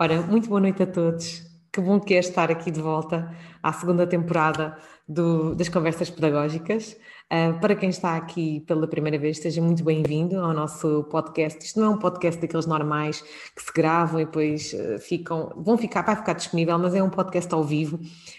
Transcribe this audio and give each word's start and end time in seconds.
Ora, 0.00 0.22
muito 0.22 0.48
boa 0.48 0.60
noite 0.60 0.80
a 0.80 0.86
todos. 0.86 1.42
Que 1.72 1.80
bom 1.80 1.98
que 1.98 2.14
é 2.14 2.20
estar 2.20 2.52
aqui 2.52 2.70
de 2.70 2.80
volta 2.80 3.34
à 3.60 3.72
segunda 3.72 4.06
temporada 4.06 4.78
do, 5.08 5.56
das 5.56 5.68
Conversas 5.68 6.08
Pedagógicas. 6.08 6.96
Uh, 7.30 7.58
para 7.60 7.74
quem 7.74 7.88
está 7.88 8.16
aqui 8.16 8.60
pela 8.60 8.86
primeira 8.86 9.18
vez, 9.18 9.38
seja 9.38 9.60
muito 9.60 9.82
bem-vindo 9.82 10.38
ao 10.38 10.54
nosso 10.54 11.02
podcast. 11.10 11.64
Isto 11.64 11.80
não 11.80 11.86
é 11.86 11.90
um 11.96 11.98
podcast 11.98 12.40
daqueles 12.40 12.64
normais 12.64 13.20
que 13.54 13.60
se 13.60 13.72
gravam 13.74 14.20
e 14.20 14.24
depois 14.24 14.72
uh, 14.72 15.00
ficam, 15.00 15.52
vão 15.56 15.76
ficar, 15.76 16.02
vai 16.02 16.14
ficar 16.14 16.34
disponível, 16.34 16.78
mas 16.78 16.94
é 16.94 17.02
um 17.02 17.10
podcast 17.10 17.52
ao 17.52 17.64
vivo, 17.64 17.98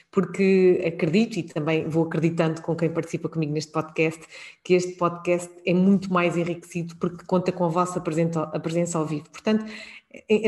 porque 0.10 0.82
acredito 0.88 1.38
e 1.39 1.44
também 1.44 1.88
vou 1.88 2.05
acreditando 2.05 2.62
com 2.62 2.76
quem 2.76 2.89
participa 2.89 3.28
comigo 3.28 3.52
neste 3.52 3.71
podcast, 3.71 4.21
que 4.64 4.73
este 4.73 4.94
podcast 4.94 5.52
é 5.66 5.73
muito 5.73 6.12
mais 6.12 6.38
enriquecido 6.38 6.96
porque 6.96 7.26
conta 7.26 7.52
com 7.52 7.66
a 7.66 7.70
vossa 7.70 8.00
presença, 8.00 8.44
a 8.44 8.60
presença 8.60 8.98
ao 8.98 9.05
vivo. 9.05 9.30
Portanto, 9.30 9.66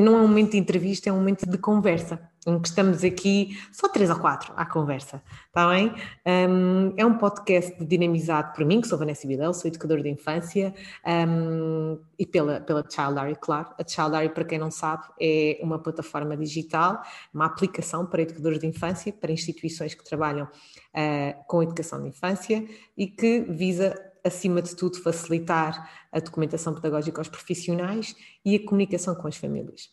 não 0.02 0.18
é 0.18 0.22
um 0.22 0.28
momento 0.28 0.52
de 0.52 0.58
entrevista, 0.58 1.10
é 1.10 1.14
um 1.14 1.18
momento 1.18 1.48
de 1.48 1.58
conversa, 1.58 2.20
em 2.48 2.60
que 2.60 2.68
estamos 2.68 3.04
aqui 3.04 3.56
só 3.72 3.88
três 3.88 4.10
ou 4.10 4.18
quatro 4.18 4.52
à 4.58 4.66
conversa, 4.66 5.22
está 5.48 5.70
bem? 5.70 5.94
Um, 6.26 6.94
é 6.98 7.06
um 7.06 7.16
podcast 7.16 7.84
dinamizado 7.86 8.54
por 8.54 8.66
mim, 8.66 8.82
que 8.82 8.88
sou 8.88 8.98
Vanessa 8.98 9.28
Vidal, 9.28 9.54
sou 9.54 9.70
educadora 9.70 10.02
de 10.02 10.10
infância, 10.10 10.74
um, 11.06 12.00
e 12.18 12.26
pela, 12.26 12.60
pela 12.60 12.84
Childary, 12.90 13.36
claro. 13.40 13.70
A 13.80 13.88
Childary, 13.88 14.30
para 14.30 14.46
quem 14.46 14.58
não 14.58 14.72
sabe, 14.72 15.04
é 15.20 15.60
uma 15.62 15.78
plataforma 15.78 16.36
digital, 16.36 17.00
uma 17.32 17.46
aplicação 17.46 18.08
para 18.08 18.24
educadores 18.24 18.60
de 18.60 18.66
infância, 18.66 19.14
para 19.14 19.32
instituições 19.32 19.94
que 19.94 20.04
trabalham 20.04 20.46
uh, 20.46 21.46
com 21.46 21.62
educação 21.62 22.02
de 22.02 22.10
infância 22.10 22.66
e 22.98 23.06
que 23.06 23.42
visa 23.42 23.96
acima 24.24 24.62
de 24.62 24.76
tudo, 24.76 25.02
facilitar 25.02 25.90
a 26.12 26.20
documentação 26.20 26.74
pedagógica 26.74 27.20
aos 27.20 27.30
profissionais 27.30 28.16
e 28.44 28.56
a 28.56 28.66
comunicação 28.66 29.16
com 29.16 29.28
as 29.28 29.38
famílias. 29.38 29.90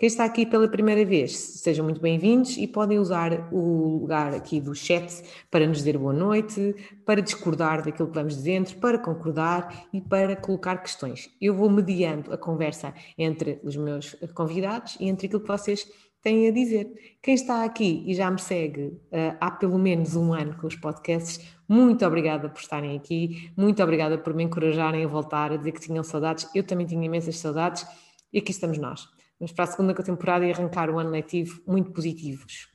Quem 0.00 0.06
está 0.06 0.24
aqui 0.24 0.46
pela 0.46 0.66
primeira 0.66 1.04
vez, 1.04 1.36
sejam 1.36 1.84
muito 1.84 2.00
bem-vindos 2.00 2.56
e 2.56 2.66
podem 2.66 2.98
usar 2.98 3.52
o 3.52 3.98
lugar 4.00 4.32
aqui 4.32 4.58
do 4.58 4.74
chat 4.74 5.22
para 5.50 5.66
nos 5.66 5.76
dizer 5.76 5.98
boa 5.98 6.14
noite, 6.14 6.74
para 7.04 7.20
discordar 7.20 7.84
daquilo 7.84 8.08
que 8.08 8.14
vamos 8.14 8.34
dizendo, 8.34 8.74
para 8.76 8.98
concordar 8.98 9.88
e 9.92 10.00
para 10.00 10.34
colocar 10.34 10.78
questões. 10.78 11.28
Eu 11.38 11.54
vou 11.54 11.68
mediando 11.68 12.32
a 12.32 12.38
conversa 12.38 12.94
entre 13.18 13.60
os 13.62 13.76
meus 13.76 14.16
convidados 14.34 14.96
e 14.98 15.06
entre 15.06 15.26
aquilo 15.26 15.42
que 15.42 15.48
vocês 15.48 15.86
têm 16.22 16.48
a 16.48 16.50
dizer. 16.50 16.90
Quem 17.22 17.34
está 17.34 17.62
aqui 17.62 18.02
e 18.06 18.14
já 18.14 18.30
me 18.30 18.40
segue 18.40 18.86
uh, 18.86 19.36
há 19.38 19.50
pelo 19.50 19.78
menos 19.78 20.16
um 20.16 20.32
ano 20.32 20.56
com 20.56 20.66
os 20.66 20.76
podcasts, 20.76 21.40
muito 21.70 22.04
obrigada 22.04 22.48
por 22.48 22.58
estarem 22.58 22.96
aqui, 22.96 23.52
muito 23.56 23.80
obrigada 23.80 24.18
por 24.18 24.34
me 24.34 24.42
encorajarem 24.42 25.04
a 25.04 25.06
voltar, 25.06 25.52
a 25.52 25.56
dizer 25.56 25.70
que 25.70 25.80
tinham 25.80 26.02
saudades. 26.02 26.50
Eu 26.52 26.64
também 26.64 26.84
tinha 26.84 27.06
imensas 27.06 27.38
saudades 27.38 27.86
e 28.32 28.40
aqui 28.40 28.50
estamos 28.50 28.76
nós. 28.76 29.08
Vamos 29.38 29.52
para 29.52 29.62
a 29.62 29.68
segunda 29.68 29.94
temporada 29.94 30.44
e 30.44 30.50
arrancar 30.50 30.90
o 30.90 30.98
ano 30.98 31.10
letivo 31.10 31.62
muito 31.64 31.92
positivos. 31.92 32.68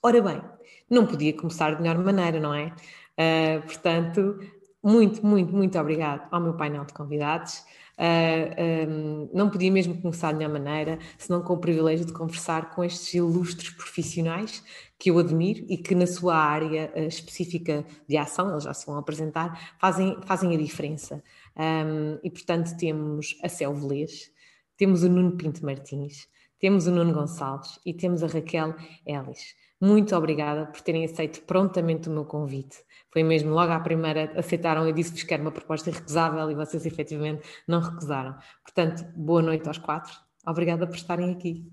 Ora 0.00 0.22
bem, 0.22 0.40
não 0.88 1.04
podia 1.04 1.36
começar 1.36 1.74
de 1.74 1.82
melhor 1.82 1.98
maneira, 1.98 2.38
não 2.38 2.54
é? 2.54 2.72
Uh, 3.18 3.62
portanto, 3.62 4.38
muito, 4.80 5.26
muito, 5.26 5.52
muito 5.52 5.76
obrigado 5.76 6.28
ao 6.30 6.40
meu 6.40 6.54
painel 6.54 6.84
de 6.84 6.92
convidados. 6.92 7.64
Uh, 8.02 8.50
ah, 8.58 8.88
um, 8.88 9.30
não 9.32 9.48
podia 9.48 9.70
mesmo 9.70 10.00
começar 10.02 10.32
de 10.32 10.38
melhor 10.38 10.52
maneira, 10.52 10.98
senão 11.16 11.40
com 11.40 11.52
o 11.52 11.58
privilégio 11.58 12.04
de 12.04 12.12
conversar 12.12 12.74
com 12.74 12.82
estes 12.82 13.14
ilustres 13.14 13.70
profissionais 13.70 14.60
que 14.98 15.08
eu 15.08 15.20
admiro 15.20 15.64
e 15.68 15.76
que 15.76 15.94
na 15.94 16.06
sua 16.06 16.34
área 16.34 16.92
uh, 16.96 17.06
específica 17.06 17.86
de 18.08 18.16
ação, 18.16 18.50
eles 18.50 18.64
já 18.64 18.74
se 18.74 18.86
vão 18.86 18.96
apresentar, 18.98 19.76
fazem, 19.78 20.16
fazem 20.26 20.52
a 20.52 20.58
diferença. 20.58 21.22
Um, 21.56 22.18
e 22.24 22.30
portanto 22.30 22.76
temos 22.76 23.38
a 23.40 23.48
Céu 23.48 23.72
Velez, 23.72 24.32
temos 24.76 25.04
o 25.04 25.08
Nuno 25.08 25.36
Pinto 25.36 25.64
Martins, 25.64 26.26
temos 26.58 26.88
o 26.88 26.90
Nuno 26.90 27.12
Gonçalves 27.12 27.78
e 27.86 27.94
temos 27.94 28.24
a 28.24 28.26
Raquel 28.26 28.74
Ellis. 29.06 29.54
Muito 29.82 30.14
obrigada 30.14 30.66
por 30.66 30.80
terem 30.80 31.04
aceito 31.04 31.42
prontamente 31.42 32.08
o 32.08 32.12
meu 32.12 32.24
convite. 32.24 32.76
Foi 33.10 33.24
mesmo 33.24 33.50
logo 33.50 33.72
à 33.72 33.80
primeira, 33.80 34.32
aceitaram, 34.38 34.86
eu 34.86 34.92
disse-vos 34.92 35.24
que 35.24 35.34
era 35.34 35.42
uma 35.42 35.50
proposta 35.50 35.90
irrecusável 35.90 36.48
e 36.48 36.54
vocês 36.54 36.86
efetivamente 36.86 37.42
não 37.66 37.80
recusaram. 37.80 38.38
Portanto, 38.62 39.04
boa 39.16 39.42
noite 39.42 39.66
aos 39.66 39.78
quatro. 39.78 40.16
Obrigada 40.46 40.86
por 40.86 40.94
estarem 40.94 41.32
aqui. 41.32 41.68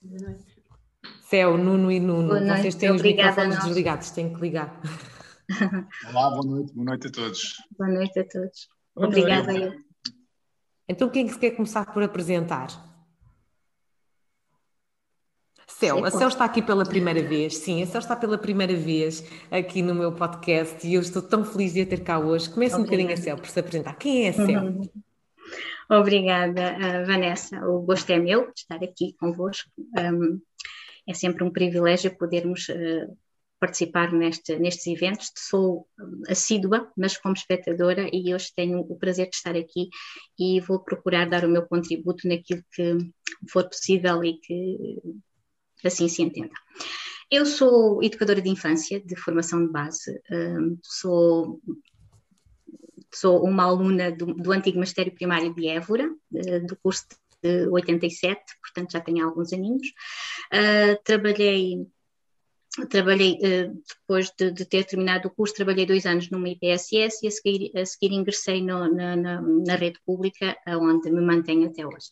Boa 0.00 0.20
noite. 0.20 0.44
Céu, 1.22 1.58
Nuno 1.58 1.90
e 1.90 1.98
Nuno, 1.98 2.28
Boa 2.28 2.56
vocês 2.56 2.76
têm 2.76 2.92
os 2.92 3.02
microfones 3.02 3.58
desligados, 3.58 4.10
têm 4.12 4.32
que 4.32 4.40
ligar. 4.40 4.80
Olá, 6.10 6.30
boa 6.30 6.46
noite, 6.46 6.72
boa 6.72 6.84
noite 6.84 7.08
a 7.08 7.10
todos. 7.10 7.56
Boa 7.76 7.90
noite 7.90 8.20
a 8.20 8.24
todos. 8.24 8.68
Obrigada. 8.94 9.52
Eu. 9.52 9.72
Então, 10.88 11.10
quem 11.10 11.24
é 11.24 11.26
que 11.26 11.32
se 11.32 11.40
quer 11.40 11.50
começar 11.50 11.92
por 11.92 12.04
apresentar? 12.04 12.87
Céu, 15.78 16.04
a 16.04 16.10
Céu 16.10 16.26
está 16.26 16.44
aqui 16.44 16.60
pela 16.60 16.84
primeira 16.84 17.22
vez, 17.22 17.58
sim, 17.58 17.80
a 17.80 17.86
Céu 17.86 18.00
está 18.00 18.16
pela 18.16 18.36
primeira 18.36 18.74
vez 18.74 19.24
aqui 19.48 19.80
no 19.80 19.94
meu 19.94 20.10
podcast 20.10 20.84
e 20.84 20.94
eu 20.94 21.00
estou 21.00 21.22
tão 21.22 21.44
feliz 21.44 21.72
de 21.72 21.82
a 21.82 21.86
ter 21.86 22.02
cá 22.02 22.18
hoje. 22.18 22.50
Começa 22.50 22.76
um 22.76 22.82
bocadinho 22.82 23.12
a 23.12 23.16
Céu 23.16 23.36
por 23.36 23.46
se 23.46 23.60
apresentar. 23.60 23.94
Quem 23.94 24.26
é 24.26 24.30
a 24.30 24.32
Céu? 24.32 24.64
Uhum. 24.64 24.90
Obrigada, 25.88 27.04
Vanessa. 27.06 27.64
O 27.64 27.80
gosto 27.82 28.10
é 28.10 28.18
meu 28.18 28.46
de 28.46 28.62
estar 28.62 28.82
aqui 28.82 29.14
convosco. 29.20 29.70
Um, 29.78 30.40
é 31.06 31.14
sempre 31.14 31.44
um 31.44 31.50
privilégio 31.50 32.10
podermos 32.18 32.68
uh, 32.70 33.16
participar 33.60 34.12
neste, 34.12 34.58
nestes 34.58 34.84
eventos. 34.88 35.30
Sou 35.36 35.86
assídua, 36.28 36.90
mas 36.96 37.16
como 37.16 37.34
espectadora, 37.34 38.10
e 38.12 38.34
hoje 38.34 38.50
tenho 38.52 38.80
o 38.80 38.98
prazer 38.98 39.30
de 39.30 39.36
estar 39.36 39.54
aqui 39.54 39.90
e 40.36 40.60
vou 40.60 40.80
procurar 40.80 41.30
dar 41.30 41.44
o 41.44 41.48
meu 41.48 41.62
contributo 41.62 42.26
naquilo 42.26 42.64
que 42.72 42.98
for 43.48 43.68
possível 43.68 44.24
e 44.24 44.38
que 44.38 44.98
assim 45.84 46.08
se 46.08 46.22
entenda. 46.22 46.52
Eu 47.30 47.44
sou 47.44 48.02
educadora 48.02 48.40
de 48.40 48.48
infância, 48.48 49.00
de 49.00 49.14
formação 49.16 49.64
de 49.66 49.70
base, 49.70 50.20
um, 50.30 50.78
sou 50.82 51.60
sou 53.14 53.42
uma 53.42 53.64
aluna 53.64 54.12
do, 54.12 54.34
do 54.34 54.52
antigo 54.52 54.78
Magistério 54.78 55.14
Primário 55.14 55.54
de 55.54 55.66
Évora, 55.66 56.10
do 56.66 56.76
curso 56.76 57.06
de 57.42 57.66
87, 57.68 58.40
portanto 58.60 58.92
já 58.92 59.00
tenho 59.00 59.26
alguns 59.26 59.52
aninhos. 59.52 59.88
Uh, 60.52 61.02
trabalhei 61.04 61.86
trabalhei, 62.90 63.34
uh, 63.34 63.82
depois 63.88 64.30
de, 64.38 64.50
de, 64.52 64.64
ter 64.64 64.84
terminado 64.84 65.28
o 65.28 65.30
curso, 65.30 65.54
trabalhei 65.54 65.86
dois 65.86 66.06
anos 66.06 66.30
numa 66.30 66.48
IPSS 66.48 67.18
e 67.22 67.26
a 67.26 67.30
seguir, 67.30 67.72
a 67.76 67.84
seguir 67.84 68.14
ingressei 68.14 68.62
no, 68.62 68.92
na, 68.92 69.16
na, 69.16 69.40
na, 69.40 69.74
rede 69.74 69.98
pública, 70.04 70.56
onde 70.66 71.10
me 71.10 71.20
mantenho 71.20 71.68
até 71.68 71.86
hoje. 71.86 72.06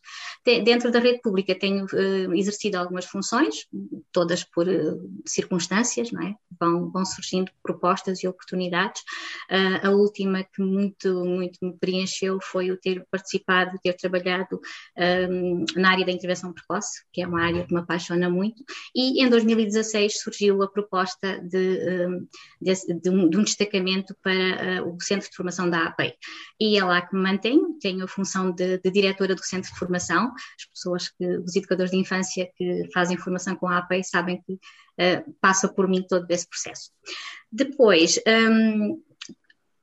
De, 0.44 0.60
dentro 0.62 0.90
da 0.90 0.98
rede 0.98 1.20
pública 1.20 1.54
tenho 1.54 1.84
uh, 1.84 2.34
exercido 2.34 2.78
algumas 2.78 3.04
funções, 3.04 3.66
todas 4.12 4.44
por 4.44 4.68
uh, 4.68 5.22
circunstâncias, 5.26 6.10
não 6.10 6.22
é? 6.22 6.34
Vão, 6.58 6.90
vão 6.90 7.04
surgindo 7.04 7.50
propostas 7.62 8.22
e 8.22 8.28
oportunidades. 8.28 9.02
a 9.82 9.90
última 9.90 10.42
que 10.42 10.62
muito, 10.62 11.24
muito 11.24 11.58
me 11.62 11.76
preencheu 11.78 12.38
foi 12.40 12.70
o 12.70 12.78
ter 12.78 13.04
participado, 13.10 13.78
ter 13.82 13.94
trabalhado 13.94 14.60
um, 15.30 15.64
na 15.76 15.90
área 15.90 16.06
da 16.06 16.12
intervenção 16.12 16.52
precoce, 16.52 17.02
que 17.12 17.20
é 17.20 17.26
uma 17.26 17.42
área 17.42 17.66
que 17.66 17.74
me 17.74 17.80
apaixona 17.80 18.30
muito, 18.30 18.64
e 18.94 19.22
em 19.22 19.28
2016 19.28 20.20
surgiu 20.20 20.55
a 20.62 20.68
proposta 20.68 21.40
de, 21.40 22.06
hum, 22.06 22.26
de, 22.60 23.00
de, 23.00 23.10
um, 23.10 23.28
de 23.28 23.38
um, 23.38 23.42
destacamento 23.42 24.16
para 24.22 24.82
uh, 24.82 24.94
o 24.94 25.00
Centro 25.00 25.28
de 25.28 25.36
Formação 25.36 25.68
da 25.68 25.86
APEI. 25.86 26.14
E 26.60 26.78
é 26.78 26.84
lá 26.84 27.02
que 27.02 27.14
me 27.14 27.22
mantenho, 27.22 27.78
tenho 27.80 28.04
a 28.04 28.08
função 28.08 28.50
de, 28.50 28.78
de, 28.78 28.90
diretora 28.90 29.34
do 29.34 29.42
Centro 29.42 29.72
de 29.72 29.78
Formação. 29.78 30.32
As 30.58 30.66
pessoas, 30.66 31.08
que, 31.08 31.26
os 31.38 31.54
educadores 31.56 31.90
de 31.90 31.98
infância 31.98 32.50
que 32.56 32.88
fazem 32.92 33.16
formação 33.16 33.56
com 33.56 33.68
a 33.68 33.78
APEI 33.78 34.04
sabem 34.04 34.42
que 34.46 34.54
uh, 34.54 35.34
passa 35.40 35.68
por 35.68 35.88
mim 35.88 36.04
todo 36.08 36.30
esse 36.30 36.48
processo. 36.48 36.90
Depois, 37.50 38.20
um, 38.26 39.02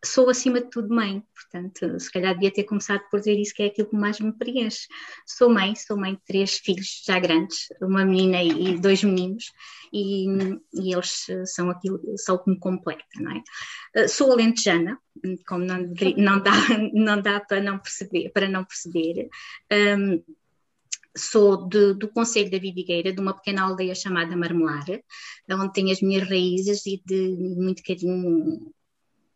sou 0.03 0.29
acima 0.29 0.61
de 0.61 0.69
tudo 0.69 0.93
mãe, 0.93 1.23
portanto, 1.33 1.99
se 1.99 2.11
calhar 2.11 2.33
devia 2.33 2.51
ter 2.51 2.63
começado 2.63 3.01
por 3.09 3.19
dizer 3.19 3.39
isso, 3.39 3.53
que 3.53 3.63
é 3.63 3.67
aquilo 3.67 3.89
que 3.89 3.95
mais 3.95 4.19
me 4.19 4.33
preenche. 4.33 4.87
Sou 5.25 5.49
mãe, 5.49 5.75
sou 5.75 5.97
mãe 5.97 6.15
de 6.15 6.21
três 6.25 6.57
filhos 6.57 7.03
já 7.05 7.19
grandes, 7.19 7.67
uma 7.81 8.05
menina 8.05 8.43
e 8.43 8.77
dois 8.79 9.03
meninos, 9.03 9.51
e, 9.91 10.25
e 10.73 10.93
eles 10.93 11.25
são 11.45 11.69
aquilo, 11.69 12.01
são 12.17 12.35
o 12.35 12.39
que 12.43 12.51
me 12.51 12.59
completa, 12.59 13.03
não 13.19 13.31
é? 13.31 13.41
Eh, 13.95 14.07
sou 14.07 14.31
alentejana, 14.31 14.99
como 15.47 15.63
não, 15.63 15.77
não, 16.17 16.41
dá, 16.41 16.51
não 16.93 17.21
dá 17.21 17.39
para 17.39 17.61
não 17.61 17.79
perceber, 17.79 18.29
para 18.31 18.49
não 18.49 18.65
perceber. 18.65 19.29
Um, 19.71 20.23
sou 21.15 21.67
de, 21.69 21.93
do 21.93 22.07
Conselho 22.09 22.49
da 22.49 22.57
Vidigueira, 22.57 23.13
de 23.13 23.21
uma 23.21 23.35
pequena 23.35 23.63
aldeia 23.63 23.95
chamada 23.95 24.35
Marmelar, 24.35 24.85
onde 25.51 25.73
tenho 25.73 25.91
as 25.91 26.01
minhas 26.01 26.27
raízes 26.27 26.85
e 26.85 27.01
de 27.05 27.35
muito 27.55 27.83
carinho 27.83 28.73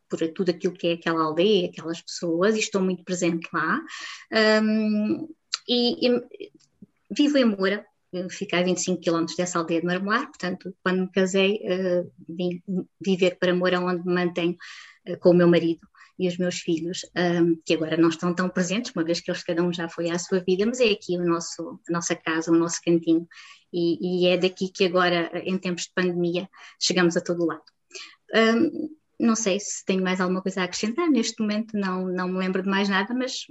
por 0.10 0.20
tudo 0.30 0.52
aquilo 0.52 0.74
que 0.74 0.88
é 0.88 0.94
aquela 0.94 1.24
aldeia, 1.24 1.68
aquelas 1.68 2.02
pessoas, 2.02 2.56
e 2.56 2.60
estou 2.60 2.82
muito 2.82 3.04
presente 3.04 3.48
lá. 3.54 3.80
Um, 4.64 5.28
e, 5.68 6.08
e, 6.08 6.22
vivo 7.12 7.38
em 7.38 7.46
Moura, 7.46 7.86
fico 8.30 8.56
a 8.56 8.64
25 8.64 9.02
km 9.02 9.26
dessa 9.38 9.60
aldeia 9.60 9.82
de 9.82 9.86
Marmolar, 9.86 10.28
portanto, 10.28 10.74
quando 10.84 11.02
me 11.02 11.12
casei, 11.12 11.62
uh, 11.64 12.12
vim 12.28 12.62
viver 13.00 13.38
para 13.38 13.56
Moura, 13.56 13.80
onde 13.80 14.06
me 14.06 14.14
mantenho 14.14 14.58
uh, 15.10 15.18
com 15.20 15.32
o 15.32 15.34
meu 15.34 15.48
marido 15.48 15.88
e 16.20 16.28
os 16.28 16.38
meus 16.38 16.60
filhos, 16.60 17.02
um, 17.16 17.60
que 17.64 17.76
agora 17.76 17.96
não 17.96 18.10
estão 18.10 18.34
tão 18.34 18.50
presentes, 18.50 18.92
uma 18.96 19.04
vez 19.04 19.20
que 19.20 19.30
eles 19.30 19.44
cada 19.44 19.64
um 19.64 19.72
já 19.72 19.88
foi 19.88 20.10
à 20.10 20.18
sua 20.18 20.40
vida, 20.40 20.66
mas 20.66 20.80
é 20.80 20.90
aqui 20.92 21.16
o 21.16 21.24
nosso, 21.24 21.80
a 21.88 21.92
nossa 21.92 22.16
casa, 22.16 22.52
o 22.52 22.56
nosso 22.56 22.82
cantinho, 22.84 23.28
e, 23.72 24.24
e 24.24 24.28
é 24.28 24.38
daqui 24.38 24.70
que 24.70 24.86
agora, 24.86 25.30
em 25.46 25.58
tempos 25.58 25.84
de 25.84 25.92
pandemia, 25.94 26.50
chegamos 26.82 27.16
a 27.16 27.22
todo 27.22 27.46
lado. 27.46 27.62
Um, 28.34 28.90
não 29.20 29.36
sei 29.36 29.60
se 29.60 29.84
tenho 29.86 30.04
mais 30.04 30.22
alguma 30.22 30.42
coisa 30.42 30.62
a 30.62 30.64
acrescentar, 30.66 31.10
neste 31.10 31.42
momento 31.42 31.78
não, 31.78 32.06
não 32.06 32.28
me 32.28 32.38
lembro 32.38 32.62
de 32.62 32.70
mais 32.70 32.88
nada, 32.88 33.14
mas 33.14 33.46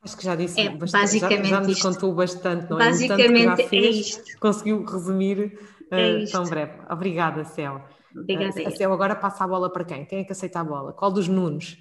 Acho 0.00 0.16
que 0.16 0.24
já 0.24 0.36
disse 0.36 0.60
é, 0.60 0.70
bastante, 0.70 1.02
basicamente 1.02 1.48
já, 1.48 1.56
já 1.56 1.60
nos 1.60 1.76
isto. 1.76 1.82
contou 1.88 2.14
bastante, 2.14 2.70
não 2.70 2.80
é? 2.80 2.84
Basicamente 2.84 3.62
é 3.62 3.68
fez, 3.68 3.84
é 3.84 3.88
isto. 3.88 4.38
Conseguiu 4.38 4.84
resumir 4.84 5.58
é 5.90 6.18
uh, 6.18 6.30
tão 6.30 6.44
breve. 6.44 6.72
Obrigada, 6.88 7.44
Céu. 7.44 7.82
Obrigada. 8.14 8.62
Uh, 8.62 8.68
a 8.68 8.70
Céu 8.70 8.92
agora 8.92 9.16
passa 9.16 9.44
a 9.44 9.48
bola 9.48 9.70
para 9.72 9.84
quem? 9.84 10.04
Quem 10.04 10.20
é 10.20 10.24
que 10.24 10.32
aceita 10.32 10.60
a 10.60 10.64
bola? 10.64 10.92
Qual 10.92 11.10
dos 11.10 11.26
Nunos? 11.26 11.76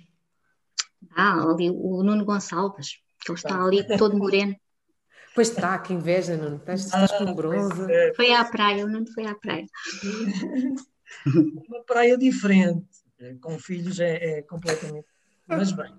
Ah, 1.15 1.44
ali 1.44 1.69
o 1.69 2.01
Nuno 2.03 2.25
Gonçalves, 2.25 2.97
que 3.23 3.31
ele 3.31 3.38
está 3.38 3.63
ali 3.63 3.85
todo 3.97 4.18
moreno. 4.18 4.56
Pois 5.35 5.50
está, 5.50 5.77
que 5.77 5.94
inveja, 5.94 6.35
Nuno. 6.35 6.56
Estás, 6.56 6.85
estás 6.85 7.12
com 7.12 7.31
bronze. 7.35 7.85
É. 7.91 8.12
Foi 8.15 8.33
à 8.33 8.44
praia, 8.44 8.83
o 8.83 8.89
Nuno 8.89 9.06
foi 9.13 9.23
à 9.27 9.35
praia. 9.35 9.68
Uma 11.69 11.83
praia 11.85 12.18
diferente, 12.18 12.88
com 13.42 13.58
filhos 13.58 14.00
é, 14.00 14.40
é 14.40 14.42
completamente. 14.42 15.08
Mas 15.48 15.72
bem. 15.72 15.92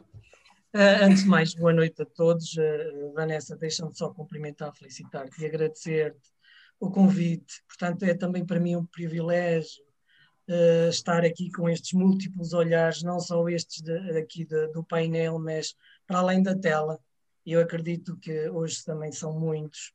Uh, 0.74 1.02
antes 1.02 1.22
de 1.22 1.28
mais, 1.28 1.54
boa 1.54 1.72
noite 1.72 2.02
a 2.02 2.04
todos. 2.04 2.54
Uh, 2.56 3.12
Vanessa, 3.14 3.56
deixa-me 3.56 3.94
só 3.96 4.10
cumprimentar, 4.10 4.74
felicitar-te 4.74 5.42
e 5.42 5.46
agradecer-te 5.46 6.30
o 6.78 6.90
convite. 6.90 7.62
Portanto, 7.66 8.02
é 8.02 8.14
também 8.14 8.44
para 8.44 8.60
mim 8.60 8.76
um 8.76 8.84
privilégio 8.84 9.82
uh, 10.48 10.88
estar 10.90 11.24
aqui 11.24 11.50
com 11.50 11.68
estes 11.68 11.94
múltiplos 11.94 12.52
olhares, 12.52 13.02
não 13.02 13.18
só 13.18 13.48
estes 13.48 13.80
de, 13.82 14.18
aqui 14.18 14.44
de, 14.44 14.68
do 14.68 14.84
painel, 14.84 15.38
mas 15.38 15.74
para 16.06 16.18
além 16.18 16.42
da 16.42 16.54
tela. 16.54 17.00
Eu 17.46 17.60
acredito 17.60 18.18
que 18.18 18.50
hoje 18.50 18.84
também 18.84 19.10
são 19.10 19.32
muitos. 19.32 19.94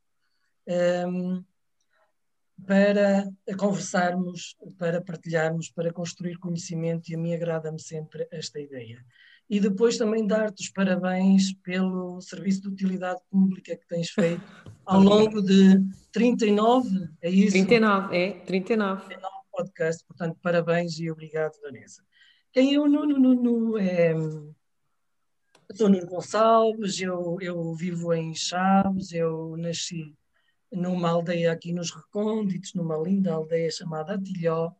Para 2.65 3.29
conversarmos, 3.57 4.55
para 4.77 5.01
partilharmos, 5.01 5.69
para 5.69 5.91
construir 5.91 6.37
conhecimento, 6.37 7.09
e 7.09 7.15
a 7.15 7.17
mim 7.17 7.33
agrada-me 7.33 7.79
sempre 7.79 8.27
esta 8.31 8.59
ideia 8.59 9.03
e 9.49 9.59
depois 9.59 9.97
também 9.97 10.25
dar-te 10.25 10.63
os 10.63 10.69
parabéns 10.69 11.53
pelo 11.61 12.19
serviço 12.21 12.61
de 12.61 12.69
utilidade 12.69 13.19
pública 13.29 13.75
que 13.75 13.87
tens 13.87 14.09
feito 14.09 14.41
ao 14.85 15.01
longo 15.01 15.41
de 15.41 15.79
39, 16.11 17.09
é 17.21 17.29
isso? 17.29 17.51
39, 17.51 18.17
é, 18.17 18.31
39. 18.45 19.05
39 19.05 19.33
podcast, 19.51 20.03
portanto, 20.07 20.37
parabéns 20.41 20.97
e 20.97 21.11
obrigado, 21.11 21.53
Vanessa. 21.61 22.03
Quem 22.51 22.73
eu, 22.73 22.87
Nuno, 22.87 23.19
Nuno, 23.19 23.77
é... 23.77 24.13
Sou 25.73 25.89
Nuno 25.89 26.07
Gonçalves, 26.07 26.99
eu, 26.99 27.37
eu 27.39 27.73
vivo 27.75 28.13
em 28.13 28.33
Chaves, 28.33 29.11
eu 29.11 29.55
nasci 29.57 30.15
numa 30.73 31.09
aldeia 31.09 31.51
aqui 31.51 31.71
nos 31.71 31.91
Recônditos, 31.91 32.73
numa 32.73 32.97
linda 32.97 33.33
aldeia 33.33 33.69
chamada 33.71 34.15
Atilhó, 34.15 34.71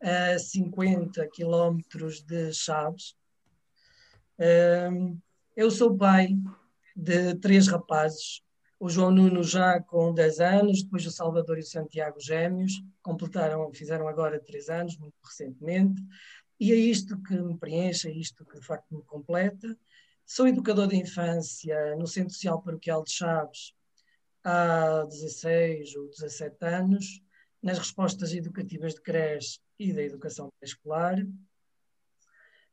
a 0.00 0.38
50 0.38 1.26
quilómetros 1.28 2.22
de 2.22 2.52
Chaves, 2.52 3.14
eu 5.56 5.70
sou 5.70 5.96
pai 5.96 6.36
de 6.96 7.34
três 7.36 7.68
rapazes, 7.68 8.42
o 8.78 8.88
João 8.88 9.10
Nuno 9.10 9.42
já 9.42 9.78
com 9.80 10.14
10 10.14 10.40
anos, 10.40 10.82
depois 10.82 11.04
o 11.04 11.10
Salvador 11.10 11.58
e 11.58 11.60
o 11.60 11.66
Santiago 11.66 12.18
gêmeos, 12.18 12.82
completaram, 13.02 13.70
fizeram 13.74 14.08
agora 14.08 14.40
3 14.40 14.68
anos, 14.70 14.96
muito 14.96 15.16
recentemente, 15.22 16.02
e 16.58 16.72
é 16.72 16.76
isto 16.76 17.20
que 17.22 17.34
me 17.34 17.58
preenche, 17.58 18.08
é 18.08 18.12
isto 18.12 18.44
que 18.44 18.58
de 18.58 18.64
facto 18.64 18.94
me 18.94 19.02
completa. 19.02 19.76
Sou 20.24 20.46
educador 20.46 20.86
de 20.86 20.96
infância 20.96 21.96
no 21.96 22.06
Centro 22.06 22.32
Social 22.32 22.62
Paroquial 22.62 23.02
de 23.02 23.10
Chaves 23.10 23.74
há 24.44 25.04
16 25.04 25.96
ou 25.96 26.08
17 26.08 26.64
anos, 26.64 27.22
nas 27.62 27.78
respostas 27.78 28.32
educativas 28.32 28.94
de 28.94 29.02
creche 29.02 29.60
e 29.78 29.92
da 29.92 30.02
educação 30.02 30.50
pré-escolar. 30.58 31.16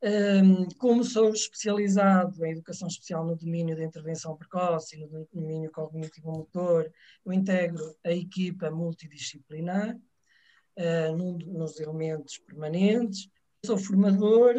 Um, 0.02 0.68
como 0.78 1.04
sou 1.04 1.30
especializado 1.30 2.46
em 2.46 2.52
educação 2.52 2.88
especial 2.88 3.25
no 3.25 3.36
domínio 3.36 3.75
da 3.75 3.84
intervenção 3.84 4.38
precoce 4.38 4.96
e 4.96 5.00
no 5.00 5.28
domínio 5.34 5.72
cognitivo-motor, 5.72 6.92
eu 7.25 7.34
integro 7.34 7.96
a 8.06 8.12
equipa 8.12 8.69
multidisciplinar 8.69 9.98
num, 11.16 11.38
nos 11.38 11.80
elementos 11.80 12.38
permanentes, 12.38 13.30
sou 13.66 13.78
formador 13.78 14.54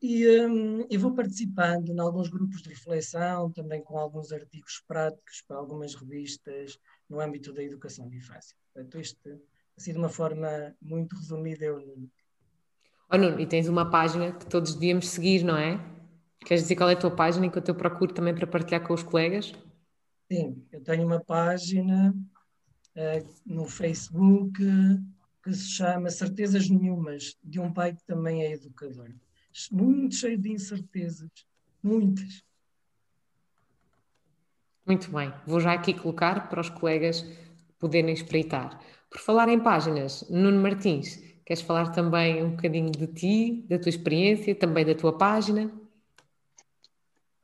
e, 0.00 0.46
um, 0.46 0.86
e, 0.88 0.96
vou 0.96 1.12
participando 1.12 1.88
em 1.90 1.98
alguns 1.98 2.28
grupos 2.28 2.62
de 2.62 2.68
reflexão, 2.68 3.50
também 3.50 3.82
com 3.82 3.98
alguns 3.98 4.32
artigos 4.32 4.82
práticos 4.86 5.42
para 5.46 5.56
algumas 5.56 5.94
revistas 5.94 6.78
no 7.08 7.20
âmbito 7.20 7.52
da 7.52 7.62
educação 7.62 8.08
de 8.08 8.16
infância. 8.16 8.56
Portanto, 8.72 9.00
isto, 9.00 9.40
assim, 9.76 9.92
de 9.92 9.98
uma 9.98 10.08
forma 10.08 10.74
muito 10.80 11.16
resumida, 11.16 11.64
eu 11.64 12.08
Oh, 13.10 13.16
Nuno, 13.16 13.40
e 13.40 13.46
tens 13.46 13.68
uma 13.68 13.90
página 13.90 14.32
que 14.32 14.44
todos 14.44 14.74
devíamos 14.74 15.08
seguir, 15.08 15.42
não 15.42 15.56
é? 15.56 15.80
Queres 16.44 16.62
dizer 16.62 16.76
qual 16.76 16.90
é 16.90 16.92
a 16.92 16.98
tua 16.98 17.10
página 17.10 17.46
enquanto 17.46 17.70
eu 17.70 17.74
procuro 17.74 18.12
também 18.12 18.34
para 18.34 18.46
partilhar 18.46 18.86
com 18.86 18.92
os 18.92 19.02
colegas? 19.02 19.54
Sim, 20.30 20.62
eu 20.70 20.82
tenho 20.82 21.06
uma 21.06 21.18
página 21.18 22.14
uh, 22.94 23.34
no 23.46 23.64
Facebook 23.64 24.62
que 25.42 25.52
se 25.54 25.70
chama 25.70 26.10
Certezas 26.10 26.68
Nenhumas, 26.68 27.34
de 27.42 27.58
um 27.58 27.72
pai 27.72 27.94
que 27.94 28.04
também 28.04 28.42
é 28.42 28.52
educador. 28.52 29.10
Muito 29.70 30.14
cheio 30.14 30.38
de 30.38 30.52
incertezas, 30.52 31.30
muitas. 31.82 32.42
Muito 34.86 35.10
bem, 35.10 35.32
vou 35.46 35.60
já 35.60 35.72
aqui 35.72 35.92
colocar 35.92 36.48
para 36.48 36.60
os 36.60 36.70
colegas 36.70 37.24
poderem 37.78 38.14
espreitar. 38.14 38.80
Por 39.10 39.20
falar 39.20 39.48
em 39.48 39.60
páginas, 39.60 40.28
Nuno 40.30 40.60
Martins, 40.60 41.18
Queres 41.48 41.62
falar 41.62 41.92
também 41.92 42.44
um 42.44 42.50
bocadinho 42.50 42.90
de 42.90 43.06
ti, 43.06 43.64
da 43.66 43.78
tua 43.78 43.88
experiência, 43.88 44.54
também 44.54 44.84
da 44.84 44.94
tua 44.94 45.16
página? 45.16 45.72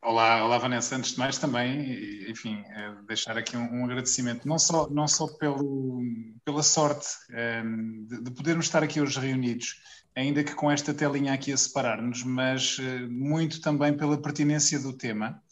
Olá, 0.02 0.44
olá 0.44 0.58
Vanessa. 0.58 0.94
Antes 0.94 1.12
de 1.12 1.18
mais 1.18 1.38
também, 1.38 2.30
enfim, 2.30 2.62
é 2.66 2.94
deixar 3.06 3.38
aqui 3.38 3.56
um, 3.56 3.80
um 3.80 3.84
agradecimento, 3.86 4.46
não 4.46 4.58
só, 4.58 4.90
não 4.90 5.08
só 5.08 5.26
pelo, 5.38 6.02
pela 6.44 6.62
sorte 6.62 7.06
um, 7.30 7.34
ehm, 7.34 8.04
de, 8.04 8.24
de, 8.24 8.30
podermos 8.32 8.66
estar 8.66 8.82
aqui 8.82 9.00
hoje 9.00 9.18
reunidos, 9.18 9.80
ainda 10.16 10.44
que 10.44 10.54
com 10.54 10.70
esta 10.70 10.94
telinha 10.94 11.32
aqui 11.32 11.52
a 11.52 11.56
separar-nos, 11.56 12.22
mas 12.22 12.78
uh, 12.78 13.10
muito 13.10 13.60
também 13.60 13.96
pela 13.96 14.20
pertinência 14.20 14.78
do 14.78 14.92
tema, 14.92 15.42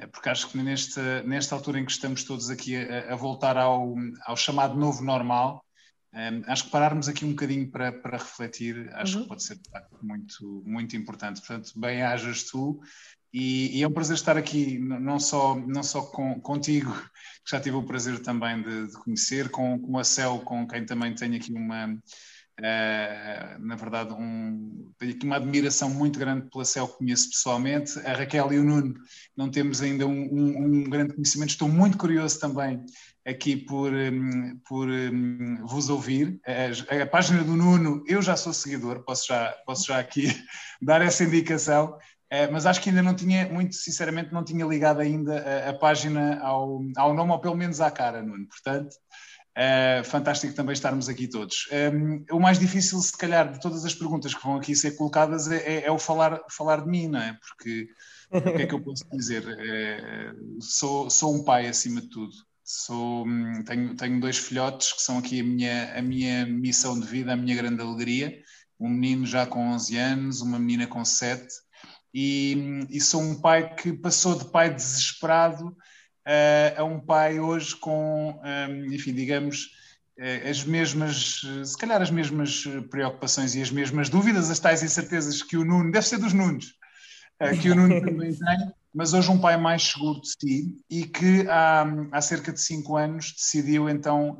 uh, 0.00 0.08
porque 0.08 0.28
acho 0.28 0.48
que 0.48 0.58
nesta, 0.58 1.22
nesta 1.22 1.54
altura 1.54 1.80
em 1.80 1.84
que 1.84 1.92
estamos 1.92 2.24
todos 2.24 2.50
aqui 2.50 2.76
a, 2.76 3.12
a 3.12 3.16
voltar 3.16 3.56
ao, 3.56 3.94
ao 4.24 4.36
chamado 4.36 4.76
novo 4.76 5.04
normal, 5.04 5.64
um, 6.16 6.50
acho 6.50 6.64
que 6.64 6.70
pararmos 6.70 7.08
aqui 7.08 7.26
um 7.26 7.30
bocadinho 7.30 7.70
para, 7.70 7.92
para 7.92 8.16
refletir, 8.16 8.90
acho 8.94 9.16
uhum. 9.16 9.22
que 9.22 9.28
pode 9.28 9.42
ser 9.42 9.60
muito, 10.00 10.62
muito 10.64 10.96
importante. 10.96 11.40
Portanto, 11.40 11.72
bem-ajas 11.76 12.44
tu 12.44 12.80
e, 13.32 13.78
e, 13.78 13.82
é 13.82 13.88
um 13.88 13.92
prazer 13.92 14.14
estar 14.14 14.34
aqui, 14.34 14.78
não 14.78 15.20
só, 15.20 15.54
não 15.54 15.82
só 15.82 16.00
com, 16.00 16.40
contigo, 16.40 16.90
que 17.44 17.50
já 17.50 17.60
tive 17.60 17.76
o 17.76 17.82
prazer 17.82 18.20
também 18.20 18.62
de, 18.62 18.86
de 18.86 18.92
conhecer, 18.94 19.50
com, 19.50 19.78
com 19.78 19.98
a 19.98 20.04
Cel, 20.04 20.38
com 20.38 20.66
quem 20.66 20.86
também 20.86 21.14
tenho 21.14 21.36
aqui 21.36 21.52
uma, 21.52 21.98
Uh, 22.58 23.58
na 23.58 23.76
verdade, 23.76 24.14
um, 24.14 24.90
tenho 24.98 25.12
aqui 25.12 25.26
uma 25.26 25.36
admiração 25.36 25.90
muito 25.90 26.18
grande 26.18 26.48
pela 26.50 26.64
Cel 26.64 26.88
que 26.88 26.98
conheço 26.98 27.28
pessoalmente. 27.28 27.98
A 28.00 28.14
Raquel 28.14 28.52
e 28.52 28.58
o 28.58 28.64
Nuno 28.64 28.94
não 29.36 29.50
temos 29.50 29.82
ainda 29.82 30.06
um, 30.06 30.10
um, 30.10 30.64
um 30.64 30.84
grande 30.84 31.14
conhecimento. 31.14 31.50
Estou 31.50 31.68
muito 31.68 31.98
curioso 31.98 32.40
também 32.40 32.82
aqui 33.26 33.56
por, 33.56 33.92
hum, 33.92 34.58
por 34.66 34.88
hum, 34.88 35.58
vos 35.66 35.90
ouvir. 35.90 36.40
A, 36.46 37.02
a, 37.02 37.06
página 37.06 37.42
do 37.42 37.56
Nuno, 37.56 38.02
eu 38.06 38.22
já 38.22 38.36
sou 38.36 38.52
seguidor, 38.52 39.04
posso 39.04 39.26
já, 39.26 39.52
posso 39.66 39.88
já 39.88 39.98
aqui 39.98 40.28
dar 40.80 41.02
essa 41.02 41.24
indicação, 41.24 41.98
eh, 42.30 42.48
mas 42.48 42.66
acho 42.66 42.80
que 42.80 42.88
ainda 42.88 43.02
não 43.02 43.14
tinha, 43.14 43.48
muito 43.48 43.74
sinceramente, 43.74 44.32
não 44.32 44.44
tinha 44.44 44.64
ligado 44.64 45.00
ainda 45.00 45.40
a, 45.40 45.70
a 45.70 45.74
página 45.74 46.40
ao, 46.40 46.80
ao 46.96 47.14
nome, 47.14 47.32
ou 47.32 47.40
pelo 47.40 47.56
menos 47.56 47.80
à 47.80 47.90
cara, 47.90 48.22
Nuno. 48.22 48.46
Portanto, 48.46 48.96
é 49.58 50.02
fantástico 50.04 50.54
também 50.54 50.74
estarmos 50.74 51.08
aqui 51.08 51.26
todos. 51.26 51.66
Um, 51.72 52.24
o 52.30 52.38
mais 52.38 52.58
difícil, 52.58 53.00
se 53.00 53.16
calhar, 53.16 53.50
de 53.50 53.58
todas 53.58 53.86
as 53.86 53.94
perguntas 53.94 54.34
que 54.34 54.42
vão 54.44 54.56
aqui 54.56 54.76
ser 54.76 54.90
colocadas 54.92 55.50
é, 55.50 55.56
é, 55.56 55.86
é 55.86 55.90
o 55.90 55.98
falar, 55.98 56.42
falar 56.50 56.82
de 56.82 56.88
mim, 56.90 57.08
não 57.08 57.18
é? 57.18 57.38
Porque 57.40 57.88
o 58.30 58.42
que 58.42 58.62
é 58.62 58.66
que 58.66 58.74
eu 58.74 58.82
posso 58.82 59.08
dizer? 59.10 59.44
É, 59.58 60.34
sou, 60.60 61.08
sou 61.08 61.34
um 61.34 61.42
pai 61.42 61.68
acima 61.68 62.02
de 62.02 62.08
tudo. 62.10 62.34
Sou, 62.62 63.26
hum, 63.26 63.62
tenho, 63.64 63.96
tenho 63.96 64.20
dois 64.20 64.36
filhotes 64.36 64.92
que 64.92 65.00
são 65.00 65.16
aqui 65.16 65.40
a 65.40 65.44
minha, 65.44 65.98
a 65.98 66.02
minha 66.02 66.44
missão 66.44 66.98
de 67.00 67.06
vida, 67.06 67.32
a 67.32 67.36
minha 67.36 67.56
grande 67.56 67.80
alegria. 67.80 68.38
Um 68.78 68.90
menino 68.90 69.24
já 69.24 69.46
com 69.46 69.70
11 69.70 69.96
anos, 69.96 70.40
uma 70.42 70.58
menina 70.58 70.86
com 70.86 71.02
7. 71.02 71.46
E, 72.12 72.54
hum, 72.58 72.86
e 72.90 73.00
sou 73.00 73.22
um 73.22 73.40
pai 73.40 73.74
que 73.74 73.90
passou 73.94 74.36
de 74.36 74.44
pai 74.50 74.74
desesperado 74.74 75.68
uh, 75.68 75.76
a 76.76 76.84
um 76.84 76.98
pai 76.98 77.38
hoje 77.38 77.76
com, 77.76 78.40
um, 78.42 78.92
enfim, 78.92 79.14
digamos, 79.14 79.66
uh, 80.18 80.48
as 80.50 80.64
mesmas, 80.64 81.42
se 81.64 81.78
calhar 81.78 82.02
as 82.02 82.10
mesmas 82.10 82.64
preocupações 82.90 83.54
e 83.54 83.62
as 83.62 83.70
mesmas 83.70 84.08
dúvidas, 84.08 84.50
as 84.50 84.58
tais 84.58 84.82
incertezas 84.82 85.42
que 85.42 85.56
o 85.56 85.64
Nuno, 85.64 85.90
deve 85.90 86.06
ser 86.06 86.18
dos 86.18 86.32
Nunes, 86.32 86.72
que 87.62 87.70
o 87.70 87.74
Nuno 87.74 88.00
também 88.04 88.32
tem, 88.34 88.72
mas 88.92 89.12
hoje 89.12 89.30
um 89.30 89.38
pai 89.38 89.56
mais 89.56 89.82
seguro 89.82 90.20
de 90.20 90.28
si 90.28 90.76
e 90.90 91.04
que 91.04 91.46
há, 91.48 91.86
há 92.10 92.20
cerca 92.20 92.52
de 92.52 92.60
cinco 92.60 92.96
anos 92.96 93.32
decidiu 93.32 93.88
então 93.88 94.38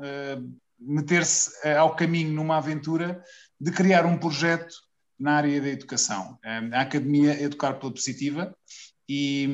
meter-se 0.79 1.67
ao 1.77 1.95
caminho 1.95 2.33
numa 2.33 2.57
aventura 2.57 3.23
de 3.59 3.71
criar 3.71 4.05
um 4.05 4.17
projeto 4.17 4.73
na 5.19 5.33
área 5.33 5.61
da 5.61 5.69
educação. 5.69 6.37
A 6.43 6.81
Academia 6.81 7.41
Educar 7.41 7.73
pela 7.73 7.91
Positiva 7.91 8.55
e, 9.09 9.47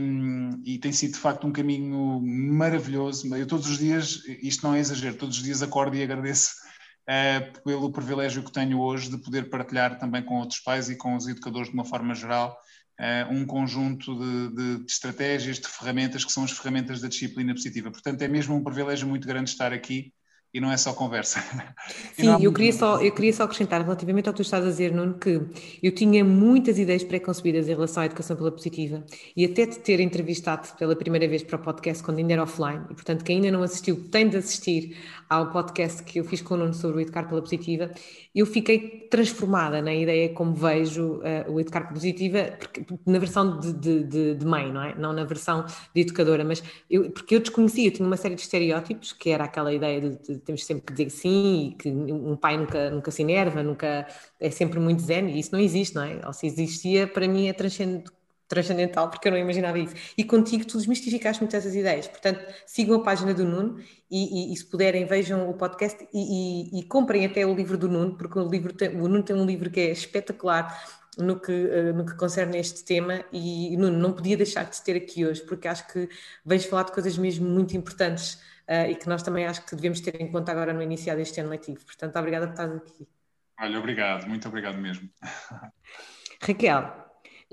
e, 0.66 0.80
tem 0.80 0.92
sido 0.92 1.14
de 1.14 1.20
facto 1.20 1.46
um 1.46 1.52
caminho 1.52 2.20
maravilhoso. 2.22 3.34
Eu 3.36 3.46
todos 3.46 3.70
os 3.70 3.78
dias, 3.78 4.24
isto 4.42 4.66
não 4.66 4.74
é 4.74 4.80
exagero, 4.80 5.16
todos 5.16 5.38
os 5.38 5.44
dias 5.44 5.62
acordo 5.62 5.96
e 5.96 6.02
agradeço 6.02 6.56
uh, 7.04 7.64
pelo 7.64 7.92
privilégio 7.92 8.44
que 8.44 8.52
tenho 8.52 8.80
hoje 8.80 9.12
de 9.12 9.18
poder 9.18 9.50
partilhar 9.50 10.00
também 10.00 10.24
com 10.24 10.40
outros 10.40 10.60
pais 10.60 10.90
e 10.90 10.96
com 10.96 11.16
os 11.16 11.28
educadores 11.28 11.70
de 11.70 11.76
uma 11.76 11.86
forma 11.86 12.16
geral 12.16 12.58
uh, 13.00 13.32
um 13.32 13.46
conjunto 13.46 14.18
de, 14.18 14.56
de, 14.56 14.78
de, 14.80 14.92
estratégias, 14.92 15.60
de 15.60 15.68
ferramentas 15.68 16.26
que 16.26 16.32
são 16.32 16.44
as 16.44 16.52
ferramentas 16.52 17.02
da 17.02 17.08
disciplina 17.08 17.54
positiva. 17.54 17.92
Portanto, 17.92 18.22
é 18.22 18.28
mesmo 18.28 18.56
um 18.56 18.64
privilégio 18.64 19.08
muito 19.08 19.28
grande 19.28 19.52
estar 19.52 19.72
aqui 19.72 20.14
e 20.54 20.62
não 20.62 20.72
é 20.72 20.78
só 20.78 20.94
conversa. 20.94 21.44
Sim, 22.16 22.44
eu 22.44 22.54
queria, 22.54 22.72
só, 22.72 23.02
eu 23.02 23.12
queria 23.12 23.34
só 23.34 23.44
acrescentar 23.44 23.82
relativamente 23.82 24.28
ao 24.28 24.34
que 24.34 24.38
tu 24.38 24.44
estás 24.44 24.64
a 24.64 24.68
dizer, 24.68 24.94
Nuno, 24.94 25.16
que 25.16 25.42
eu 25.82 25.92
tinha 25.92 26.24
muitas 26.24 26.78
ideias 26.78 27.04
pré-concebidas 27.04 27.68
em 27.68 27.72
relação 27.74 28.04
à 28.04 28.06
educação 28.06 28.36
pela 28.36 28.52
positiva 28.52 29.04
e 29.36 29.46
até 29.46 29.66
te 29.66 29.80
ter 29.80 30.00
entrevistado 30.00 30.68
pela 30.78 30.96
primeira 30.96 31.28
vez 31.28 31.42
para 31.42 31.56
o 31.56 31.60
podcast 31.60 32.04
quando 32.04 32.20
ainda 32.20 32.34
era 32.34 32.44
offline 32.44 32.82
e, 32.92 32.94
portanto, 32.94 33.24
quem 33.24 33.38
ainda 33.38 33.52
não 33.52 33.64
assistiu 33.64 34.08
tem 34.12 34.30
de 34.30 34.38
assistir 34.38 34.96
ao 35.28 35.52
podcast 35.52 36.04
que 36.04 36.20
eu 36.20 36.24
fiz 36.24 36.42
com 36.42 36.54
o 36.54 36.58
Nuno 36.58 36.74
sobre 36.76 36.98
o 36.98 37.02
Educar 37.02 37.28
pela 37.28 37.42
Positiva, 37.42 37.90
eu 38.36 38.46
fiquei 38.46 39.08
transformada 39.10 39.82
na 39.82 39.94
ideia 39.94 40.30
como 40.30 40.54
vejo 40.54 41.16
uh, 41.16 41.52
o 41.52 41.60
Educar 41.60 41.82
pela 41.82 41.94
Positiva, 41.94 42.56
porque, 42.60 42.86
na 43.06 43.18
versão 43.18 43.60
de, 43.60 43.74
de, 43.74 44.04
de, 44.04 44.36
de, 44.36 44.46
mãe, 44.46 44.72
não 44.72 44.84
é? 44.84 44.96
Não 44.96 45.12
na 45.12 45.24
versão 45.24 45.66
de 45.94 46.02
educadora, 46.02 46.44
mas 46.44 46.64
eu, 46.90 47.10
porque 47.10 47.36
eu 47.36 47.40
desconhecia, 47.40 47.88
eu 47.88 47.92
tinha 47.92 48.06
uma 48.06 48.18
série 48.18 48.36
de 48.36 48.42
estereótipos, 48.42 49.12
que 49.14 49.32
era 49.32 49.46
aquela 49.46 49.74
ideia 49.74 50.02
de, 50.02 50.36
temos 50.44 50.66
sempre 50.66 50.86
que 50.86 50.94
dizer 50.94 51.10
sim, 51.10 51.70
e 51.70 51.76
que 51.76 51.90
um 51.90 52.36
pai 52.36 52.58
nunca, 52.58 52.90
nunca 52.90 53.12
se 53.12 53.22
enerva, 53.22 53.64
nunca 53.64 54.08
é 54.40 54.52
sempre 54.52 54.80
muito 54.80 55.02
zen, 55.02 55.30
e 55.30 55.40
isso 55.40 55.52
não 55.52 55.60
existe, 55.60 55.96
não 55.96 56.04
é? 56.04 56.22
Ou 56.26 56.34
se 56.34 56.48
existia, 56.48 57.08
para 57.08 57.28
mim 57.28 57.48
é 57.48 57.54
transcendental, 57.54 59.10
porque 59.10 59.28
eu 59.28 59.32
não 59.32 59.40
imaginava 59.40 59.80
isso. 59.80 59.96
E 60.18 60.24
contigo 60.24 60.66
tu 60.66 60.78
desmistificaste 60.78 61.42
muitas 61.42 61.64
essas 61.64 61.76
ideias. 61.76 62.08
Portanto, 62.08 62.46
sigam 62.66 62.98
a 62.98 63.04
página 63.04 63.34
do 63.34 63.44
Nuno 63.46 63.80
e, 64.10 64.52
e, 64.52 64.54
e 64.54 64.58
se 64.58 64.66
puderem, 64.66 65.06
vejam 65.06 65.50
o 65.50 65.54
podcast 65.54 66.08
e, 66.14 66.80
e, 66.80 66.84
comprem 66.84 67.26
até 67.26 67.46
o 67.46 67.56
livro 67.56 67.78
do 67.78 67.90
Nuno, 67.90 68.16
porque 68.16 68.38
o, 68.38 68.48
livro 68.48 68.74
tem, 68.74 68.90
o 68.90 69.08
Nuno 69.08 69.24
tem 69.24 69.36
um 69.36 69.46
livro 69.46 69.72
que 69.72 69.80
é 69.80 69.92
espetacular 69.92 71.02
no 71.18 71.40
que, 71.40 71.52
uh, 71.52 71.94
no 71.94 72.06
que 72.06 72.16
concerne 72.16 72.58
este 72.58 72.84
tema. 72.84 73.24
E, 73.32 73.76
Nuno, 73.78 73.98
não 73.98 74.14
podia 74.14 74.38
deixar 74.38 74.64
de 74.66 74.72
te 74.72 74.84
ter 74.84 74.96
aqui 74.96 75.26
hoje, 75.26 75.42
porque 75.42 75.68
acho 75.68 75.88
que 75.92 76.10
vais 76.46 76.66
falar 76.66 76.84
de 76.84 76.92
coisas 76.92 77.18
mesmo 77.18 77.50
muito 77.50 77.76
importantes 77.76 78.40
uh, 78.70 78.90
e 78.90 78.96
que 78.96 79.08
nós 79.08 79.24
também 79.24 79.46
acho 79.46 79.66
que 79.66 79.76
devemos 79.76 80.00
ter 80.02 80.20
em 80.22 80.32
conta 80.32 80.52
agora 80.52 80.74
no 80.74 80.82
iniciar 80.82 81.16
deste 81.16 81.40
ano 81.40 81.50
letivo. 81.50 81.84
Portanto, 81.86 82.16
obrigada 82.18 82.48
por 82.48 82.54
estar 82.54 82.76
aqui. 82.76 83.08
Olha, 83.60 83.80
obrigado, 83.80 84.28
muito 84.28 84.48
obrigado 84.48 84.78
mesmo. 84.78 85.10
Raquel, 86.42 87.04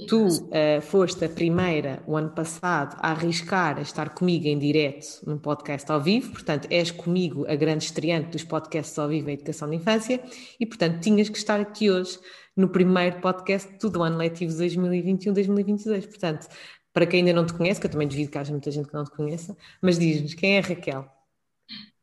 Tu 0.06 0.26
uh, 0.26 0.80
foste 0.80 1.24
a 1.24 1.28
primeira, 1.28 2.02
o 2.06 2.16
ano 2.16 2.30
passado, 2.30 2.96
a 3.00 3.10
arriscar 3.10 3.78
a 3.78 3.82
estar 3.82 4.10
comigo 4.10 4.46
em 4.46 4.58
direto 4.58 5.06
num 5.26 5.38
podcast 5.38 5.90
ao 5.90 6.00
vivo, 6.00 6.32
portanto, 6.32 6.68
és 6.70 6.90
comigo 6.90 7.44
a 7.48 7.54
grande 7.54 7.84
estreante 7.84 8.30
dos 8.30 8.44
podcasts 8.44 8.98
ao 8.98 9.08
vivo 9.08 9.28
em 9.28 9.34
Educação 9.34 9.68
de 9.68 9.76
Infância 9.76 10.22
e, 10.58 10.66
portanto, 10.66 11.00
tinhas 11.00 11.28
que 11.28 11.36
estar 11.36 11.60
aqui 11.60 11.90
hoje 11.90 12.18
no 12.56 12.68
primeiro 12.68 13.20
podcast 13.20 13.78
do 13.78 14.02
ano 14.02 14.16
letivo 14.16 14.52
2021-2022. 14.52 16.06
Portanto, 16.06 16.46
para 16.92 17.06
quem 17.06 17.20
ainda 17.20 17.32
não 17.32 17.46
te 17.46 17.54
conhece, 17.54 17.80
que 17.80 17.86
eu 17.86 17.90
também 17.90 18.08
devido 18.08 18.30
que 18.30 18.38
haja 18.38 18.52
muita 18.52 18.70
gente 18.70 18.88
que 18.88 18.94
não 18.94 19.04
te 19.04 19.10
conheça, 19.10 19.56
mas 19.80 19.98
diz-nos, 19.98 20.34
quem 20.34 20.56
é 20.56 20.60
Raquel? 20.60 21.08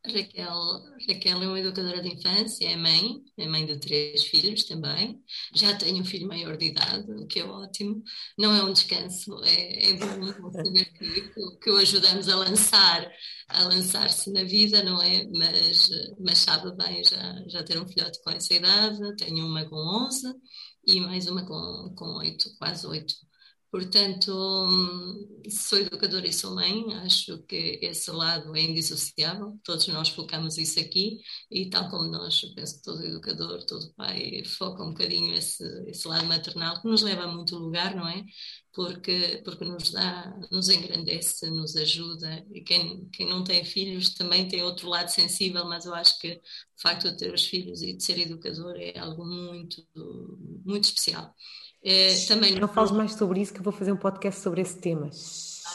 Raquel, 0.08 0.82
Raquel 1.08 1.44
é 1.44 1.48
uma 1.48 1.60
educadora 1.60 2.02
de 2.02 2.10
infância, 2.14 2.68
é 2.68 2.76
mãe, 2.76 3.22
é 3.38 3.48
mãe 3.48 3.66
de 3.66 3.78
três 3.80 4.24
filhos 4.24 4.64
também. 4.64 5.22
Já 5.54 5.76
tenho 5.76 6.02
um 6.02 6.06
filho 6.06 6.28
maior 6.28 6.56
de 6.58 6.68
idade, 6.68 7.12
o 7.12 7.28
que 7.28 7.40
é 7.40 7.46
ótimo. 7.46 8.02
Não 8.38 8.54
é 8.54 8.64
um 8.64 8.72
descanso, 8.72 9.42
é, 9.44 9.90
é 9.90 9.94
bom 9.94 10.52
saber 10.52 10.86
que, 10.94 11.22
que 11.58 11.70
o 11.70 11.78
ajudamos 11.78 12.30
a 12.30 12.36
lançar, 12.36 13.12
a 13.50 13.64
lançar-se 13.66 14.32
na 14.32 14.44
vida, 14.44 14.84
não 14.84 15.02
é? 15.02 15.26
Mas, 15.28 15.90
mas 16.20 16.38
sabe 16.40 16.72
bem 16.78 17.04
já, 17.04 17.44
já 17.48 17.64
ter 17.64 17.78
um 17.80 17.88
filhote 17.88 18.22
com 18.24 18.32
essa 18.32 18.54
idade. 18.54 19.16
Tenho 19.18 19.46
uma 19.46 19.66
com 19.66 19.76
11 19.76 20.34
e 20.86 21.02
mais 21.02 21.28
uma 21.28 21.46
com, 21.46 21.94
com 21.96 22.18
8, 22.18 22.58
quase 22.58 22.88
8. 22.88 23.27
Portanto, 23.78 24.32
sou 25.52 25.78
educadora 25.78 26.28
e 26.28 26.34
sou 26.34 26.56
mãe, 26.56 26.84
acho 26.96 27.38
que 27.44 27.78
esse 27.84 28.10
lado 28.10 28.56
é 28.56 28.62
indissociável, 28.62 29.60
todos 29.64 29.88
nós 29.90 30.10
focamos 30.10 30.58
isso 30.58 30.80
aqui 30.80 31.20
e 31.52 31.70
tal 31.70 31.88
como 31.92 32.06
nós, 32.10 32.42
penso 32.56 32.78
que 32.78 32.82
todo 32.82 33.06
educador, 33.06 33.64
todo 33.68 33.94
pai 33.94 34.44
foca 34.46 34.84
um 34.84 34.90
bocadinho 34.90 35.32
esse, 35.36 35.64
esse 35.88 36.08
lado 36.08 36.26
maternal 36.26 36.82
que 36.82 36.88
nos 36.88 37.04
leva 37.04 37.26
a 37.26 37.32
muito 37.32 37.56
lugar, 37.56 37.96
não 37.96 38.08
é? 38.08 38.26
Porque, 38.74 39.44
porque 39.46 39.64
nos 39.64 39.92
dá, 39.92 40.36
nos 40.52 40.70
engrandece, 40.70 41.48
nos 41.52 41.76
ajuda 41.76 42.44
e 42.52 42.62
quem, 42.62 43.08
quem 43.12 43.30
não 43.30 43.44
tem 43.44 43.64
filhos 43.64 44.16
também 44.16 44.48
tem 44.48 44.64
outro 44.64 44.90
lado 44.90 45.10
sensível, 45.10 45.66
mas 45.66 45.86
eu 45.86 45.94
acho 45.94 46.18
que 46.18 46.34
o 46.34 46.82
facto 46.82 47.12
de 47.12 47.18
ter 47.18 47.32
os 47.32 47.46
filhos 47.46 47.84
e 47.84 47.94
de 47.94 48.04
ser 48.04 48.18
educador 48.18 48.76
é 48.76 48.98
algo 48.98 49.24
muito, 49.24 49.86
muito 50.66 50.86
especial. 50.86 51.32
É, 51.90 52.26
também 52.28 52.54
não 52.60 52.68
fales 52.68 52.92
mais 52.92 53.14
sobre 53.14 53.40
isso, 53.40 53.54
que 53.54 53.60
eu 53.60 53.64
vou 53.64 53.72
fazer 53.72 53.94
um 53.94 53.98
podcast 53.98 54.42
sobre 54.42 54.60
esse 54.60 54.78
tema. 54.78 55.10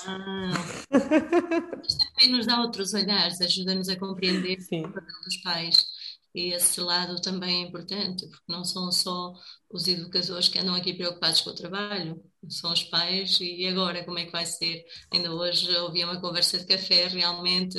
Ah, 0.06 0.52
mas 0.90 1.94
também 1.94 2.36
nos 2.36 2.44
dá 2.44 2.60
outros 2.60 2.92
olhares, 2.92 3.40
ajuda-nos 3.40 3.88
a 3.88 3.96
compreender 3.96 4.60
Sim. 4.60 4.84
o 4.84 4.92
papel 4.92 5.22
dos 5.24 5.36
pais. 5.38 5.86
E 6.34 6.52
esse 6.52 6.78
lado 6.82 7.18
também 7.22 7.64
é 7.64 7.68
importante, 7.68 8.26
porque 8.26 8.52
não 8.52 8.62
são 8.62 8.92
só 8.92 9.32
os 9.70 9.88
educadores 9.88 10.48
que 10.48 10.58
andam 10.58 10.74
aqui 10.74 10.92
preocupados 10.92 11.40
com 11.40 11.48
o 11.48 11.54
trabalho, 11.54 12.22
são 12.48 12.72
os 12.72 12.82
pais. 12.84 13.38
E 13.40 13.66
agora, 13.66 14.04
como 14.04 14.18
é 14.18 14.24
que 14.26 14.32
vai 14.32 14.46
ser? 14.46 14.84
Ainda 15.12 15.32
hoje 15.34 15.70
ouvi 15.76 16.04
uma 16.04 16.20
conversa 16.20 16.58
de 16.58 16.66
café, 16.66 17.08
realmente, 17.08 17.78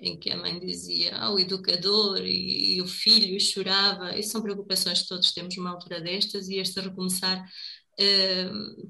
em 0.00 0.18
que 0.18 0.30
a 0.30 0.36
mãe 0.36 0.58
dizia: 0.58 1.16
Ah, 1.16 1.32
o 1.32 1.38
educador 1.38 2.20
e, 2.24 2.76
e 2.76 2.82
o 2.82 2.86
filho 2.86 3.38
chorava. 3.40 4.16
E 4.18 4.22
são 4.22 4.42
preocupações 4.42 5.02
que 5.02 5.08
todos 5.08 5.32
temos 5.32 5.56
numa 5.56 5.70
altura 5.70 6.00
destas, 6.00 6.48
e 6.48 6.56
este 6.56 6.80
recomeçar 6.80 7.44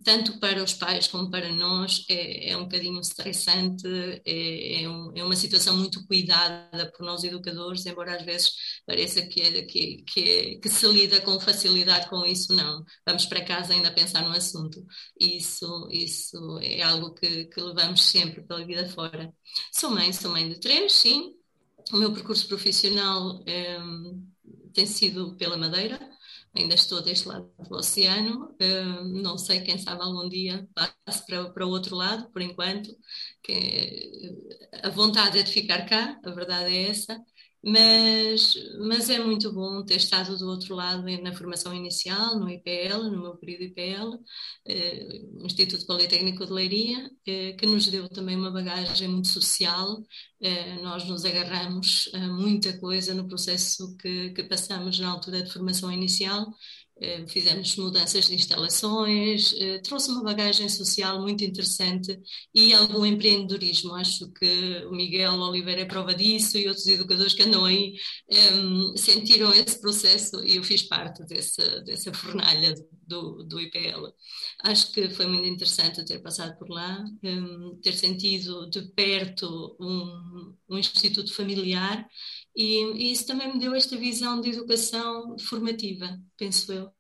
tanto 0.05 0.39
para 0.39 0.63
os 0.63 0.75
pais 0.75 1.09
como 1.09 1.31
para 1.31 1.51
nós, 1.53 2.05
é, 2.09 2.51
é 2.51 2.57
um 2.57 2.63
bocadinho 2.63 3.01
estressante, 3.01 3.87
é, 4.25 4.83
é, 4.83 4.89
um, 4.89 5.13
é, 5.17 5.25
uma 5.25 5.37
situação 5.37 5.77
muito 5.77 6.07
cuidada 6.07 6.91
por 6.93 7.05
nós 7.05 7.25
educadores, 7.25 7.85
embora 7.87 8.17
às 8.17 8.25
vezes 8.25 8.53
pareça 8.87 9.23
que, 9.23 9.63
que, 9.63 10.03
que, 10.03 10.59
que, 10.59 10.69
se 10.69 10.87
lida 10.87 11.21
com 11.21 11.41
facilidade 11.41 12.09
com 12.09 12.25
isso, 12.25 12.55
não. 12.55 12.85
Vamos 13.07 13.27
para 13.27 13.45
casa 13.45 13.73
ainda 13.73 13.93
pensar 13.93 14.23
no 14.23 14.33
assunto. 14.33 14.85
Isso, 15.19 15.89
isso 15.91 16.59
é 16.63 16.83
algo 16.83 17.13
que, 17.15 17.47
que 17.47 17.61
levamos 17.61 18.03
sempre 18.03 18.43
pela 18.43 18.65
vida 18.65 18.89
fora. 18.89 19.33
Sou 19.73 19.91
mãe, 19.91 20.13
sou 20.13 20.31
mãe 20.31 20.49
de 20.49 20.61
três, 20.61 20.93
sim. 20.93 21.35
O 21.93 21.97
meu 21.97 22.13
percurso 22.13 22.47
profissional 22.47 23.43
um, 23.81 24.31
tem 24.73 24.87
sido 24.87 25.37
pela 25.37 25.57
Madeira, 25.57 25.99
ainda 26.55 26.75
estou 26.75 27.03
deste 27.03 27.29
lado 27.29 27.51
do 27.69 27.77
oceano, 27.77 28.47
uh, 28.61 29.05
não 29.23 29.39
sei, 29.39 29.61
quem 29.63 29.79
sabe 29.79 30.03
algum 30.03 30.29
dia 30.29 30.69
passe 30.75 31.25
para, 31.27 31.51
para 31.51 31.67
o 31.67 31.71
outro 31.71 31.97
lado, 31.97 32.31
por 32.31 32.43
enquanto, 32.43 32.91
que 33.43 34.37
a 34.83 34.89
vontade 34.91 35.39
é 35.39 35.43
de 35.43 35.53
ficar 35.53 35.87
cá, 35.87 36.19
a 36.25 36.31
verdade 36.31 36.75
é 36.75 36.89
essa, 36.91 37.19
mas, 37.63 38.55
mas 38.89 39.11
é 39.11 39.19
muito 39.19 39.53
bom 39.53 39.85
ter 39.85 39.97
estado 39.97 40.37
do 40.39 40.47
outro 40.49 40.75
lado 40.75 41.05
na 41.23 41.35
formação 41.35 41.75
inicial, 41.75 42.39
no 42.39 42.49
IPL, 42.49 43.11
no 43.11 43.21
meu 43.21 43.37
período 43.37 43.65
IPL, 43.65 44.19
eh, 44.67 45.23
Instituto 45.45 45.87
Politécnico 45.87 46.47
de 46.47 46.53
Leiria, 46.53 47.11
eh, 47.27 47.53
que 47.55 47.67
nos 47.67 47.87
deu 47.87 48.09
também 48.09 48.37
uma 48.37 48.51
bagagem 48.51 49.09
muito 49.09 49.29
social. 49.29 50.03
Eh, 50.41 50.81
nós 50.83 51.05
nos 51.05 51.25
agarramos 51.25 52.11
a 52.15 52.19
muita 52.29 52.79
coisa 52.79 53.15
no 53.15 53.29
processo 53.29 53.97
que, 53.99 54.31
que 54.31 54.45
passamos 54.45 54.99
na 54.99 55.11
altura 55.11 55.43
de 55.43 55.53
formação 55.53 55.93
inicial 55.93 56.47
fizemos 57.29 57.77
mudanças 57.77 58.27
de 58.27 58.35
instalações, 58.35 59.55
eh, 59.59 59.79
trouxe 59.79 60.11
uma 60.11 60.23
bagagem 60.23 60.69
social 60.69 61.21
muito 61.21 61.43
interessante 61.45 62.19
e 62.55 62.75
algum 62.75 63.05
empreendedorismo. 63.07 63.95
Acho 63.95 64.31
que 64.33 64.85
o 64.87 64.93
Miguel 64.93 65.35
Oliveira 65.41 65.83
é 65.83 65.85
prova 65.85 66.15
disso 66.15 66.59
e 66.59 66.69
outros 66.69 66.87
educadores 66.87 67.35
que 67.35 67.43
andam 67.43 67.65
aí 67.65 67.95
um, 68.53 68.97
sentiram 68.97 69.53
esse 69.53 69.81
processo 69.81 70.45
e 70.45 70.57
eu 70.57 70.63
fiz 70.63 70.83
parte 70.83 71.25
desse, 71.25 71.81
dessa 71.85 72.13
fornalha 72.13 72.75
do, 73.07 73.43
do 73.45 73.61
IPL. 73.61 74.07
Acho 74.63 74.93
que 74.93 75.09
foi 75.11 75.27
muito 75.27 75.47
interessante 75.47 76.05
ter 76.05 76.21
passado 76.21 76.59
por 76.59 76.69
lá, 76.69 77.05
um, 77.25 77.79
ter 77.83 77.95
sentido 77.95 78.69
de 78.71 78.83
perto 78.93 79.77
um, 79.81 80.55
um 80.71 80.79
instituto 80.79 81.35
familiar, 81.35 82.07
e, 82.57 82.83
e, 82.97 83.13
isso 83.13 83.27
também 83.27 83.53
me 83.53 83.59
deu 83.59 83.75
esta 83.75 83.97
visão 83.97 84.41
de 84.41 84.51
educação 84.51 85.37
formativa, 85.39 86.19
penso 86.37 86.73
eu, 86.73 86.91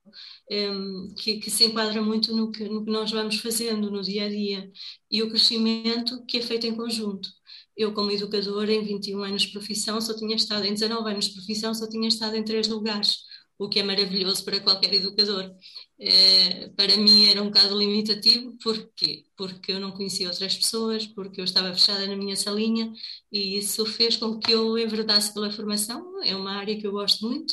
um, 0.50 1.14
que, 1.16 1.38
que, 1.38 1.50
se 1.50 1.64
enquadra 1.66 2.02
muito 2.02 2.34
no 2.34 2.50
que, 2.50 2.64
no 2.64 2.84
que 2.84 2.90
nós 2.90 3.10
vamos 3.10 3.36
fazendo 3.40 3.90
no 3.90 4.02
dia 4.02 4.26
a 4.26 4.28
dia 4.28 4.70
e 5.10 5.22
o 5.22 5.28
crescimento 5.28 6.24
que 6.26 6.38
é 6.38 6.42
feito 6.42 6.66
em 6.66 6.74
conjunto. 6.74 7.28
Eu, 7.76 7.92
como 7.94 8.10
educadora, 8.10 8.72
em 8.72 8.84
21 8.84 9.22
anos 9.22 9.42
de 9.42 9.52
profissão, 9.52 10.00
só 10.00 10.14
tinha 10.14 10.36
estado, 10.36 10.66
em 10.66 10.74
19 10.74 11.10
anos 11.10 11.26
de 11.26 11.34
profissão, 11.34 11.74
só 11.74 11.88
tinha 11.88 12.08
estado 12.08 12.36
em 12.36 12.44
três 12.44 12.68
lugares 12.68 13.29
o 13.60 13.68
que 13.68 13.78
é 13.78 13.82
maravilhoso 13.82 14.42
para 14.44 14.58
qualquer 14.60 14.94
educador. 14.94 15.54
É, 16.00 16.68
para 16.70 16.96
mim 16.96 17.28
era 17.28 17.42
um 17.42 17.46
bocado 17.46 17.78
limitativo, 17.78 18.56
porquê? 18.62 19.26
Porque 19.36 19.72
eu 19.72 19.78
não 19.78 19.92
conhecia 19.92 20.28
outras 20.28 20.56
pessoas, 20.56 21.06
porque 21.06 21.40
eu 21.40 21.44
estava 21.44 21.72
fechada 21.74 22.06
na 22.06 22.16
minha 22.16 22.36
salinha 22.36 22.90
e 23.30 23.58
isso 23.58 23.84
fez 23.84 24.16
com 24.16 24.38
que 24.38 24.50
eu 24.50 24.78
enverdasse 24.78 25.34
pela 25.34 25.52
formação, 25.52 26.22
é 26.24 26.34
uma 26.34 26.52
área 26.52 26.78
que 26.80 26.86
eu 26.86 26.92
gosto 26.92 27.28
muito, 27.28 27.52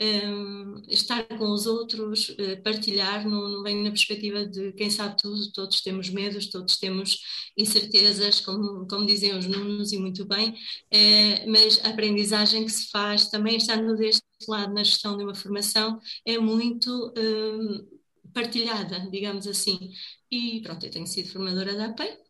um, 0.00 0.82
estar 0.88 1.24
com 1.38 1.50
os 1.50 1.66
outros, 1.66 2.28
uh, 2.30 2.62
partilhar, 2.62 3.26
não, 3.26 3.48
não 3.48 3.62
vem 3.62 3.82
na 3.82 3.90
perspectiva 3.90 4.46
de 4.46 4.72
quem 4.72 4.90
sabe 4.90 5.16
tudo, 5.16 5.52
todos 5.52 5.80
temos 5.80 6.10
medos, 6.10 6.46
todos 6.46 6.76
temos 6.78 7.22
incertezas, 7.56 8.40
como, 8.40 8.86
como 8.86 9.06
dizem 9.06 9.36
os 9.36 9.46
números 9.46 9.92
e 9.92 9.98
muito 9.98 10.24
bem, 10.26 10.50
uh, 10.50 11.50
mas 11.50 11.80
a 11.84 11.88
aprendizagem 11.90 12.64
que 12.64 12.72
se 12.72 12.90
faz 12.90 13.28
também 13.28 13.56
estando 13.56 13.96
deste 13.96 14.22
lado 14.48 14.74
na 14.74 14.84
gestão 14.84 15.16
de 15.16 15.24
uma 15.24 15.34
formação 15.34 15.98
é 16.24 16.38
muito 16.38 17.08
uh, 17.08 17.96
partilhada, 18.34 19.08
digamos 19.10 19.46
assim. 19.46 19.92
E 20.30 20.60
pronto, 20.62 20.84
eu 20.84 20.90
tenho 20.90 21.06
sido 21.06 21.30
formadora 21.30 21.74
da 21.74 21.86
APEI 21.86 22.26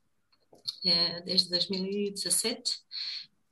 eh, 0.84 1.20
desde 1.22 1.50
2017 1.50 2.78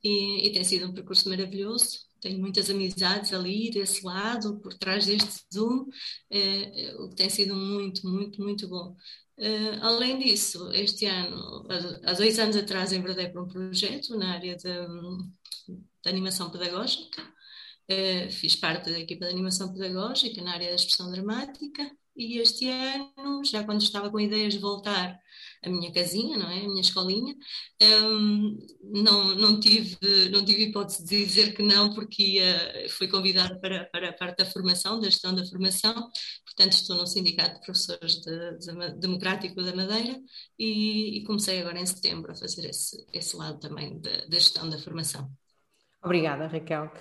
e, 0.07 0.47
e 0.47 0.53
tem 0.53 0.63
sido 0.63 0.87
um 0.87 0.93
percurso 0.93 1.29
maravilhoso 1.29 2.05
tenho 2.25 2.39
muitas 2.39 2.71
amizades 2.71 3.31
ali 3.33 3.69
desse 3.69 4.03
lado, 4.03 4.59
por 4.59 4.73
trás 4.73 5.05
deste 5.05 5.45
Zoom, 5.53 5.85
eh, 6.31 6.95
o 6.97 7.09
que 7.09 7.15
tem 7.15 7.29
sido 7.29 7.55
muito, 7.55 8.07
muito, 8.07 8.41
muito 8.41 8.67
bom. 8.67 8.95
Uh, 9.37 9.77
além 9.81 10.17
disso, 10.17 10.71
este 10.73 11.05
ano, 11.05 11.67
há 12.03 12.13
dois 12.13 12.39
anos 12.39 12.55
atrás, 12.55 12.91
enverdei 12.91 13.29
para 13.29 13.43
um 13.43 13.47
projeto 13.47 14.17
na 14.17 14.33
área 14.33 14.55
de, 14.55 14.63
de 15.67 16.09
animação 16.09 16.49
pedagógica. 16.49 17.21
Uh, 17.91 18.31
fiz 18.31 18.55
parte 18.55 18.89
da 18.89 18.99
equipa 18.99 19.25
de 19.25 19.31
animação 19.31 19.71
pedagógica 19.71 20.41
na 20.41 20.53
área 20.53 20.69
da 20.69 20.75
expressão 20.75 21.11
dramática 21.11 21.91
e 22.15 22.39
este 22.39 22.67
ano, 22.67 23.43
já 23.45 23.63
quando 23.63 23.81
estava 23.81 24.09
com 24.09 24.19
ideias 24.19 24.53
de 24.53 24.59
voltar 24.59 25.19
à 25.65 25.69
minha 25.69 25.91
casinha, 25.91 26.37
não 26.37 26.49
é? 26.49 26.59
A 26.59 26.67
minha 26.67 26.81
escolinha, 26.81 27.35
um, 27.81 28.57
não, 28.83 29.35
não, 29.35 29.59
tive, 29.59 29.97
não 30.29 30.45
tive 30.45 30.63
hipótese 30.65 31.03
de 31.05 31.25
dizer 31.25 31.55
que 31.55 31.63
não, 31.63 31.93
porque 31.93 32.23
ia, 32.23 32.87
fui 32.89 33.07
convidada 33.07 33.59
para, 33.59 33.85
para 33.85 34.09
a 34.09 34.13
parte 34.13 34.37
da 34.37 34.45
formação, 34.45 34.99
da 34.99 35.09
gestão 35.09 35.33
da 35.33 35.45
formação, 35.45 36.09
portanto 36.45 36.73
estou 36.73 36.95
no 36.95 37.07
Sindicato 37.07 37.55
de 37.55 37.65
Professores 37.65 38.21
de, 38.21 38.57
de, 38.57 38.99
Democrático 38.99 39.61
da 39.61 39.75
Madeira 39.75 40.19
e, 40.57 41.17
e, 41.17 41.23
comecei 41.23 41.59
agora 41.61 41.79
em 41.79 41.85
setembro 41.85 42.31
a 42.31 42.35
fazer 42.35 42.69
esse, 42.69 43.05
esse 43.11 43.35
lado 43.35 43.59
também 43.59 43.99
da, 43.99 44.25
da 44.25 44.39
gestão 44.39 44.69
da 44.69 44.77
formação. 44.77 45.29
Obrigada, 46.03 46.45
Raquel. 46.45 46.91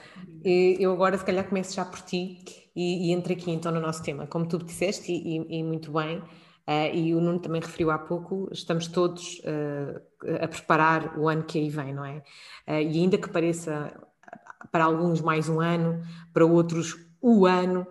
Eu 0.42 0.90
agora, 0.92 1.18
se 1.18 1.24
calhar, 1.26 1.46
começo 1.46 1.74
já 1.74 1.84
por 1.84 2.00
ti 2.00 2.42
e, 2.74 3.08
e 3.08 3.12
entro 3.12 3.34
aqui 3.34 3.50
então 3.50 3.70
no 3.70 3.78
nosso 3.78 4.02
tema. 4.02 4.26
Como 4.26 4.48
tu 4.48 4.56
disseste, 4.56 5.12
e, 5.12 5.58
e 5.58 5.62
muito 5.62 5.92
bem, 5.92 6.22
uh, 6.68 6.94
e 6.94 7.14
o 7.14 7.20
Nuno 7.20 7.38
também 7.38 7.60
referiu 7.60 7.90
há 7.90 7.98
pouco, 7.98 8.48
estamos 8.52 8.86
todos 8.86 9.40
uh, 9.40 10.00
a 10.42 10.48
preparar 10.48 11.18
o 11.18 11.28
ano 11.28 11.44
que 11.44 11.58
aí 11.58 11.68
vem, 11.68 11.94
não 11.94 12.04
é? 12.04 12.18
Uh, 12.66 12.82
e 12.82 12.98
ainda 13.00 13.18
que 13.18 13.28
pareça 13.28 13.92
para 14.70 14.84
alguns 14.84 15.20
mais 15.20 15.48
um 15.48 15.60
ano, 15.60 16.02
para 16.32 16.44
outros 16.44 16.96
o 17.20 17.46
ano, 17.46 17.86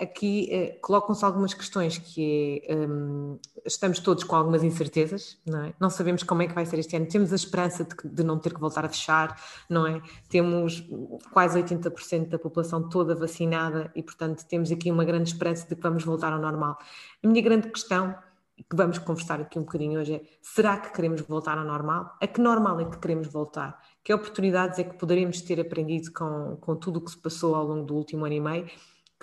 aqui 0.00 0.48
uh, 0.50 0.80
colocam-se 0.80 1.24
algumas 1.24 1.54
questões 1.54 1.96
que 1.96 2.62
é, 2.66 2.74
um, 2.74 3.38
estamos 3.64 4.00
todos 4.00 4.24
com 4.24 4.34
algumas 4.34 4.64
incertezas, 4.64 5.38
não 5.46 5.64
é? 5.64 5.74
Não 5.78 5.90
sabemos 5.90 6.22
como 6.22 6.42
é 6.42 6.48
que 6.48 6.54
vai 6.54 6.66
ser 6.66 6.78
este 6.78 6.96
ano, 6.96 7.06
temos 7.06 7.32
a 7.32 7.36
esperança 7.36 7.84
de, 7.84 7.94
de 8.04 8.24
não 8.24 8.38
ter 8.38 8.52
que 8.52 8.60
voltar 8.60 8.84
a 8.84 8.88
fechar, 8.88 9.40
não 9.70 9.86
é? 9.86 10.02
Temos 10.28 10.84
quase 11.32 11.62
80% 11.62 12.28
da 12.28 12.38
população 12.38 12.88
toda 12.88 13.14
vacinada 13.14 13.92
e, 13.94 14.02
portanto, 14.02 14.44
temos 14.44 14.72
aqui 14.72 14.90
uma 14.90 15.04
grande 15.04 15.30
esperança 15.30 15.68
de 15.68 15.76
que 15.76 15.82
vamos 15.82 16.04
voltar 16.04 16.32
ao 16.32 16.40
normal. 16.40 16.76
A 17.22 17.28
minha 17.28 17.42
grande 17.42 17.68
questão, 17.68 18.14
que 18.56 18.76
vamos 18.76 18.98
conversar 18.98 19.40
aqui 19.40 19.58
um 19.58 19.62
bocadinho 19.62 20.00
hoje, 20.00 20.14
é 20.14 20.22
será 20.42 20.76
que 20.78 20.92
queremos 20.92 21.20
voltar 21.22 21.58
ao 21.58 21.64
normal? 21.64 22.16
A 22.20 22.26
que 22.26 22.40
normal 22.40 22.80
é 22.80 22.84
que 22.84 22.98
queremos 22.98 23.28
voltar? 23.28 23.80
Que 24.02 24.12
oportunidades 24.12 24.78
é 24.78 24.84
que 24.84 24.96
poderemos 24.96 25.40
ter 25.40 25.60
aprendido 25.60 26.12
com, 26.12 26.56
com 26.60 26.76
tudo 26.76 26.98
o 26.98 27.00
que 27.00 27.10
se 27.10 27.18
passou 27.18 27.54
ao 27.54 27.64
longo 27.64 27.84
do 27.84 27.94
último 27.94 28.24
ano 28.24 28.34
e 28.34 28.40
meio? 28.40 28.66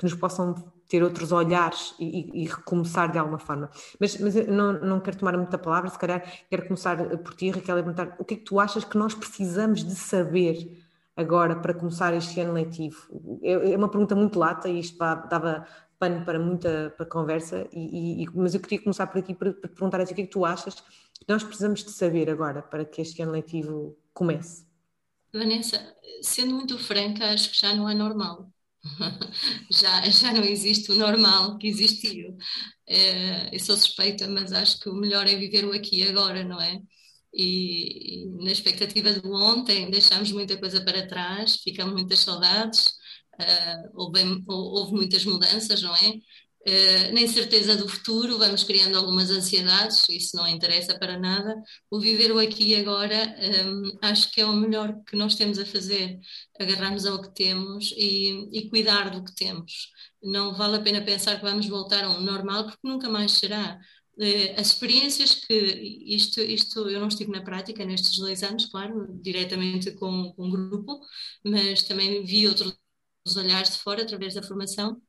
Que 0.02 0.06
nos 0.06 0.16
possam 0.16 0.56
ter 0.88 1.04
outros 1.04 1.32
olhares 1.32 1.94
e, 2.00 2.44
e, 2.44 2.48
recomeçar 2.48 3.12
de 3.12 3.20
alguma 3.20 3.38
forma. 3.38 3.70
Mas, 4.00 4.18
mas 4.18 4.36
não, 4.48 4.74
não 4.74 5.00
quero 5.00 5.18
tomar 5.18 5.38
muita 5.38 5.58
palavra, 5.58 5.92
se 5.92 5.98
calhar 5.98 6.24
quero 6.50 6.64
começar 6.64 6.98
por 7.20 7.36
ti, 7.36 7.52
Raquel, 7.52 7.78
a 7.78 7.84
perguntar 7.84 8.16
o 8.20 8.26
que 8.26 8.34
é 8.34 8.38
que 8.38 8.44
tu 8.44 8.60
achas 8.60 8.84
que 8.84 8.98
nós 8.98 9.14
precisamos 9.14 9.86
de 9.86 9.94
saber 9.94 10.84
agora 11.16 11.56
para 11.56 11.76
começar 11.76 12.16
este 12.16 12.40
ano 12.42 12.54
letivo? 12.54 13.40
É, 13.44 13.74
é 13.74 13.78
uma 13.78 13.90
pergunta 13.90 14.16
muito 14.16 14.40
lata 14.40 14.68
e 14.68 14.80
isto 14.80 14.98
dava 14.98 15.68
pano 16.00 16.26
para 16.26 16.40
muita 16.40 16.92
para 16.98 17.06
conversa, 17.06 17.68
e, 17.72 18.24
e, 18.24 18.30
mas 18.34 18.56
eu 18.56 18.60
queria 18.60 18.82
começar 18.82 19.06
por 19.06 19.20
aqui 19.20 19.36
para, 19.36 19.54
para 19.54 19.70
perguntar 19.70 20.02
o 20.02 20.06
que 20.08 20.14
é 20.14 20.16
que 20.16 20.32
tu 20.32 20.44
achas 20.44 20.74
que 20.80 21.26
nós 21.30 21.44
precisamos 21.44 21.84
de 21.84 21.92
saber 21.92 22.28
agora 22.28 22.64
para 22.64 22.84
que 22.84 23.02
este 23.02 23.22
ano 23.22 23.34
letivo 23.34 23.96
comece? 24.16 24.66
Vanessa, 25.32 25.96
sendo 26.24 26.56
muito 26.56 26.76
franca, 26.80 27.32
acho 27.32 27.52
que 27.52 27.62
já 27.62 27.76
não 27.76 27.88
é 27.88 27.94
normal 27.94 28.52
já, 29.72 30.10
já 30.10 30.34
não 30.34 30.44
existe 30.44 30.91
o 30.91 30.96
normal 30.96 31.58
que 31.58 31.67
existiu. 31.67 32.36
É, 32.88 33.56
eu 33.56 33.60
sou 33.60 33.76
suspeita, 33.78 34.28
mas 34.28 34.52
acho 34.54 34.80
que 34.80 34.89
o 34.89 34.96
melhor 34.96 35.28
é 35.28 35.36
viver 35.36 35.65
o 35.65 35.74
aqui 35.74 36.00
e 36.02 36.08
agora, 36.08 36.44
não 36.44 36.60
é? 36.62 36.80
E, 37.34 38.26
e 38.26 38.28
na 38.44 38.52
expectativa 38.52 39.13
do 39.13 39.32
ontem, 39.34 39.89
deixámos 39.89 40.32
muita 40.32 40.58
coisa 40.58 40.84
para 40.84 41.08
trás, 41.08 41.58
ficam 41.63 41.91
muitas 41.91 42.20
saudades, 42.20 42.89
uh, 43.41 43.91
houve, 43.94 44.22
houve 44.48 44.94
muitas 44.94 45.26
mudanças, 45.26 45.82
não 45.82 45.96
é? 45.96 46.13
Uh, 46.67 47.12
na 47.12 47.21
incerteza 47.21 47.76
do 47.76 47.89
futuro, 47.89 48.38
vamos 48.38 48.63
criando 48.63 48.95
algumas 48.95 49.32
ansiedades, 49.32 50.08
isso 50.10 50.38
não 50.38 50.47
interessa 50.47 50.97
para 50.97 51.17
nada. 51.17 51.56
O 51.89 52.00
viver 52.00 52.32
o 52.32 52.38
aqui 52.38 52.69
e 52.69 52.76
agora, 52.76 53.15
um, 53.65 53.88
ehm, 53.88 53.97
acho 54.04 54.32
que 54.32 54.41
é 54.41 54.45
o 54.45 54.54
melhor 54.54 54.95
que 55.04 55.15
nós 55.15 55.34
temos 55.34 55.58
a 55.58 55.65
fazer, 55.65 56.19
agarrarmos 56.60 57.06
ao 57.08 57.19
que 57.19 57.34
temos 57.34 57.91
e, 57.97 58.47
e, 58.52 58.69
cuidar 58.69 59.10
do 59.10 59.24
que 59.24 59.34
temos. 59.34 59.89
Não 60.21 60.54
vale 60.54 60.78
a 60.78 60.82
pena 60.82 61.02
pensar 61.04 61.38
que 61.38 61.41
vamos 61.43 61.67
voltar 61.67 62.04
a 62.04 62.12
um 62.12 62.21
normal, 62.21 62.65
porque 62.65 62.88
nunca 62.88 63.10
mais 63.10 63.32
será. 63.32 63.80
Uh, 64.17 64.60
as 64.60 64.67
experiências 64.67 65.34
que 65.34 65.56
isto, 66.06 66.41
isto 66.41 66.88
eu 66.89 67.00
não 67.00 67.08
estive 67.08 67.32
na 67.32 67.41
prática 67.41 67.84
nestes 67.86 68.17
dois 68.19 68.43
anos, 68.43 68.67
claro, 68.67 69.08
diretamente 69.21 69.91
com, 69.93 70.32
com 70.34 70.45
um 70.45 70.50
grupo, 70.52 71.00
mas 71.43 71.82
também 71.84 72.24
vi 72.24 72.47
outros 72.47 72.78
olhares 73.36 73.71
de 73.71 73.78
fora 73.80 74.04
através 74.04 74.36
da 74.36 74.43
formação 74.43 75.02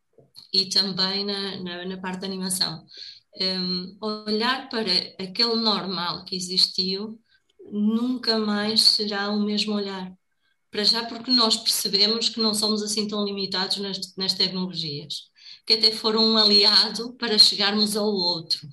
e 0.53 0.69
também 0.69 1.25
na, 1.25 1.61
na, 1.61 1.85
na 1.87 1.97
parte 1.99 2.21
da 2.21 2.27
animação. 2.27 2.85
Um, 3.41 3.97
olhar 4.01 4.69
para 4.69 4.93
aquele 5.19 5.57
normal 5.57 6.25
que 6.25 6.37
existiu 6.37 7.19
nunca 7.71 8.39
mais 8.39 8.83
será 8.83 9.31
o 9.31 9.41
mesmo 9.41 9.75
olhar. 9.75 10.13
Para 10.71 10.85
já, 10.85 11.05
porque 11.05 11.31
nós 11.31 11.57
percebemos 11.57 12.29
que 12.29 12.41
não 12.41 12.55
somos 12.55 12.83
assim 12.83 13.07
tão 13.07 13.25
limitados 13.25 13.79
nas, 13.79 14.17
nas 14.17 14.35
tecnologias, 14.35 15.31
que 15.67 15.75
até 15.75 15.93
foram 15.93 16.25
um 16.25 16.37
aliado 16.37 17.15
para 17.15 17.39
chegarmos 17.39 17.97
ao 17.97 18.07
outro. 18.07 18.67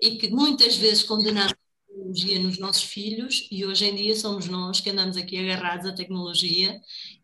E 0.00 0.16
que 0.16 0.30
muitas 0.30 0.76
vezes 0.76 1.02
condenamos 1.02 1.52
a 1.52 1.86
tecnologia 1.88 2.38
nos 2.40 2.58
nossos 2.58 2.84
filhos, 2.84 3.48
e 3.50 3.64
hoje 3.64 3.86
em 3.86 3.94
dia 3.96 4.16
somos 4.16 4.46
nós 4.46 4.80
que 4.80 4.90
andamos 4.90 5.16
aqui 5.16 5.38
agarrados 5.38 5.86
à 5.86 5.92
tecnologia 5.92 6.80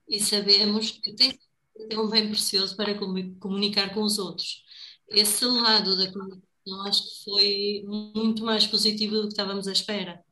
e 0.09 0.19
sabemos 0.21 0.91
que 0.91 1.15
tem 1.15 1.39
é 1.89 1.99
um 1.99 2.09
bem 2.09 2.29
precioso 2.29 2.77
para 2.77 2.95
comunicar 2.95 3.95
com 3.95 4.03
os 4.03 4.19
outros. 4.19 4.63
Esse 5.09 5.45
lado 5.45 5.97
da 5.97 6.11
comunicação 6.13 6.83
acho 6.87 7.03
que 7.03 7.25
foi 7.25 7.85
muito 7.87 8.45
mais 8.45 8.67
positivo 8.67 9.17
do 9.17 9.23
que 9.23 9.29
estávamos 9.29 9.67
à 9.67 9.73
espera, 9.73 10.23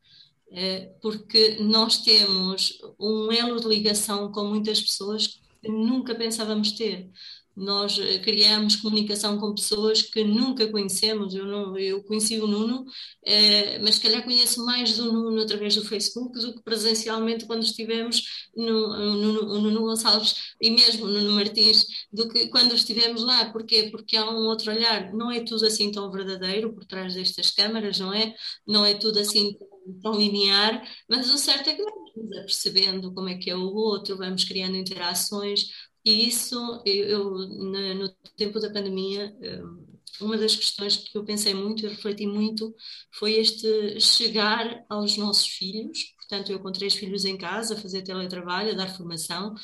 é, 0.50 0.92
porque 1.02 1.58
nós 1.60 1.98
temos 1.98 2.78
um 2.98 3.30
elo 3.32 3.60
de 3.60 3.68
ligação 3.68 4.30
com 4.32 4.44
muitas 4.44 4.80
pessoas 4.80 5.26
que 5.26 5.68
nunca 5.68 6.14
pensávamos 6.14 6.72
ter 6.72 7.10
nós 7.58 7.98
eh, 7.98 8.18
criamos 8.18 8.76
comunicação 8.76 9.38
com 9.38 9.54
pessoas 9.54 10.00
que 10.02 10.22
nunca 10.22 10.68
conhecemos. 10.68 11.34
Eu, 11.34 11.44
não, 11.44 11.76
eu 11.76 12.02
conheci 12.04 12.38
o 12.40 12.46
Nuno, 12.46 12.86
eh, 13.26 13.78
mas 13.80 13.96
se 13.96 14.00
calhar 14.02 14.22
conheço 14.22 14.64
mais 14.64 14.96
do 14.96 15.12
Nuno 15.12 15.42
através 15.42 15.74
do 15.74 15.84
Facebook 15.84 16.38
do 16.38 16.54
que 16.54 16.62
presencialmente 16.62 17.46
quando 17.46 17.64
estivemos 17.64 18.22
no, 18.56 19.16
no, 19.16 19.32
no 19.42 19.60
Nuno 19.60 19.80
Gonçalves 19.80 20.54
e 20.60 20.70
mesmo 20.70 21.06
no 21.06 21.20
Nuno 21.20 21.32
Martins, 21.32 21.86
do 22.12 22.28
que 22.28 22.48
quando 22.48 22.74
estivemos 22.74 23.22
lá. 23.24 23.50
Porquê? 23.50 23.88
Porque 23.90 24.16
há 24.16 24.30
um 24.30 24.46
outro 24.46 24.70
olhar. 24.70 25.12
Não 25.12 25.30
é 25.30 25.40
tudo 25.40 25.66
assim 25.66 25.90
tão 25.90 26.10
verdadeiro 26.12 26.72
por 26.72 26.84
trás 26.84 27.14
destas 27.14 27.50
câmaras, 27.50 27.98
não 27.98 28.12
é? 28.14 28.34
Não 28.66 28.84
é 28.84 28.94
tudo 28.94 29.18
assim 29.18 29.56
tão 30.02 30.14
linear, 30.14 30.82
mas 31.08 31.32
o 31.32 31.38
certo 31.38 31.70
é 31.70 31.74
que 31.74 31.82
vamos 31.82 32.36
apercebendo 32.38 33.12
como 33.12 33.28
é 33.28 33.38
que 33.38 33.50
é 33.50 33.56
o 33.56 33.74
outro, 33.74 34.16
vamos 34.16 34.44
criando 34.44 34.76
interações, 34.76 35.68
e 36.08 36.26
isso, 36.26 36.82
eu, 36.86 37.30
no 37.48 38.08
tempo 38.34 38.58
da 38.58 38.70
pandemia, 38.70 39.36
hum, 39.42 39.86
uma 40.20 40.38
das 40.38 40.56
questões 40.56 40.96
que 40.96 41.16
eu 41.16 41.24
pensei 41.24 41.52
muito 41.52 41.84
e 41.84 41.88
refleti 41.88 42.26
muito 42.26 42.74
foi 43.12 43.34
este 43.34 44.00
chegar 44.00 44.84
aos 44.88 45.16
nossos 45.18 45.46
filhos. 45.46 46.14
Portanto, 46.16 46.50
eu 46.50 46.60
com 46.60 46.72
três 46.72 46.94
filhos 46.94 47.24
em 47.26 47.36
casa, 47.36 47.76
fazer 47.76 48.02
teletrabalho, 48.02 48.76
dar 48.76 48.88
formação, 48.88 49.54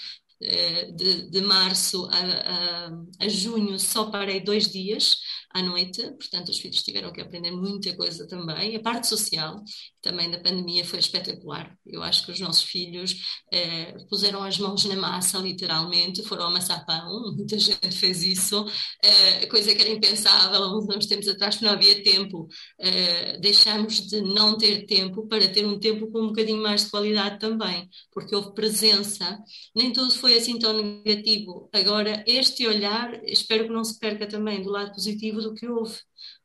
eh, 0.42 0.92
de, 0.92 1.30
de 1.30 1.40
março 1.40 2.06
a, 2.12 2.18
a, 2.18 2.90
a, 3.20 3.28
junho 3.28 3.78
só 3.78 4.10
parei 4.10 4.40
dois 4.40 4.70
dias 4.70 5.16
à 5.54 5.62
noite, 5.62 6.02
portanto 6.02 6.48
os 6.48 6.58
filhos 6.58 6.82
tiveram 6.82 7.12
que 7.12 7.20
aprender 7.20 7.52
muita 7.52 7.94
coisa 7.96 8.26
também. 8.26 8.74
A 8.74 8.80
parte 8.80 9.06
social 9.06 9.62
também 10.02 10.28
da 10.28 10.38
pandemia 10.38 10.84
foi 10.84 10.98
espetacular. 10.98 11.72
Eu 11.86 12.02
acho 12.02 12.26
que 12.26 12.32
os 12.32 12.40
nossos 12.40 12.64
filhos 12.64 13.14
eh, 13.52 13.94
puseram 14.10 14.42
as 14.42 14.58
mãos 14.58 14.84
na 14.84 14.96
massa, 14.96 15.38
literalmente, 15.38 16.24
foram 16.24 16.46
amassar 16.46 16.84
pão, 16.84 17.32
muita 17.38 17.56
gente 17.56 17.92
fez 17.92 18.24
isso, 18.24 18.66
eh, 19.02 19.46
coisa 19.46 19.72
que 19.72 19.80
era 19.80 19.90
impensável 19.90 20.60
há 20.60 20.76
uns 20.76 21.06
tempos 21.06 21.28
atrás, 21.28 21.54
porque 21.54 21.66
não 21.66 21.74
havia 21.74 22.02
tempo. 22.02 22.48
Eh, 22.80 23.38
deixamos 23.38 24.08
de 24.08 24.22
não 24.22 24.58
ter 24.58 24.86
tempo 24.86 25.28
para 25.28 25.46
ter 25.48 25.64
um 25.64 25.78
tempo 25.78 26.10
com 26.10 26.22
um 26.22 26.26
bocadinho 26.28 26.62
mais 26.62 26.84
de 26.84 26.90
qualidade 26.90 27.38
também, 27.38 27.88
porque 28.12 28.34
houve 28.34 28.54
presença, 28.54 29.38
nem 29.74 29.92
tudo 29.92 30.10
foi 30.14 30.36
assim 30.36 30.58
tão 30.58 30.72
negativo. 30.72 31.68
Agora, 31.72 32.24
este 32.26 32.66
olhar, 32.66 33.22
espero 33.24 33.66
que 33.66 33.72
não 33.72 33.84
se 33.84 33.96
perca 34.00 34.26
também 34.26 34.60
do 34.60 34.70
lado 34.70 34.92
positivo 34.92 35.43
do 35.44 35.54
que 35.54 35.68
houve 35.68 35.98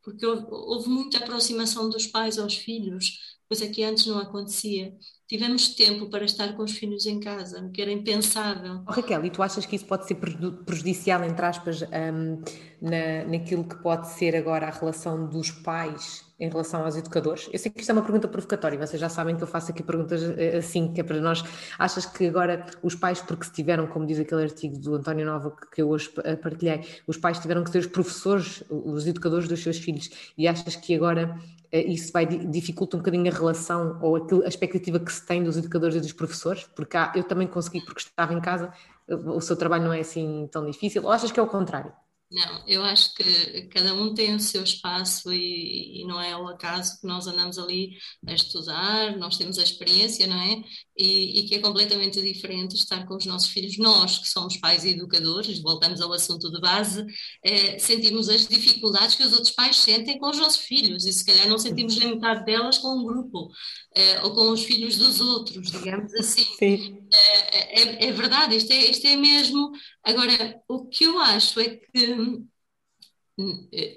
porque 0.04 0.26
houve, 0.26 0.90
muita 0.90 1.20
aproximação 1.20 1.90
dos 1.90 2.08
pais 2.08 2.38
aos 2.38 2.58
filhos, 2.58 3.20
coisa 3.48 3.68
que 3.68 3.84
antes 3.84 4.06
não 4.06 4.18
acontecia. 4.18 4.94
Tivemos 5.28 5.76
tempo 5.76 6.10
para 6.10 6.26
estar 6.26 6.56
com 6.56 6.64
os 6.64 6.72
filhos 6.72 7.06
em 7.06 7.20
casa, 7.20 7.70
que 7.74 7.82
era 7.82 7.92
impensável. 7.92 8.84
Oh, 8.88 8.92
Raquel, 8.92 9.24
e 9.26 9.30
tu 9.30 9.44
achas 9.44 9.66
que 9.66 9.76
isso 9.76 9.86
pode 9.86 10.08
ser 10.08 10.16
prejudicial, 10.16 11.24
entre 11.24 11.46
aspas, 11.46 11.82
um, 11.84 12.42
na, 12.82 13.26
naquilo 13.28 13.68
que 13.68 13.76
pode 13.82 14.08
ser 14.10 14.36
agora 14.36 14.68
a 14.68 14.72
relação 14.72 15.30
dos 15.30 15.52
pais 15.52 16.29
em 16.40 16.50
relação 16.50 16.84
aos 16.84 16.96
educadores? 16.96 17.50
Eu 17.52 17.60
sei 17.60 17.72
que 17.72 17.82
isto 17.82 17.90
é 17.90 17.94
uma 17.94 18.02
pergunta 18.02 18.28
provocatória, 18.28 18.78
vocês 18.78 19.00
já 19.00 19.10
sabem 19.10 19.36
que 19.36 19.44
eu 19.44 19.48
faço 19.48 19.72
aqui 19.72 19.84
perguntas 19.84 20.22
eh, 20.38 20.58
assim, 20.58 20.94
que 20.94 21.02
é 21.02 21.04
para 21.04 21.20
nós. 21.20 21.44
Achas 21.78 22.06
que 22.06 22.28
agora 22.28 22.66
os 22.82 22.96
pais, 22.96 23.22
porque 23.22 23.46
se 23.46 23.52
tiveram, 23.52 23.88
como 23.88 24.06
diz 24.06 24.20
aquele 24.20 24.44
artigo 24.44 24.78
do 24.78 24.96
António 24.96 25.26
Nova 25.26 25.54
que 25.74 25.82
eu 25.82 25.90
hoje 25.90 26.10
partilhei, 26.42 26.86
os 27.06 27.18
pais 27.18 27.40
tiveram 27.40 27.64
que 27.64 27.70
ser 27.70 27.80
os 27.80 27.88
professores, 27.88 28.64
os 28.70 29.06
educadores 29.06 29.48
dos 29.48 29.62
seus 29.62 29.78
filhos, 29.78 30.10
e 30.38 30.48
achas 30.48 30.76
que 30.76 30.96
agora 30.96 31.38
eh, 31.72 31.84
isso 31.84 32.12
vai 32.14 32.26
dificulta 32.26 32.96
um 32.98 33.00
bocadinho 33.00 33.32
a 33.32 33.36
relação 33.36 34.00
ou 34.02 34.16
a 34.44 34.48
expectativa 34.48 35.00
que 35.00 35.12
se 35.12 35.26
tem 35.26 35.44
dos 35.44 35.58
educadores 35.58 35.96
e 35.96 36.00
dos 36.00 36.14
professores? 36.14 36.64
Porque 36.76 36.96
há, 36.98 37.12
eu 37.16 37.24
também 37.24 37.48
consegui, 37.48 37.82
porque 37.82 38.02
estava 38.02 38.34
em 38.34 38.42
casa, 38.42 38.72
o 39.08 39.42
seu 39.42 39.56
trabalho 39.56 39.84
não 39.84 39.94
é 39.94 40.00
assim 40.00 40.48
tão 40.52 40.66
difícil, 40.66 41.04
ou 41.04 41.12
achas 41.12 41.32
que 41.32 41.40
é 41.40 41.44
o 41.44 41.48
contrário? 41.48 41.92
Não, 42.32 42.64
eu 42.68 42.84
acho 42.84 43.16
que 43.16 43.68
cada 43.70 43.92
um 43.96 44.14
tem 44.14 44.36
o 44.36 44.40
seu 44.40 44.64
espaço 44.64 45.34
e, 45.34 46.02
e, 46.02 46.06
não 46.06 46.22
é 46.22 46.32
ao 46.34 46.48
acaso 46.48 47.00
que 47.02 47.08
nós 47.08 47.26
andamos 47.26 47.58
ali 47.58 47.98
a 48.28 48.34
estudar, 48.34 49.18
nós 49.18 49.36
temos 49.36 49.58
a 49.58 49.64
experiência, 49.64 50.28
não 50.28 50.40
é? 50.40 50.62
E, 51.02 51.40
e, 51.40 51.44
que 51.44 51.56
é 51.56 51.60
completamente 51.60 52.22
diferente 52.22 52.76
estar 52.76 53.06
com 53.08 53.16
os 53.16 53.26
nossos 53.26 53.50
filhos. 53.50 53.78
Nós, 53.78 54.18
que 54.18 54.28
somos 54.28 54.58
pais 54.58 54.84
e 54.84 54.90
educadores, 54.90 55.60
voltamos 55.60 56.02
ao 56.02 56.12
assunto 56.12 56.52
de 56.52 56.60
base, 56.60 57.06
é, 57.42 57.80
sentimos 57.80 58.28
as 58.28 58.46
dificuldades 58.46 59.16
que 59.16 59.24
os 59.24 59.32
outros 59.32 59.52
pais 59.52 59.78
sentem 59.78 60.20
com 60.20 60.30
os 60.30 60.38
nossos 60.38 60.60
filhos 60.60 61.06
e 61.06 61.14
se 61.14 61.24
calhar 61.24 61.48
não 61.48 61.58
sentimos 61.58 61.96
nem 61.96 62.10
metade 62.16 62.44
delas 62.44 62.78
com 62.80 62.90
um 62.90 63.06
grupo 63.06 63.50
é, 63.96 64.22
ou 64.24 64.36
com 64.36 64.50
os 64.50 64.64
filhos 64.64 64.98
dos 64.98 65.22
outros, 65.22 65.72
digamos 65.72 66.14
assim. 66.16 66.44
Sim. 66.58 67.08
É, 67.14 67.82
é, 67.82 68.06
é 68.08 68.12
verdade, 68.12 68.58
isto 68.58 68.72
é, 68.72 68.92
isto 68.92 69.08
é 69.08 69.16
mesmo. 69.16 69.72
Agora, 70.04 70.62
o 70.68 70.86
que 70.86 71.06
eu 71.06 71.18
acho 71.18 71.62
é 71.62 71.78
que 71.78 72.14
hum, 72.14 72.46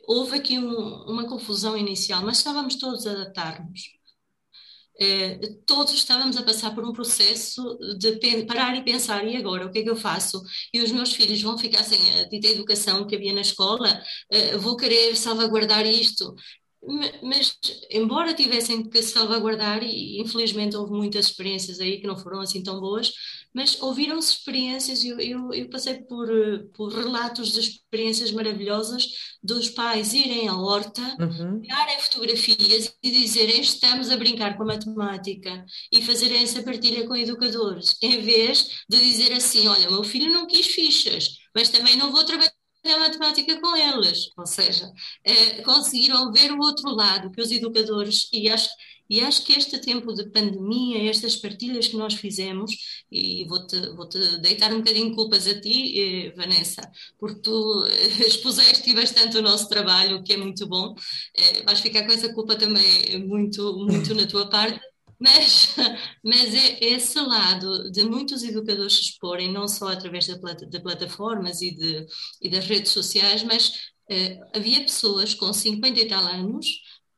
houve 0.07 0.37
aqui 0.37 0.59
um, 0.59 1.05
uma 1.05 1.29
confusão 1.29 1.77
inicial, 1.77 2.23
mas 2.23 2.39
estávamos 2.39 2.77
todos 2.77 3.07
a 3.07 3.13
adaptar-nos. 3.13 3.81
É, 5.01 5.39
todos 5.67 5.93
estávamos 5.95 6.37
a 6.37 6.43
passar 6.43 6.75
por 6.75 6.85
um 6.85 6.93
processo 6.93 7.79
de 7.99 8.13
parar 8.47 8.77
e 8.77 8.85
pensar, 8.85 9.27
e 9.27 9.37
agora, 9.37 9.67
o 9.67 9.73
que 9.73 9.81
é 9.81 9.83
que 9.83 9.91
eu 9.91 9.97
faço? 9.97 10.41
E 10.73 10.81
os 10.81 10.93
meus 10.93 11.13
filhos 11.15 11.41
vão 11.43 11.59
ficar 11.59 11.83
sem 11.85 11.99
a 12.21 12.25
dita 12.29 12.49
educação 12.49 13.07
que 13.07 13.17
havia 13.17 13.33
na 13.33 13.41
escola? 13.41 14.03
É, 14.31 14.57
vou 14.59 14.77
querer 14.77 15.17
salvaguardar 15.17 15.87
isto? 15.87 16.35
Mas, 17.23 17.57
embora 17.91 18.35
tivessem 18.35 18.83
que 18.83 19.01
salvaguardar, 19.03 19.85
e 19.85 20.21
infelizmente 20.21 20.77
houve 20.77 20.93
muitas 20.93 21.27
experiências 21.27 21.79
aí 21.79 22.01
que 22.01 22.07
não 22.09 22.19
foram 22.19 22.41
assim 22.41 22.61
tão 22.61 22.81
boas, 22.81 23.13
mas 23.55 23.81
ouviram-se 23.81 24.33
experiências, 24.33 25.05
eu, 25.05 25.21
eu, 25.21 25.53
eu, 25.53 25.71
passei 25.71 26.03
por, 26.03 26.29
por 26.75 26.93
relatos 26.93 27.53
de 27.53 27.61
experiências 27.61 28.33
maravilhosas 28.33 29.07
dos 29.41 29.71
pais 29.71 30.13
irem 30.13 30.49
à 30.49 30.57
horta, 30.57 31.03
uhum. 31.21 31.61
tirarem 31.61 32.01
fotografias 32.01 32.93
e 33.01 33.11
dizerem 33.11 33.61
estamos 33.61 34.11
a 34.11 34.17
brincar 34.17 34.57
com 34.57 34.65
a 34.65 34.67
matemática 34.67 35.65
e 35.93 36.03
fazerem 36.03 36.43
essa 36.43 36.63
partilha 36.63 37.07
com 37.07 37.15
educadores, 37.15 37.97
em 38.03 38.21
vez 38.21 38.83
de 38.89 38.99
dizer 38.99 39.33
assim, 39.33 39.69
olha, 39.69 39.89
meu 39.89 40.03
filho 40.03 40.33
não 40.33 40.47
quis 40.47 40.67
fichas, 40.67 41.37
mas 41.55 41.69
também 41.69 41.97
não 41.97 42.11
vou 42.11 42.25
trabalhar 42.25 42.62
a 42.85 42.99
matemática 42.99 43.61
com 43.61 43.77
elas, 43.77 44.29
ou 44.37 44.47
seja, 44.47 44.91
eh, 45.25 45.63
conseguiram 45.63 46.33
ver 46.33 46.53
o 46.53 46.59
outro 46.59 46.91
lado 46.91 47.31
que 47.31 47.41
os 47.41 47.51
educadores, 47.51 48.29
e 48.33 48.49
acho, 48.49 48.69
e 49.09 49.21
acho 49.21 49.45
que 49.45 49.53
este 49.53 49.79
tempo 49.81 50.13
de 50.15 50.31
pandemia, 50.31 51.09
estas 51.11 51.37
partilhas 51.37 51.87
que 51.87 51.97
nós 51.97 52.15
fizemos, 52.15 52.73
e 53.11 53.45
vou-te 53.47 53.79
vou 53.95 54.09
-te 54.09 54.19
deitar 54.41 54.73
um 54.73 54.79
bocadinho 54.79 55.11
de 55.11 55.15
culpas 55.15 55.47
a 55.47 55.61
ti, 55.61 56.29
eh, 56.29 56.33
Vanessa, 56.37 56.83
porque 57.19 57.41
tu 57.41 57.85
eh, 57.87 58.09
expuseste 58.27 58.93
bastante 58.95 59.37
o 59.39 59.43
nosso 59.43 59.69
trabalho, 59.69 60.17
o 60.19 60.23
que 60.25 60.33
é 60.33 60.37
muito 60.37 60.67
bom, 60.67 60.95
eh, 61.37 61.63
vais 61.65 61.81
ficar 61.81 62.05
com 62.07 62.13
essa 62.13 62.33
culpa 62.35 62.57
também 62.57 63.19
muito, 63.27 63.75
muito 63.87 64.15
na 64.15 64.27
tua 64.27 64.49
parte, 64.49 64.81
mas, 65.23 65.75
mas 66.25 66.55
é 66.55 66.85
esse 66.85 67.19
lado 67.21 67.91
de 67.91 68.05
muitos 68.05 68.43
educadores 68.43 68.95
se 68.95 69.03
exporem, 69.03 69.53
não 69.53 69.69
só 69.69 69.89
através 69.89 70.27
de, 70.27 70.35
de 70.69 70.81
plataformas 70.81 71.63
e, 71.63 71.71
de, 71.71 72.07
e 72.41 72.51
das 72.51 72.67
redes 72.67 72.91
sociais, 72.91 73.43
mas 73.45 73.69
uh, 74.11 74.57
havia 74.57 74.81
pessoas 74.81 75.33
com 75.35 75.53
50 75.53 76.01
e 76.01 76.09
tal 76.09 76.25
anos 76.25 76.67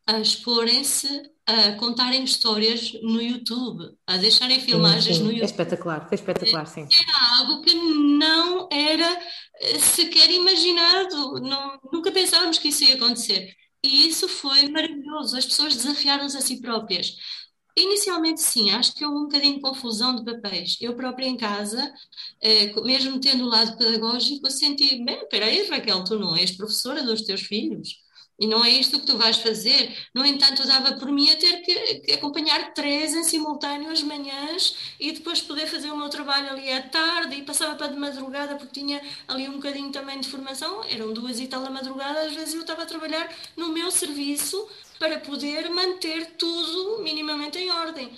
a 0.07 0.21
exporem-se, 0.21 1.09
a 1.47 1.73
contarem 1.73 2.25
histórias 2.25 2.93
no 3.03 3.23
YouTube, 3.23 3.97
a 4.07 4.19
deixarem 4.19 4.61
filmagens 4.61 5.05
sim, 5.05 5.15
sim. 5.15 5.23
no 5.23 5.31
é 5.31 5.33
YouTube. 5.33 5.43
É 5.43 5.47
espetacular, 5.47 6.09
foi 6.09 6.15
espetacular, 6.17 6.67
sim. 6.67 6.83
Era 6.83 7.39
algo 7.39 7.63
que 7.63 7.75
não 7.75 8.69
era 8.71 9.19
eh, 9.61 9.79
sequer 9.79 10.31
imaginado, 10.31 11.41
não, 11.41 11.79
nunca 11.91 12.13
pensávamos 12.13 12.59
que 12.59 12.69
isso 12.69 12.85
ia 12.85 12.97
acontecer. 12.97 13.55
E 13.83 14.09
isso 14.09 14.29
foi 14.29 14.69
maravilhoso, 14.69 15.37
as 15.37 15.47
pessoas 15.47 15.75
desafiaram-se 15.75 16.37
a 16.37 16.41
si 16.41 16.61
próprias. 16.61 17.17
Inicialmente, 17.77 18.41
sim, 18.41 18.71
acho 18.71 18.95
que 18.95 19.05
houve 19.05 19.19
um 19.19 19.23
bocadinho 19.25 19.57
de 19.57 19.61
confusão 19.61 20.15
de 20.15 20.25
papéis. 20.25 20.77
Eu 20.81 20.95
própria 20.95 21.27
em 21.27 21.37
casa, 21.37 21.93
eh, 22.41 22.73
mesmo 22.83 23.21
tendo 23.21 23.45
o 23.45 23.49
lado 23.49 23.77
pedagógico, 23.77 24.49
senti, 24.51 25.05
bem, 25.05 25.23
espera 25.23 25.47
aí, 25.47 25.67
Raquel, 25.69 26.05
tu 26.05 26.17
não 26.19 26.37
és 26.37 26.53
professora 26.53 27.03
dos 27.03 27.23
teus 27.23 27.43
filhos 27.43 28.05
e 28.39 28.47
não 28.47 28.65
é 28.65 28.71
isto 28.71 28.99
que 29.01 29.07
tu 29.07 29.17
vais 29.17 29.39
fazer. 29.39 29.97
No 30.15 30.25
entanto, 30.25 30.67
dava 30.67 30.97
por 30.97 31.11
mim 31.11 31.31
a 31.31 31.37
ter 31.37 31.63
que, 31.63 32.01
que 32.01 32.13
acompanhar 32.13 32.75
três 32.75 33.15
em 33.15 33.23
simultâneo 33.25 33.91
as 33.91 34.03
manhãs 34.03 34.77
e 34.99 35.13
depois 35.13 35.41
poder 35.41 35.67
fazer 35.67 35.91
o 35.91 35.97
meu 35.97 36.09
trabalho 36.09 36.51
ali 36.51 36.71
à 36.71 36.83
tarde 36.83 37.37
e 37.37 37.43
passava 37.43 37.77
para 37.77 37.89
de 37.89 37.99
madrugada 37.99 38.57
porque 38.57 38.81
tinha 38.81 39.01
ali 39.29 39.49
um 39.49 39.55
bocadinho 39.55 39.91
também 39.91 40.21
de 40.21 40.29
formação. 40.29 40.83
Eram 40.85 41.13
duas 41.13 41.39
e 41.41 41.47
tal 41.47 41.63
da 41.63 41.71
madrugada, 41.71 42.23
às 42.23 42.35
vezes 42.35 42.55
eu 42.55 42.63
estava 42.63 42.83
a 42.83 42.87
trabalhar 42.87 43.29
no 43.57 43.69
meu 43.69 43.91
serviço 43.91 44.69
para 45.05 45.19
poder 45.21 45.69
manter 45.69 46.31
tudo 46.39 47.03
minimamente 47.03 47.59
em 47.59 47.71
ordem. 47.71 48.11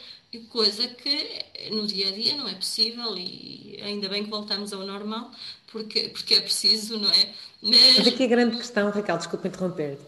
Coisa 0.50 0.86
que 0.86 1.44
no 1.70 1.86
dia 1.86 2.08
a 2.08 2.12
dia 2.12 2.36
não 2.36 2.46
é 2.46 2.54
possível 2.54 3.16
e 3.16 3.80
ainda 3.82 4.08
bem 4.08 4.22
que 4.22 4.30
voltamos 4.30 4.72
ao 4.72 4.84
normal, 4.84 5.30
porque, 5.72 6.10
porque 6.10 6.34
é 6.34 6.40
preciso, 6.40 6.98
não 6.98 7.08
é? 7.08 7.32
Mas... 7.62 7.98
Mas 7.98 8.06
aqui 8.06 8.24
a 8.24 8.26
grande 8.26 8.56
questão, 8.56 8.90
Raquel, 8.90 9.16
desculpa 9.16 9.48
interromper-te, 9.48 10.04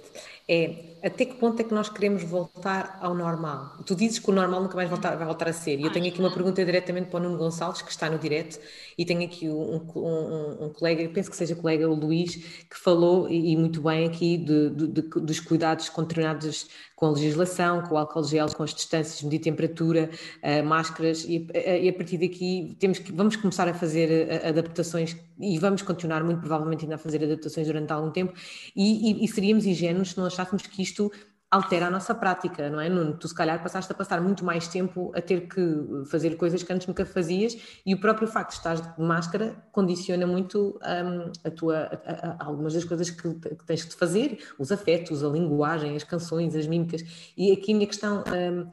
é 0.47 0.85
até 1.03 1.25
que 1.25 1.35
ponto 1.35 1.61
é 1.61 1.65
que 1.65 1.73
nós 1.73 1.89
queremos 1.89 2.23
voltar 2.23 2.99
ao 3.01 3.15
normal? 3.15 3.77
Tu 3.87 3.95
dizes 3.95 4.19
que 4.19 4.31
o 4.31 4.33
normal 4.33 4.63
nunca 4.63 4.77
mais 4.77 4.89
voltar, 4.89 5.17
vai 5.17 5.27
voltar 5.27 5.49
a 5.49 5.53
ser. 5.53 5.79
E 5.79 5.85
eu 5.85 5.93
tenho 5.93 6.09
aqui 6.09 6.19
uma 6.19 6.33
pergunta 6.33 6.65
diretamente 6.65 7.09
para 7.09 7.21
o 7.21 7.23
Nuno 7.23 7.39
Gonçalves, 7.39 7.83
que 7.83 7.91
está 7.91 8.11
no 8.11 8.19
direto, 8.19 8.59
e 8.97 9.05
tenho 9.05 9.25
aqui 9.25 9.49
um, 9.49 9.77
um, 9.95 10.67
um 10.67 10.73
colega, 10.73 11.09
penso 11.09 11.31
que 11.31 11.37
seja 11.37 11.55
colega, 11.55 11.89
o 11.89 11.95
Luís, 11.95 12.37
que 12.69 12.77
falou, 12.77 13.29
e, 13.31 13.57
muito 13.57 13.81
bem 13.81 14.07
aqui, 14.07 14.37
de, 14.37 14.71
de, 14.71 14.87
de, 14.89 15.03
dos 15.03 15.41
cuidados 15.41 15.89
com 15.89 16.03
determinados, 16.03 16.69
com 16.99 17.07
a 17.07 17.11
legislação, 17.11 17.81
com 17.83 17.95
o 17.95 17.97
álcool 17.97 18.25
gel, 18.25 18.49
com 18.49 18.65
as 18.65 18.75
distâncias, 18.75 19.23
medir 19.23 19.39
temperatura, 19.39 20.11
uh, 20.43 20.67
máscaras, 20.67 21.25
e, 21.25 21.47
uh, 21.55 21.85
e, 21.85 21.89
a 21.89 21.93
partir 21.93 22.19
daqui 22.19 22.77
temos 22.81 22.99
que, 22.99 23.13
vamos 23.13 23.37
começar 23.37 23.69
a 23.69 23.75
fazer 23.75 24.27
uh, 24.29 24.49
adaptações, 24.49 25.17
e 25.39 25.57
vamos 25.61 25.81
continuar 25.83 26.25
muito 26.25 26.41
provavelmente 26.41 26.83
ainda 26.83 26.97
a 26.97 26.99
fazer 26.99 27.23
adaptações 27.23 27.69
durante 27.69 27.93
algum 27.93 28.11
tempo, 28.11 28.33
e, 28.75 29.13
e, 29.13 29.25
e 29.25 29.29
seríamos 29.29 29.65
ingênuos 29.65 30.11
se 30.11 30.19
não 30.19 30.27
achássemos 30.27 30.67
que 30.67 30.83
isto 30.83 31.13
altera 31.51 31.87
a 31.87 31.91
nossa 31.91 32.15
prática, 32.15 32.69
não 32.69 32.81
é, 32.81 32.89
Nuno? 32.89 33.17
Tu, 33.17 33.29
se 33.29 33.35
calhar, 33.35 33.63
passaste 33.63 33.91
a 33.91 33.95
passar 33.95 34.21
muito 34.21 34.45
mais 34.45 34.69
tempo 34.69 35.11
a 35.15 35.21
ter 35.21 35.49
que 35.49 36.05
fazer 36.11 36.37
coisas 36.37 36.63
que 36.63 36.73
antes 36.73 36.87
nunca 36.87 37.07
fazias 37.07 37.57
e 37.85 37.95
o 37.95 38.01
próprio 38.01 38.29
facto 38.29 38.51
de 38.51 38.57
estar 38.57 38.75
de 38.75 39.03
máscara 39.03 39.57
condiciona 39.73 40.27
muito 40.27 40.79
um, 40.83 41.33
a 41.43 41.51
tua, 41.51 42.01
a, 42.05 42.13
a, 42.13 42.45
algumas 42.45 42.75
das 42.75 42.85
coisas 42.85 43.11
que, 43.11 43.35
que, 43.35 43.65
tens 43.67 43.87
de 43.87 43.95
fazer, 43.95 44.39
os 44.59 44.71
afetos, 44.71 45.25
a 45.25 45.29
linguagem, 45.29 45.97
as 45.97 46.05
canções, 46.05 46.55
as 46.55 46.67
mímicas. 46.67 47.33
E 47.37 47.51
aqui 47.53 47.73
a 47.73 47.77
minha 47.77 47.87
questão. 47.87 48.25
Um, 48.27 48.61
eh, 48.61 48.67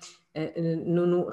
no, 0.86 1.06
no, 1.06 1.30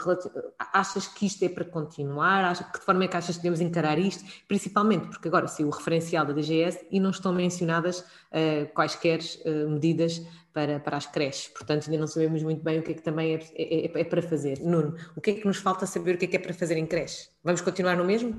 achas 0.59 1.07
que 1.09 1.27
isto 1.27 1.45
é 1.45 1.49
para 1.49 1.65
continuar? 1.65 2.45
Achas, 2.45 2.67
que 2.71 2.79
de 2.79 2.85
forma 2.85 3.05
é 3.05 3.09
que 3.09 3.17
achas 3.17 3.37
que 3.37 3.43
devemos 3.43 3.61
encarar 3.61 3.99
isto? 3.99 4.25
Principalmente 4.47 5.09
porque 5.09 5.29
agora 5.29 5.49
saiu 5.49 5.69
o 5.69 5.71
referencial 5.71 6.25
da 6.25 6.33
DGS 6.33 6.87
e 6.91 7.01
não 7.01 7.11
estão 7.11 7.33
mencionadas 7.33 8.01
uh, 8.01 8.73
quaisquer 8.75 9.21
uh, 9.45 9.69
medidas 9.71 10.23
para, 10.53 10.79
para 10.79 10.97
as 10.97 11.07
creches. 11.07 11.49
Portanto, 11.49 11.87
ainda 11.87 11.99
não 11.99 12.07
sabemos 12.07 12.43
muito 12.43 12.63
bem 12.63 12.79
o 12.79 12.83
que 12.83 12.93
é 12.93 12.95
que 12.95 13.03
também 13.03 13.35
é, 13.35 13.39
é, 13.55 13.87
é, 13.87 14.01
é, 14.01 14.05
para 14.05 14.23
fazer. 14.23 14.59
Nuno, 14.61 14.97
o 15.17 15.21
que 15.21 15.31
é 15.31 15.35
que 15.35 15.47
nos 15.47 15.59
falta 15.59 15.87
saber 15.87 16.15
o 16.15 16.19
que 16.19 16.27
é 16.27 16.29
que 16.29 16.37
é 16.37 16.41
para 16.41 16.55
fazer 16.55 16.77
em 16.77 16.87
creche? 16.87 17.29
Vamos 17.43 17.61
continuar 17.61 17.97
no 17.97 18.05
mesmo? 18.05 18.39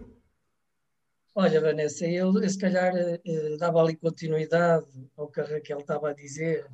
Olha, 1.36 1.60
Vanessa, 1.60 2.06
eu 2.06 2.32
se 2.48 2.60
calhar 2.60 2.94
eh, 2.96 3.58
dava 3.58 3.82
ali 3.82 3.96
continuidade 3.96 4.86
ao 5.18 5.28
que 5.28 5.42
a 5.42 5.44
Raquel 5.44 5.80
estava 5.80 6.12
a 6.12 6.14
dizer 6.14 6.68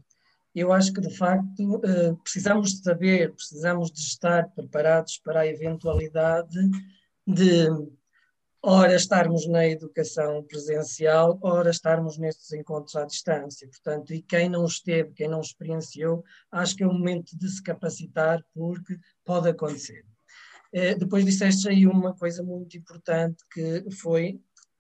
eu 0.60 0.72
acho 0.74 0.94
que 0.94 1.02
de 1.02 1.16
facto 1.16 1.82
eh, 1.84 2.14
precisamos 2.24 2.72
de 2.74 2.84
saber, 2.84 3.34
precisamos 3.34 3.92
de 3.92 4.00
estar 4.00 4.50
preparados 4.50 5.18
para 5.20 5.42
a 5.42 5.48
eventualidade 5.48 6.58
de 7.26 7.68
ora 8.62 8.96
estarmos 8.96 9.48
na 9.48 9.66
educação 9.68 10.44
presencial, 10.44 11.40
ora 11.42 11.70
estarmos 11.70 12.18
nestes 12.18 12.52
encontros 12.52 12.96
à 12.96 13.06
distância. 13.06 13.68
Portanto, 13.68 14.14
e 14.14 14.22
quem 14.22 14.50
não 14.50 14.66
esteve, 14.66 15.14
quem 15.14 15.30
não 15.30 15.40
experienciou, 15.40 16.24
acho 16.52 16.76
que 16.76 16.84
é 16.84 16.88
o 16.88 16.94
momento 16.94 17.38
de 17.38 17.50
se 17.50 17.64
capacitar, 17.64 18.44
porque 18.54 18.98
pode 19.24 19.50
acontecer. 19.50 20.06
Eh, 20.74 20.96
depois 20.96 21.26
disseste 21.26 21.70
aí 21.70 21.88
uma 21.88 22.14
coisa 22.14 22.44
muito 22.44 22.78
importante 22.78 23.44
que 23.52 23.90
foi 23.92 24.40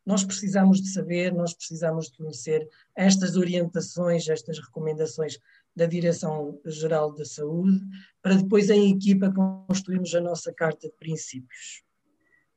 nós 0.09 0.23
precisamos 0.23 0.81
de 0.81 0.89
saber, 0.89 1.31
nós 1.31 1.53
precisamos 1.53 2.09
de 2.09 2.17
conhecer 2.17 2.67
estas 2.95 3.35
orientações, 3.35 4.27
estas 4.27 4.57
recomendações 4.57 5.37
da 5.79 5.85
Direção-Geral 5.85 7.13
da 7.13 7.23
Saúde, 7.23 7.79
para 8.21 8.35
depois 8.35 8.69
em 8.69 8.91
equipa 8.91 9.31
construirmos 9.65 10.13
a 10.13 10.19
nossa 10.19 10.53
Carta 10.53 10.89
de 10.89 10.95
Princípios. 10.97 11.83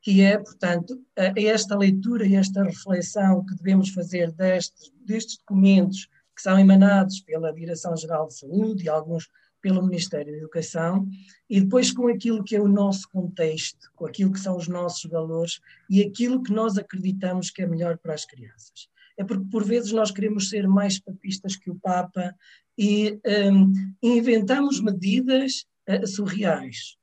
Que 0.01 0.23
é, 0.23 0.37
portanto, 0.37 1.01
esta 1.37 1.79
leitura 1.79 2.27
e 2.27 2.35
esta 2.35 2.65
reflexão 2.65 3.45
que 3.45 3.55
devemos 3.55 3.91
fazer 3.91 4.33
destes, 4.33 4.93
destes 5.07 5.39
documentos 5.39 6.09
que 6.35 6.43
são 6.43 6.59
emanados 6.59 7.21
pela 7.21 7.55
Direção-Geral 7.55 8.27
de 8.27 8.37
Saúde 8.37 8.85
e 8.85 8.89
alguns 8.89 9.31
pelo 9.61 9.87
Ministério 9.87 10.33
da 10.33 10.39
Educação, 10.39 11.07
e 11.49 11.61
depois 11.61 11.93
com 11.93 12.09
aquilo 12.09 12.43
que 12.43 12.57
é 12.57 12.61
o 12.61 12.67
nosso 12.67 13.09
contexto, 13.09 13.93
com 13.95 14.05
aquilo 14.05 14.33
que 14.33 14.41
são 14.41 14.57
os 14.57 14.67
nossos 14.67 15.09
valores 15.09 15.61
e 15.89 16.03
aquilo 16.03 16.43
que 16.43 16.53
nós 16.53 16.77
acreditamos 16.77 17.49
que 17.49 17.63
é 17.63 17.67
melhor 17.69 17.97
para 17.99 18.15
as 18.15 18.25
crianças. 18.25 18.91
É 19.23 19.25
porque 19.25 19.45
por 19.49 19.65
vezes 19.65 19.93
nós 19.93 20.11
queremos 20.11 20.49
ser 20.49 20.67
mais 20.67 20.99
papistas 20.99 21.55
que 21.55 21.71
o 21.71 21.77
Papa 21.77 22.35
e 22.77 23.21
um, 23.53 23.73
inventamos 24.03 24.81
medidas 24.81 25.65
uh, 25.89 26.05
surreais. 26.05 26.97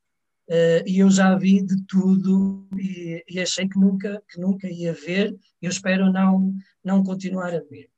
Uh, 0.50 0.84
e 0.86 1.00
eu 1.00 1.10
já 1.10 1.34
vi 1.38 1.64
de 1.64 1.82
tudo 1.86 2.68
e, 2.78 3.24
e, 3.30 3.40
achei 3.40 3.70
que 3.70 3.80
nunca, 3.80 4.22
que 4.28 4.38
nunca 4.38 4.68
ia 4.68 4.92
ver, 4.92 5.34
eu 5.62 5.70
espero 5.70 6.12
não, 6.12 6.54
não 6.84 7.04
continuar 7.04 7.54
a 7.54 7.62
ver. 7.62 7.90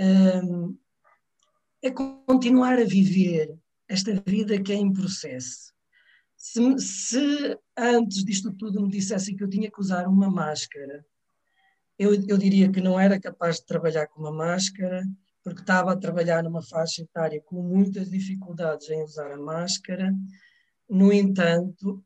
Um, 0.00 0.76
é 1.80 1.90
continuar 1.90 2.80
a 2.80 2.84
viver 2.84 3.56
esta 3.86 4.12
vida 4.26 4.60
que 4.60 4.72
é 4.72 4.74
em 4.74 4.92
processo. 4.92 5.72
Se, 6.36 6.78
se, 6.80 7.58
antes 7.76 8.24
disto 8.24 8.52
tudo 8.52 8.82
me 8.82 8.90
dissessem 8.90 9.36
que 9.36 9.44
eu 9.44 9.48
tinha 9.48 9.70
que 9.70 9.80
usar 9.80 10.08
uma 10.08 10.28
máscara, 10.28 11.04
eu, 11.98 12.14
eu 12.26 12.38
diria 12.38 12.70
que 12.70 12.80
não 12.80 12.98
era 12.98 13.18
capaz 13.20 13.56
de 13.56 13.66
trabalhar 13.66 14.06
com 14.06 14.20
uma 14.20 14.32
máscara, 14.32 15.04
porque 15.42 15.60
estava 15.60 15.92
a 15.92 15.96
trabalhar 15.96 16.42
numa 16.42 16.62
faixa 16.62 17.02
etária 17.02 17.42
com 17.44 17.62
muitas 17.62 18.10
dificuldades 18.10 18.88
em 18.90 19.02
usar 19.02 19.32
a 19.32 19.36
máscara. 19.36 20.14
No 20.88 21.12
entanto, 21.12 22.04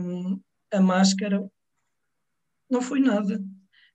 hum, 0.00 0.40
a 0.72 0.80
máscara 0.80 1.50
não 2.70 2.80
foi 2.80 3.00
nada. 3.00 3.42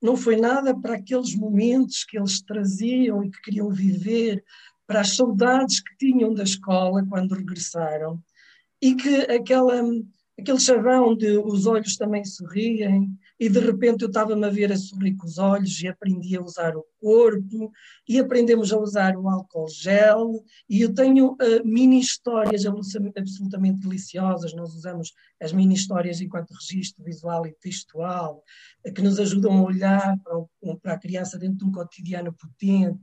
Não 0.02 0.16
foi 0.16 0.36
nada 0.36 0.80
para 0.80 0.96
aqueles 0.96 1.36
momentos 1.36 2.04
que 2.04 2.18
eles 2.18 2.42
traziam 2.42 3.24
e 3.24 3.32
que 3.32 3.42
queriam 3.42 3.70
viver, 3.70 4.44
para 4.86 5.02
as 5.02 5.16
saudades 5.16 5.82
que 5.82 5.98
tinham 5.98 6.34
da 6.34 6.44
escola 6.44 7.06
quando 7.10 7.36
regressaram, 7.36 8.24
e 8.82 8.96
que 8.96 9.16
aquela, 9.32 9.82
aquele 10.40 10.60
chavão 10.60 11.16
de 11.16 11.38
os 11.38 11.66
olhos 11.66 11.98
também 11.98 12.24
sorriem, 12.24 13.12
e 13.40 13.50
de 13.50 13.60
repente 13.60 14.02
eu 14.02 14.08
estava-me 14.08 14.46
a 14.46 14.50
ver 14.50 14.72
a 14.72 14.78
sorrir 14.78 15.16
com 15.16 15.26
os 15.26 15.38
olhos 15.38 15.80
e 15.82 15.88
aprendi 15.88 16.36
a 16.36 16.42
usar 16.42 16.76
o 16.76 16.86
corpo 17.00 17.72
e 18.08 18.20
aprendemos 18.20 18.74
a 18.74 18.80
usar 18.80 19.16
o 19.16 19.30
álcool 19.30 19.68
gel 19.70 20.44
e 20.70 20.82
eu 20.82 20.94
tenho 20.94 21.34
uh, 21.34 21.66
mini 21.66 22.00
histórias 22.00 22.66
absolutamente 22.66 23.80
deliciosas, 23.80 24.54
nós 24.54 24.74
usamos 24.74 25.14
as 25.42 25.54
mini 25.54 25.76
histórias 25.76 26.20
enquanto 26.20 26.54
registro 26.54 27.04
visual 27.04 27.46
e 27.46 27.54
textual 27.62 28.44
uh, 28.86 28.94
que 28.94 29.02
nos 29.02 29.20
ajudam 29.20 29.58
a 29.58 29.64
olhar 29.64 30.18
para, 30.24 30.38
o, 30.38 30.78
para 30.82 30.94
a 30.94 31.00
criança 31.00 31.38
dentro 31.38 31.58
de 31.58 31.66
um 31.66 31.72
cotidiano 31.72 32.34
potente 32.34 33.00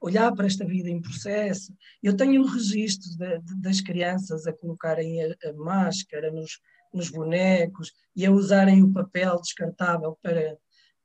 olhar 0.00 0.32
para 0.32 0.46
esta 0.46 0.64
vida 0.64 0.88
em 0.88 1.00
processo. 1.00 1.74
Eu 2.02 2.16
tenho 2.16 2.42
registros 2.44 3.16
das 3.60 3.80
crianças 3.80 4.46
a 4.46 4.52
colocarem 4.52 5.22
a 5.22 5.52
máscara 5.58 6.32
nos, 6.32 6.58
nos 6.92 7.10
bonecos 7.10 7.92
e 8.14 8.26
a 8.26 8.30
usarem 8.30 8.82
o 8.82 8.92
papel 8.92 9.40
descartável 9.40 10.18
para, 10.22 10.58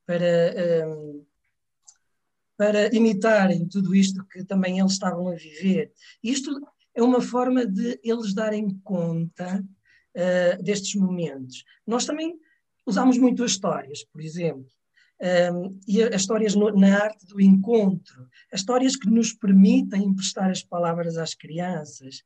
para, 0.05 0.87
um, 0.87 1.25
para 2.57 2.95
imitarem 2.95 3.67
tudo 3.67 3.95
isto 3.95 4.25
que 4.25 4.43
também 4.43 4.79
eles 4.79 4.93
estavam 4.93 5.27
a 5.27 5.35
viver. 5.35 5.91
Isto 6.23 6.51
é 6.93 7.03
uma 7.03 7.21
forma 7.21 7.65
de 7.65 7.99
eles 8.03 8.33
darem 8.33 8.69
conta 8.83 9.63
uh, 10.15 10.63
destes 10.63 10.95
momentos. 10.95 11.63
Nós 11.85 12.05
também 12.05 12.39
usamos 12.85 13.17
muito 13.17 13.43
as 13.43 13.51
histórias, 13.51 14.03
por 14.05 14.21
exemplo. 14.21 14.65
Um, 15.21 15.79
e 15.87 16.03
as 16.03 16.21
histórias 16.21 16.55
no, 16.55 16.71
na 16.71 17.01
arte 17.03 17.25
do 17.25 17.39
encontro, 17.39 18.27
as 18.51 18.59
histórias 18.59 18.97
que 18.97 19.09
nos 19.09 19.33
permitem 19.33 20.03
emprestar 20.03 20.49
as 20.49 20.61
palavras 20.61 21.17
às 21.17 21.33
crianças. 21.33 22.21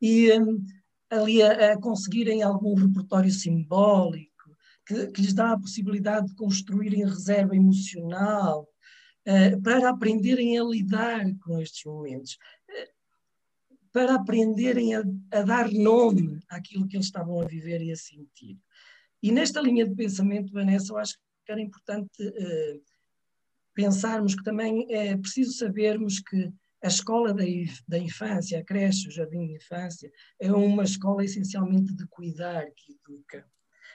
E 0.00 0.30
um, 0.38 0.62
ali 1.10 1.42
a, 1.42 1.72
a 1.72 1.80
conseguirem 1.80 2.42
algum 2.42 2.74
repertório 2.74 3.30
simbólico, 3.30 4.30
que, 4.86 5.06
que, 5.08 5.22
lhes 5.22 5.34
dá 5.34 5.52
a 5.52 5.58
possibilidade 5.58 6.28
de 6.28 6.34
construírem 6.34 7.04
reserva 7.04 7.56
emocional, 7.56 8.68
uh, 9.26 9.62
para 9.62 9.90
aprenderem 9.90 10.58
a 10.58 10.64
lidar 10.64 11.24
com 11.40 11.60
estes 11.60 11.84
momentos, 11.84 12.32
uh, 12.32 12.96
para 13.92 14.14
aprenderem 14.14 14.94
a, 14.94 15.02
a, 15.32 15.42
dar 15.42 15.70
nome 15.70 16.40
àquilo 16.48 16.86
que 16.86 16.96
eles 16.96 17.06
estavam 17.06 17.40
a 17.40 17.46
viver 17.46 17.82
e 17.82 17.92
a 17.92 17.96
sentir. 17.96 18.58
E 19.22 19.32
nesta 19.32 19.60
linha 19.60 19.86
de 19.86 19.94
pensamento, 19.94 20.52
Vanessa, 20.52 20.92
eu 20.92 20.98
acho 20.98 21.14
que 21.44 21.52
era 21.52 21.60
importante 21.60 22.22
uh, 22.22 22.82
pensarmos 23.74 24.34
que 24.34 24.42
também 24.42 24.86
é 24.90 25.16
preciso 25.16 25.52
sabermos 25.52 26.20
que 26.20 26.52
a 26.82 26.88
escola 26.88 27.32
da, 27.32 27.44
da 27.88 27.98
infância, 27.98 28.58
a 28.58 28.64
creche, 28.64 29.08
o 29.08 29.10
jardim 29.10 29.46
de 29.46 29.54
infância, 29.54 30.10
é 30.40 30.52
uma 30.52 30.84
escola 30.84 31.24
essencialmente 31.24 31.94
de 31.94 32.06
cuidar 32.06 32.66
que 32.76 32.92
educa. 32.92 33.46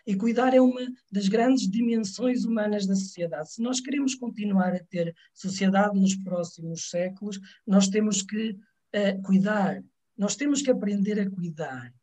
E 0.05 0.15
cuidar 0.15 0.53
é 0.53 0.59
uma 0.59 0.81
das 1.11 1.27
grandes 1.27 1.69
dimensões 1.69 2.43
humanas 2.43 2.87
da 2.87 2.95
sociedade. 2.95 3.53
Se 3.53 3.61
nós 3.61 3.79
queremos 3.79 4.15
continuar 4.15 4.73
a 4.73 4.83
ter 4.83 5.15
sociedade 5.33 5.99
nos 5.99 6.15
próximos 6.15 6.89
séculos, 6.89 7.39
nós 7.67 7.87
temos 7.87 8.23
que 8.23 8.51
uh, 8.51 9.21
cuidar, 9.23 9.83
nós 10.17 10.35
temos 10.35 10.61
que 10.61 10.71
aprender 10.71 11.19
a 11.19 11.29
cuidar. 11.29 11.93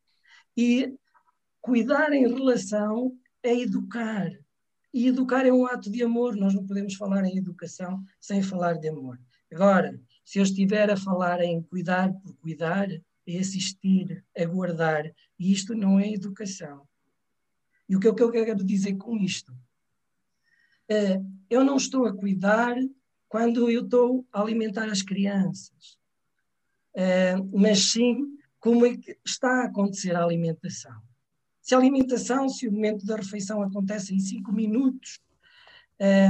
E 0.55 0.93
cuidar 1.61 2.13
em 2.13 2.27
relação 2.27 3.13
a 3.43 3.49
educar. 3.49 4.31
E 4.93 5.07
educar 5.07 5.45
é 5.45 5.51
um 5.51 5.65
ato 5.65 5.91
de 5.91 6.01
amor, 6.01 6.35
nós 6.35 6.53
não 6.53 6.65
podemos 6.65 6.95
falar 6.95 7.23
em 7.25 7.37
educação 7.37 8.01
sem 8.19 8.41
falar 8.41 8.73
de 8.73 8.87
amor. 8.87 9.19
Agora, 9.51 9.99
se 10.23 10.39
eu 10.39 10.43
estiver 10.43 10.89
a 10.89 10.97
falar 10.97 11.41
em 11.41 11.61
cuidar 11.61 12.13
por 12.13 12.35
cuidar, 12.35 12.89
é 13.27 13.37
assistir, 13.37 14.23
aguardar, 14.37 15.11
e 15.37 15.51
isto 15.51 15.75
não 15.75 15.99
é 15.99 16.11
educação. 16.11 16.87
E 17.87 17.95
o 17.95 17.99
que, 17.99 18.07
é 18.07 18.13
que 18.13 18.23
eu 18.23 18.31
quero 18.31 18.63
dizer 18.63 18.95
com 18.97 19.17
isto? 19.17 19.55
É, 20.87 21.21
eu 21.49 21.63
não 21.63 21.77
estou 21.77 22.05
a 22.05 22.15
cuidar 22.15 22.75
quando 23.27 23.69
eu 23.69 23.83
estou 23.83 24.25
a 24.31 24.41
alimentar 24.41 24.89
as 24.89 25.01
crianças, 25.01 25.97
é, 26.95 27.35
mas 27.53 27.91
sim 27.91 28.37
como 28.59 28.85
é 28.85 28.97
que 28.97 29.17
está 29.25 29.61
a 29.61 29.65
acontecer 29.65 30.15
a 30.15 30.23
alimentação. 30.23 30.99
Se 31.61 31.75
a 31.75 31.77
alimentação, 31.77 32.49
se 32.49 32.67
o 32.67 32.71
momento 32.71 33.05
da 33.05 33.15
refeição 33.15 33.61
acontece 33.61 34.13
em 34.13 34.19
cinco 34.19 34.51
minutos, 34.51 35.19
é, 35.99 36.29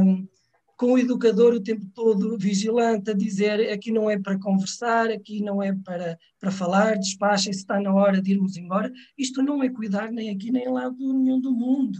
com 0.79 0.93
o 0.93 0.97
educador 0.97 1.53
o 1.53 1.59
tempo 1.61 1.85
todo 1.93 2.37
vigilante 2.37 3.11
a 3.11 3.13
dizer 3.13 3.69
aqui 3.69 3.91
não 3.91 4.09
é 4.09 4.17
para 4.17 4.39
conversar, 4.39 5.11
aqui 5.11 5.41
não 5.41 5.61
é 5.61 5.75
para, 5.75 6.17
para 6.39 6.51
falar, 6.51 6.97
despachem 6.97 7.51
se 7.51 7.59
está 7.59 7.81
na 7.81 7.93
hora 7.93 8.21
de 8.21 8.31
irmos 8.31 8.55
embora. 8.55 8.89
Isto 9.17 9.43
não 9.43 9.61
é 9.61 9.69
cuidar 9.69 10.09
nem 10.09 10.29
aqui 10.29 10.49
nem 10.53 10.69
lá 10.69 10.87
do 10.87 11.11
nenhum 11.11 11.41
do 11.41 11.51
mundo. 11.51 11.99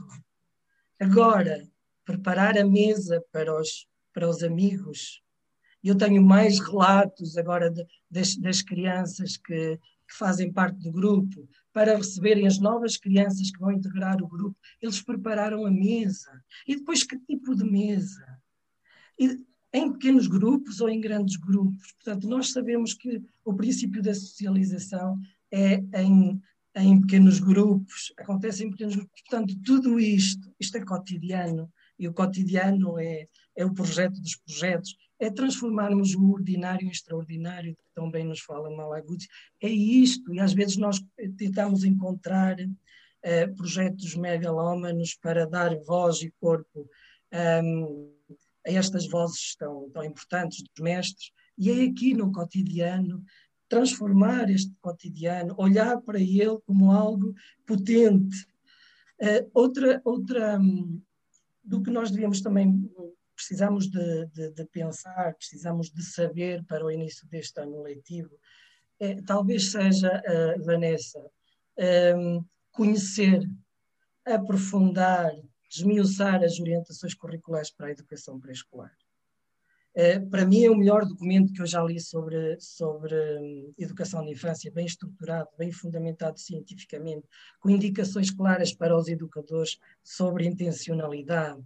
Agora, 0.98 1.68
preparar 2.06 2.58
a 2.58 2.66
mesa 2.66 3.22
para 3.34 3.54
os, 3.54 3.86
para 4.14 4.30
os 4.30 4.42
amigos. 4.44 5.22
Eu 5.84 5.98
tenho 5.98 6.24
mais 6.24 6.60
relatos 6.60 7.36
agora 7.36 7.70
de, 7.70 7.86
das, 8.10 8.38
das 8.38 8.62
crianças 8.62 9.36
que, 9.36 9.78
que 10.08 10.18
fazem 10.18 10.54
parte 10.54 10.80
do 10.80 10.92
grupo, 10.92 11.50
para 11.74 11.98
receberem 11.98 12.48
as 12.48 12.60
novas 12.60 12.96
crianças 12.96 13.52
que 13.52 13.60
vão 13.60 13.74
integrar 13.74 14.24
o 14.24 14.28
grupo, 14.28 14.58
eles 14.82 15.02
prepararam 15.02 15.66
a 15.66 15.72
mesa. 15.72 16.32
E 16.66 16.78
depois, 16.78 17.04
que 17.04 17.20
tipo 17.20 17.54
de 17.54 17.66
mesa? 17.66 18.26
Em 19.72 19.92
pequenos 19.92 20.28
grupos 20.28 20.82
ou 20.82 20.90
em 20.90 21.00
grandes 21.00 21.36
grupos. 21.36 21.92
Portanto, 21.94 22.28
nós 22.28 22.52
sabemos 22.52 22.94
que 22.94 23.22
o 23.46 23.54
princípio 23.54 24.02
da 24.02 24.14
socialização 24.14 25.20
é 25.52 25.84
em, 26.02 26.42
em 26.76 27.02
pequenos 27.02 27.40
grupos, 27.40 28.14
acontece 28.18 28.64
em 28.64 28.72
pequenos 28.72 28.96
grupos. 28.96 29.22
Portanto, 29.28 29.56
tudo 29.64 30.00
isto, 30.00 30.52
isto 30.60 30.78
é 30.78 30.86
cotidiano, 30.86 31.72
e 32.00 32.08
o 32.08 32.14
cotidiano 32.14 32.98
é, 32.98 33.28
é 33.56 33.66
o 33.66 33.74
projeto 33.74 34.22
dos 34.22 34.38
projetos, 34.38 34.96
é 35.20 35.30
transformarmos 35.30 36.16
o 36.16 36.32
ordinário 36.32 36.88
em 36.88 36.92
extraordinário, 36.92 37.76
que 37.76 37.94
também 37.94 38.24
nos 38.24 38.40
fala 38.40 38.76
Malaguzzi. 38.76 39.28
É 39.62 39.68
isto, 39.68 40.34
e 40.34 40.40
às 40.40 40.54
vezes 40.54 40.78
nós 40.78 41.04
tentamos 41.38 41.84
encontrar 41.84 42.56
uh, 42.60 43.56
projetos 43.56 44.16
megalómanos 44.16 45.14
para 45.16 45.46
dar 45.46 45.76
voz 45.82 46.22
e 46.22 46.32
corpo 46.40 46.90
um, 47.62 48.14
a 48.16 48.19
estas 48.66 49.08
vozes 49.08 49.56
tão, 49.56 49.90
tão 49.92 50.04
importantes 50.04 50.64
dos 50.64 50.84
mestres, 50.84 51.32
e 51.58 51.70
é 51.70 51.84
aqui 51.86 52.14
no 52.14 52.32
cotidiano 52.32 53.24
transformar 53.68 54.50
este 54.50 54.74
cotidiano, 54.82 55.54
olhar 55.58 56.02
para 56.02 56.20
ele 56.20 56.58
como 56.66 56.92
algo 56.92 57.34
potente. 57.68 58.36
Uh, 59.22 59.50
outra, 59.54 60.02
outra 60.04 60.60
um, 60.60 61.02
do 61.64 61.82
que 61.84 61.92
nós 61.92 62.10
devíamos 62.10 62.42
também 62.42 62.90
precisamos 63.36 63.90
de, 63.90 64.26
de, 64.28 64.52
de, 64.52 64.66
pensar, 64.66 65.34
precisamos 65.36 65.90
de 65.90 66.04
saber 66.04 66.62
para 66.66 66.86
o 66.86 66.92
início 66.92 67.26
deste 67.30 67.62
ano 67.62 67.84
letivo, 67.84 68.38
é, 69.00 69.22
talvez 69.22 69.72
seja, 69.72 70.22
uh, 70.28 70.66
Vanessa, 70.66 71.20
um, 72.18 72.44
conhecer, 72.72 73.50
aprofundar, 74.26 75.32
desmiuçar 75.70 76.44
as 76.44 76.60
orientações 76.60 77.14
curriculares 77.14 77.70
para 77.70 77.88
a 77.88 77.92
educação 77.92 78.40
pré-escolar. 78.40 78.92
Uh, 79.96 80.30
para 80.30 80.46
mim 80.46 80.64
é 80.64 80.70
o 80.70 80.78
melhor 80.78 81.06
documento 81.06 81.52
que 81.52 81.62
eu 81.62 81.66
já 81.66 81.84
li 81.84 82.00
sobre, 82.00 82.60
sobre 82.60 83.14
um, 83.40 83.74
educação 83.78 84.24
de 84.24 84.32
infância, 84.32 84.72
bem 84.72 84.86
estruturado, 84.86 85.50
bem 85.58 85.72
fundamentado 85.72 86.40
cientificamente, 86.40 87.28
com 87.60 87.70
indicações 87.70 88.30
claras 88.30 88.74
para 88.74 88.96
os 88.96 89.08
educadores 89.08 89.80
sobre 90.04 90.46
intencionalidade, 90.46 91.62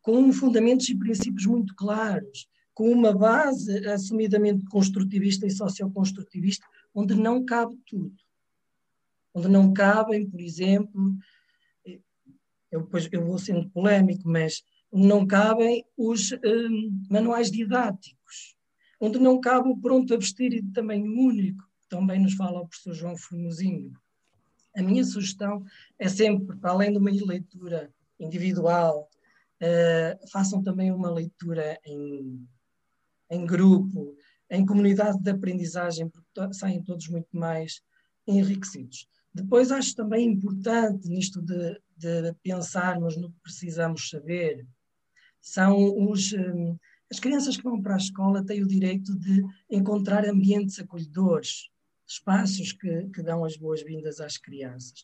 com 0.00 0.32
fundamentos 0.32 0.88
e 0.88 0.96
princípios 0.96 1.46
muito 1.46 1.74
claros, 1.74 2.48
com 2.72 2.92
uma 2.92 3.12
base 3.12 3.86
assumidamente 3.88 4.64
construtivista 4.66 5.44
e 5.44 5.50
socioconstrutivista, 5.50 6.64
onde 6.94 7.14
não 7.16 7.44
cabe 7.44 7.76
tudo. 7.84 8.14
Onde 9.34 9.48
não 9.48 9.72
cabem, 9.72 10.28
por 10.28 10.40
exemplo, 10.40 11.16
eu, 12.70 12.82
depois, 12.82 13.08
eu 13.10 13.24
vou 13.24 13.38
sendo 13.38 13.68
polémico, 13.70 14.28
mas 14.28 14.62
não 14.92 15.26
cabem 15.26 15.84
os 15.96 16.32
um, 16.32 17.02
manuais 17.10 17.50
didáticos, 17.50 18.56
onde 19.00 19.18
não 19.18 19.40
cabe 19.40 19.68
o 19.68 19.76
pronto 19.76 20.14
a 20.14 20.16
vestir 20.16 20.52
e 20.52 20.62
de 20.62 20.72
tamanho 20.72 21.04
único, 21.04 21.62
que 21.82 21.88
também 21.88 22.20
nos 22.20 22.34
fala 22.34 22.60
o 22.60 22.68
professor 22.68 22.94
João 22.94 23.16
Formosinho. 23.16 23.92
A 24.76 24.82
minha 24.82 25.04
sugestão 25.04 25.64
é 25.98 26.08
sempre, 26.08 26.56
para 26.56 26.70
além 26.70 26.92
de 26.92 26.98
uma 26.98 27.10
leitura 27.10 27.92
individual, 28.18 29.08
Uh, 29.60 30.28
façam 30.30 30.62
também 30.62 30.92
uma 30.92 31.10
leitura 31.10 31.80
em, 31.84 32.46
em 33.28 33.44
grupo, 33.44 34.14
em 34.48 34.64
comunidade 34.64 35.20
de 35.20 35.30
aprendizagem, 35.30 36.08
porque 36.08 36.54
saem 36.54 36.80
todos 36.80 37.08
muito 37.08 37.36
mais 37.36 37.82
enriquecidos. 38.24 39.08
Depois 39.34 39.72
acho 39.72 39.96
também 39.96 40.28
importante 40.28 41.08
nisto 41.08 41.42
de, 41.42 41.76
de 41.98 42.32
pensarmos 42.42 43.16
no 43.16 43.30
que 43.30 43.40
precisamos 43.40 44.08
saber, 44.08 44.66
são 45.40 46.08
os, 46.08 46.32
um, 46.32 46.76
as 47.10 47.18
crianças 47.18 47.56
que 47.56 47.62
vão 47.62 47.80
para 47.80 47.94
a 47.94 47.98
escola 47.98 48.44
têm 48.44 48.62
o 48.62 48.68
direito 48.68 49.18
de 49.18 49.42
encontrar 49.70 50.24
ambientes 50.26 50.78
acolhedores, 50.78 51.68
espaços 52.06 52.72
que, 52.72 53.08
que 53.08 53.22
dão 53.22 53.44
as 53.44 53.56
boas-vindas 53.56 54.20
às 54.20 54.36
crianças, 54.36 55.02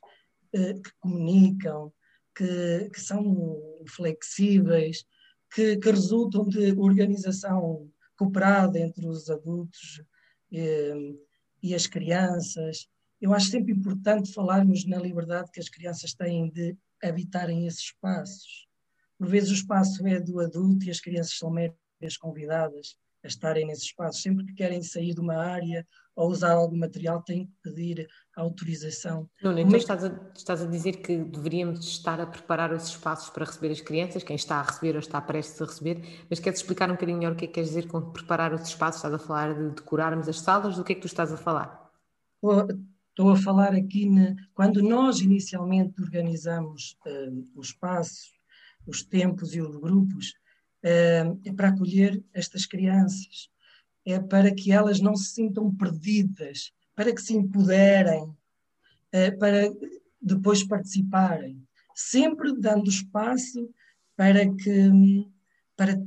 uh, 0.55 0.81
que 0.83 0.91
comunicam, 1.01 1.93
que, 2.35 2.91
que 2.91 3.01
são 3.01 3.59
flexíveis, 3.89 5.05
que, 5.53 5.77
que, 5.77 5.91
resultam 5.91 6.49
de 6.49 6.73
organização 6.73 7.89
cooperada 8.17 8.79
entre 8.79 9.07
os 9.07 9.31
adultos 9.31 10.03
e, 10.51 10.59
eh, 10.59 11.15
e 11.63 11.75
as 11.75 11.87
crianças. 11.87 12.89
Eu 13.21 13.33
acho 13.33 13.51
sempre 13.51 13.73
importante 13.73 14.33
falarmos 14.33 14.85
na 14.85 14.99
liberdade 14.99 15.51
que 15.53 15.61
as 15.61 15.69
crianças 15.69 16.13
têm 16.13 16.51
de 16.51 16.77
habitarem 17.09 17.67
esses 17.67 17.81
espaços. 17.81 18.67
Por 19.19 19.29
vezes 19.29 19.51
o 19.51 19.55
espaço 19.55 20.07
é 20.07 20.21
do 20.21 20.40
adulto 20.40 20.87
e 20.87 20.90
as 20.90 21.01
crianças 21.01 21.38
são 21.38 21.51
meras 21.51 22.17
convidadas 22.19 22.97
a 23.23 23.27
estarem 23.27 23.67
nesse 23.67 23.87
espaço. 23.87 24.21
Sempre 24.21 24.45
que 24.45 24.55
querem 24.55 24.83
sair 24.83 25.14
de 25.14 25.21
uma 25.21 25.37
área 25.37 25.87
ou 26.14 26.31
usar 26.31 26.53
algum 26.53 26.77
material, 26.77 27.23
têm 27.23 27.47
que 27.47 27.53
pedir 27.62 28.09
autorização. 28.37 29.29
Nuno, 29.43 29.59
então 29.59 29.71
é 29.71 29.73
que... 29.73 29.79
estás, 29.79 30.05
a, 30.05 30.31
estás 30.37 30.62
a 30.62 30.67
dizer 30.67 30.99
que 30.99 31.25
deveríamos 31.25 31.85
estar 31.87 32.21
a 32.21 32.27
preparar 32.27 32.73
os 32.73 32.87
espaços 32.88 33.31
para 33.31 33.45
receber 33.45 33.73
as 33.73 33.81
crianças, 33.81 34.23
quem 34.23 34.37
está 34.37 34.57
a 34.57 34.62
receber 34.62 34.93
ou 34.93 35.01
está 35.01 35.21
prestes 35.21 35.61
a 35.61 35.64
receber, 35.64 36.27
mas 36.31 36.38
queres 36.38 36.61
explicar 36.61 36.88
um 36.88 36.95
bocadinho 36.95 37.19
melhor 37.19 37.33
o 37.33 37.37
que 37.37 37.47
é 37.47 37.49
que 37.49 37.55
queres 37.55 37.71
dizer 37.71 37.88
com 37.88 38.12
preparar 38.12 38.53
os 38.55 38.62
espaços? 38.69 38.97
Estás 38.97 39.14
a 39.14 39.19
falar 39.19 39.55
de 39.55 39.71
decorarmos 39.71 40.29
as 40.29 40.40
salas? 40.40 40.77
Do 40.77 40.85
que 40.85 40.93
é 40.93 40.95
que 40.95 41.01
tu 41.01 41.07
estás 41.07 41.33
a 41.33 41.37
falar? 41.37 41.90
Estou 43.14 43.31
a 43.31 43.37
falar 43.37 43.77
aqui, 43.77 44.11
na, 44.11 44.35
quando 44.55 44.83
nós 44.83 45.20
inicialmente 45.20 46.03
organizamos 46.03 46.98
uh, 47.07 47.48
os 47.55 47.68
espaços, 47.68 48.33
os 48.85 49.05
tempos 49.05 49.55
e 49.55 49.61
os 49.61 49.77
grupos, 49.77 50.31
uh, 50.83 51.40
é 51.44 51.53
para 51.55 51.68
acolher 51.68 52.20
estas 52.33 52.66
crianças, 52.66 53.48
é 54.05 54.18
para 54.18 54.53
que 54.53 54.72
elas 54.72 54.98
não 54.98 55.14
se 55.14 55.33
sintam 55.33 55.72
perdidas, 55.72 56.72
para 56.92 57.14
que 57.14 57.22
se 57.22 57.37
empoderem, 57.37 58.24
uh, 58.24 59.38
para 59.38 59.72
depois 60.20 60.64
participarem, 60.64 61.64
sempre 61.94 62.53
dando 62.59 62.90
espaço 62.90 63.72
para 64.16 64.44
que 64.57 64.90
para, 65.77 66.03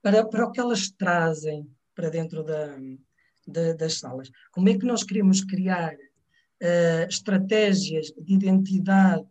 para, 0.00 0.24
para 0.28 0.46
o 0.46 0.52
que 0.52 0.60
elas 0.60 0.92
trazem 0.92 1.68
para 1.92 2.08
dentro 2.08 2.44
da, 2.44 2.76
da, 3.48 3.72
das 3.72 3.98
salas. 3.98 4.30
Como 4.52 4.68
é 4.68 4.78
que 4.78 4.86
nós 4.86 5.02
queremos 5.02 5.42
criar 5.42 5.96
uh, 6.62 7.08
estratégias 7.08 8.06
de 8.06 8.34
identidade 8.34 9.26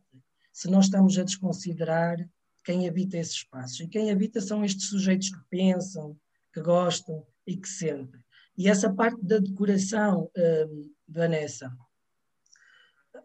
se 0.52 0.70
nós 0.70 0.86
estamos 0.86 1.18
a 1.18 1.24
desconsiderar 1.24 2.18
quem 2.64 2.88
habita 2.88 3.18
esses 3.18 3.36
espaços. 3.36 3.80
E 3.80 3.88
quem 3.88 4.12
habita 4.12 4.42
são 4.42 4.64
estes 4.64 4.90
sujeitos 4.90 5.30
que 5.30 5.40
pensam, 5.50 6.18
que 6.54 6.62
gostam 6.62 7.26
e 7.48 7.56
que 7.56 7.68
sentem. 7.68 8.20
E 8.58 8.68
essa 8.68 8.94
parte 8.94 9.24
da 9.24 9.40
decoração, 9.40 10.30
um, 10.38 10.92
Vanessa, 11.08 11.72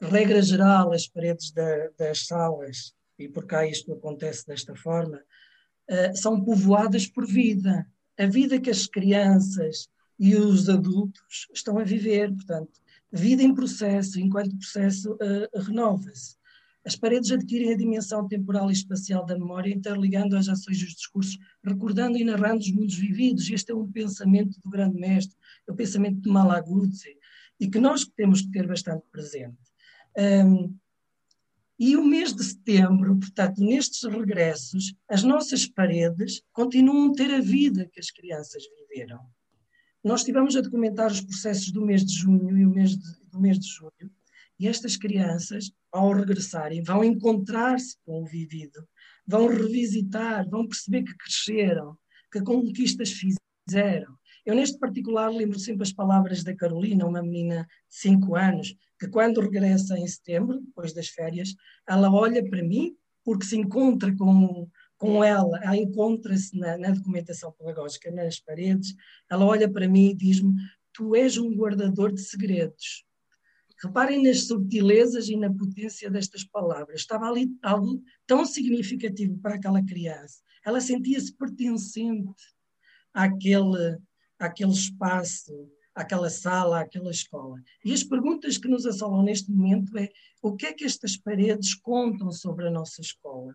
regra 0.01 0.41
geral, 0.41 0.93
as 0.93 1.09
paredes 1.09 1.51
da, 1.51 1.89
das 1.99 2.27
salas, 2.27 2.95
e 3.19 3.29
por 3.29 3.47
cá 3.47 3.67
isto 3.67 3.93
acontece 3.93 4.47
desta 4.47 4.75
forma, 4.77 5.21
uh, 5.91 6.17
são 6.17 6.43
povoadas 6.43 7.07
por 7.07 7.27
vida. 7.27 7.87
A 8.17 8.27
vida 8.27 8.61
que 8.61 8.71
as 8.71 8.87
crianças 8.87 9.89
e 10.19 10.37
os 10.37 10.69
adultos 10.69 11.49
estão 11.53 11.79
a 11.79 11.85
viver, 11.85 12.33
portanto, 12.33 12.81
vida 13.15 13.43
em 13.43 13.55
processo, 13.55 14.21
enquanto 14.21 14.57
processo 14.57 15.13
uh, 15.15 15.61
renova-se. 15.61 16.37
As 16.85 16.97
paredes 16.97 17.31
adquirem 17.31 17.73
a 17.73 17.77
dimensão 17.77 18.29
temporal 18.29 18.69
e 18.69 18.75
espacial 18.75 19.25
da 19.25 19.39
memória, 19.39 19.73
interligando 19.73 20.37
as 20.37 20.49
ações 20.49 20.79
e 20.79 20.85
os 20.85 20.95
discursos, 20.95 21.39
recordando 21.65 22.19
e 22.19 22.25
narrando 22.25 22.61
os 22.61 22.71
mundos 22.71 22.97
vividos. 22.97 23.49
Este 23.49 23.73
é 23.73 23.75
um 23.75 23.91
pensamento 23.91 24.61
do 24.63 24.69
grande 24.69 24.99
mestre, 24.99 25.35
é 25.67 25.73
o 25.73 25.75
pensamento 25.75 26.21
de 26.21 26.29
Malaguzzi, 26.29 27.17
e 27.59 27.71
que 27.71 27.79
nós 27.79 28.05
temos 28.05 28.43
que 28.43 28.51
ter 28.51 28.67
bastante 28.67 29.05
presente. 29.11 29.57
Um, 30.19 30.77
e 31.79 31.97
o 31.97 32.05
mês 32.05 32.35
de 32.35 32.45
setembro, 32.45 33.19
portanto, 33.19 33.61
nestes 33.61 34.03
regressos, 34.05 34.95
as 35.09 35.23
nossas 35.23 35.67
paredes 35.67 36.43
continuam 36.53 37.11
a 37.11 37.15
ter 37.15 37.33
a 37.35 37.41
vida 37.41 37.89
que 37.93 37.99
as 37.99 38.11
crianças 38.11 38.63
viveram. 38.79 39.21
Nós 40.05 40.21
estivemos 40.21 40.55
a 40.55 40.61
documentar 40.61 41.11
os 41.11 41.23
processos 41.23 41.73
do 41.73 41.81
mês 41.81 42.05
de 42.05 42.15
junho 42.15 42.59
e 42.59 42.67
o 42.67 42.71
mês 42.71 42.91
de, 42.91 43.21
do 43.31 43.41
mês 43.41 43.59
de 43.59 43.67
julho, 43.67 44.13
e 44.61 44.69
estas 44.69 44.97
crianças 44.99 45.73
ao 45.91 46.13
regressarem, 46.13 46.83
vão 46.83 47.03
encontrar-se 47.03 47.97
com 48.05 48.23
o 48.23 48.27
vivido, 48.27 48.87
vão 49.27 49.47
revisitar, 49.47 50.47
vão 50.49 50.69
perceber 50.69 51.05
que 51.05 51.17
cresceram, 51.17 51.97
que 52.31 52.43
conquistas 52.43 53.13
fizeram. 53.13 54.15
Eu, 54.45 54.55
neste 54.55 54.79
particular, 54.79 55.31
lembro 55.31 55.59
sempre 55.59 55.85
as 55.85 55.93
palavras 55.93 56.45
da 56.45 56.55
Carolina, 56.55 57.07
uma 57.07 57.23
menina 57.23 57.67
de 57.89 57.97
5 57.97 58.37
anos, 58.37 58.75
que 59.01 59.09
quando 59.09 59.41
regressa 59.41 59.99
em 59.99 60.07
setembro, 60.07 60.61
depois 60.61 60.93
das 60.93 61.09
férias, 61.09 61.55
ela 61.89 62.13
olha 62.13 62.45
para 62.45 62.63
mim, 62.63 62.95
porque 63.25 63.47
se 63.47 63.57
encontra 63.57 64.15
com, 64.15 64.69
com 65.05 65.23
ela, 65.23 65.61
ela 65.63 65.77
encontra-se 65.77 66.59
na, 66.59 66.79
na 66.79 66.91
documentação 66.91 67.53
pedagógica, 67.53 68.11
nas 68.11 68.41
paredes, 68.41 68.95
ela 69.31 69.45
olha 69.45 69.71
para 69.71 69.87
mim 69.87 70.11
e 70.11 70.15
diz-me: 70.15 70.55
Tu 70.95 71.15
és 71.15 71.37
um 71.37 71.55
guardador 71.55 72.11
de 72.11 72.23
segredos. 72.23 73.05
Reparem 73.83 74.23
nas 74.23 74.47
subtilezas 74.47 75.29
e 75.29 75.37
na 75.37 75.53
potência 75.53 76.11
destas 76.11 76.43
palavras. 76.43 77.01
Estava 77.01 77.27
ali 77.27 77.55
algo 77.63 78.03
tão 78.27 78.47
significativo 78.47 79.37
para 79.39 79.57
aquela 79.57 79.85
criança. 79.85 80.41
Ela 80.65 80.81
sentia-se 80.81 81.37
pertencente 81.37 82.43
àquele, 83.13 83.99
àquele 84.39 84.73
espaço, 84.73 85.69
àquela 85.95 86.31
sala, 86.31 86.81
àquela 86.81 87.11
escola. 87.11 87.61
E 87.85 87.93
as 87.93 88.03
perguntas 88.03 88.57
que 88.57 88.69
nos 88.69 88.87
assolam 88.87 89.23
neste 89.23 89.51
momento 89.51 89.99
é 89.99 90.09
o 90.41 90.57
que 90.57 90.65
é 90.65 90.73
que 90.73 90.85
estas 90.85 91.15
paredes 91.19 91.75
contam 91.75 92.33
sobre 92.33 92.69
a 92.69 92.71
nossa 92.71 93.03
escola? 93.03 93.55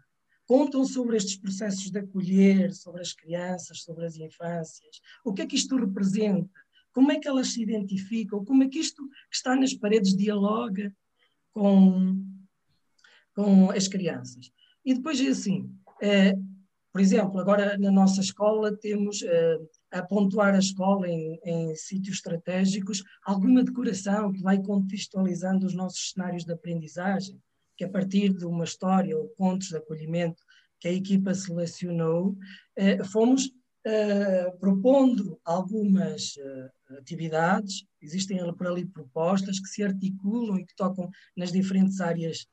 Contam 0.49 0.83
sobre 0.83 1.15
estes 1.15 1.37
processos 1.37 1.91
de 1.91 1.99
acolher, 1.99 2.73
sobre 2.73 3.01
as 3.01 3.13
crianças, 3.13 3.83
sobre 3.83 4.03
as 4.03 4.15
infâncias. 4.15 4.99
O 5.23 5.31
que 5.31 5.43
é 5.43 5.45
que 5.45 5.55
isto 5.55 5.77
representa? 5.77 6.59
Como 6.91 7.11
é 7.11 7.19
que 7.19 7.27
elas 7.27 7.49
se 7.49 7.61
identificam? 7.61 8.43
Como 8.43 8.63
é 8.63 8.67
que 8.67 8.79
isto 8.79 9.07
que 9.29 9.35
está 9.35 9.55
nas 9.55 9.75
paredes 9.75 10.17
dialoga 10.17 10.91
com, 11.53 12.19
com 13.35 13.69
as 13.69 13.87
crianças? 13.87 14.51
E 14.83 14.95
depois 14.95 15.21
é 15.21 15.27
assim, 15.27 15.69
é, 16.01 16.35
por 16.91 16.99
exemplo, 16.99 17.39
agora 17.39 17.77
na 17.77 17.91
nossa 17.91 18.19
escola 18.19 18.75
temos 18.75 19.21
é, 19.21 19.59
a 19.91 20.01
pontuar 20.01 20.55
a 20.55 20.59
escola 20.59 21.07
em, 21.07 21.39
em 21.45 21.75
sítios 21.75 22.15
estratégicos 22.15 23.03
alguma 23.23 23.63
decoração 23.63 24.31
que 24.31 24.41
vai 24.41 24.59
contextualizando 24.59 25.67
os 25.67 25.75
nossos 25.75 26.09
cenários 26.09 26.43
de 26.43 26.51
aprendizagem, 26.53 27.39
que 27.79 27.85
a 27.85 27.89
partir 27.89 28.33
de 28.33 28.45
uma 28.45 28.65
história 28.65 29.17
ou 29.17 29.29
contos 29.29 29.69
de 29.69 29.77
acolhimento 29.77 30.43
que 30.81 30.89
a 30.89 30.91
equipa 30.91 31.33
selecionou, 31.33 32.35
eh, 32.75 33.01
fomos 33.05 33.49
eh, 33.85 34.51
propondo 34.59 35.39
algumas 35.45 36.35
uh, 36.35 36.97
atividades, 36.97 37.85
existem 38.01 38.37
por 38.53 38.67
ali 38.67 38.85
propostas 38.85 39.61
que 39.61 39.69
se 39.69 39.81
articulam 39.81 40.59
e 40.59 40.65
que 40.65 40.75
tocam 40.75 41.09
nas 41.37 41.53
diferentes 41.53 42.01
áreas 42.01 42.45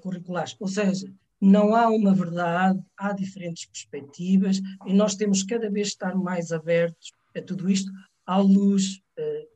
curriculares. 0.00 0.56
Ou 0.58 0.68
seja, 0.68 1.12
não 1.40 1.74
há 1.74 1.88
uma 1.90 2.14
verdade, 2.14 2.80
há 2.96 3.12
diferentes 3.12 3.66
perspectivas 3.66 4.60
e 4.86 4.94
nós 4.94 5.14
temos 5.14 5.42
cada 5.42 5.68
vez 5.68 5.88
estar 5.88 6.14
mais 6.14 6.52
abertos 6.52 7.10
a 7.36 7.42
tudo 7.42 7.68
isto 7.68 7.90
à 8.24 8.38
luz 8.38 9.02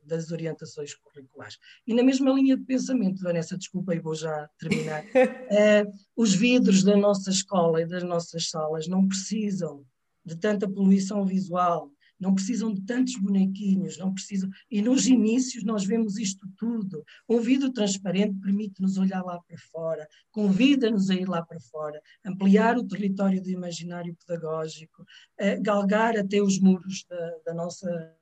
das 0.05 0.31
orientações 0.31 0.93
curriculares. 0.95 1.57
E 1.85 1.93
na 1.93 2.03
mesma 2.03 2.31
linha 2.31 2.57
de 2.57 2.63
pensamento, 2.63 3.21
Vanessa, 3.21 3.57
desculpa 3.57 3.95
e 3.95 3.99
vou 3.99 4.15
já 4.15 4.49
terminar, 4.59 5.03
os 6.15 6.33
vidros 6.33 6.83
da 6.83 6.95
nossa 6.95 7.29
escola 7.29 7.81
e 7.81 7.85
das 7.85 8.03
nossas 8.03 8.49
salas 8.49 8.87
não 8.87 9.07
precisam 9.07 9.85
de 10.25 10.35
tanta 10.37 10.69
poluição 10.69 11.25
visual, 11.25 11.91
não 12.19 12.33
precisam 12.33 12.73
de 12.73 12.81
tantos 12.81 13.17
bonequinhos, 13.17 13.97
não 13.97 14.13
precisam. 14.13 14.49
E 14.71 14.81
nos 14.81 15.07
inícios 15.07 15.63
nós 15.65 15.83
vemos 15.83 16.17
isto 16.17 16.47
tudo. 16.57 17.03
Um 17.27 17.39
vidro 17.39 17.71
transparente 17.71 18.39
permite-nos 18.39 18.97
olhar 18.97 19.21
lá 19.23 19.39
para 19.41 19.57
fora, 19.57 20.07
convida-nos 20.31 21.09
a 21.09 21.15
ir 21.15 21.27
lá 21.27 21.45
para 21.45 21.59
fora, 21.59 22.01
ampliar 22.25 22.77
o 22.77 22.87
território 22.87 23.41
do 23.41 23.49
imaginário 23.49 24.15
pedagógico, 24.15 25.03
uh, 25.03 25.61
galgar 25.61 26.17
até 26.17 26.41
os 26.41 26.59
muros 26.59 27.05
da, 27.09 27.37
da 27.47 27.53
nossa, 27.53 28.15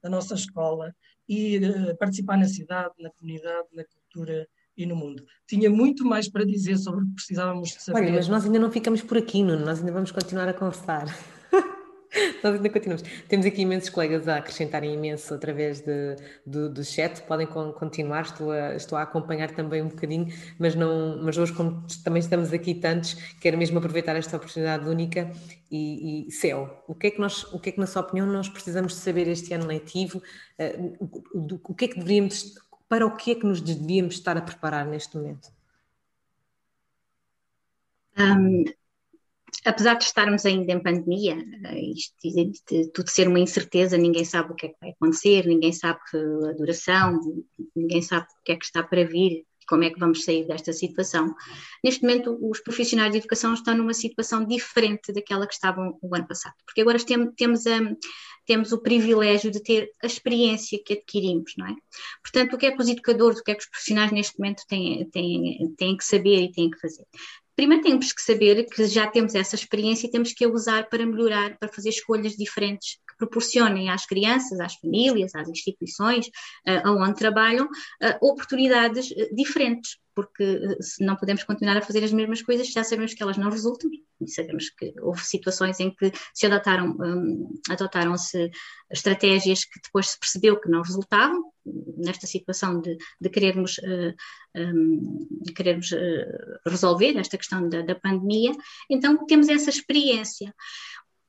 da 0.00 0.08
nossa 0.08 0.34
escola 0.34 0.94
e 1.28 1.58
uh, 1.58 1.96
participar 1.98 2.38
na 2.38 2.46
cidade, 2.46 2.94
na 2.98 3.10
comunidade, 3.10 3.68
na 3.74 3.84
cultura 3.84 4.48
e 4.76 4.86
no 4.86 4.96
mundo. 4.96 5.24
Tinha 5.46 5.68
muito 5.68 6.04
mais 6.04 6.28
para 6.28 6.44
dizer 6.44 6.78
sobre 6.78 7.04
o 7.04 7.08
que 7.08 7.14
precisávamos 7.14 7.70
de 7.70 7.82
saber. 7.82 7.98
Olha, 7.98 8.12
mas 8.12 8.28
nós 8.28 8.44
ainda 8.44 8.58
não 8.58 8.70
ficamos 8.70 9.02
por 9.02 9.18
aqui, 9.18 9.42
Nuno, 9.42 9.64
nós 9.64 9.80
ainda 9.80 9.92
vamos 9.92 10.12
continuar 10.12 10.48
a 10.48 10.54
conversar. 10.54 11.06
Nós 12.42 12.54
ainda 12.54 12.68
continuamos. 12.70 13.02
Temos 13.28 13.46
aqui 13.46 13.62
imensos 13.62 13.90
colegas 13.90 14.28
a 14.28 14.36
acrescentarem 14.36 14.94
imenso 14.94 15.34
através 15.34 15.80
de, 15.80 16.16
do, 16.46 16.68
do 16.68 16.84
chat, 16.84 17.22
podem 17.22 17.46
continuar, 17.46 18.22
estou 18.22 18.50
a, 18.50 18.74
estou 18.74 18.96
a 18.98 19.02
acompanhar 19.02 19.50
também 19.50 19.82
um 19.82 19.88
bocadinho, 19.88 20.32
mas, 20.58 20.74
não, 20.74 21.22
mas 21.22 21.36
hoje, 21.36 21.52
como 21.52 21.84
também 22.04 22.20
estamos 22.20 22.52
aqui 22.52 22.74
tantos, 22.74 23.14
quero 23.40 23.58
mesmo 23.58 23.78
aproveitar 23.78 24.16
esta 24.16 24.36
oportunidade 24.36 24.88
única 24.88 25.30
e, 25.70 26.28
e 26.28 26.32
Céu, 26.32 26.84
o 26.86 26.94
que, 26.94 27.08
é 27.08 27.10
que 27.10 27.20
nós, 27.20 27.44
o 27.52 27.58
que 27.58 27.70
é 27.70 27.72
que, 27.72 27.80
na 27.80 27.86
sua 27.86 28.02
opinião, 28.02 28.26
nós 28.26 28.48
precisamos 28.48 28.94
de 28.94 28.98
saber 29.00 29.28
este 29.28 29.52
ano 29.54 29.66
letivo? 29.66 30.22
Uh, 30.58 30.96
o, 31.34 31.60
o 31.72 31.74
que 31.74 31.84
é 31.86 31.88
que 31.88 31.98
deveríamos, 31.98 32.54
para 32.88 33.06
o 33.06 33.16
que 33.16 33.32
é 33.32 33.34
que 33.34 33.46
nos 33.46 33.60
devíamos 33.60 34.14
estar 34.14 34.36
a 34.36 34.40
preparar 34.40 34.86
neste 34.86 35.16
momento? 35.16 35.50
Um, 38.18 38.64
apesar 39.68 39.94
de 39.94 40.04
estarmos 40.04 40.46
ainda 40.46 40.72
em 40.72 40.82
pandemia, 40.82 41.36
eh, 41.64 41.80
isto, 41.92 42.14
de 42.22 42.90
tudo 42.92 43.08
ser 43.10 43.28
uma 43.28 43.38
incerteza, 43.38 43.98
ninguém 43.98 44.24
sabe 44.24 44.52
o 44.52 44.54
que 44.54 44.66
é 44.66 44.68
que 44.70 44.76
vai 44.80 44.90
acontecer, 44.90 45.46
ninguém 45.46 45.72
sabe 45.72 46.00
a 46.14 46.52
duração, 46.52 47.20
ninguém 47.76 48.02
sabe 48.02 48.26
o 48.26 48.44
que 48.44 48.52
é 48.52 48.56
que 48.56 48.64
está 48.64 48.82
para 48.82 49.04
vir, 49.04 49.44
como 49.68 49.84
é 49.84 49.90
que 49.90 50.00
vamos 50.00 50.24
sair 50.24 50.46
desta 50.46 50.72
situação. 50.72 51.34
Neste 51.84 52.02
momento, 52.02 52.38
os 52.40 52.60
profissionais 52.60 53.12
de 53.12 53.18
educação 53.18 53.52
estão 53.52 53.76
numa 53.76 53.92
situação 53.92 54.46
diferente 54.46 55.12
daquela 55.12 55.46
que 55.46 55.52
estavam 55.52 55.98
o 56.00 56.14
ano 56.14 56.26
passado, 56.26 56.54
porque 56.64 56.80
agora 56.80 56.98
temos, 56.98 57.34
temos, 57.36 57.66
um, 57.66 57.94
temos 58.46 58.72
o 58.72 58.78
privilégio 58.80 59.50
de 59.50 59.62
ter 59.62 59.90
a 60.02 60.06
experiência 60.06 60.80
que 60.82 60.94
adquirimos, 60.94 61.52
não 61.58 61.66
é? 61.66 61.74
Portanto, 62.22 62.54
o 62.54 62.58
que 62.58 62.66
é 62.66 62.72
que 62.72 62.80
os 62.80 62.88
educadores, 62.88 63.38
o 63.38 63.44
que 63.44 63.50
é 63.50 63.54
que 63.54 63.62
os 63.62 63.68
profissionais 63.68 64.10
neste 64.10 64.38
momento 64.38 64.62
têm, 64.66 65.08
têm, 65.10 65.74
têm 65.76 65.96
que 65.96 66.04
saber 66.04 66.44
e 66.44 66.52
têm 66.52 66.70
que 66.70 66.80
fazer? 66.80 67.04
Primeiro 67.58 67.82
temos 67.82 68.12
que 68.12 68.22
saber 68.22 68.66
que 68.66 68.86
já 68.86 69.08
temos 69.08 69.34
essa 69.34 69.56
experiência 69.56 70.06
e 70.06 70.10
temos 70.12 70.32
que 70.32 70.44
a 70.44 70.48
usar 70.48 70.88
para 70.88 71.04
melhorar, 71.04 71.58
para 71.58 71.68
fazer 71.68 71.88
escolhas 71.88 72.36
diferentes 72.36 73.00
que 73.08 73.16
proporcionem 73.18 73.90
às 73.90 74.06
crianças, 74.06 74.60
às 74.60 74.76
famílias, 74.76 75.34
às 75.34 75.48
instituições 75.48 76.28
uh, 76.28 76.88
onde 76.88 77.18
trabalham, 77.18 77.66
uh, 77.66 78.28
oportunidades 78.28 79.10
uh, 79.10 79.34
diferentes 79.34 79.96
porque 80.18 80.42
eh, 80.42 80.82
se 80.82 81.04
não 81.04 81.14
podemos 81.14 81.44
continuar 81.44 81.76
a 81.76 81.80
fazer 81.80 82.02
as 82.02 82.10
mesmas 82.12 82.42
coisas, 82.42 82.66
já 82.72 82.82
sabemos 82.82 83.14
que 83.14 83.22
elas 83.22 83.36
não 83.36 83.48
resultam. 83.48 83.88
E 84.20 84.28
sabemos 84.28 84.68
que 84.68 84.92
houve 85.00 85.24
situações 85.24 85.78
em 85.78 85.94
que 85.94 86.10
se 86.34 86.44
adotaram, 86.44 86.96
um, 86.98 87.54
adotaram-se 87.70 88.50
estratégias 88.90 89.64
que 89.64 89.80
depois 89.80 90.08
se 90.08 90.18
percebeu 90.18 90.60
que 90.60 90.68
não 90.68 90.82
resultavam, 90.82 91.52
nesta 91.98 92.26
situação 92.26 92.80
de, 92.80 92.98
de 93.20 93.30
querermos, 93.30 93.78
uh, 93.78 94.12
um, 94.56 95.28
de 95.40 95.52
querermos 95.52 95.92
uh, 95.92 96.58
resolver 96.66 97.16
esta 97.16 97.38
questão 97.38 97.68
da, 97.68 97.82
da 97.82 97.94
pandemia, 97.94 98.50
então 98.90 99.24
temos 99.24 99.48
essa 99.48 99.70
experiência. 99.70 100.52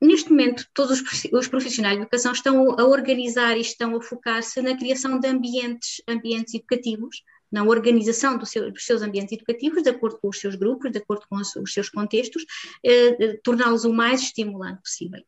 Neste 0.02 0.30
momento, 0.30 0.66
todos 0.74 1.00
os 1.32 1.46
profissionais 1.46 1.94
de 1.94 2.02
educação 2.02 2.32
estão 2.32 2.72
a 2.80 2.84
organizar 2.86 3.56
e 3.56 3.60
estão 3.60 3.94
a 3.94 4.02
focar-se 4.02 4.60
na 4.60 4.76
criação 4.76 5.20
de 5.20 5.28
ambientes, 5.28 6.02
ambientes 6.08 6.54
educativos 6.54 7.22
na 7.50 7.64
organização 7.64 8.38
do 8.38 8.46
seu, 8.46 8.70
dos 8.70 8.84
seus 8.84 9.02
ambientes 9.02 9.32
educativos, 9.32 9.82
de 9.82 9.90
acordo 9.90 10.18
com 10.18 10.28
os 10.28 10.38
seus 10.38 10.54
grupos, 10.54 10.90
de 10.90 10.98
acordo 10.98 11.24
com 11.28 11.36
os, 11.36 11.54
os 11.56 11.72
seus 11.72 11.88
contextos, 11.88 12.44
eh, 12.84 13.38
torná-los 13.42 13.84
o 13.84 13.92
mais 13.92 14.22
estimulante 14.22 14.82
possível. 14.82 15.22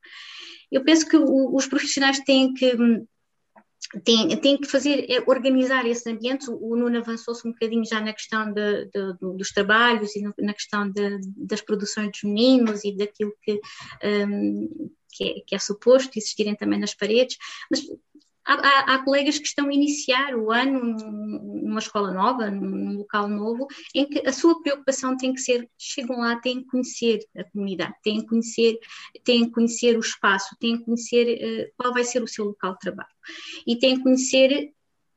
Eu 0.71 0.85
penso 0.85 1.09
que 1.09 1.17
o, 1.17 1.55
os 1.55 1.67
profissionais 1.67 2.21
têm 2.21 2.55
que 2.55 2.77
tem, 4.05 4.29
tem 4.41 4.57
que 4.57 4.67
fazer, 4.67 5.11
é 5.11 5.23
organizar 5.27 5.87
esses 5.87 6.07
ambientes. 6.07 6.49
O, 6.49 6.77
Nuno 6.77 6.99
avançou-se 6.99 7.47
um 7.47 7.53
bocadinho 7.53 7.85
já 7.85 8.01
na 8.01 8.13
questão 8.13 8.51
de, 8.51 8.87
de, 8.87 9.37
dos 9.37 9.51
trabalhos 9.51 10.15
e 10.17 10.23
no, 10.23 10.33
na 10.39 10.55
questão 10.55 10.89
de, 10.89 11.19
das 11.37 11.61
produções 11.61 12.11
dos 12.11 12.23
meninos 12.23 12.85
e 12.85 12.97
daquilo 12.97 13.35
que, 13.43 13.61
um, 14.05 14.91
que, 15.13 15.25
é, 15.25 15.35
que, 15.47 15.55
é, 15.55 15.59
suposto 15.59 16.19
existirem 16.19 16.55
também 16.55 16.79
nas 16.79 16.95
paredes, 16.95 17.37
mas 17.71 17.81
Há, 18.45 18.95
há, 18.95 19.05
colegas 19.05 19.39
que 19.39 19.47
estão 19.47 19.69
a 19.69 19.73
iniciar 19.73 20.35
o 20.35 20.51
ano 20.51 20.97
numa 21.63 21.79
escola 21.79 22.13
nova, 22.13 22.51
num 22.51 22.99
local 22.99 23.29
novo, 23.29 23.69
em 23.95 24.05
que 24.05 24.27
a 24.27 24.33
sua 24.33 24.61
preocupação 24.61 25.17
tem 25.17 25.33
que 25.33 25.41
ser, 25.41 25.71
chegam 25.79 26.19
lá, 26.19 26.37
têm 26.37 26.61
que 26.61 26.67
conhecer 26.67 27.21
a 27.37 27.45
comunidade, 27.45 27.95
têm 28.03 28.21
que 28.21 28.27
conhecer, 28.27 28.79
têm 29.25 29.45
que 29.45 29.53
conhecer 29.53 29.97
o 29.97 30.01
espaço, 30.01 30.57
têm 30.59 30.79
que 30.79 30.85
conhecer 30.85 31.69
uh, 31.69 31.73
qual 31.77 31.93
vai 31.93 32.05
ser 32.05 32.23
o 32.23 32.29
seu 32.29 32.47
local 32.47 32.73
de 32.73 32.81
trabalho. 32.81 33.15
E 33.67 33.79
têm 33.79 33.97
que 33.97 34.03
conhecer 34.03 34.73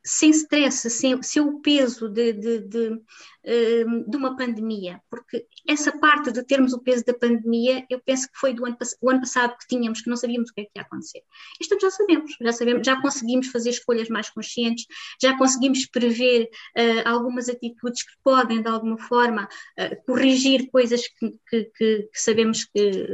sem 0.05 0.29
stress, 0.29 0.87
sem, 0.89 1.21
sem 1.23 1.41
o 1.41 1.59
peso 1.61 2.07
de, 2.07 2.31
de, 2.31 2.59
de, 2.59 3.01
uh, 3.45 4.09
de 4.09 4.17
uma 4.17 4.35
pandemia, 4.35 5.01
porque 5.09 5.45
essa 5.67 5.91
parte 5.97 6.31
de 6.31 6.43
termos 6.43 6.73
o 6.73 6.81
peso 6.81 7.03
da 7.05 7.13
pandemia, 7.13 7.85
eu 7.89 7.99
penso 8.03 8.27
que 8.31 8.37
foi 8.37 8.53
do 8.53 8.65
ano, 8.65 8.77
o 9.01 9.09
ano 9.09 9.19
passado 9.19 9.55
que 9.57 9.67
tínhamos, 9.67 10.01
que 10.01 10.09
não 10.09 10.17
sabíamos 10.17 10.49
o 10.49 10.53
que 10.53 10.61
é 10.61 10.63
que 10.65 10.71
ia 10.75 10.81
acontecer. 10.81 11.21
Isto 11.59 11.77
já 11.79 11.89
sabemos, 11.89 12.35
já 12.41 12.51
sabemos, 12.51 12.85
já 12.85 13.01
conseguimos 13.01 13.47
fazer 13.47 13.69
escolhas 13.69 14.09
mais 14.09 14.29
conscientes, 14.29 14.85
já 15.21 15.37
conseguimos 15.37 15.85
prever 15.85 16.49
uh, 16.77 17.07
algumas 17.09 17.49
atitudes 17.49 18.03
que 18.03 18.13
podem, 18.23 18.61
de 18.61 18.67
alguma 18.67 18.97
forma, 18.97 19.47
uh, 19.79 20.05
corrigir 20.05 20.69
coisas 20.71 21.01
que, 21.07 21.35
que, 21.49 21.63
que, 21.77 22.09
sabemos 22.13 22.65
que 22.65 23.05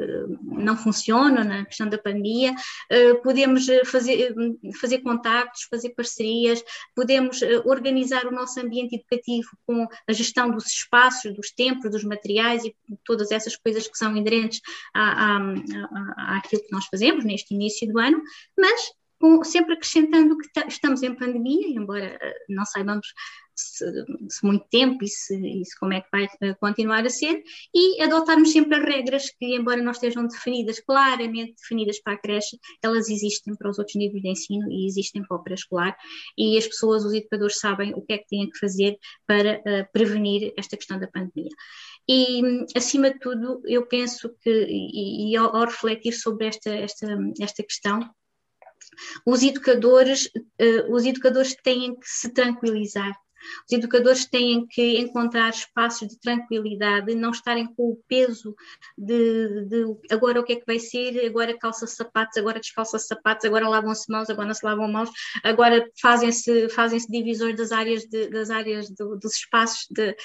não 0.42 0.78
funcionam 0.78 1.44
na 1.44 1.66
questão 1.66 1.90
da 1.90 1.98
pandemia, 1.98 2.54
podemos 3.24 3.66
fazer, 3.86 4.34
fazer 4.80 5.00
contactos, 5.00 5.64
fazer 5.70 5.90
parcerias, 5.90 6.64
podemos 6.96 7.42
organizar 7.66 8.26
o 8.26 8.32
nosso 8.32 8.60
ambiente 8.60 8.96
educativo 8.96 9.50
com 9.66 9.88
a 10.08 10.14
gestão 10.22 10.50
dos 10.52 10.66
espaços, 10.68 11.36
dos 11.36 11.52
tempos, 11.52 11.92
dos 11.92 12.04
materiais 12.04 12.64
e 12.64 12.76
todas 13.04 13.32
essas 13.32 13.56
coisas 13.56 13.88
que 13.88 13.98
são 13.98 14.16
inerentes 14.16 14.62
à, 14.94 15.02
à, 15.02 15.38
à, 16.18 16.38
àquilo 16.38 16.64
que 16.64 16.72
nós 16.72 16.86
fazemos 16.86 17.26
neste 17.26 17.54
início 17.54 17.88
do 17.92 18.00
ano, 18.00 18.22
mas 18.58 18.92
com, 19.22 19.44
sempre 19.44 19.76
acrescentando 19.76 20.36
que 20.38 20.68
estamos 20.68 21.04
em 21.04 21.16
pandemia, 21.16 21.68
embora 21.68 22.18
eh, 22.20 22.36
não 22.50 22.66
saibamos 22.66 23.08
se, 23.56 23.86
se 24.30 24.46
muito 24.46 24.66
tempo 24.70 25.04
e 25.04 25.08
se, 25.08 25.36
e 25.36 25.64
se, 25.64 25.78
como 25.80 25.94
é 25.94 26.02
que 26.02 26.08
vai 26.12 26.28
eh, 26.42 26.54
continuar 26.56 27.06
a 27.06 27.10
ser, 27.10 27.44
e 27.74 28.02
adotarmos 28.02 28.52
sempre 28.52 28.78
as 28.78 28.84
regras 28.84 29.30
que, 29.30 29.56
embora 29.56 29.82
não 29.82 29.92
estejam 29.92 30.28
definidas, 30.28 30.80
claramente 30.80 31.54
definidas 31.54 32.02
para 32.02 32.14
a 32.14 32.18
creche, 32.18 32.58
elas 32.84 33.10
existem 33.10 33.56
para 33.56 33.70
os 33.70 33.78
outros 33.78 33.96
níveis 33.96 34.24
de 34.24 34.30
ensino 34.30 34.72
e 34.72 34.88
existem 34.88 35.24
para 35.24 35.38
o 35.38 35.44
pré-escolar, 35.44 35.96
e 36.38 36.58
as 36.58 36.68
pessoas, 36.68 37.06
os 37.06 37.14
educadores, 37.14 37.60
sabem 37.60 37.94
o 37.94 38.02
que 38.02 38.14
é 38.14 38.18
que 38.18 38.28
têm 38.28 38.50
que 38.50 38.58
fazer 38.58 38.98
para 39.28 39.60
uh, 39.60 39.92
prevenir 39.94 40.54
esta 40.58 40.76
questão 40.76 41.00
da 41.00 41.08
pandemia. 41.08 41.52
E, 42.10 42.66
acima 42.76 43.12
de 43.12 43.20
tudo, 43.20 43.62
eu 43.66 43.86
penso 43.86 44.36
que, 44.42 44.50
e, 44.50 45.32
e 45.32 45.38
ao, 45.38 45.56
ao, 45.56 45.66
refletir 45.66 46.14
sobre 46.14 46.48
esta, 46.48 46.70
esta, 46.70 47.08
esta 47.40 47.64
questão, 47.64 48.10
os 49.26 49.44
educadores, 49.44 50.26
uh, 50.26 50.94
os 50.94 51.06
educadores 51.06 51.56
têm 51.56 51.96
que 51.96 52.08
se 52.08 52.30
tranquilizar. 52.30 53.14
Os 53.70 53.78
educadores 53.78 54.26
têm 54.26 54.66
que 54.68 55.00
encontrar 55.00 55.50
espaços 55.50 56.08
de 56.08 56.20
tranquilidade, 56.20 57.16
não 57.16 57.32
estarem 57.32 57.68
com 57.74 57.90
o 57.90 58.00
peso 58.08 58.56
de, 58.98 59.66
de 59.66 59.86
agora 60.12 60.40
o 60.40 60.44
que 60.44 60.54
é 60.54 60.56
que 60.58 60.66
vai 60.66 60.80
ser, 60.80 61.26
agora 61.26 61.58
calça-se 61.58 61.96
sapatos, 61.96 62.38
agora 62.38 62.60
descalça-se 62.60 63.08
sapatos, 63.08 63.46
agora 63.46 63.68
lavam-se 63.68 64.12
mãos, 64.12 64.30
agora 64.30 64.48
não 64.48 64.54
se 64.54 64.66
lavam 64.66 64.88
mãos, 64.88 65.10
agora 65.44 65.90
fazem-se 66.00 66.70
fazem 66.70 67.00
divisões 67.10 67.56
das 67.56 67.72
áreas, 67.72 68.06
de, 68.06 68.30
das 68.30 68.50
áreas 68.50 68.90
do, 68.90 69.18
dos 69.18 69.34
espaços 69.34 69.88
de, 69.90 70.16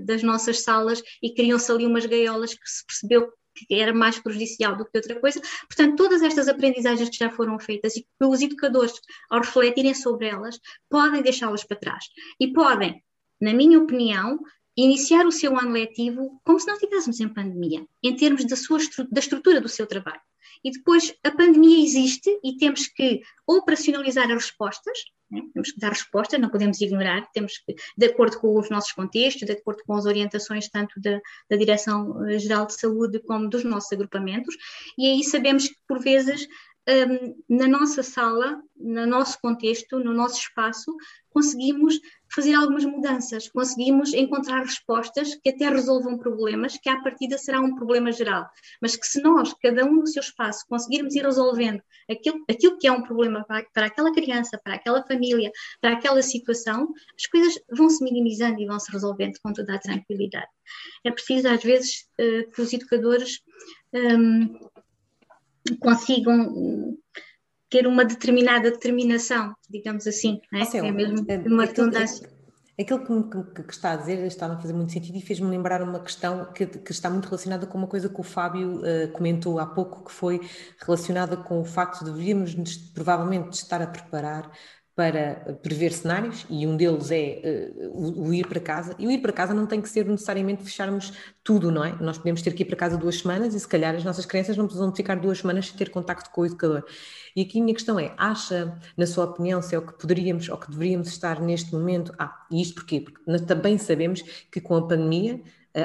das 0.00 0.22
nossas 0.22 0.62
salas 0.62 1.02
e 1.22 1.34
criam-se 1.34 1.70
ali 1.70 1.86
umas 1.86 2.06
gaiolas 2.06 2.54
que 2.54 2.68
se 2.68 2.86
percebeu 2.86 3.32
que 3.54 3.74
era 3.74 3.92
mais 3.92 4.18
prejudicial 4.18 4.76
do 4.76 4.84
que 4.84 4.96
outra 4.96 5.18
coisa. 5.20 5.40
Portanto, 5.68 5.96
todas 5.96 6.22
estas 6.22 6.48
aprendizagens 6.48 7.08
que 7.08 7.16
já 7.16 7.30
foram 7.30 7.58
feitas 7.58 7.96
e 7.96 8.02
que 8.02 8.24
os 8.24 8.40
educadores, 8.40 8.94
ao 9.30 9.40
refletirem 9.40 9.94
sobre 9.94 10.28
elas, 10.28 10.58
podem 10.88 11.22
deixá-las 11.22 11.64
para 11.64 11.78
trás. 11.78 12.04
E 12.40 12.52
podem, 12.52 13.02
na 13.40 13.52
minha 13.52 13.78
opinião, 13.78 14.38
iniciar 14.76 15.26
o 15.26 15.32
seu 15.32 15.58
ano 15.58 15.72
letivo 15.72 16.40
como 16.44 16.58
se 16.58 16.66
não 16.66 16.74
estivéssemos 16.74 17.20
em 17.20 17.28
pandemia, 17.28 17.86
em 18.02 18.16
termos 18.16 18.44
da, 18.46 18.56
sua, 18.56 18.78
da 19.10 19.20
estrutura 19.20 19.60
do 19.60 19.68
seu 19.68 19.86
trabalho. 19.86 20.20
E 20.64 20.70
depois 20.70 21.14
a 21.24 21.30
pandemia 21.30 21.84
existe 21.84 22.30
e 22.42 22.56
temos 22.56 22.86
que 22.88 23.20
operacionalizar 23.46 24.24
as 24.26 24.44
respostas, 24.44 24.98
né? 25.30 25.42
temos 25.52 25.72
que 25.72 25.80
dar 25.80 25.90
respostas, 25.90 26.40
não 26.40 26.48
podemos 26.48 26.80
ignorar, 26.80 27.28
temos 27.32 27.58
que, 27.58 27.74
de 27.96 28.06
acordo 28.06 28.38
com 28.38 28.58
os 28.58 28.70
nossos 28.70 28.92
contextos, 28.92 29.46
de 29.46 29.52
acordo 29.52 29.82
com 29.86 29.94
as 29.94 30.06
orientações 30.06 30.68
tanto 30.68 31.00
da, 31.00 31.20
da 31.50 31.56
Direção-Geral 31.56 32.66
de 32.66 32.78
Saúde 32.78 33.18
como 33.20 33.48
dos 33.48 33.64
nossos 33.64 33.92
agrupamentos, 33.92 34.54
e 34.98 35.06
aí 35.06 35.24
sabemos 35.24 35.68
que 35.68 35.76
por 35.86 36.00
vezes 36.00 36.46
um, 36.88 37.56
na 37.56 37.68
nossa 37.68 38.02
sala, 38.02 38.60
no 38.76 39.06
nosso 39.06 39.40
contexto, 39.40 39.98
no 39.98 40.12
nosso 40.12 40.40
espaço, 40.40 40.94
conseguimos 41.30 41.98
fazer 42.34 42.54
algumas 42.54 42.84
mudanças, 42.84 43.48
conseguimos 43.48 44.12
encontrar 44.14 44.62
respostas 44.62 45.34
que 45.36 45.50
até 45.50 45.68
resolvam 45.68 46.18
problemas, 46.18 46.78
que 46.78 46.88
à 46.88 47.00
partida 47.00 47.36
será 47.36 47.60
um 47.60 47.74
problema 47.74 48.10
geral, 48.10 48.48
mas 48.80 48.96
que 48.96 49.06
se 49.06 49.20
nós, 49.22 49.54
cada 49.62 49.84
um 49.84 49.96
no 49.96 50.06
seu 50.06 50.20
espaço, 50.20 50.64
conseguirmos 50.68 51.14
ir 51.14 51.22
resolvendo 51.22 51.82
aquilo, 52.10 52.44
aquilo 52.48 52.78
que 52.78 52.86
é 52.86 52.92
um 52.92 53.02
problema 53.02 53.44
para, 53.44 53.64
para 53.72 53.86
aquela 53.86 54.12
criança, 54.12 54.58
para 54.62 54.74
aquela 54.74 55.02
família, 55.06 55.50
para 55.80 55.92
aquela 55.92 56.22
situação, 56.22 56.92
as 57.16 57.26
coisas 57.26 57.54
vão 57.70 57.88
se 57.88 58.02
minimizando 58.02 58.60
e 58.60 58.66
vão 58.66 58.78
se 58.78 58.90
resolvendo 58.90 59.38
com 59.42 59.52
toda 59.52 59.74
a 59.74 59.78
tranquilidade. 59.78 60.48
É 61.04 61.10
preciso, 61.10 61.48
às 61.48 61.62
vezes, 61.62 62.08
uh, 62.18 62.50
que 62.50 62.62
os 62.62 62.72
educadores 62.72 63.40
um, 63.92 64.58
consigam 65.80 66.96
ter 67.72 67.86
uma 67.86 68.04
determinada 68.04 68.70
determinação, 68.70 69.56
digamos 69.70 70.06
assim, 70.06 70.38
não 70.52 70.60
é? 70.60 70.76
é 70.76 70.92
mesmo 70.92 71.24
é, 71.26 71.38
uma 71.38 71.64
redundância. 71.64 72.30
Aquilo 72.78 73.00
que, 73.30 73.44
que, 73.54 73.62
que, 73.62 73.72
está 73.72 73.92
a 73.92 73.96
dizer 73.96 74.18
está 74.26 74.46
a 74.46 74.58
fazer 74.58 74.74
muito 74.74 74.92
sentido 74.92 75.16
e 75.16 75.22
fez-me 75.22 75.48
lembrar 75.48 75.82
uma 75.82 75.98
questão 75.98 76.52
que, 76.52 76.66
que, 76.66 76.92
está 76.92 77.08
muito 77.08 77.26
relacionada 77.26 77.66
com 77.66 77.78
uma 77.78 77.86
coisa 77.86 78.10
que 78.10 78.20
o 78.20 78.22
Fábio 78.22 78.80
uh, 78.80 79.08
comentou 79.12 79.58
há 79.58 79.64
pouco, 79.64 80.04
que 80.04 80.12
foi 80.12 80.40
relacionada 80.84 81.34
com 81.34 81.60
o 81.60 81.64
facto 81.64 82.04
de 82.04 82.10
deveríamos 82.10 82.54
provavelmente 82.92 83.54
estar 83.54 83.80
a 83.80 83.86
preparar 83.86 84.50
para 84.94 85.58
prever 85.62 85.90
cenários 85.92 86.44
e 86.50 86.66
um 86.66 86.76
deles 86.76 87.10
é 87.10 87.40
uh, 87.80 88.26
o, 88.26 88.34
ir 88.34 88.46
para 88.46 88.60
casa. 88.60 88.94
E 88.98 89.06
o 89.06 89.10
ir 89.10 89.18
para 89.18 89.32
casa 89.32 89.54
não 89.54 89.66
tem 89.66 89.80
que 89.80 89.88
ser 89.88 90.04
necessariamente 90.04 90.62
fecharmos 90.62 91.12
tudo, 91.42 91.70
não 91.70 91.82
é? 91.82 91.96
Nós 91.98 92.18
podemos 92.18 92.42
ter 92.42 92.52
que 92.52 92.62
ir 92.62 92.66
para 92.66 92.76
casa 92.76 92.98
duas 92.98 93.18
semanas 93.18 93.54
e 93.54 93.60
se 93.60 93.66
calhar 93.66 93.94
as 93.94 94.04
nossas 94.04 94.26
crianças 94.26 94.56
não 94.56 94.66
precisam 94.66 94.94
ficar 94.94 95.18
duas 95.18 95.38
semanas 95.38 95.68
sem 95.68 95.76
ter 95.76 95.88
contacto 95.88 96.30
com 96.30 96.42
o 96.42 96.46
educador. 96.46 96.84
E 97.34 97.40
aqui 97.40 97.58
a 97.58 97.62
minha 97.62 97.74
questão 97.74 97.98
é, 97.98 98.14
acha, 98.18 98.78
na 98.94 99.06
sua 99.06 99.24
opinião, 99.24 99.62
se 99.62 99.74
é 99.74 99.78
o 99.78 99.86
que 99.86 99.98
poderíamos 99.98 100.48
ou 100.50 100.58
que 100.58 100.70
deveríamos 100.70 101.08
estar 101.08 101.40
neste 101.40 101.72
momento? 101.72 102.12
Ah, 102.18 102.46
e 102.50 102.60
isto 102.60 102.74
porquê? 102.74 103.00
Porque 103.00 103.22
também 103.46 103.78
sabemos 103.78 104.20
que 104.50 104.60
com 104.60 104.76
a 104.76 104.86
pandemia 104.86 105.40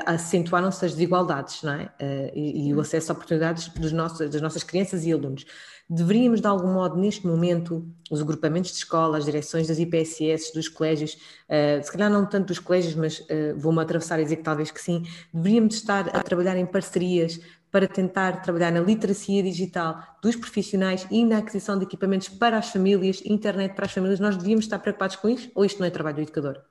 acentuaram-se 0.05 0.85
as 0.85 0.91
desigualdades, 0.91 1.63
não 1.63 1.73
é? 1.73 1.85
Uh, 1.85 2.31
e, 2.35 2.67
e, 2.67 2.73
o 2.73 2.81
acesso 2.81 3.11
a 3.11 3.15
oportunidades 3.15 3.69
dos 3.69 3.91
nossos, 3.93 4.29
das 4.29 4.41
nossas 4.41 4.63
crianças 4.63 5.05
e 5.05 5.13
alunos. 5.13 5.45
Deveríamos, 5.89 6.41
de 6.41 6.47
algum 6.47 6.73
modo, 6.73 6.97
neste 6.97 7.25
momento, 7.25 7.88
os 8.11 8.21
agrupamentos 8.21 8.71
de 8.71 8.77
escola, 8.77 9.17
as 9.17 9.23
direções 9.23 9.67
das 9.69 9.79
IPSS, 9.79 10.53
dos 10.53 10.67
colégios, 10.67 11.13
uh, 11.13 11.81
se 11.81 11.89
calhar 11.89 12.09
não 12.11 12.25
tanto 12.25 12.47
dos 12.47 12.59
colégios, 12.59 12.95
mas 12.95 13.19
uh, 13.19 13.55
vou-me 13.55 13.81
atravessar 13.81 14.19
e 14.19 14.23
dizer 14.23 14.38
que 14.38 14.43
talvez 14.43 14.71
que 14.71 14.81
sim, 14.81 15.03
deveríamos 15.33 15.75
estar 15.75 16.09
a 16.09 16.21
trabalhar 16.21 16.57
em 16.57 16.65
parcerias 16.65 17.39
para 17.71 17.88
tentar 17.88 18.41
trabalhar 18.41 18.71
na 18.71 18.81
literacia 18.81 19.41
digital 19.41 20.01
dos 20.21 20.35
profissionais 20.35 21.07
e 21.09 21.23
na 21.23 21.38
aquisição 21.38 21.77
de 21.77 21.85
equipamentos 21.85 22.27
para 22.27 22.57
as 22.57 22.69
famílias, 22.69 23.21
internet 23.25 23.73
para 23.73 23.85
as 23.85 23.93
famílias. 23.93 24.19
Nós 24.19 24.35
devíamos 24.35 24.65
estar 24.65 24.79
preocupados 24.79 25.15
com 25.15 25.29
isso 25.29 25.49
ou 25.55 25.63
isto 25.63 25.79
não 25.79 25.88
é 25.88 25.89
trabalho 25.89 26.17
do 26.17 26.21
educador? 26.23 26.61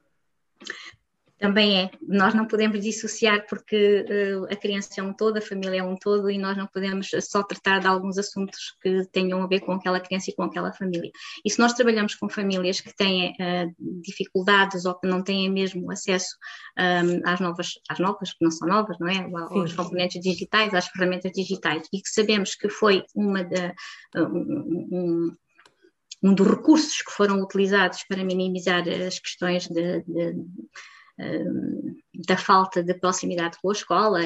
Também 1.39 1.82
é. 1.82 1.91
Nós 2.01 2.34
não 2.34 2.47
podemos 2.47 2.80
dissociar 2.82 3.47
porque 3.47 4.05
uh, 4.09 4.45
a 4.45 4.57
criança 4.57 5.01
é 5.01 5.03
um 5.03 5.12
todo, 5.12 5.37
a 5.37 5.43
família 5.43 5.80
é 5.80 5.82
um 5.82 5.95
todo 5.95 6.30
e 6.30 6.39
nós 6.39 6.57
não 6.57 6.66
podemos 6.66 7.11
só 7.20 7.43
tratar 7.43 7.80
de 7.80 7.87
alguns 7.87 8.16
assuntos 8.16 8.74
que 8.80 9.05
tenham 9.12 9.43
a 9.43 9.47
ver 9.47 9.61
com 9.61 9.72
aquela 9.72 10.01
criança 10.01 10.30
e 10.30 10.34
com 10.34 10.45
aquela 10.45 10.72
família. 10.72 11.11
E 11.45 11.51
se 11.51 11.59
nós 11.59 11.74
trabalhamos 11.74 12.14
com 12.14 12.28
famílias 12.28 12.80
que 12.80 12.95
têm 12.95 13.32
uh, 13.32 13.74
dificuldades 14.03 14.87
ou 14.87 14.95
que 14.95 15.07
não 15.07 15.22
têm 15.22 15.51
mesmo 15.51 15.91
acesso 15.91 16.37
um, 16.78 16.82
ehm, 16.82 17.22
às 17.24 17.41
novas, 17.41 17.72
às 17.89 17.99
novas, 17.99 18.30
que 18.32 18.43
não 18.43 18.51
são 18.51 18.66
novas, 18.66 18.99
não 18.99 19.09
é? 19.09 19.28
Aos 19.51 19.74
componentes 19.74 20.20
digitais, 20.20 20.72
às 20.72 20.87
ferramentas 20.89 21.32
digitais 21.32 21.87
e 21.93 22.01
que 22.01 22.09
sabemos 22.09 22.55
que 22.55 22.68
foi 22.68 23.05
uma 23.14 23.45
da. 23.45 23.74
Um, 24.16 24.87
um, 24.91 25.37
um 26.22 26.34
dos 26.34 26.47
recursos 26.49 27.03
que 27.03 27.12
foram 27.12 27.41
utilizados 27.43 28.03
para 28.09 28.24
minimizar 28.24 28.89
as 28.89 29.18
questões 29.18 29.68
de, 29.68 30.03
de 30.03 30.34
da 32.26 32.36
falta 32.36 32.82
de 32.82 32.94
proximidade 32.94 33.58
com 33.60 33.70
a 33.70 33.72
escola. 33.72 34.20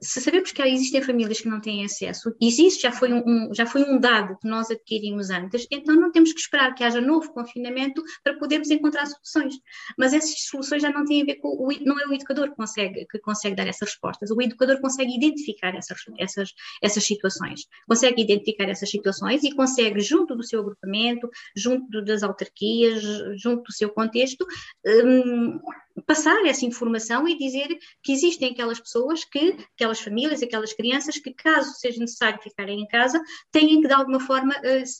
Se 0.00 0.20
sabemos 0.20 0.52
que 0.52 0.62
existem 0.62 1.02
famílias 1.02 1.40
que 1.40 1.48
não 1.48 1.60
têm 1.60 1.84
acesso, 1.84 2.34
existe, 2.40 2.82
já 2.82 2.92
foi 2.92 3.12
um, 3.12 3.52
já 3.54 3.66
foi 3.66 3.82
um 3.82 3.98
dado 3.98 4.36
que 4.38 4.48
nós 4.48 4.70
adquirimos 4.70 5.30
antes, 5.30 5.66
então 5.70 5.94
não 5.94 6.12
temos 6.12 6.32
que 6.32 6.40
esperar 6.40 6.74
que 6.74 6.84
haja 6.84 7.00
novo 7.00 7.32
confinamento 7.32 8.02
para 8.22 8.38
podermos 8.38 8.70
encontrar 8.70 9.06
soluções. 9.06 9.54
Mas 9.96 10.12
essas 10.12 10.40
soluções 10.46 10.82
já 10.82 10.90
não 10.90 11.04
têm 11.04 11.22
a 11.22 11.24
ver 11.24 11.36
com 11.36 11.48
o, 11.48 11.68
não 11.84 11.98
é 11.98 12.06
o 12.06 12.12
educador 12.12 12.50
que 12.50 12.56
consegue, 12.56 13.06
que 13.06 13.18
consegue 13.18 13.56
dar 13.56 13.66
essas 13.66 13.88
respostas, 13.90 14.30
o 14.30 14.40
educador 14.42 14.80
consegue 14.80 15.14
identificar 15.14 15.74
essas, 15.74 15.98
essas, 16.18 16.50
essas 16.82 17.04
situações, 17.04 17.66
consegue 17.86 18.22
identificar 18.22 18.68
essas 18.68 18.90
situações 18.90 19.42
e 19.44 19.54
consegue, 19.54 20.00
junto 20.00 20.36
do 20.36 20.44
seu 20.44 20.60
agrupamento, 20.60 21.28
junto 21.56 22.02
das 22.04 22.22
autarquias, 22.22 23.02
junto 23.36 23.64
do 23.64 23.72
seu 23.72 23.90
contexto, 23.90 24.46
um, 24.86 25.58
passar 26.06 26.44
essa 26.46 26.64
informação 26.64 27.26
e 27.26 27.36
dizer 27.36 27.78
que 28.02 28.12
existem 28.12 28.50
aquelas 28.50 28.80
pessoas 28.80 29.24
que, 29.24 29.56
aquelas 29.74 30.00
famílias, 30.00 30.42
aquelas 30.42 30.72
crianças 30.72 31.18
que, 31.18 31.32
caso 31.32 31.72
seja 31.74 32.00
necessário 32.00 32.40
ficarem 32.42 32.80
em 32.80 32.86
casa, 32.86 33.20
têm 33.50 33.80
que 33.80 33.88
de 33.88 33.94
alguma 33.94 34.20
forma 34.20 34.54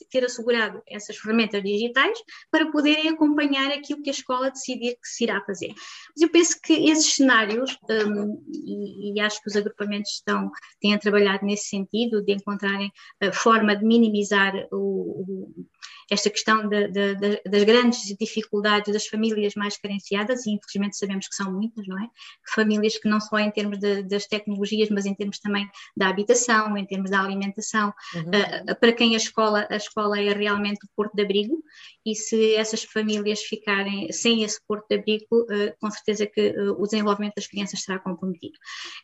ter 0.09 0.25
assegurado 0.25 0.81
essas 0.87 1.17
ferramentas 1.17 1.63
digitais 1.63 2.17
para 2.51 2.71
poderem 2.71 3.09
acompanhar 3.09 3.71
aquilo 3.71 4.01
que 4.01 4.09
a 4.09 4.13
escola 4.13 4.51
decidir 4.51 4.95
que 4.95 5.07
se 5.07 5.23
irá 5.23 5.41
fazer. 5.45 5.73
Mas 6.15 6.21
eu 6.21 6.29
penso 6.29 6.59
que 6.61 6.89
esses 6.89 7.13
cenários, 7.13 7.77
um, 7.89 8.43
e, 8.51 9.13
e, 9.13 9.19
acho 9.21 9.41
que 9.41 9.49
os 9.49 9.55
agrupamentos 9.55 10.11
estão, 10.11 10.51
têm 10.81 10.97
trabalhado 10.97 11.45
nesse 11.45 11.69
sentido, 11.69 12.23
de 12.23 12.33
encontrarem 12.33 12.91
a 13.21 13.31
forma 13.31 13.75
de 13.75 13.85
minimizar 13.85 14.53
o, 14.71 14.77
o 14.77 15.65
esta 16.09 16.29
questão 16.29 16.67
de, 16.67 16.87
de, 16.87 17.15
de, 17.15 17.41
das 17.45 17.63
grandes 17.63 18.15
dificuldades 18.19 18.91
das 18.93 19.05
famílias 19.05 19.53
mais 19.55 19.77
carenciadas, 19.77 20.45
e 20.45 20.51
infelizmente 20.51 20.97
sabemos 20.97 21.27
que 21.27 21.35
são 21.35 21.51
muitas, 21.51 21.85
não 21.87 22.01
é? 22.01 22.07
Famílias 22.53 22.97
que 22.97 23.07
não 23.07 23.19
só 23.19 23.37
em 23.37 23.51
termos 23.51 23.79
das 23.79 24.25
tecnologias, 24.25 24.89
mas 24.89 25.05
em 25.05 25.13
termos 25.13 25.39
também 25.39 25.69
da 25.95 26.09
habitação, 26.09 26.75
em 26.77 26.85
termos 26.85 27.11
da 27.11 27.21
alimentação, 27.21 27.93
uhum. 28.15 28.21
uh, 28.21 28.79
para 28.79 28.93
quem 28.93 29.13
a 29.13 29.17
escola, 29.17 29.67
a 29.69 29.75
escola 29.75 30.19
é 30.19 30.33
realmente 30.33 30.85
o 30.85 30.89
porto 30.95 31.15
de 31.15 31.23
abrigo, 31.23 31.63
e 32.05 32.15
se 32.15 32.55
essas 32.55 32.83
famílias 32.83 33.41
ficarem 33.41 34.11
sem 34.11 34.43
esse 34.43 34.59
porto 34.67 34.87
de 34.89 34.95
abrigo, 34.95 35.25
uh, 35.31 35.73
com 35.79 35.91
certeza 35.91 36.25
que 36.25 36.55
o 36.77 36.83
desenvolvimento 36.83 37.35
das 37.35 37.47
crianças 37.47 37.83
será 37.83 37.99
comprometido. 37.99 38.57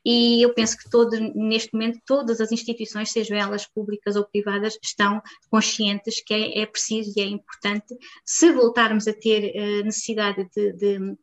E 0.03 0.41
eu 0.41 0.53
penso 0.53 0.78
que 0.78 0.89
todo, 0.89 1.12
neste 1.36 1.74
momento 1.74 1.99
todas 2.06 2.41
as 2.41 2.51
instituições, 2.51 3.12
sejam 3.12 3.38
elas 3.38 3.66
públicas 3.66 4.16
ou 4.16 4.26
privadas, 4.26 4.78
estão 4.82 5.22
conscientes 5.49 6.22
que 6.24 6.34
é, 6.34 6.62
é 6.62 6.66
preciso 6.66 6.95
e 7.02 7.22
é 7.22 7.26
importante, 7.26 7.96
se 8.24 8.52
voltarmos 8.52 9.08
a 9.08 9.14
ter 9.14 9.54
uh, 9.56 9.86
necessidade 9.86 10.48
de, 10.56 10.74
de, 10.74 11.00
de, 11.00 11.18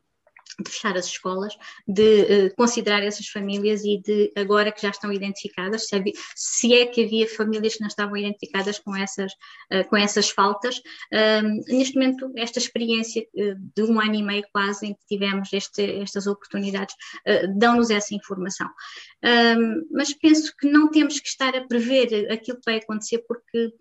fechar 0.68 0.96
as 0.96 1.06
escolas, 1.06 1.54
de 1.88 2.22
uh, 2.22 2.54
considerar 2.56 3.02
essas 3.02 3.26
famílias 3.28 3.82
e 3.84 4.00
de, 4.00 4.32
agora 4.36 4.70
que 4.70 4.82
já 4.82 4.90
estão 4.90 5.10
identificadas, 5.12 5.86
se, 5.86 5.96
havia, 5.96 6.12
se, 6.36 6.74
é 6.74 6.86
que 6.86 7.04
havia 7.04 7.28
famílias 7.28 7.74
que 7.74 7.80
não 7.80 7.88
estavam 7.88 8.16
identificadas 8.16 8.78
com 8.78 8.94
essas, 8.94 9.32
uh, 9.32 9.88
com 9.88 9.96
essas 9.96 10.30
faltas, 10.30 10.80
neste 11.68 11.94
momento, 11.94 12.30
esta 12.36 12.58
experiência 12.58 13.26
de 13.34 13.82
um 13.82 14.00
ano 14.00 14.14
e 14.14 14.22
meio 14.22 14.44
quase 14.52 14.86
em 14.86 14.94
que 14.94 15.06
tivemos 15.06 15.52
este, 15.52 15.82
estas 16.00 16.26
oportunidades, 16.26 16.94
dão-nos 17.56 17.90
essa 17.90 18.14
informação. 18.14 18.68
mas 19.90 20.12
penso 20.14 20.54
que 20.56 20.68
não 20.70 20.90
temos 20.90 21.20
que 21.20 21.28
estar 21.28 21.54
a 21.54 21.66
prever 21.66 22.30
aquilo 22.30 22.58
que 22.58 22.70
vai 22.70 22.76
acontecer, 22.76 23.24
porque 23.26 23.72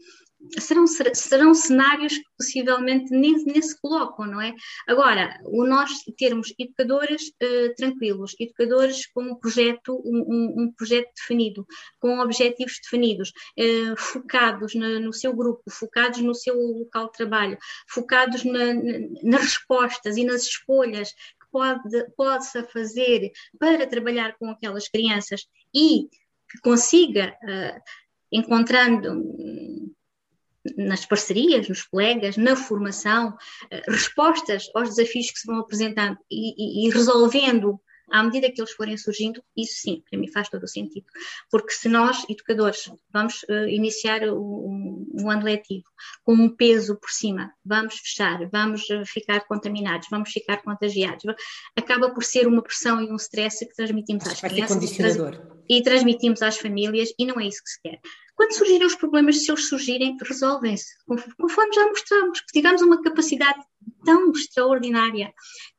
serão, 0.60 0.86
serão 0.88 1.54
cenários 1.54 2.18
que 2.18 2.26
possivelmente 2.38 3.12
nem, 3.12 3.44
nem, 3.46 3.62
se 3.62 3.80
colocam, 3.80 4.26
não 4.26 4.42
é? 4.42 4.54
Agora, 4.88 5.40
o 5.46 5.66
nós 5.66 5.92
termos 6.18 6.54
educadores 6.58 7.30
uh, 7.42 7.76
tranquilos, 7.76 8.36
educadores 8.40 9.06
com 9.08 9.24
um 9.24 9.36
projeto, 9.36 10.02
um, 10.06 10.64
um, 10.64 10.74
projeto 10.74 11.10
definido, 11.16 11.66
com 12.00 12.20
objetivos 12.20 12.80
definidos, 12.84 13.30
uh, 13.30 13.96
focados 13.98 14.76
na, 14.76 15.00
no 15.00 15.14
seu 15.14 15.34
grupo, 15.34 15.64
focados 15.70 16.20
no 16.22 16.36
seu 16.36 16.56
local 16.56 17.08
de 17.08 17.14
trabalho, 17.14 17.58
focados 17.88 18.44
na, 18.44 18.74
na, 18.74 19.00
nas 19.24 19.42
respostas 19.42 20.18
e 20.18 20.24
nas 20.24 20.44
escolhas 20.44 21.12
que 21.12 21.48
pode, 21.52 22.12
possa 22.16 22.64
fazer 22.64 23.32
para 23.60 23.88
trabalhar 23.88 24.36
com 24.38 24.50
aquelas 24.50 24.88
crianças 24.88 25.46
e 25.74 26.08
que 26.50 26.60
consiga, 26.62 27.36
uh, 27.44 27.82
encontrando 28.32 29.24
nas 30.78 31.06
parcerias, 31.06 31.68
nos 31.68 31.84
colegas, 31.84 32.38
na 32.38 32.56
formação, 32.56 33.36
eh, 33.70 33.82
respostas 33.88 34.70
aos 34.76 34.90
desafios 34.90 35.32
que 35.32 35.40
se 35.40 35.48
vão 35.48 35.60
apresentando 35.60 36.18
e, 36.30 36.84
e, 36.84 36.88
e 36.88 36.90
resolvendo 36.92 37.80
à 38.12 38.22
medida 38.22 38.52
que 38.52 38.60
eles 38.60 38.74
forem 38.74 38.98
surgindo, 38.98 39.42
isso 39.56 39.76
sim, 39.78 40.04
para 40.10 40.20
mim 40.20 40.28
faz 40.28 40.50
todo 40.50 40.64
o 40.64 40.68
sentido. 40.68 41.06
Porque 41.50 41.72
se 41.72 41.88
nós, 41.88 42.26
educadores, 42.30 42.92
vamos 43.12 43.44
uh, 43.44 43.68
iniciar 43.70 44.22
um, 44.30 45.08
um, 45.14 45.32
ano 45.32 45.46
letivo 45.46 45.86
com 46.24 46.34
um 46.34 46.50
peso 46.50 46.98
por 46.98 47.10
cima, 47.10 47.52
vamos 47.66 47.96
fechar, 47.96 48.48
vamos 48.50 48.82
uh, 48.90 49.06
ficar 49.06 49.40
contaminados, 49.48 50.08
vamos 50.12 50.30
ficar 50.30 50.62
contagiados, 50.62 51.24
acaba 51.76 52.14
por 52.14 52.24
ser 52.24 52.48
uma 52.48 52.62
pressão 52.62 53.02
e 53.02 53.10
um 53.10 53.16
stress 53.16 53.66
que 53.66 53.74
transmitimos 53.74 54.28
às 54.28 54.42
crianças 54.42 54.78
e 55.70 55.82
transmitimos 55.82 56.42
às 56.42 56.58
famílias 56.58 57.14
e 57.18 57.26
não 57.26 57.40
é 57.40 57.48
isso 57.48 57.64
que 57.64 57.70
se 57.70 57.82
quer. 57.82 58.00
Quando 58.42 58.54
surgirem 58.54 58.88
os 58.88 58.96
problemas, 58.96 59.44
se 59.44 59.52
eles 59.52 59.70
surgirem, 59.70 60.18
resolvem-se, 60.20 60.96
conforme 61.40 61.76
já 61.76 61.86
mostramos, 61.86 62.42
que 62.42 62.52
tivemos 62.52 62.82
uma 62.82 63.00
capacidade 63.00 63.64
tão 64.04 64.32
extraordinária 64.32 65.32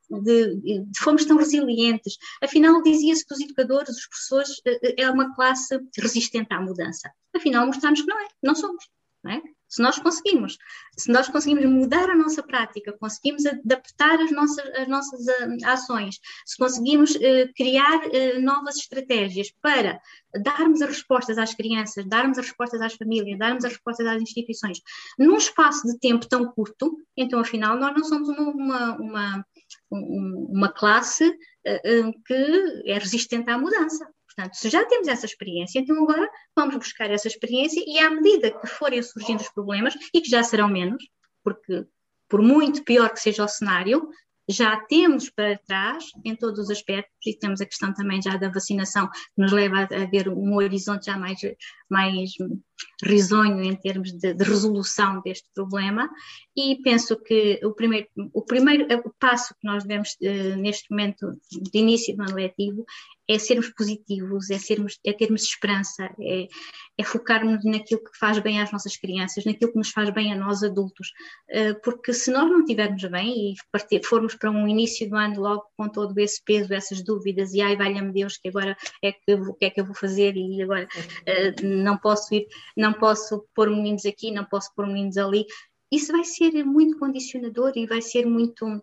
de, 0.08 0.54
de, 0.60 0.84
fomos 0.96 1.24
tão 1.24 1.36
resilientes. 1.38 2.16
Afinal, 2.40 2.80
dizia-se 2.80 3.26
que 3.26 3.34
os 3.34 3.40
educadores, 3.40 3.96
os 3.96 4.06
professores, 4.06 4.60
eh, 4.64 4.78
eh, 4.80 4.94
é 4.98 5.10
uma 5.10 5.34
classe 5.34 5.76
resistente 5.98 6.54
à 6.54 6.60
mudança. 6.60 7.10
Afinal, 7.34 7.66
mostramos 7.66 8.00
que 8.00 8.06
não 8.06 8.20
é, 8.20 8.28
não 8.40 8.54
somos. 8.54 8.84
Não 9.24 9.32
é? 9.32 9.42
Se 9.72 9.80
nós 9.80 9.98
conseguimos, 9.98 10.58
se 10.98 11.10
nós 11.10 11.28
conseguimos 11.28 11.64
mudar 11.64 12.10
a 12.10 12.14
nossa 12.14 12.42
prática, 12.42 12.92
conseguimos 12.92 13.46
adaptar 13.46 14.20
as 14.20 14.30
nossas, 14.30 14.66
as 14.76 14.86
nossas 14.86 15.20
uh, 15.26 15.64
ações, 15.64 16.20
se 16.44 16.58
conseguimos 16.58 17.14
uh, 17.14 17.50
criar 17.56 18.00
uh, 18.04 18.40
novas 18.42 18.76
estratégias 18.76 19.50
para 19.62 19.98
darmos 20.42 20.82
as 20.82 20.90
respostas 20.90 21.38
às 21.38 21.54
crianças, 21.54 22.06
darmos 22.06 22.36
as 22.36 22.48
respostas 22.48 22.82
às 22.82 22.92
famílias, 22.92 23.38
darmos 23.38 23.64
as 23.64 23.72
respostas 23.72 24.06
às 24.06 24.20
instituições, 24.20 24.78
num 25.18 25.38
espaço 25.38 25.86
de 25.86 25.98
tempo 25.98 26.28
tão 26.28 26.52
curto, 26.52 26.94
então 27.16 27.40
afinal 27.40 27.78
nós 27.78 27.94
não 27.94 28.04
somos 28.04 28.28
uma, 28.28 28.50
uma, 28.50 28.96
uma, 28.98 29.46
uma 29.90 30.68
classe 30.72 31.32
que 32.26 32.82
é 32.86 32.98
resistente 32.98 33.50
à 33.50 33.56
mudança. 33.56 34.06
Portanto, 34.34 34.54
se 34.54 34.70
já 34.70 34.84
temos 34.86 35.08
essa 35.08 35.26
experiência, 35.26 35.78
então 35.78 36.02
agora 36.02 36.28
vamos 36.56 36.76
buscar 36.76 37.10
essa 37.10 37.28
experiência 37.28 37.82
e 37.86 37.98
à 37.98 38.10
medida 38.10 38.50
que 38.50 38.66
forem 38.66 39.02
surgindo 39.02 39.40
os 39.40 39.48
problemas, 39.48 39.94
e 40.14 40.20
que 40.20 40.30
já 40.30 40.42
serão 40.42 40.68
menos, 40.68 41.04
porque 41.44 41.84
por 42.28 42.40
muito 42.40 42.82
pior 42.84 43.10
que 43.10 43.20
seja 43.20 43.44
o 43.44 43.48
cenário, 43.48 44.08
já 44.48 44.76
temos 44.86 45.30
para 45.30 45.58
trás 45.58 46.04
em 46.24 46.34
todos 46.34 46.58
os 46.58 46.70
aspectos 46.70 47.14
e 47.26 47.38
temos 47.38 47.60
a 47.60 47.66
questão 47.66 47.92
também 47.92 48.20
já 48.20 48.36
da 48.36 48.48
vacinação 48.48 49.08
que 49.08 49.18
nos 49.36 49.52
leva 49.52 49.82
a 49.82 50.06
ver 50.06 50.28
um 50.28 50.54
horizonte 50.54 51.06
já 51.06 51.16
mais, 51.16 51.38
mais 51.88 52.30
risonho 53.02 53.62
em 53.62 53.74
termos 53.74 54.12
de, 54.12 54.34
de 54.34 54.44
resolução 54.44 55.20
deste 55.22 55.48
problema 55.54 56.08
e 56.56 56.80
penso 56.82 57.16
que 57.16 57.60
o 57.64 57.72
primeiro, 57.72 58.08
o 58.32 58.42
primeiro 58.42 58.86
passo 59.18 59.54
que 59.60 59.66
nós 59.66 59.84
devemos 59.84 60.16
eh, 60.22 60.56
neste 60.56 60.90
momento 60.90 61.38
de 61.50 61.78
início 61.78 62.14
do 62.16 62.22
ano 62.22 62.34
letivo 62.34 62.84
é 63.28 63.38
sermos 63.38 63.70
positivos, 63.70 64.50
é, 64.50 64.58
sermos, 64.58 64.98
é 65.04 65.12
termos 65.12 65.44
esperança, 65.44 66.10
é, 66.20 66.48
é 66.98 67.04
focarmos 67.04 67.64
naquilo 67.64 68.02
que 68.02 68.18
faz 68.18 68.38
bem 68.40 68.60
às 68.60 68.72
nossas 68.72 68.96
crianças, 68.96 69.44
naquilo 69.44 69.72
que 69.72 69.78
nos 69.78 69.90
faz 69.90 70.10
bem 70.10 70.32
a 70.32 70.36
nós 70.36 70.62
adultos, 70.62 71.08
uh, 71.50 71.80
porque 71.82 72.12
se 72.12 72.30
nós 72.30 72.50
não 72.50 72.60
estivermos 72.60 73.02
bem 73.04 73.52
e 73.52 73.54
partir, 73.70 74.04
formos 74.04 74.34
para 74.34 74.50
um 74.50 74.66
início 74.66 75.08
do 75.08 75.16
ano 75.16 75.40
logo 75.40 75.64
com 75.76 75.88
todo 75.88 76.18
esse 76.18 76.42
peso, 76.44 76.74
essas 76.74 77.02
dúvidas, 77.02 77.52
e 77.54 77.62
ai, 77.62 77.76
valha-me 77.76 78.12
Deus, 78.12 78.36
que 78.36 78.48
agora 78.48 78.76
é 79.02 79.12
que 79.12 79.34
o 79.34 79.54
que 79.54 79.66
é 79.66 79.70
que 79.70 79.80
eu 79.80 79.86
vou 79.86 79.94
fazer? 79.94 80.36
E 80.36 80.62
agora 80.62 80.86
uh, 80.86 81.66
não 81.66 81.96
posso 81.96 82.34
ir, 82.34 82.46
não 82.76 82.92
posso 82.92 83.46
pôr 83.54 83.70
meninos 83.70 84.04
aqui, 84.06 84.30
não 84.30 84.44
posso 84.44 84.74
pôr 84.74 84.86
meninos 84.86 85.16
ali, 85.16 85.46
isso 85.90 86.12
vai 86.12 86.24
ser 86.24 86.64
muito 86.64 86.98
condicionador 86.98 87.72
e 87.76 87.86
vai 87.86 88.00
ser 88.00 88.26
muito 88.26 88.82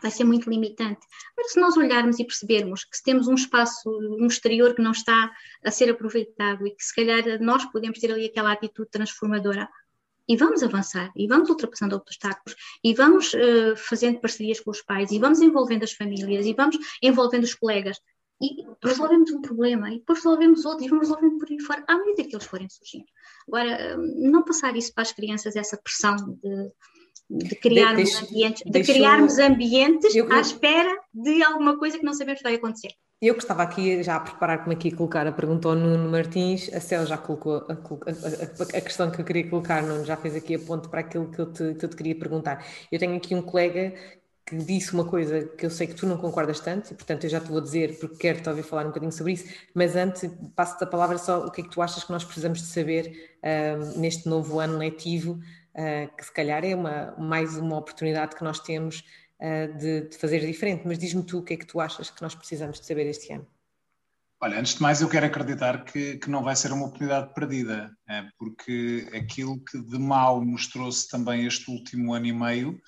vai 0.00 0.10
ser 0.10 0.24
muito 0.24 0.48
limitante. 0.48 1.06
Mas 1.36 1.52
se 1.52 1.60
nós 1.60 1.76
olharmos 1.76 2.18
e 2.18 2.24
percebermos 2.24 2.84
que 2.84 2.96
se 2.96 3.02
temos 3.02 3.28
um 3.28 3.34
espaço 3.34 3.90
no 3.90 4.26
exterior 4.26 4.74
que 4.74 4.80
não 4.80 4.92
está 4.92 5.30
a 5.62 5.70
ser 5.70 5.90
aproveitado 5.90 6.66
e 6.66 6.70
que 6.70 6.82
se 6.82 6.94
calhar 6.94 7.22
nós 7.42 7.66
podemos 7.66 7.98
ter 7.98 8.10
ali 8.10 8.24
aquela 8.24 8.52
atitude 8.52 8.88
transformadora, 8.90 9.68
e 10.26 10.36
vamos 10.36 10.62
avançar, 10.62 11.12
e 11.14 11.26
vamos 11.26 11.50
ultrapassando 11.50 11.96
obstáculos, 11.96 12.56
e 12.82 12.94
vamos 12.94 13.34
uh, 13.34 13.76
fazendo 13.76 14.20
parcerias 14.20 14.58
com 14.58 14.70
os 14.70 14.80
pais, 14.80 15.10
e 15.10 15.18
vamos 15.18 15.40
envolvendo 15.42 15.84
as 15.84 15.92
famílias, 15.92 16.46
e 16.46 16.54
vamos 16.54 16.78
envolvendo 17.02 17.44
os 17.44 17.54
colegas, 17.54 18.00
e 18.46 18.66
resolvemos 18.82 19.30
um 19.30 19.40
problema, 19.40 19.90
e 19.90 19.98
depois 19.98 20.18
resolvemos 20.18 20.64
outro, 20.64 20.84
e 20.84 20.88
vamos 20.88 21.08
resolvendo 21.08 21.38
por 21.38 21.48
aí 21.50 21.60
fora, 21.60 21.84
à 21.86 21.96
medida 21.96 22.24
que 22.24 22.34
eles 22.34 22.46
forem 22.46 22.68
surgindo. 22.68 23.06
Agora, 23.48 23.70
eh, 23.70 23.96
não 23.96 24.42
passar 24.42 24.76
isso 24.76 24.92
para 24.92 25.02
as 25.02 25.12
crianças, 25.12 25.56
essa 25.56 25.76
pressão 25.76 26.16
de 26.16 26.72
de 27.28 27.54
criarmos 27.56 28.10
de, 28.10 28.26
ambientes, 28.26 28.62
de 28.64 28.82
criarmos 28.82 29.38
ambientes 29.38 30.14
eu, 30.14 30.30
à 30.30 30.40
espera 30.40 30.94
de 31.12 31.42
alguma 31.42 31.78
coisa 31.78 31.98
que 31.98 32.04
não 32.04 32.12
sabemos 32.12 32.40
que 32.40 32.44
vai 32.44 32.54
acontecer. 32.56 32.90
Eu 33.20 33.34
que 33.34 33.40
estava 33.40 33.62
aqui 33.62 34.02
já 34.02 34.16
a 34.16 34.20
preparar 34.20 34.58
como 34.58 34.72
aqui 34.72 34.90
colocar 34.90 35.26
a 35.26 35.32
pergunta 35.32 35.68
ao 35.68 35.74
Nuno 35.74 36.10
Martins, 36.10 36.70
a 36.74 36.80
Céu 36.80 37.06
já 37.06 37.16
colocou 37.16 37.64
a, 37.68 37.72
a, 37.72 38.78
a, 38.78 38.80
questão 38.80 39.10
que 39.10 39.20
eu 39.20 39.24
queria 39.24 39.48
colocar, 39.48 39.82
Nuno 39.82 40.04
já 40.04 40.16
fez 40.16 40.36
aqui 40.36 40.54
a 40.54 40.58
ponto 40.58 40.90
para 40.90 41.00
aquilo 41.00 41.30
que 41.30 41.38
eu, 41.38 41.50
te, 41.50 41.74
que 41.74 41.84
eu 41.84 41.88
te 41.88 41.96
queria 41.96 42.14
perguntar. 42.14 42.64
Eu 42.92 42.98
tenho 42.98 43.16
aqui 43.16 43.34
um 43.34 43.40
colega 43.40 43.94
que 44.46 44.56
disse 44.56 44.92
uma 44.92 45.04
coisa 45.04 45.44
que 45.46 45.64
eu 45.64 45.70
sei 45.70 45.86
que 45.86 45.94
tu 45.94 46.06
não 46.06 46.18
concordas 46.18 46.60
tanto, 46.60 46.92
e 46.92 46.94
portanto 46.94 47.24
eu 47.24 47.30
já 47.30 47.40
te 47.40 47.48
vou 47.48 47.60
dizer 47.60 47.98
porque 47.98 48.16
quero 48.16 48.42
te 48.42 48.48
ouvir 48.48 48.62
falar 48.62 48.84
um 48.84 48.88
bocadinho 48.88 49.12
sobre 49.12 49.32
isso, 49.32 49.46
mas 49.74 49.96
antes 49.96 50.30
passo-te 50.54 50.84
a 50.84 50.86
palavra 50.86 51.16
só 51.16 51.46
o 51.46 51.50
que 51.50 51.62
é 51.62 51.64
que 51.64 51.70
tu 51.70 51.80
achas 51.80 52.04
que 52.04 52.12
nós 52.12 52.24
precisamos 52.24 52.60
de 52.60 52.66
saber 52.66 53.38
uh, 53.42 53.98
neste 53.98 54.28
novo 54.28 54.60
ano 54.60 54.76
letivo 54.76 55.40
uh, 55.74 56.16
que 56.16 56.24
se 56.24 56.32
calhar 56.32 56.64
é 56.64 56.74
uma, 56.74 57.14
mais 57.18 57.56
uma 57.56 57.76
oportunidade 57.76 58.36
que 58.36 58.44
nós 58.44 58.60
temos 58.60 59.04
uh, 59.40 59.78
de, 59.78 60.08
de, 60.08 60.16
fazer 60.16 60.40
diferente. 60.40 60.82
Mas 60.86 60.98
diz-me 60.98 61.22
tu 61.22 61.38
o 61.38 61.42
que 61.42 61.54
é 61.54 61.56
que 61.56 61.66
tu 61.66 61.80
achas 61.80 62.10
que 62.10 62.22
nós 62.22 62.34
precisamos 62.34 62.80
de 62.80 62.86
saber 62.86 63.06
este 63.06 63.32
ano. 63.32 63.46
Olha, 64.40 64.58
antes 64.58 64.74
de 64.74 64.82
mais, 64.82 65.00
eu 65.00 65.08
quero 65.08 65.24
acreditar 65.24 65.84
que, 65.84 66.18
que 66.18 66.28
não 66.28 66.42
vai 66.42 66.54
ser 66.54 66.70
uma 66.70 66.86
oportunidade 66.86 67.32
perdida, 67.32 67.90
é, 68.06 68.26
porque 68.38 69.08
aquilo 69.14 69.58
que 69.58 69.80
de 69.80 69.98
mal 69.98 70.44
nos 70.44 70.66
trouxe 70.66 71.08
também 71.08 71.46
este 71.46 71.70
último 71.70 72.12
ano 72.12 72.26
e 72.26 72.32
meio, 72.32 72.78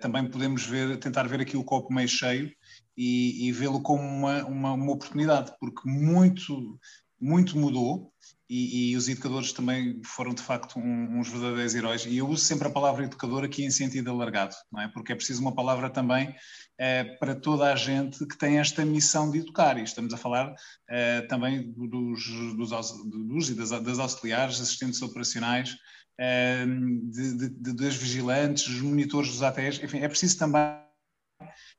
também 0.00 0.28
podemos 0.28 0.64
ver, 0.64 0.98
tentar 0.98 1.28
ver 1.28 1.40
aqui 1.40 1.56
o 1.56 1.64
copo 1.64 1.92
meio 1.92 2.08
cheio 2.08 2.50
e, 2.96 3.46
e 3.46 3.52
vê-lo 3.52 3.82
como 3.82 4.02
uma, 4.02 4.44
uma, 4.44 4.72
uma, 4.72 4.92
oportunidade, 4.92 5.52
porque 5.60 5.88
muito, 5.88 6.78
muito 7.20 7.58
mudou 7.58 8.10
e, 8.48 8.92
e, 8.92 8.96
os 8.96 9.08
educadores 9.08 9.52
também 9.52 10.00
foram 10.04 10.32
de 10.32 10.40
facto 10.40 10.78
um, 10.78 11.18
uns 11.18 11.28
verdadeiros 11.28 11.74
heróis. 11.74 12.06
E 12.06 12.16
eu 12.16 12.28
uso 12.28 12.44
sempre 12.44 12.68
a 12.68 12.70
palavra 12.70 13.04
educador 13.04 13.44
aqui 13.44 13.64
em 13.64 13.70
sentido 13.70 14.10
alargado, 14.10 14.54
não 14.72 14.80
é? 14.80 14.88
Porque 14.88 15.12
é 15.12 15.16
preciso 15.16 15.40
uma 15.40 15.54
palavra 15.54 15.90
também 15.90 16.34
é, 16.78 17.04
para 17.16 17.34
toda 17.34 17.72
a 17.72 17.76
gente 17.76 18.24
que 18.24 18.38
tem 18.38 18.58
esta 18.58 18.84
missão 18.84 19.30
de 19.30 19.38
educar. 19.38 19.76
E 19.78 19.82
estamos 19.82 20.14
a 20.14 20.16
falar 20.16 20.54
é, 20.88 21.22
também 21.22 21.72
dos, 21.72 22.24
dos, 22.56 22.70
dos, 23.04 23.50
e 23.50 23.54
das, 23.54 23.70
das 23.70 23.98
auxiliares, 23.98 24.60
assistentes 24.60 25.02
operacionais, 25.02 25.76
de, 26.18 27.48
de, 27.50 27.72
das 27.74 27.94
vigilantes, 27.94 28.68
dos 28.68 28.80
monitores 28.80 29.30
dos 29.30 29.42
ATS, 29.42 29.82
enfim, 29.82 29.98
é 29.98 30.08
preciso 30.08 30.38
também 30.38 30.86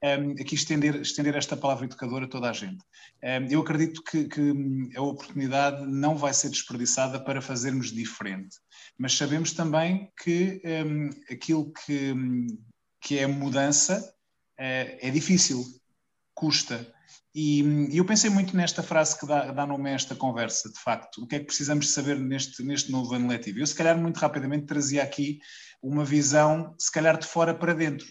um, 0.03 0.31
aqui 0.33 0.55
estender, 0.55 0.95
estender 0.97 1.35
esta 1.35 1.57
palavra 1.57 1.85
educadora 1.85 2.25
a 2.25 2.29
toda 2.29 2.49
a 2.49 2.53
gente. 2.53 2.83
Um, 3.23 3.47
eu 3.49 3.61
acredito 3.61 4.03
que, 4.03 4.25
que, 4.25 4.53
a 4.95 5.01
oportunidade 5.01 5.85
não 5.85 6.15
vai 6.15 6.33
ser 6.33 6.49
desperdiçada 6.49 7.19
para 7.19 7.41
fazermos 7.41 7.91
diferente, 7.91 8.57
mas 8.97 9.13
sabemos 9.13 9.53
também 9.53 10.11
que 10.21 10.61
um, 10.85 11.09
aquilo 11.31 11.71
que, 11.71 12.13
que 13.01 13.17
é 13.17 13.27
mudança 13.27 13.99
uh, 13.99 14.97
é 15.01 15.09
difícil, 15.09 15.63
custa. 16.33 16.93
E, 17.39 17.61
e, 17.91 17.97
eu 17.99 18.03
pensei 18.03 18.31
muito 18.31 18.57
nesta 18.57 18.81
frase 18.81 19.19
que 19.19 19.27
dá, 19.27 19.51
dá 19.51 19.63
nome 19.63 19.91
a 19.91 19.93
esta 19.93 20.15
conversa, 20.15 20.71
de 20.71 20.79
facto. 20.79 21.21
O 21.21 21.27
que 21.27 21.35
é 21.35 21.39
que 21.39 21.45
precisamos 21.45 21.93
saber 21.93 22.17
neste, 22.17 22.63
neste 22.63 22.91
novo 22.91 23.13
ano 23.13 23.27
letivo? 23.27 23.59
Eu, 23.59 23.67
se 23.67 23.75
calhar, 23.75 23.95
muito 23.95 24.17
rapidamente 24.17 24.65
trazia 24.65 25.03
aqui 25.03 25.38
uma 25.79 26.03
visão, 26.03 26.73
se 26.79 26.91
calhar, 26.91 27.15
de 27.15 27.27
fora 27.27 27.53
para 27.53 27.75
dentro. 27.75 28.07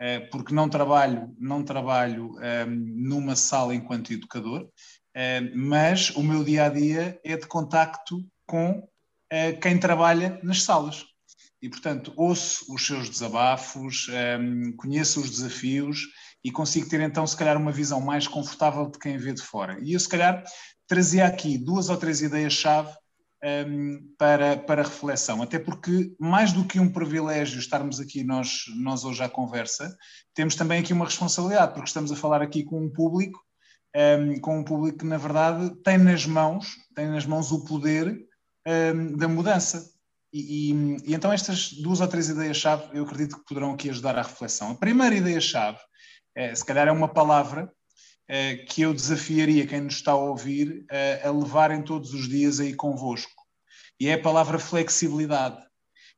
Eh, 0.00 0.20
porque 0.30 0.54
não 0.54 0.68
trabalho, 0.68 1.34
não 1.36 1.64
trabalho 1.64 2.32
ehm, 2.40 2.70
numa 2.96 3.34
sala 3.34 3.74
enquanto 3.74 4.12
educador, 4.12 4.62
uh, 4.62 5.56
mas 5.56 6.10
o 6.10 6.22
meu 6.22 6.44
dia 6.44 6.66
a 6.66 6.68
dia 6.68 7.20
é 7.24 7.36
de 7.36 7.48
contacto 7.48 8.24
com 8.46 8.78
uh, 8.78 9.60
quem 9.60 9.78
trabalha 9.78 10.38
nas 10.44 10.62
salas. 10.62 11.04
E, 11.60 11.68
portanto, 11.68 12.14
ouço 12.16 12.72
os 12.72 12.86
seus 12.86 13.10
desabafos, 13.10 14.06
ehm, 14.10 14.72
conheço 14.76 15.20
os 15.20 15.28
desafios 15.28 16.06
e 16.44 16.50
consigo 16.50 16.88
ter, 16.88 17.00
então, 17.00 17.26
se 17.26 17.36
calhar, 17.36 17.56
uma 17.56 17.72
visão 17.72 18.00
mais 18.00 18.26
confortável 18.26 18.90
de 18.90 18.98
quem 18.98 19.16
vê 19.18 19.32
de 19.32 19.42
fora. 19.42 19.78
E 19.82 19.92
eu, 19.92 20.00
se 20.00 20.08
calhar, 20.08 20.42
trazia 20.86 21.26
aqui 21.26 21.58
duas 21.58 21.88
ou 21.88 21.96
três 21.96 22.22
ideias-chave 22.22 22.90
um, 23.42 24.14
para, 24.18 24.56
para 24.56 24.82
reflexão, 24.82 25.42
até 25.42 25.58
porque 25.58 26.14
mais 26.18 26.52
do 26.52 26.64
que 26.64 26.78
um 26.78 26.92
privilégio 26.92 27.58
estarmos 27.58 28.00
aqui 28.00 28.22
nós, 28.22 28.64
nós 28.76 29.04
hoje 29.04 29.22
à 29.22 29.28
conversa, 29.28 29.96
temos 30.34 30.54
também 30.54 30.80
aqui 30.80 30.92
uma 30.92 31.06
responsabilidade, 31.06 31.72
porque 31.72 31.88
estamos 31.88 32.12
a 32.12 32.16
falar 32.16 32.42
aqui 32.42 32.62
com 32.62 32.84
um 32.84 32.90
público, 32.90 33.40
um, 33.96 34.40
com 34.40 34.60
um 34.60 34.64
público 34.64 34.98
que 34.98 35.06
na 35.06 35.16
verdade 35.16 35.70
tem 35.82 35.98
nas 35.98 36.26
mãos, 36.26 36.76
tem 36.94 37.08
nas 37.08 37.26
mãos 37.26 37.50
o 37.50 37.64
poder 37.64 38.18
um, 38.66 39.16
da 39.16 39.26
mudança. 39.26 39.90
E, 40.32 40.70
e, 40.70 41.10
e, 41.10 41.14
então 41.14 41.32
estas 41.32 41.72
duas 41.72 42.00
ou 42.00 42.06
três 42.06 42.28
ideias-chave 42.28 42.84
eu 42.92 43.04
acredito 43.04 43.36
que 43.36 43.44
poderão 43.46 43.72
aqui 43.72 43.90
ajudar 43.90 44.18
à 44.18 44.22
reflexão. 44.22 44.70
A 44.70 44.76
primeira 44.76 45.14
ideia-chave, 45.14 45.78
é, 46.34 46.54
se 46.54 46.64
calhar 46.64 46.88
é 46.88 46.92
uma 46.92 47.08
palavra 47.08 47.72
eh, 48.32 48.58
que 48.58 48.82
eu 48.82 48.94
desafiaria 48.94 49.66
quem 49.66 49.80
nos 49.80 49.94
está 49.94 50.12
a 50.12 50.14
ouvir 50.14 50.84
eh, 50.88 51.20
a 51.24 51.32
levarem 51.32 51.82
todos 51.82 52.14
os 52.14 52.28
dias 52.28 52.60
aí 52.60 52.72
convosco. 52.72 53.42
E 53.98 54.06
é 54.06 54.14
a 54.14 54.22
palavra 54.22 54.56
flexibilidade, 54.56 55.60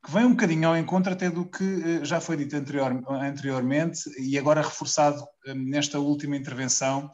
que 0.04 0.12
vem 0.12 0.26
um 0.26 0.32
bocadinho 0.32 0.68
ao 0.68 0.76
encontro 0.76 1.10
até 1.10 1.30
do 1.30 1.46
que 1.46 2.04
já 2.04 2.20
foi 2.20 2.36
dito 2.36 2.54
anterior, 2.54 3.02
anteriormente 3.08 4.10
e 4.20 4.36
agora 4.38 4.60
reforçado 4.60 5.26
nesta 5.46 5.98
última 5.98 6.36
intervenção 6.36 7.10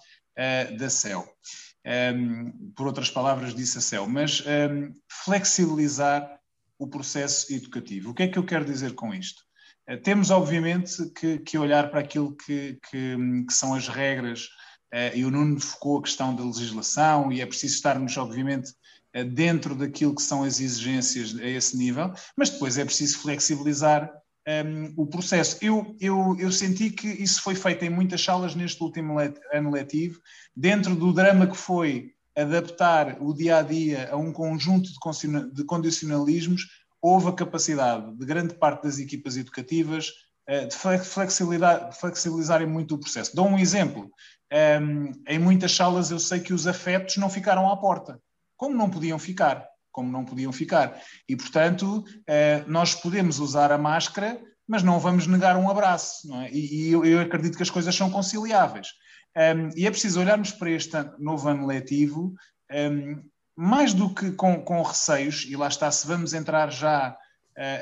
da 0.79 0.91
CEL. 0.91 1.25
por 2.77 2.87
outras 2.87 3.11
palavras, 3.11 3.55
disse 3.55 3.79
a 3.79 3.81
CEL, 3.81 4.07
mas 4.07 4.43
flexibilizar 5.25 6.39
o 6.79 6.89
processo 6.89 7.53
educativo. 7.53 8.11
O 8.11 8.15
que 8.15 8.25
é 8.25 8.29
que 8.29 8.39
eu 8.39 8.45
quero 8.45 8.65
dizer 8.65 8.95
com 8.95 9.15
isto? 9.15 9.48
Temos, 9.97 10.31
obviamente, 10.31 11.11
que, 11.19 11.39
que 11.39 11.57
olhar 11.57 11.91
para 11.91 12.01
aquilo 12.01 12.37
que, 12.37 12.79
que, 12.91 13.17
que 13.47 13.53
são 13.53 13.75
as 13.75 13.89
regras 13.89 14.49
eh, 14.93 15.19
e 15.19 15.25
o 15.25 15.31
Nuno 15.31 15.61
focou 15.61 15.99
a 15.99 16.03
questão 16.03 16.35
da 16.35 16.45
legislação 16.45 17.33
e 17.33 17.41
é 17.41 17.47
preciso 17.47 17.75
estarmos, 17.75 18.17
obviamente, 18.17 18.73
eh, 19.13 19.25
dentro 19.25 19.75
daquilo 19.75 20.15
que 20.15 20.23
são 20.23 20.45
as 20.45 20.61
exigências 20.61 21.39
a 21.39 21.47
esse 21.47 21.77
nível, 21.77 22.13
mas 22.37 22.51
depois 22.51 22.79
é 22.79 22.85
preciso 22.85 23.19
flexibilizar 23.19 24.11
um, 24.47 24.51
ehm, 24.51 24.95
o 24.97 25.07
processo. 25.07 25.59
Eu, 25.63 25.97
eu, 26.01 26.37
eu 26.39 26.53
senti 26.53 26.91
que 26.91 27.09
isso 27.09 27.43
foi 27.43 27.55
feito 27.55 27.85
em 27.85 27.91
muitas 27.91 28.23
salas 28.23 28.55
neste 28.55 28.83
último 28.83 29.15
let, 29.17 29.39
ano 29.53 29.71
letivo, 29.71 30.21
dentro 30.57 30.95
do 30.95 31.13
drama 31.13 31.47
que 31.47 31.57
foi 31.57 32.13
adaptar 32.37 33.17
o 33.21 33.35
dia 33.35 33.59
a 33.59 33.63
dia 33.63 34.11
a 34.13 34.17
um 34.17 34.33
conjunto 34.33 34.89
de, 34.89 35.53
de 35.53 35.65
condicionalismos, 35.65 36.63
houve 37.01 37.29
a 37.29 37.33
capacidade 37.33 38.17
de 38.17 38.27
grande 38.27 38.55
parte 38.55 38.85
das 38.85 38.99
equipas 38.99 39.37
educativas 39.37 40.09
uh, 40.49 40.67
de 40.69 41.05
flexibilizar, 41.05 41.93
flexibilizarem 41.93 42.67
muito 42.67 42.95
o 42.95 42.99
processo. 42.99 43.35
Dou 43.35 43.47
um 43.47 43.59
exemplo 43.59 44.11
um, 44.53 45.13
em 45.29 45.39
muitas 45.39 45.73
salas 45.73 46.11
eu 46.11 46.19
sei 46.19 46.41
que 46.41 46.55
os 46.55 46.67
afetos 46.67 47.17
não 47.19 47.29
ficaram 47.29 47.71
à 47.71 47.77
porta, 47.77 48.21
como 48.57 48.75
não 48.75 48.89
podiam 48.89 49.19
ficar, 49.19 49.67
como 49.93 50.11
não 50.11 50.25
podiam 50.25 50.53
ficar. 50.53 51.01
E, 51.29 51.37
portanto, 51.37 51.99
uh, 51.99 52.69
nós 52.71 52.95
podemos 52.95 53.39
usar 53.39 53.71
a 53.71 53.79
máscara, 53.79 54.41
mas 54.67 54.83
não 54.83 54.99
vamos 54.99 55.27
negar 55.27 55.57
um 55.57 55.71
abraço, 55.71 56.33
é? 56.35 56.51
E, 56.53 56.91
eu, 56.91 57.21
acredito 57.21 57.57
que 57.57 57.63
as 57.63 57.71
coisas 57.71 57.95
são 57.95 58.11
conciliáveis. 58.11 58.89
Um, 59.37 59.71
e 59.77 59.87
é 59.87 59.91
preciso 59.91 60.21
olharmos 60.21 60.51
para 60.51 60.71
este 60.71 60.97
novo 61.19 61.49
ano 61.49 61.67
letivo, 61.67 62.35
um, 62.71 63.23
mais 63.61 63.93
do 63.93 64.15
que 64.15 64.31
com, 64.31 64.63
com 64.63 64.81
receios, 64.83 65.45
e 65.49 65.57
lá 65.57 65.67
está, 65.67 65.91
se 65.91 66.07
vamos 66.07 66.33
entrar 66.33 66.71
já 66.71 67.19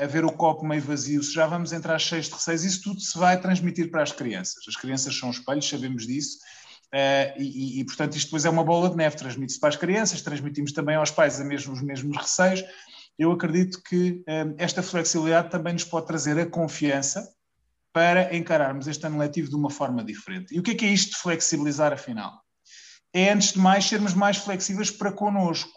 a 0.02 0.06
ver 0.06 0.24
o 0.24 0.32
copo 0.32 0.64
meio 0.64 0.80
vazio, 0.80 1.22
se 1.22 1.34
já 1.34 1.46
vamos 1.46 1.70
entrar 1.70 1.98
cheios 1.98 2.28
de 2.28 2.32
receios, 2.32 2.64
isso 2.64 2.82
tudo 2.82 2.98
se 2.98 3.18
vai 3.18 3.38
transmitir 3.38 3.90
para 3.90 4.02
as 4.02 4.10
crianças. 4.10 4.64
As 4.66 4.74
crianças 4.74 5.14
são 5.14 5.28
espelhos, 5.28 5.68
sabemos 5.68 6.06
disso, 6.06 6.38
uh, 6.94 7.38
e, 7.38 7.80
e, 7.80 7.84
portanto, 7.84 8.16
isto 8.16 8.28
depois 8.28 8.46
é 8.46 8.48
uma 8.48 8.64
bola 8.64 8.88
de 8.88 8.96
neve, 8.96 9.16
transmite-se 9.16 9.60
para 9.60 9.68
as 9.68 9.76
crianças, 9.76 10.22
transmitimos 10.22 10.72
também 10.72 10.96
aos 10.96 11.10
pais 11.10 11.38
mesmo, 11.40 11.74
os 11.74 11.82
mesmos 11.82 12.16
receios. 12.16 12.64
Eu 13.18 13.30
acredito 13.32 13.82
que 13.82 14.24
uh, 14.26 14.54
esta 14.56 14.82
flexibilidade 14.82 15.50
também 15.50 15.74
nos 15.74 15.84
pode 15.84 16.06
trazer 16.06 16.38
a 16.38 16.46
confiança 16.46 17.28
para 17.92 18.34
encararmos 18.34 18.86
este 18.86 19.06
ano 19.06 19.18
letivo 19.18 19.50
de 19.50 19.56
uma 19.56 19.68
forma 19.68 20.02
diferente. 20.02 20.54
E 20.54 20.58
o 20.58 20.62
que 20.62 20.70
é 20.70 20.74
que 20.74 20.86
é 20.86 20.88
isto 20.88 21.10
de 21.10 21.18
flexibilizar, 21.18 21.92
afinal? 21.92 22.45
É, 23.14 23.32
antes 23.32 23.52
de 23.52 23.58
mais, 23.58 23.86
sermos 23.86 24.14
mais 24.14 24.36
flexíveis 24.36 24.90
para 24.90 25.12
connosco, 25.12 25.72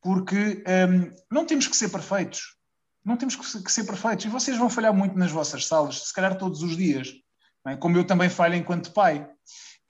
porque 0.00 0.62
um, 0.66 1.14
não 1.30 1.46
temos 1.46 1.66
que 1.66 1.76
ser 1.76 1.88
perfeitos 1.88 2.56
não 3.04 3.16
temos 3.16 3.34
que 3.34 3.72
ser 3.72 3.84
perfeitos. 3.84 4.24
E 4.24 4.28
vocês 4.28 4.56
vão 4.56 4.70
falhar 4.70 4.94
muito 4.94 5.18
nas 5.18 5.30
vossas 5.30 5.66
salas, 5.66 6.06
se 6.06 6.12
calhar 6.12 6.38
todos 6.38 6.62
os 6.62 6.76
dias, 6.76 7.12
é? 7.66 7.76
como 7.76 7.96
eu 7.96 8.06
também 8.06 8.28
falho 8.28 8.54
enquanto 8.54 8.92
pai. 8.92 9.28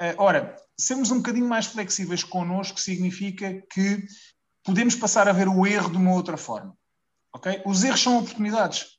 Eh, 0.00 0.14
ora, 0.18 0.56
sermos 0.78 1.10
um 1.10 1.18
bocadinho 1.18 1.46
mais 1.46 1.66
flexíveis 1.66 2.24
connosco 2.24 2.80
significa 2.80 3.62
que 3.70 4.04
podemos 4.64 4.96
passar 4.96 5.28
a 5.28 5.32
ver 5.32 5.48
o 5.48 5.66
erro 5.66 5.90
de 5.90 5.96
uma 5.96 6.12
outra 6.12 6.36
forma. 6.36 6.76
Okay? 7.34 7.62
Os 7.66 7.84
erros 7.84 8.02
são 8.02 8.18
oportunidades. 8.18 8.98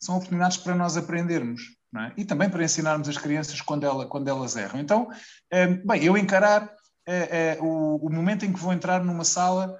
São 0.00 0.16
oportunidades 0.16 0.56
para 0.56 0.74
nós 0.74 0.96
aprendermos. 0.96 1.62
É? 1.94 2.12
E 2.16 2.24
também 2.24 2.48
para 2.48 2.64
ensinarmos 2.64 3.08
as 3.08 3.18
crianças 3.18 3.60
quando, 3.60 3.84
ela, 3.84 4.06
quando 4.06 4.26
elas 4.26 4.56
erram. 4.56 4.80
Então, 4.80 5.10
eh, 5.50 5.66
bem, 5.66 6.02
eu 6.02 6.16
encarar 6.16 6.74
eh, 7.06 7.58
o, 7.60 8.06
o 8.06 8.10
momento 8.10 8.46
em 8.46 8.52
que 8.52 8.58
vou 8.58 8.72
entrar 8.72 9.04
numa 9.04 9.24
sala 9.24 9.78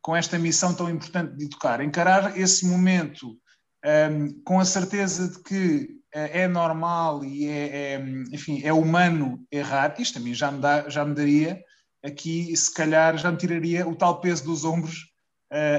com 0.00 0.16
esta 0.16 0.38
missão 0.38 0.74
tão 0.74 0.88
importante 0.88 1.36
de 1.36 1.44
educar, 1.44 1.82
encarar 1.82 2.38
esse 2.38 2.66
momento 2.66 3.36
um, 3.84 4.42
com 4.42 4.58
a 4.58 4.64
certeza 4.64 5.28
de 5.28 5.42
que 5.42 5.88
é 6.12 6.46
normal 6.46 7.24
e 7.24 7.46
é, 7.46 7.94
é, 7.94 8.04
enfim, 8.32 8.62
é 8.62 8.72
humano 8.72 9.46
errar, 9.50 9.94
isto 9.98 10.18
a 10.18 10.20
mim 10.20 10.34
já 10.34 10.50
me, 10.50 10.60
dá, 10.60 10.88
já 10.88 11.04
me 11.04 11.14
daria 11.14 11.62
aqui, 12.04 12.54
se 12.56 12.72
calhar, 12.72 13.16
já 13.16 13.30
me 13.30 13.38
tiraria 13.38 13.86
o 13.86 13.94
tal 13.94 14.20
peso 14.20 14.44
dos 14.44 14.64
ombros, 14.64 15.06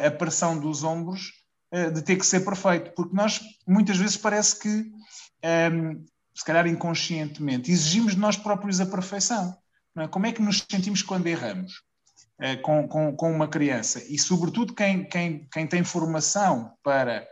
a 0.06 0.10
pressão 0.10 0.60
dos 0.60 0.84
ombros, 0.84 1.32
de 1.94 2.02
ter 2.02 2.16
que 2.16 2.26
ser 2.26 2.42
perfeito, 2.42 2.92
porque 2.96 3.16
nós 3.16 3.42
muitas 3.68 3.98
vezes 3.98 4.18
parece 4.18 4.60
que, 4.60 4.92
um, 5.44 6.06
se 6.34 6.46
calhar 6.46 6.66
inconscientemente, 6.68 7.72
exigimos 7.72 8.14
de 8.14 8.20
nós 8.20 8.38
próprios 8.38 8.80
a 8.80 8.86
perfeição. 8.86 9.56
É? 9.98 10.08
Como 10.08 10.26
é 10.26 10.32
que 10.32 10.42
nos 10.42 10.66
sentimos 10.70 11.02
quando 11.02 11.28
erramos? 11.28 11.84
Eh, 12.40 12.56
com, 12.58 12.88
com, 12.88 13.16
com, 13.16 13.32
uma 13.32 13.48
criança. 13.48 14.04
E, 14.10 14.18
sobretudo, 14.18 14.74
quem, 14.74 15.08
quem, 15.08 15.48
quem 15.52 15.68
tem 15.68 15.84
formação 15.84 16.74
para 16.84 17.28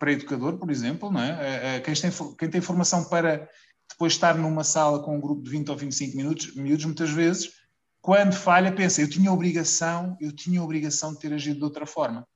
para 0.00 0.10
educador, 0.10 0.58
por 0.58 0.68
exemplo, 0.68 1.12
não 1.12 1.22
é? 1.22 1.80
quem, 1.80 1.94
tem, 1.94 2.10
quem 2.36 2.50
tem 2.50 2.60
formação 2.60 3.04
para 3.04 3.48
depois 3.88 4.14
estar 4.14 4.34
numa 4.34 4.64
sala 4.64 5.00
com 5.00 5.16
um 5.16 5.20
grupo 5.20 5.42
de 5.42 5.50
20 5.50 5.70
ou 5.70 5.76
25 5.76 6.16
minutos, 6.16 6.54
minutos 6.56 6.84
muitas 6.84 7.10
vezes, 7.10 7.52
quando 8.00 8.34
falha, 8.34 8.72
pensa, 8.72 9.00
eu 9.00 9.08
tinha 9.08 9.32
obrigação, 9.32 10.16
eu 10.20 10.32
tinha 10.32 10.62
obrigação 10.62 11.14
de 11.14 11.20
ter 11.20 11.32
agido 11.32 11.58
de 11.58 11.64
outra 11.64 11.86
forma. 11.86 12.26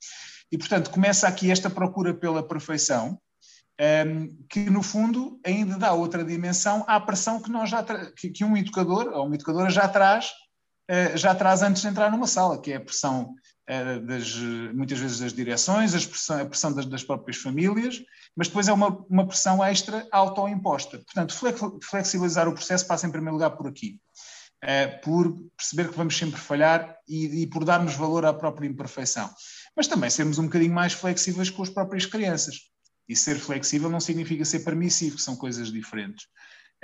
E, 0.51 0.57
portanto, 0.57 0.91
começa 0.91 1.27
aqui 1.27 1.51
esta 1.51 1.69
procura 1.69 2.15
pela 2.15 2.47
perfeição, 2.47 3.21
um, 3.81 4.45
que 4.49 4.69
no 4.69 4.83
fundo 4.83 5.41
ainda 5.47 5.79
dá 5.79 5.93
outra 5.93 6.25
dimensão 6.25 6.85
à 6.89 6.99
pressão 6.99 7.41
que 7.41 7.51
nós 7.51 7.71
já 7.71 7.85
que, 8.17 8.31
que, 8.31 8.45
um 8.45 8.57
educador 8.57 9.09
ou 9.15 9.27
uma 9.27 9.37
educadora 9.37 9.71
já 9.71 9.87
traz 9.87 10.33
uh, 10.91 11.17
já 11.17 11.33
traz 11.35 11.63
antes 11.63 11.83
de 11.83 11.89
entrar 11.89 12.11
numa 12.11 12.27
sala, 12.27 12.61
que 12.61 12.73
é 12.73 12.77
a 12.77 12.81
pressão 12.81 13.35
uh, 13.71 14.01
das 14.05 14.35
muitas 14.75 14.99
vezes 14.99 15.21
das 15.21 15.33
direções, 15.33 15.95
a 15.95 15.99
pressão, 15.99 16.41
a 16.41 16.47
pressão 16.47 16.73
das, 16.73 16.87
das, 16.87 17.05
próprias 17.05 17.37
famílias, 17.37 18.03
mas 18.37 18.49
depois 18.49 18.67
é 18.67 18.73
uma, 18.73 18.89
uma 19.09 19.27
pressão 19.27 19.65
extra 19.65 20.09
autoimposta. 20.11 20.99
Portanto, 20.99 21.35
flexibilizar 21.81 22.49
o 22.49 22.55
processo 22.55 22.87
passa 22.87 23.07
em 23.07 23.13
primeiro 23.13 23.35
lugar 23.35 23.51
por 23.51 23.69
aqui. 23.69 24.01
Uh, 24.65 25.01
por 25.05 25.39
perceber 25.57 25.89
que 25.89 25.97
vamos 25.97 26.19
sempre 26.19 26.41
falhar 26.41 26.97
e, 27.07 27.43
e 27.43 27.47
por 27.47 27.65
darmos 27.65 27.95
valor 27.95 28.27
à 28.27 28.35
própria 28.35 28.67
imperfeição. 28.67 29.31
Mas 29.77 29.87
também 29.87 30.11
sermos 30.11 30.37
um 30.37 30.47
bocadinho 30.47 30.75
mais 30.75 30.93
flexíveis 30.95 31.49
com 31.49 31.63
as 31.63 31.71
próprias 31.71 32.07
crianças 32.07 32.57
e 33.09 33.17
ser 33.17 33.37
flexível 33.39 33.89
não 33.89 34.01
significa 34.01 34.45
ser 34.45 34.61
permissivo, 34.61 35.19
são 35.19 35.37
coisas 35.37 35.73
diferentes. 35.73 36.27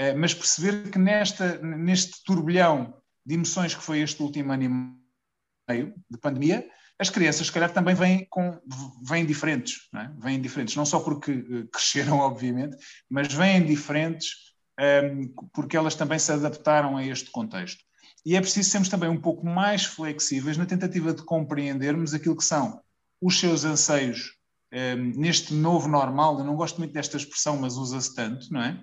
Uh, 0.01 0.16
mas 0.18 0.35
perceber 0.35 0.91
que 0.91 0.99
nesta, 0.99 1.59
neste 1.59 2.25
turbilhão 2.25 3.01
de 3.25 3.35
emoções 3.35 3.75
que 3.75 3.83
foi 3.83 4.01
este 4.01 4.22
último 4.22 4.53
ano 4.53 4.62
e 4.62 5.72
meio 5.72 5.95
de 6.11 6.18
pandemia, 6.18 6.68
as 6.99 7.11
crianças, 7.11 7.47
se 7.47 7.53
calhar, 7.53 7.72
também 7.72 7.95
vêm, 7.95 8.27
com, 8.31 8.61
vêm 9.03 9.27
diferentes, 9.27 9.89
não 9.93 10.01
é? 10.01 10.12
Vêm 10.18 10.41
diferentes, 10.41 10.77
não 10.77 10.87
só 10.87 11.01
porque 11.01 11.33
uh, 11.33 11.68
cresceram, 11.68 12.18
obviamente, 12.20 12.77
mas 13.09 13.33
vêm 13.33 13.64
diferentes 13.64 14.55
ehm, 14.79 15.29
porque 15.53 15.77
elas 15.77 15.95
também 15.95 16.18
se 16.18 16.33
adaptaram 16.33 16.97
a 16.97 17.05
este 17.05 17.31
contexto. 17.31 17.83
E 18.25 18.37
é 18.37 18.41
preciso 18.41 18.70
sermos 18.70 18.89
também 18.89 19.09
um 19.09 19.20
pouco 19.20 19.45
mais 19.47 19.85
flexíveis 19.85 20.57
na 20.57 20.64
tentativa 20.64 21.12
de 21.12 21.22
compreendermos 21.22 22.14
aquilo 22.14 22.37
que 22.37 22.45
são 22.45 22.81
os 23.20 23.39
seus 23.39 23.64
anseios 23.64 24.37
neste 25.16 25.55
novo 25.55 25.89
normal, 25.89 26.39
eu 26.39 26.45
não 26.45 26.57
gosto 26.57 26.79
muito 26.79 26.93
desta 26.93 27.16
expressão, 27.16 27.57
mas 27.57 27.77
usa-se 27.77 28.14
tanto, 28.14 28.53
não 28.53 28.62
é? 28.62 28.81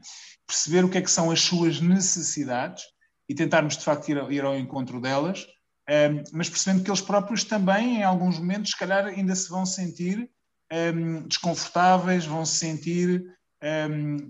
Perceber 0.48 0.86
o 0.86 0.90
que 0.90 0.98
é 0.98 1.02
que 1.02 1.12
são 1.12 1.30
as 1.32 1.42
suas 1.42 1.82
necessidades 1.82 2.84
e 3.28 3.36
tentarmos 3.36 3.78
de 3.78 3.84
facto 3.84 4.10
ir 4.10 4.44
ao, 4.44 4.56
encontro 4.56 5.02
delas, 5.02 5.46
ehm, 5.88 6.24
mas 6.32 6.50
percebendo 6.50 6.84
que 6.84 6.90
eles 6.90 7.02
próprios 7.02 7.44
também, 7.44 7.98
em 7.98 8.04
alguns 8.04 8.40
momentos, 8.40 8.72
se 8.72 8.78
calhar 8.78 9.06
ainda 9.06 9.36
se 9.36 9.50
vão 9.50 9.66
sentir 9.66 10.30
ehm, 10.72 11.28
desconfortáveis, 11.28 12.26
vão 12.26 12.46
se 12.46 12.58
sentir 12.58 13.24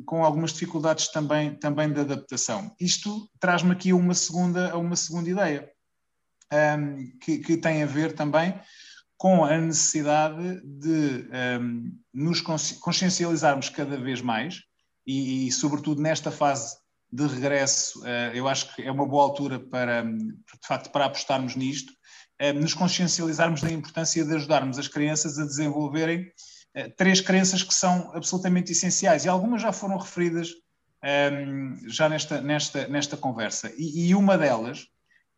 com 0.06 0.26
algumas 0.26 0.52
dificuldades 0.52 1.08
também, 1.08 1.56
também 1.56 1.90
de 1.90 2.02
adaptação. 2.02 2.76
Isto 2.78 3.30
traz-me 3.40 3.72
aqui 3.72 3.94
uma 3.94 4.14
segunda, 4.14 4.78
uma 4.78 4.98
segunda 4.98 5.30
ideia, 5.30 5.72
que, 7.22 7.38
que 7.38 7.56
tem 7.56 7.82
a 7.82 7.86
ver 7.86 8.14
também 8.14 8.54
com 9.22 9.46
a 9.46 9.56
necessidade 9.56 10.62
de 10.64 10.90
um, 10.90 11.36
ehm, 11.36 11.92
nos 12.12 12.42
consciencializarmos 12.42 13.70
cada 13.70 13.96
vez 13.96 14.20
mais 14.20 14.64
e, 15.06 15.46
e, 15.46 15.52
sobretudo 15.52 16.02
nesta 16.02 16.32
fase 16.32 16.76
de 17.14 17.28
regresso, 17.28 18.00
uh, 18.00 18.34
eu 18.34 18.48
acho 18.48 18.74
que 18.74 18.82
é 18.82 18.92
uma 18.92 19.06
boa 19.06 19.22
altura 19.22 19.60
para, 19.60 20.02
de 20.02 20.68
facto, 20.68 20.90
para 20.90 21.06
apostarmos 21.06 21.56
nisto, 21.56 21.94
uh, 22.42 22.60
nos 22.60 22.74
consciencializarmos 22.74 23.62
da 23.62 23.72
importância 23.72 24.26
de 24.26 24.36
ajudarmos 24.36 24.80
as 24.80 24.88
crianças 24.88 25.38
a 25.38 25.46
desenvolverem 25.46 26.22
uh, 26.76 26.92
três 26.98 27.22
crenças 27.22 27.62
que 27.62 27.76
são 27.76 28.12
absolutamente 28.16 28.72
essenciais 28.72 29.24
e 29.24 29.30
algumas 29.30 29.62
já 29.62 29.72
foram 29.72 30.00
referidas 30.00 30.50
um, 30.50 31.08
ehm, 31.08 31.76
já 31.88 32.10
nesta, 32.10 32.42
nesta, 32.42 32.88
nesta 32.88 33.16
conversa. 33.16 33.72
E, 33.78 34.08
e 34.08 34.16
uma 34.16 34.36
delas, 34.36 34.88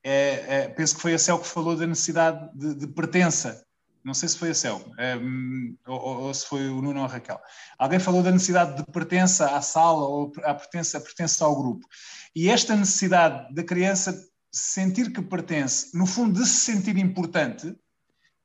é, 0.02 0.62
é, 0.62 0.68
penso 0.70 0.96
que 0.96 1.02
foi 1.02 1.14
a 1.14 1.20
Céu 1.20 1.38
que 1.38 1.48
falou 1.48 1.76
da 1.76 1.86
necessidade 1.86 2.50
de, 2.58 2.76
de 2.76 2.88
pertença 2.88 3.62
não 4.04 4.14
sei 4.14 4.28
se 4.28 4.38
foi 4.38 4.50
a 4.50 4.54
Céu, 4.54 4.84
um, 5.22 5.76
ou, 5.88 6.24
ou, 6.24 6.34
se 6.34 6.46
foi 6.46 6.68
o 6.68 6.82
Nuno 6.82 7.00
ou 7.00 7.06
a 7.06 7.10
Raquel. 7.10 7.40
Alguém 7.78 8.00
falou 8.00 8.22
da 8.22 8.32
necessidade 8.32 8.76
de 8.76 8.92
pertença 8.92 9.56
à 9.56 9.62
sala 9.62 10.06
ou 10.06 10.32
a 10.44 10.54
pertença, 10.54 11.00
pertença 11.00 11.46
ao 11.46 11.56
grupo. 11.56 11.88
E 12.36 12.50
esta 12.50 12.76
necessidade 12.76 13.54
da 13.54 13.64
criança 13.64 14.14
sentir 14.52 15.12
que 15.12 15.22
pertence, 15.22 15.98
no 15.98 16.06
fundo, 16.06 16.40
de 16.40 16.48
se 16.48 16.72
sentir 16.72 16.98
importante, 16.98 17.76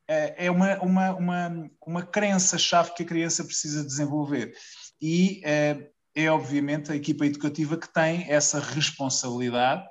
eh, 0.09 0.47
é 0.47 0.51
uma, 0.51 0.79
uma, 0.79 1.11
uma, 1.15 1.71
uma 1.87 2.03
crença-chave 2.03 2.95
que 2.95 3.03
a 3.03 3.07
criança 3.07 3.45
precisa 3.45 3.85
desenvolver. 3.85 4.55
E 5.01 5.43
é, 5.45 5.91
é, 6.15 6.31
obviamente, 6.31 6.91
a 6.91 6.97
equipa 6.97 7.27
educativa 7.27 7.77
que 7.77 7.93
tem 7.93 8.31
essa 8.31 8.59
responsabilidade 8.59 9.85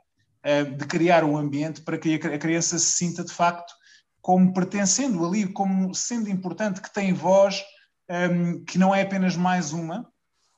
eh, 0.44 0.64
de 0.64 0.86
criar 0.88 1.24
um 1.24 1.38
ambiente 1.38 1.82
para 1.82 1.98
que 1.98 2.16
a 2.16 2.38
criança 2.40 2.80
se 2.80 2.94
sinta, 2.94 3.24
de 3.24 3.32
facto, 3.32 3.74
como 4.28 4.52
pertencendo 4.52 5.26
ali, 5.26 5.48
como 5.48 5.96
sendo 5.96 6.30
importante, 6.30 6.82
que 6.82 6.94
tem 6.94 7.14
voz, 7.14 7.64
um, 8.12 8.62
que 8.66 8.78
não 8.78 8.94
é 8.94 9.02
apenas 9.02 9.38
mais 9.38 9.72
uma, 9.72 10.06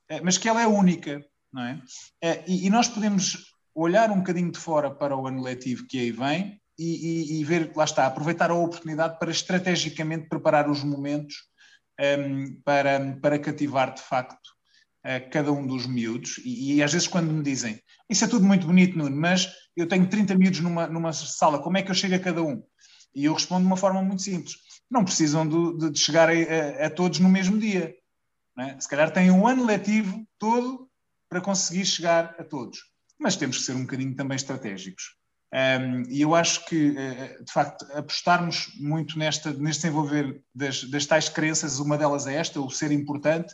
eh, 0.09 0.19
mas 0.21 0.39
que 0.39 0.49
ela 0.49 0.59
é 0.59 0.65
única, 0.65 1.23
não 1.53 1.61
é? 1.61 1.79
Eh, 2.19 2.43
e, 2.47 2.65
e, 2.65 2.69
nós 2.71 2.87
podemos 2.87 3.53
olhar 3.75 4.09
um 4.09 4.17
bocadinho 4.17 4.51
de 4.51 4.57
fora 4.57 4.89
para 4.89 5.15
o 5.15 5.27
ano 5.27 5.43
letivo 5.43 5.85
que 5.87 5.99
aí 5.99 6.11
vem 6.11 6.59
e, 6.79 7.35
e, 7.35 7.39
e 7.39 7.43
ver, 7.43 7.71
lá 7.75 7.83
está, 7.83 8.07
aproveitar 8.07 8.49
a 8.49 8.55
oportunidade 8.55 9.19
para 9.19 9.29
estrategicamente 9.29 10.27
preparar 10.27 10.67
os 10.67 10.83
momentos 10.83 11.35
um, 12.01 12.59
para, 12.65 13.19
para 13.21 13.37
cativar 13.37 13.93
de 13.93 14.01
facto 14.01 14.49
cada 15.31 15.51
um 15.51 15.65
dos 15.65 15.87
miúdos. 15.87 16.39
E, 16.43 16.77
e, 16.77 16.83
às 16.83 16.91
vezes, 16.91 17.07
quando 17.07 17.31
me 17.31 17.43
dizem 17.43 17.79
isso 18.09 18.25
é 18.25 18.27
tudo 18.27 18.45
muito 18.45 18.65
bonito, 18.65 18.97
Nuno, 18.97 19.15
mas 19.15 19.47
eu 19.75 19.87
tenho 19.87 20.09
30 20.09 20.33
miúdos 20.35 20.59
numa, 20.61 20.87
numa 20.87 21.13
sala, 21.13 21.61
como 21.61 21.77
é 21.77 21.83
que 21.83 21.91
eu 21.91 21.95
chego 21.95 22.15
a 22.15 22.19
cada 22.19 22.41
um? 22.41 22.63
E 23.15 23.25
eu 23.25 23.33
respondo 23.33 23.61
de 23.61 23.67
uma 23.67 23.77
forma 23.77 24.01
muito 24.01 24.21
simples. 24.21 24.55
Não 24.89 25.03
precisam 25.03 25.47
de, 25.47 25.91
de 25.91 25.99
chegar 25.99 26.29
a, 26.29 26.33
a, 26.33 26.87
a, 26.87 26.89
todos 26.89 27.19
no 27.19 27.29
mesmo 27.29 27.57
dia. 27.59 27.95
É? 28.57 28.79
Se 28.79 28.87
calhar 28.87 29.11
têm 29.11 29.31
um 29.31 29.47
ano 29.47 29.65
letivo 29.65 30.25
todo 30.37 30.89
para 31.29 31.41
conseguir 31.41 31.85
chegar 31.85 32.35
a 32.37 32.43
todos. 32.43 32.79
Mas 33.19 33.35
temos 33.35 33.57
que 33.57 33.63
ser 33.63 33.75
um 33.75 33.81
bocadinho 33.81 34.15
também 34.15 34.35
estratégicos. 34.35 35.19
Um, 35.53 36.03
e 36.07 36.21
eu 36.21 36.35
acho 36.35 36.65
que, 36.65 36.95
eh, 36.95 37.41
de 37.41 37.51
facto, 37.51 37.85
apostarmos 37.93 38.71
muito 38.79 39.17
nesta, 39.17 39.51
neste 39.51 39.81
desenvolver 39.81 40.41
das, 40.53 40.83
das 40.83 41.05
tais 41.07 41.27
crenças, 41.27 41.79
uma 41.79 41.97
delas 41.97 42.27
é 42.27 42.35
esta, 42.35 42.61
o 42.61 42.69
ser 42.69 42.91
importante. 42.91 43.53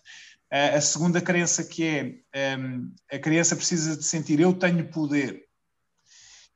A 0.51 0.80
segunda 0.80 1.20
crença 1.20 1.64
que 1.64 2.22
é 2.34 2.58
um, 2.58 2.93
a 3.12 3.18
criança 3.18 3.56
precisa 3.56 3.97
de 3.97 4.03
sentir 4.03 4.39
eu 4.39 4.53
tenho 4.53 4.89
poder 4.89 5.45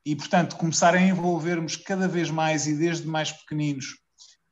e, 0.05 0.15
portanto, 0.15 0.55
começar 0.55 0.95
a 0.95 1.01
envolvermos 1.01 1.75
cada 1.75 2.07
vez 2.07 2.29
mais 2.29 2.67
e 2.67 2.75
desde 2.75 3.07
mais 3.07 3.31
pequeninos, 3.31 3.85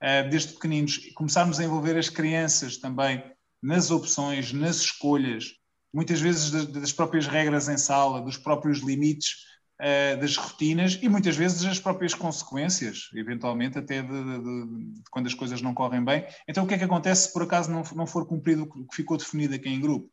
uh, 0.04 0.30
desde 0.30 0.54
pequeninos, 0.54 0.98
começarmos 1.16 1.60
a 1.60 1.64
envolver 1.64 1.98
as 1.98 2.10
crianças 2.10 2.78
também 2.78 3.24
nas 3.62 3.90
opções, 3.90 4.54
nas 4.54 4.78
escolhas, 4.78 5.54
muitas 5.94 6.20
vezes 6.20 6.52
das, 6.68 6.92
próprias 6.92 7.28
regras 7.28 7.68
em 7.70 7.78
sala, 7.78 8.22
dos 8.22 8.38
próprios 8.38 8.80
limites, 8.80 9.48
uh, 9.82 10.20
das 10.20 10.36
rotinas 10.36 11.00
e 11.02 11.10
muitas 11.10 11.36
vezes 11.36 11.66
as 11.66 11.80
próprias 11.80 12.14
consequências, 12.14 13.10
eventualmente 13.16 13.78
até 13.78 14.02
de, 14.02 14.08
de, 14.08 14.40
de, 14.40 14.94
de, 14.94 15.02
quando 15.10 15.28
as 15.28 15.34
coisas 15.34 15.62
não 15.62 15.74
correm 15.74 16.04
bem. 16.04 16.26
Então, 16.48 16.66
o 16.66 16.68
que 16.68 16.74
é 16.74 16.78
que 16.78 16.84
acontece 16.84 17.28
se 17.28 17.34
por 17.34 17.44
acaso 17.44 17.72
não, 17.72 17.84
não 17.96 18.06
for 18.06 18.28
cumprido 18.28 18.64
o 18.64 18.88
que 18.88 18.96
ficou 18.96 19.18
definido 19.18 19.56
aqui 19.56 19.70
em 19.70 19.80
grupo? 19.80 20.10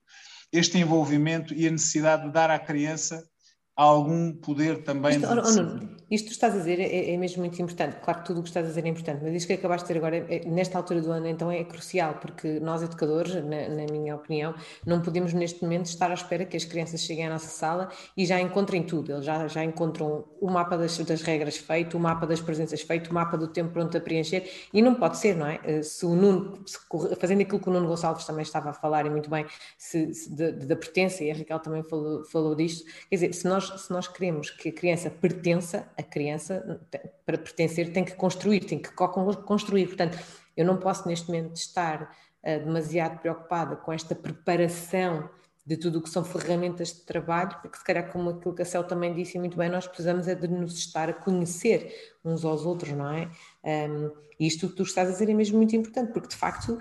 Este 0.53 0.79
envolvimento 0.79 1.53
e 1.53 1.67
a 1.67 1.71
necessidade 1.71 2.25
de 2.25 2.33
dar 2.33 2.49
à 2.49 2.59
criança 2.59 3.29
algum 3.77 4.33
poder 4.33 4.83
também. 4.85 5.13
Isto, 5.13 5.27
de... 5.27 5.41
oh, 5.41 5.63
Nuno, 5.63 5.97
isto 6.11 6.27
que 6.27 6.33
estás 6.33 6.55
a 6.55 6.59
dizer 6.59 6.79
é, 6.79 7.13
é, 7.13 7.17
mesmo 7.17 7.41
muito 7.41 7.61
importante. 7.61 7.97
Claro 8.01 8.21
que 8.21 8.27
tudo 8.27 8.41
o 8.41 8.43
que 8.43 8.49
estás 8.49 8.67
a 8.67 8.69
dizer 8.69 8.85
é 8.85 8.89
importante, 8.89 9.21
mas 9.23 9.35
isto 9.35 9.47
que 9.49 9.55
acabaste 9.55 9.89
de 9.89 9.95
dizer 9.95 9.99
agora, 9.99 10.27
é, 10.33 10.49
nesta 10.49 10.79
altura 10.79 11.01
do 11.01 11.11
ano, 11.11 11.27
então 11.27 11.51
é 11.51 11.65
crucial, 11.65 12.15
porque 12.15 12.61
nós, 12.61 12.83
educadores, 12.83 13.35
na, 13.35 13.69
na, 13.69 13.87
minha 13.91 14.15
opinião, 14.15 14.55
não 14.87 15.01
podemos 15.01 15.33
neste 15.33 15.63
momento 15.63 15.87
estar 15.87 16.11
à 16.11 16.15
espera 16.15 16.45
que 16.45 16.57
as 16.57 16.65
crianças 16.65 17.01
cheguem 17.01 17.27
à 17.27 17.31
nossa 17.31 17.49
sala 17.49 17.89
e 18.17 18.25
já 18.25 18.41
encontrem 18.41 18.83
tudo. 18.83 19.13
Eles 19.13 19.25
já, 19.25 19.49
já 19.49 19.65
encontram 19.65 20.25
o 20.41 20.51
mapa 20.51 20.77
das, 20.77 20.97
das 20.99 21.23
regras 21.23 21.57
feito, 21.57 21.97
o 21.97 22.01
mapa 22.01 22.27
das 22.27 22.41
presenças 22.41 22.81
feito, 22.83 23.11
o 23.11 23.15
mapa 23.15 23.37
do 23.37 23.49
tempo 23.49 23.73
pronto 23.73 23.97
a 23.97 24.01
preencher, 24.01 24.49
e 24.73 24.81
não 24.81 24.95
pode 24.95 25.19
ser, 25.19 25.35
não 25.35 25.47
é? 25.47 25.59
Eh, 25.65 25.83
se 25.83 26.07
o 26.07 26.15
Nuno, 26.15 26.63
se, 26.67 26.79
fazendo 27.19 27.41
aquilo 27.41 27.59
que 27.59 27.69
o 27.69 27.73
Nuno 27.73 27.89
Gonçalves 27.89 28.25
também 28.25 28.43
estava 28.43 28.71
a 28.71 28.73
falar, 28.73 29.07
e 29.07 29.11
muito 29.11 29.29
bem, 29.29 29.47
se, 29.77 30.13
se 30.15 30.31
da 30.35 30.77
pertença, 30.77 31.25
e 31.25 31.31
a 31.31 31.35
Raquel 31.35 31.59
também 31.59 31.83
falou, 31.83 32.25
falou 32.25 32.55
disto, 32.55 32.85
quer 33.09 33.17
dizer, 33.17 33.33
se 33.33 33.49
nós, 33.49 33.64
se 33.69 33.91
nós 33.91 34.09
queremos 34.09 34.51
que 34.51 34.69
a 34.69 34.73
criança 34.73 35.11
pertença, 35.11 35.89
a 35.97 36.03
criança 36.03 36.81
para 37.25 37.39
pertencer 37.39 37.93
tem 37.93 38.05
que 38.05 38.15
construir, 38.15 38.61
tem 38.61 38.79
que 38.79 38.91
construir. 38.93 39.87
Portanto, 39.87 40.19
eu 40.57 40.65
não 40.65 40.77
posso 40.77 41.09
neste 41.09 41.27
momento 41.29 41.57
estar 41.57 42.03
uh, 42.03 42.65
demasiado 42.65 43.19
preocupada 43.21 43.77
com 43.77 43.93
esta 43.93 44.15
preparação 44.15 45.29
de 45.67 45.77
tudo 45.79 45.99
o 45.99 46.03
que 46.03 46.11
são 46.11 46.23
ferramentas 46.23 46.89
de 46.89 47.01
trabalho, 47.01 47.59
porque 47.63 47.79
se 47.79 47.85
calhar 47.85 48.13
como 48.13 48.31
aquilo 48.31 48.55
que 48.55 48.63
a 48.63 48.65
Cel 48.67 48.85
também 48.85 49.15
disse 49.15 49.39
muito 49.39 49.57
bem, 49.57 49.71
nós 49.71 49.87
precisamos 49.87 50.29
é 50.29 50.35
de 50.35 50.47
nos 50.47 50.77
estar 50.77 51.09
a 51.09 51.15
conhecer 51.15 51.91
uns 52.23 52.45
aos 52.45 52.67
outros, 52.67 52.93
não 52.93 53.11
é? 53.11 53.31
Um, 53.65 54.11
e 54.39 54.47
isto 54.47 54.69
que 54.69 54.77
tu 54.77 54.83
estás 54.83 55.09
a 55.09 55.13
dizer 55.13 55.31
é 55.31 55.35
mesmo 55.35 55.57
muito 55.57 55.75
importante, 55.75 56.13
porque 56.13 56.29
de 56.29 56.37
facto 56.37 56.79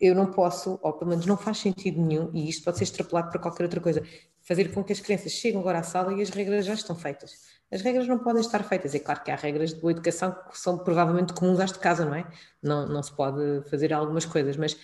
eu 0.00 0.14
não 0.14 0.26
posso, 0.32 0.78
ou 0.82 0.92
pelo 0.94 1.10
menos 1.10 1.24
não 1.24 1.36
faz 1.36 1.58
sentido 1.58 2.00
nenhum, 2.02 2.30
e 2.34 2.48
isto 2.48 2.64
pode 2.64 2.78
ser 2.78 2.84
extrapolado 2.84 3.30
para 3.30 3.40
qualquer 3.40 3.62
outra 3.62 3.80
coisa, 3.80 4.02
fazer 4.46 4.72
com 4.72 4.82
que 4.84 4.92
as 4.92 5.00
crianças 5.00 5.32
cheguem 5.32 5.58
agora 5.58 5.80
à 5.80 5.82
sala 5.82 6.14
e 6.14 6.22
as 6.22 6.30
regras 6.30 6.64
já 6.64 6.74
estão 6.74 6.94
feitas. 6.94 7.32
As 7.70 7.82
regras 7.82 8.06
não 8.06 8.18
podem 8.18 8.40
estar 8.40 8.62
feitas. 8.62 8.94
É 8.94 9.00
claro 9.00 9.22
que 9.22 9.30
há 9.30 9.34
regras 9.34 9.74
de 9.74 9.80
boa 9.80 9.90
educação 9.90 10.34
que 10.50 10.58
são 10.58 10.78
provavelmente 10.78 11.32
comuns 11.32 11.58
às 11.58 11.72
de 11.72 11.80
casa, 11.80 12.04
não 12.04 12.14
é? 12.14 12.24
Não, 12.62 12.86
não 12.86 13.02
se 13.02 13.12
pode 13.12 13.68
fazer 13.68 13.92
algumas 13.92 14.24
coisas, 14.24 14.56
mas 14.56 14.76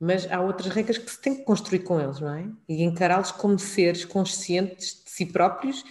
mas 0.00 0.30
há 0.30 0.40
outras 0.40 0.72
regras 0.72 0.96
que 0.96 1.10
se 1.10 1.20
tem 1.20 1.34
que 1.34 1.42
construir 1.42 1.80
com 1.80 2.00
eles, 2.00 2.20
não 2.20 2.32
é? 2.32 2.48
E 2.68 2.84
encará-los 2.84 3.32
como 3.32 3.58
seres 3.58 4.04
conscientes 4.04 5.02
de 5.04 5.10
si 5.10 5.26
próprios 5.26 5.84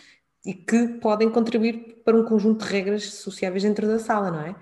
e 0.46 0.54
que 0.54 0.88
podem 1.02 1.30
contribuir 1.30 2.02
para 2.06 2.16
um 2.16 2.24
conjunto 2.24 2.66
de 2.66 2.72
regras 2.72 3.16
sociáveis 3.16 3.64
dentro 3.64 3.86
da 3.86 4.00
sala, 4.00 4.32
não 4.32 4.42
é? 4.42 4.56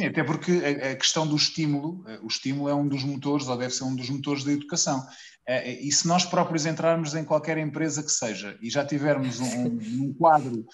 Sim, 0.00 0.06
até 0.06 0.24
porque 0.24 0.50
a, 0.52 0.96
questão 0.96 1.26
do 1.26 1.36
estímulo, 1.36 2.02
eh, 2.08 2.18
o 2.22 2.26
estímulo 2.26 2.70
é 2.70 2.74
um 2.74 2.88
dos 2.88 3.04
motores, 3.04 3.46
ou 3.48 3.56
deve 3.58 3.74
ser 3.74 3.84
um 3.84 3.94
dos 3.94 4.08
motores 4.08 4.42
da 4.44 4.52
educação. 4.52 5.06
Eh, 5.46 5.72
e 5.82 5.92
se 5.92 6.08
nós 6.08 6.24
próprios 6.24 6.64
entrarmos 6.64 7.14
em 7.14 7.22
qualquer 7.22 7.58
empresa 7.58 8.02
que 8.02 8.10
seja 8.10 8.56
e 8.62 8.70
já 8.70 8.82
tivermos 8.82 9.38
um, 9.40 9.78
um 10.04 10.14
quadro 10.14 10.64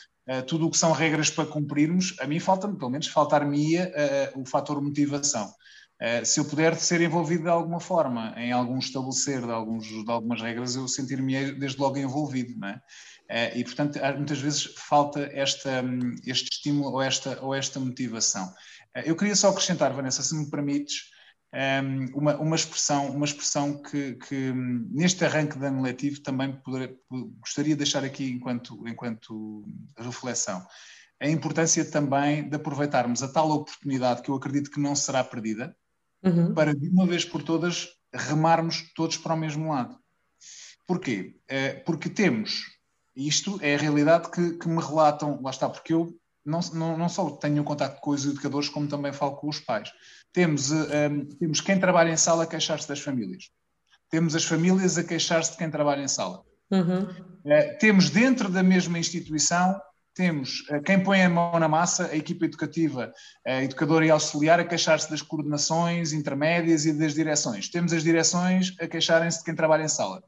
tudo 0.48 0.66
o 0.66 0.70
que 0.70 0.76
são 0.76 0.90
regras 0.90 1.30
para 1.30 1.46
cumprirmos, 1.46 2.16
a 2.18 2.26
mim 2.26 2.40
falta-me, 2.40 2.76
pelo 2.76 2.90
menos 2.90 3.06
faltar-me 3.06 3.78
uh, 3.78 3.86
o 4.34 4.44
fator 4.44 4.82
motivação. 4.82 5.48
Se 6.24 6.40
eu 6.40 6.44
puder 6.44 6.74
ser 6.74 7.00
envolvido 7.00 7.44
de 7.44 7.48
alguma 7.48 7.78
forma 7.78 8.34
em 8.36 8.50
algum 8.50 8.76
estabelecer 8.76 9.40
de, 9.40 9.52
alguns, 9.52 9.86
de 9.86 10.10
algumas 10.10 10.42
regras, 10.42 10.74
eu 10.74 10.88
sentir-me 10.88 11.52
desde 11.52 11.80
logo 11.80 11.96
envolvido, 11.96 12.58
não 12.58 12.68
é? 12.68 13.56
E, 13.56 13.62
portanto, 13.62 14.00
muitas 14.16 14.40
vezes 14.40 14.64
falta 14.76 15.30
esta, 15.32 15.82
este 16.26 16.50
estímulo 16.52 16.92
ou 16.92 17.00
esta, 17.00 17.38
ou 17.40 17.54
esta 17.54 17.78
motivação. 17.78 18.52
Eu 19.04 19.16
queria 19.16 19.36
só 19.36 19.50
acrescentar, 19.50 19.92
Vanessa, 19.92 20.22
se 20.22 20.34
me 20.34 20.50
permites, 20.50 21.10
um, 21.54 22.18
uma, 22.18 22.36
uma, 22.36 22.56
expressão, 22.56 23.10
uma 23.10 23.24
expressão 23.24 23.80
que, 23.82 24.14
que 24.14 24.52
neste 24.90 25.24
arranque 25.24 25.58
de 25.58 25.66
ano 25.66 25.82
letivo 25.82 26.20
também 26.20 26.52
poder, 26.52 26.98
gostaria 27.40 27.74
de 27.74 27.78
deixar 27.78 28.04
aqui 28.04 28.30
enquanto, 28.30 28.86
enquanto 28.86 29.64
reflexão. 29.98 30.66
A 31.20 31.28
importância 31.28 31.84
também 31.90 32.48
de 32.48 32.56
aproveitarmos 32.56 33.22
a 33.22 33.28
tal 33.28 33.50
oportunidade 33.50 34.22
que 34.22 34.28
eu 34.28 34.34
acredito 34.34 34.70
que 34.70 34.80
não 34.80 34.94
será 34.94 35.24
perdida, 35.24 35.74
uhum. 36.22 36.52
para 36.52 36.74
de 36.74 36.88
uma 36.88 37.06
vez 37.06 37.24
por 37.24 37.42
todas 37.42 37.88
remarmos 38.12 38.92
todos 38.94 39.16
para 39.16 39.34
o 39.34 39.38
mesmo 39.38 39.70
lado. 39.70 39.98
Porquê? 40.86 41.36
É, 41.48 41.72
porque 41.72 42.08
temos, 42.08 42.62
isto 43.14 43.58
é 43.62 43.74
a 43.74 43.78
realidade 43.78 44.30
que, 44.30 44.58
que, 44.58 44.68
me 44.68 44.80
relatam, 44.80 45.40
lá 45.42 45.50
está, 45.50 45.68
porque 45.68 45.94
eu 45.94 46.14
não, 46.46 46.60
não, 46.72 46.96
não 46.96 47.08
só 47.08 47.30
tenho 47.30 47.62
contato 47.64 48.00
com 48.00 48.10
os 48.10 48.24
educadores, 48.24 48.68
como 48.68 48.88
também 48.88 49.12
falo 49.12 49.36
com 49.36 49.48
os 49.48 49.60
pais. 49.60 49.90
Temos, 50.32 50.70
um, 50.70 50.82
eh, 50.84 51.10
temos 51.38 51.60
quem 51.60 51.78
trabalha 51.78 52.10
em 52.10 52.16
sala 52.16 52.44
a 52.44 52.46
queixar-se 52.46 52.88
das 52.88 53.00
famílias. 53.00 53.50
Temos 54.08 54.34
as 54.36 54.44
famílias 54.44 54.96
a 54.96 55.04
queixar-se 55.04 55.52
de 55.52 55.58
quem 55.58 55.70
trabalha 55.70 56.02
em 56.02 56.08
sala. 56.08 56.42
Uhum. 56.70 57.08
É, 57.44 57.74
temos 57.74 58.10
dentro 58.10 58.48
da 58.48 58.62
mesma 58.62 58.98
instituição 58.98 59.80
temos 60.16 60.64
uh, 60.70 60.82
quem 60.82 61.02
põe 61.02 61.22
a 61.22 61.28
mão 61.28 61.58
na 61.60 61.68
massa, 61.68 62.06
a 62.06 62.16
equipa 62.16 62.46
educativa, 62.46 63.12
a 63.46 63.62
educadora 63.62 64.06
e 64.06 64.10
auxiliar, 64.10 64.58
a 64.58 64.64
queixar-se 64.64 65.10
das 65.10 65.20
coordenações 65.20 66.14
intermédias 66.14 66.86
e 66.86 66.92
das 66.94 67.14
direções. 67.14 67.68
Temos 67.68 67.92
as 67.92 68.02
direções 68.02 68.74
a 68.80 68.88
queixarem-se 68.88 69.40
de 69.40 69.44
quem 69.44 69.54
trabalha 69.54 69.82
em 69.82 69.88
sala. 69.88 70.24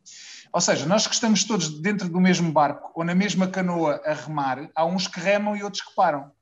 Ou 0.53 0.61
seja, 0.61 0.87
nós 0.87 1.07
que 1.07 1.15
estamos 1.15 1.45
todos 1.45 1.81
dentro 1.81 2.09
do 2.09 2.21
mesmo 2.21 2.51
barco 2.53 2.91
ou 2.95 3.05
na 3.05 3.15
mesma 3.15 3.47
canoa 3.49 4.01
a 4.05 4.15
remar, 4.15 4.71
há 4.75 4.85
uns 4.85 5.07
que 5.07 5.21
remam 5.21 5.57
e 5.57 5.63
outros 5.63 5.83
que 5.83 5.95
param. 5.95 6.33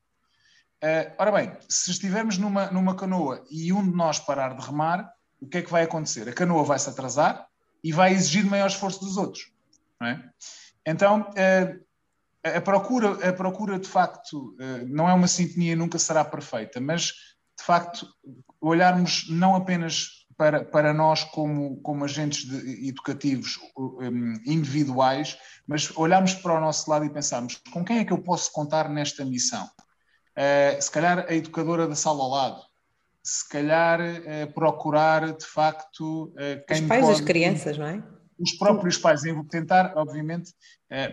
Uh, 0.83 1.11
ora 1.17 1.31
bem, 1.31 1.57
se 1.67 1.91
estivermos 1.91 2.37
numa, 2.37 2.67
numa 2.67 2.95
canoa 2.95 3.43
e 3.49 3.73
um 3.73 3.83
de 3.83 3.95
nós 3.95 4.19
parar 4.19 4.55
de 4.55 4.65
remar, 4.65 5.11
o 5.41 5.47
que 5.47 5.57
é 5.57 5.61
que 5.61 5.71
vai 5.71 5.83
acontecer? 5.83 6.27
A 6.29 6.33
canoa 6.33 6.63
vai 6.63 6.79
se 6.79 6.89
atrasar 6.89 7.47
e 7.83 7.91
vai 7.91 8.11
exigir 8.11 8.45
maior 8.45 8.67
esforço 8.67 8.99
dos 8.99 9.17
outros. 9.17 9.51
É? 10.01 10.19
Então, 10.85 11.21
uh, 11.21 11.87
a 12.55 12.61
procura, 12.61 13.29
a 13.29 13.33
procura 13.33 13.79
de 13.79 13.87
facto 13.87 14.55
eh, 14.59 14.85
não 14.85 15.09
é 15.09 15.13
uma 15.13 15.27
sintonia, 15.27 15.75
nunca 15.75 15.99
será 15.99 16.23
perfeita, 16.23 16.79
mas 16.79 17.13
de 17.57 17.63
facto 17.65 18.07
olharmos 18.61 19.27
não 19.29 19.55
apenas 19.55 20.16
para, 20.37 20.63
para 20.63 20.93
nós 20.93 21.23
como, 21.23 21.77
como 21.81 22.05
agentes 22.05 22.45
de, 22.45 22.87
educativos 22.87 23.59
um, 23.75 24.33
individuais, 24.45 25.37
mas 25.67 25.91
olharmos 25.97 26.35
para 26.35 26.53
o 26.53 26.61
nosso 26.61 26.89
lado 26.89 27.05
e 27.05 27.09
pensarmos 27.09 27.59
com 27.73 27.83
quem 27.83 27.99
é 27.99 28.05
que 28.05 28.13
eu 28.13 28.19
posso 28.19 28.51
contar 28.51 28.87
nesta 28.87 29.25
missão? 29.25 29.65
Uh, 29.65 30.79
se 30.79 30.91
calhar 30.91 31.25
a 31.27 31.33
educadora 31.33 31.87
da 31.87 31.95
sala 31.95 32.23
ao 32.23 32.29
lado, 32.29 32.61
se 33.23 33.49
calhar 33.49 33.99
uh, 33.99 34.53
procurar 34.53 35.35
de 35.35 35.45
facto 35.45 36.25
uh, 36.25 36.65
quem 36.67 36.83
Os 36.83 36.87
pais 36.87 37.05
pode... 37.05 37.17
das 37.17 37.25
crianças, 37.25 37.77
não 37.77 37.87
é? 37.87 38.03
os 38.39 38.51
próprios 38.51 38.99
pais 38.99 39.25
em 39.25 39.43
tentar, 39.45 39.93
obviamente, 39.95 40.53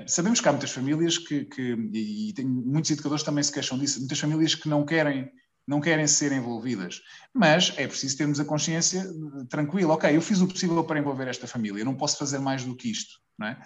sabemos 0.06 0.42
que 0.42 0.48
há 0.48 0.52
muitas 0.52 0.70
famílias 0.72 1.16
que, 1.16 1.46
que 1.46 1.72
e, 1.90 2.28
e 2.28 2.32
tem, 2.34 2.44
muitos 2.44 2.90
educadores 2.90 3.24
também 3.24 3.42
se 3.42 3.50
queixam 3.50 3.78
disso, 3.78 3.98
muitas 3.98 4.20
famílias 4.20 4.54
que 4.54 4.68
não 4.68 4.84
querem 4.84 5.32
não 5.66 5.80
querem 5.80 6.06
ser 6.06 6.32
envolvidas. 6.32 7.02
Mas 7.32 7.72
é 7.76 7.86
preciso 7.86 8.16
termos 8.16 8.38
a 8.40 8.44
consciência 8.44 9.06
tranquila, 9.48 9.94
ok, 9.94 10.14
eu 10.14 10.20
fiz 10.20 10.40
o 10.40 10.48
possível 10.48 10.84
para 10.84 10.98
envolver 10.98 11.28
esta 11.28 11.46
família, 11.46 11.80
eu 11.80 11.84
não 11.84 11.94
posso 11.94 12.18
fazer 12.18 12.38
mais 12.38 12.64
do 12.64 12.74
que 12.76 12.90
isto. 12.90 13.22
Não 13.38 13.48
é? 13.48 13.58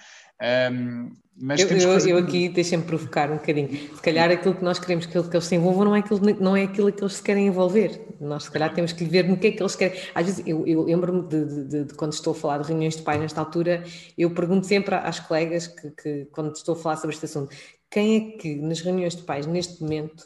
Um, 0.73 1.13
mas 1.41 1.61
eu, 1.61 1.69
eu, 1.69 1.93
fazer... 1.93 2.11
eu 2.11 2.19
aqui 2.19 2.49
deixem-me 2.49 2.85
provocar 2.85 3.31
um 3.31 3.37
bocadinho. 3.37 3.69
Se 3.69 4.03
calhar 4.03 4.31
aquilo 4.31 4.55
que 4.55 4.65
nós 4.65 4.79
queremos 4.79 5.07
que, 5.07 5.13
que 5.13 5.37
eles 5.37 5.45
se 5.45 5.55
envolvam 5.55 5.85
não 5.85 5.95
é, 5.95 5.99
aquilo, 6.01 6.21
não 6.41 6.57
é 6.57 6.63
aquilo 6.65 6.91
que 6.91 7.03
eles 7.03 7.15
se 7.15 7.23
querem 7.23 7.47
envolver. 7.47 8.17
Nós, 8.21 8.45
se 8.45 8.51
calhar, 8.51 8.73
temos 8.75 8.93
que 8.93 9.05
ver 9.05 9.29
no 9.29 9.37
que 9.37 9.49
é 9.49 9.53
que 9.53 9.63
eles 9.63 9.77
querem. 9.77 10.01
Às 10.15 10.27
vezes, 10.27 10.43
eu, 10.47 10.67
eu 10.67 10.83
lembro-me 10.85 11.29
de, 11.29 11.45
de, 11.45 11.85
de, 11.85 11.95
quando 11.95 12.13
estou 12.13 12.33
a 12.33 12.35
falar 12.35 12.59
de 12.59 12.69
reuniões 12.69 12.97
de 12.97 13.03
pais 13.03 13.21
nesta 13.21 13.41
altura, 13.41 13.85
eu 14.17 14.31
pergunto 14.31 14.67
sempre 14.67 14.95
às 14.95 15.21
colegas 15.21 15.67
que, 15.67 15.91
que, 15.91 16.25
quando 16.33 16.53
estou 16.53 16.75
a 16.75 16.79
falar 16.79 16.97
sobre 16.97 17.15
este 17.15 17.27
assunto, 17.27 17.55
quem 17.91 18.17
é 18.17 18.39
que 18.39 18.57
nas 18.57 18.81
reuniões 18.81 19.15
de 19.15 19.23
pais, 19.23 19.47
neste 19.47 19.83
momento, 19.83 20.25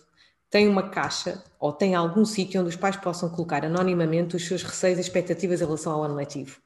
tem 0.53 0.69
uma 0.69 0.91
caixa 0.91 1.43
ou 1.59 1.73
tem 1.73 1.95
algum 1.95 2.27
sítio 2.27 2.61
onde 2.61 2.69
os 2.69 2.77
pais 2.77 2.95
possam 2.95 3.31
colocar 3.31 3.65
anonimamente 3.65 4.37
os 4.37 4.47
seus 4.47 4.63
receios 4.63 4.99
e 4.99 5.01
expectativas 5.01 5.63
em 5.63 5.65
relação 5.65 5.95
ao 5.95 6.05
ano 6.05 6.15
letivo? 6.15 6.61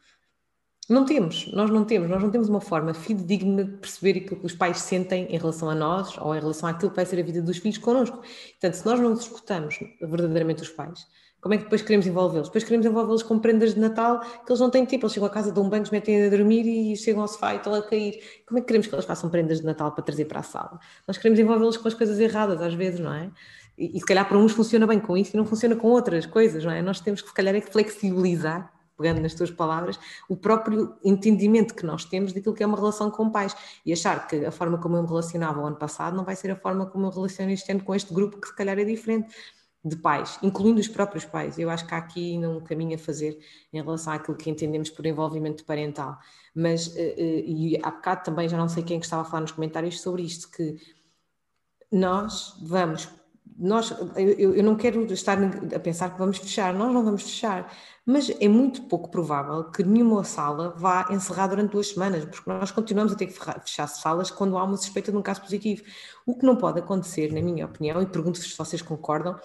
Não 0.88 1.04
temos, 1.04 1.52
nós 1.52 1.70
não 1.70 1.84
temos, 1.84 2.10
nós 2.10 2.20
não 2.20 2.28
temos 2.28 2.48
uma 2.48 2.60
forma 2.60 2.92
fidedigna 2.92 3.64
de 3.64 3.76
perceber 3.76 4.18
aquilo 4.18 4.40
que 4.40 4.46
os 4.46 4.54
pais 4.54 4.78
sentem 4.78 5.26
em 5.30 5.38
relação 5.38 5.70
a 5.70 5.74
nós 5.74 6.18
ou 6.18 6.34
em 6.34 6.40
relação 6.40 6.68
àquilo 6.68 6.90
que 6.90 6.96
vai 6.96 7.06
ser 7.06 7.20
a 7.20 7.22
vida 7.22 7.40
dos 7.40 7.58
filhos 7.58 7.78
connosco. 7.78 8.16
Portanto, 8.18 8.74
se 8.74 8.84
nós 8.84 8.98
não 8.98 9.14
escutamos 9.14 9.78
verdadeiramente 10.00 10.62
os 10.62 10.68
pais, 10.68 11.06
como 11.40 11.54
é 11.54 11.58
que 11.58 11.64
depois 11.64 11.82
queremos 11.82 12.08
envolvê-los? 12.08 12.48
Depois 12.48 12.64
queremos 12.64 12.86
envolvê-los 12.86 13.22
com 13.22 13.38
prendas 13.38 13.74
de 13.74 13.78
Natal 13.78 14.18
que 14.18 14.50
eles 14.50 14.58
não 14.58 14.68
têm 14.68 14.84
tipo, 14.84 15.06
eles 15.06 15.12
chegam 15.12 15.28
à 15.28 15.30
casa 15.30 15.52
de 15.52 15.60
um 15.60 15.68
banco, 15.68 15.88
metem 15.92 16.26
a 16.26 16.28
dormir 16.28 16.66
e 16.66 16.96
chegam 16.96 17.22
ao 17.22 17.28
sofá 17.28 17.54
e 17.54 17.58
estão 17.58 17.72
a 17.72 17.82
cair. 17.82 18.20
Como 18.48 18.58
é 18.58 18.60
que 18.60 18.66
queremos 18.66 18.88
que 18.88 18.94
eles 18.96 19.04
façam 19.04 19.30
prendas 19.30 19.60
de 19.60 19.64
Natal 19.64 19.92
para 19.92 20.02
trazer 20.02 20.24
para 20.24 20.40
a 20.40 20.42
sala? 20.42 20.80
Nós 21.06 21.16
queremos 21.18 21.38
envolvê-los 21.38 21.76
com 21.76 21.86
as 21.86 21.94
coisas 21.94 22.18
erradas 22.18 22.60
às 22.60 22.74
vezes, 22.74 22.98
não 22.98 23.12
é? 23.12 23.30
E, 23.76 23.96
e 23.96 24.00
se 24.00 24.06
calhar 24.06 24.26
para 24.26 24.38
uns 24.38 24.52
funciona 24.52 24.86
bem 24.86 25.00
com 25.00 25.16
isso 25.16 25.34
e 25.34 25.36
não 25.36 25.44
funciona 25.44 25.76
com 25.76 25.88
outras 25.88 26.26
coisas, 26.26 26.64
não 26.64 26.72
é? 26.72 26.82
Nós 26.82 27.00
temos 27.00 27.22
que 27.22 27.28
se 27.28 27.34
calhar 27.34 27.54
é 27.54 27.60
que 27.60 27.70
flexibilizar 27.70 28.72
pegando 28.96 29.20
nas 29.20 29.34
tuas 29.34 29.50
palavras, 29.50 29.98
o 30.28 30.36
próprio 30.36 30.96
entendimento 31.04 31.74
que 31.74 31.84
nós 31.84 32.04
temos 32.04 32.32
daquilo 32.32 32.54
que 32.54 32.62
é 32.62 32.66
uma 32.66 32.76
relação 32.76 33.10
com 33.10 33.30
pais 33.30 33.54
e 33.84 33.92
achar 33.92 34.26
que 34.26 34.44
a 34.44 34.50
forma 34.50 34.78
como 34.78 34.96
eu 34.96 35.02
me 35.02 35.08
relacionava 35.08 35.60
o 35.60 35.66
ano 35.66 35.76
passado 35.76 36.16
não 36.16 36.24
vai 36.24 36.34
ser 36.34 36.50
a 36.50 36.56
forma 36.56 36.86
como 36.86 37.06
eu 37.06 37.10
relaciono 37.10 37.50
este 37.50 37.70
ano 37.70 37.84
com 37.84 37.94
este 37.94 38.12
grupo 38.12 38.40
que 38.40 38.48
se 38.48 38.56
calhar 38.56 38.78
é 38.78 38.84
diferente 38.84 39.34
de 39.84 39.96
pais, 39.96 40.38
incluindo 40.42 40.80
os 40.80 40.88
próprios 40.88 41.24
pais. 41.24 41.58
Eu 41.58 41.70
acho 41.70 41.86
que 41.86 41.94
há 41.94 41.98
aqui 41.98 42.32
ainda 42.32 42.50
um 42.50 42.60
caminho 42.60 42.96
a 42.96 42.98
fazer 42.98 43.38
em 43.72 43.80
relação 43.80 44.12
àquilo 44.12 44.36
que 44.36 44.50
entendemos 44.50 44.90
por 44.90 45.06
envolvimento 45.06 45.64
parental. 45.64 46.18
Mas, 46.54 46.96
eh, 46.96 47.14
eh, 47.16 47.44
e 47.46 47.80
há 47.80 47.90
bocado 47.90 48.24
também, 48.24 48.48
já 48.48 48.56
não 48.56 48.68
sei 48.68 48.82
quem 48.82 48.96
é 48.96 49.00
que 49.00 49.06
estava 49.06 49.22
a 49.22 49.24
falar 49.24 49.42
nos 49.42 49.52
comentários 49.52 50.00
sobre 50.00 50.22
isto, 50.22 50.50
que 50.50 50.76
nós 51.92 52.56
vamos 52.62 53.08
nós, 53.58 53.90
eu, 54.16 54.54
eu, 54.54 54.62
não 54.62 54.76
quero 54.76 55.02
estar 55.12 55.38
a 55.74 55.78
pensar 55.78 56.10
que 56.10 56.18
vamos 56.18 56.38
fechar, 56.38 56.74
nós 56.74 56.92
não 56.92 57.02
vamos 57.04 57.22
fechar, 57.22 57.72
mas 58.04 58.30
é 58.40 58.48
muito 58.48 58.82
pouco 58.82 59.10
provável 59.10 59.64
que 59.64 59.82
nenhuma 59.82 60.24
sala 60.24 60.74
vá 60.76 61.08
encerrar 61.10 61.46
durante 61.46 61.72
duas 61.72 61.88
semanas, 61.88 62.24
porque 62.24 62.50
nós 62.50 62.70
continuamos 62.70 63.12
a 63.12 63.16
ter 63.16 63.26
que 63.26 63.32
fechar 63.32 63.86
salas 63.86 64.30
quando 64.30 64.58
há 64.58 64.64
uma 64.64 64.76
suspeita 64.76 65.10
de 65.10 65.16
um 65.16 65.22
caso 65.22 65.40
positivo. 65.40 65.82
O 66.26 66.36
que 66.36 66.44
não 66.44 66.56
pode 66.56 66.80
acontecer, 66.80 67.32
na 67.32 67.40
minha 67.40 67.64
opinião, 67.64 68.02
e 68.02 68.06
pergunto-vos 68.06 68.50
se 68.50 68.58
vocês 68.58 68.82
concordam, 68.82 69.38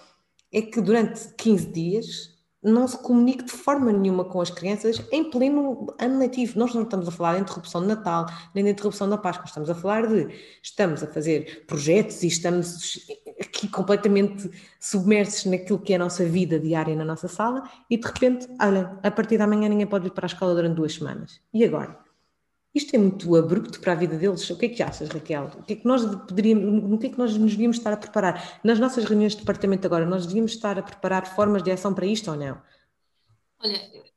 é 0.52 0.60
que 0.60 0.80
durante 0.80 1.32
15 1.34 1.66
dias 1.72 2.31
não 2.62 2.86
se 2.86 2.96
comunique 2.98 3.44
de 3.44 3.52
forma 3.52 3.92
nenhuma 3.92 4.24
com 4.24 4.40
as 4.40 4.50
crianças 4.50 5.04
em 5.10 5.28
pleno 5.30 5.92
ano 5.98 6.18
letivo. 6.18 6.58
Nós 6.58 6.74
não 6.74 6.82
estamos 6.82 7.08
a 7.08 7.10
falar 7.10 7.34
de 7.34 7.40
interrupção 7.42 7.80
de 7.80 7.88
Natal, 7.88 8.26
nem 8.54 8.64
de 8.64 8.70
interrupção 8.70 9.08
da 9.08 9.18
Páscoa, 9.18 9.46
estamos 9.46 9.68
a 9.68 9.74
falar 9.74 10.06
de 10.06 10.28
estamos 10.62 11.02
a 11.02 11.06
fazer 11.06 11.64
projetos 11.66 12.22
e 12.22 12.28
estamos 12.28 13.00
aqui 13.40 13.68
completamente 13.68 14.50
submersos 14.78 15.46
naquilo 15.46 15.78
que 15.78 15.92
é 15.92 15.96
a 15.96 15.98
nossa 15.98 16.24
vida 16.24 16.58
diária 16.58 16.94
na 16.94 17.04
nossa 17.04 17.26
sala 17.26 17.64
e 17.90 17.96
de 17.96 18.06
repente, 18.06 18.48
olha, 18.60 18.98
a 19.02 19.10
partir 19.10 19.38
da 19.38 19.46
manhã 19.46 19.68
ninguém 19.68 19.86
pode 19.86 20.06
ir 20.06 20.10
para 20.10 20.26
a 20.26 20.28
escola 20.28 20.54
durante 20.54 20.76
duas 20.76 20.94
semanas. 20.94 21.40
E 21.52 21.64
agora? 21.64 22.01
Isto 22.74 22.96
é 22.96 22.98
muito 22.98 23.36
abrupto 23.36 23.80
para 23.80 23.92
a 23.92 23.94
vida 23.94 24.16
deles. 24.16 24.48
O 24.50 24.56
que 24.56 24.66
é 24.66 24.68
que 24.68 24.82
achas, 24.82 25.08
Raquel? 25.10 25.44
O 25.58 25.62
que 25.62 25.74
é 25.74 25.76
que 25.76 25.86
nós 25.86 26.04
poderíamos, 26.04 26.64
no 26.90 26.98
que 26.98 27.06
é 27.06 27.10
que 27.10 27.18
nós 27.18 27.36
nos 27.36 27.52
devíamos 27.52 27.76
estar 27.76 27.92
a 27.92 27.96
preparar? 27.96 28.60
Nas 28.64 28.78
nossas 28.78 29.04
reuniões 29.04 29.32
de 29.32 29.40
departamento 29.40 29.86
agora, 29.86 30.06
nós 30.06 30.26
devíamos 30.26 30.52
estar 30.52 30.78
a 30.78 30.82
preparar 30.82 31.26
formas 31.26 31.62
de 31.62 31.70
ação 31.70 31.92
para 31.94 32.06
isto 32.06 32.30
ou 32.30 32.36
não? 32.36 32.62
Olha, 33.60 34.11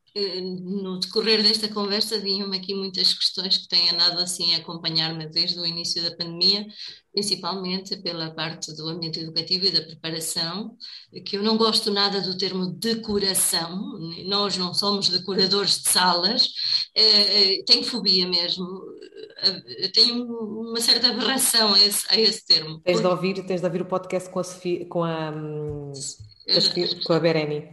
no 0.62 0.98
decorrer 0.98 1.42
desta 1.42 1.68
conversa 1.68 2.18
vinham-me 2.18 2.56
aqui 2.56 2.74
muitas 2.74 3.12
questões 3.12 3.58
que 3.58 3.68
têm 3.68 3.90
andado 3.90 4.18
assim 4.20 4.54
a 4.54 4.58
acompanhar-me 4.58 5.26
desde 5.28 5.58
o 5.58 5.66
início 5.66 6.02
da 6.02 6.16
pandemia, 6.16 6.66
principalmente 7.12 7.96
pela 7.98 8.30
parte 8.30 8.74
do 8.74 8.88
ambiente 8.88 9.20
educativo 9.20 9.66
e 9.66 9.70
da 9.70 9.82
preparação, 9.82 10.76
que 11.24 11.36
eu 11.36 11.42
não 11.42 11.56
gosto 11.56 11.90
nada 11.90 12.20
do 12.20 12.36
termo 12.36 12.66
decoração, 12.66 13.98
nós 14.24 14.56
não 14.56 14.72
somos 14.72 15.08
decoradores 15.08 15.82
de 15.82 15.88
salas, 15.88 16.50
eh, 16.94 17.58
eh, 17.58 17.62
tenho 17.66 17.84
fobia 17.84 18.26
mesmo, 18.26 18.66
tenho 19.92 20.24
uma 20.24 20.80
certa 20.80 21.08
aberração 21.08 21.74
a 21.74 21.84
esse, 21.84 22.06
a 22.08 22.18
esse 22.18 22.46
termo. 22.46 22.80
Tens 22.80 23.00
de, 23.00 23.06
ouvir, 23.06 23.46
tens 23.46 23.60
de 23.60 23.66
ouvir 23.66 23.82
o 23.82 23.86
podcast 23.86 24.30
com 24.30 24.38
a, 24.38 24.44
Sofia, 24.44 24.86
com 24.86 25.04
a 25.04 25.30
com 27.06 27.12
a 27.12 27.20
Bereni. 27.20 27.68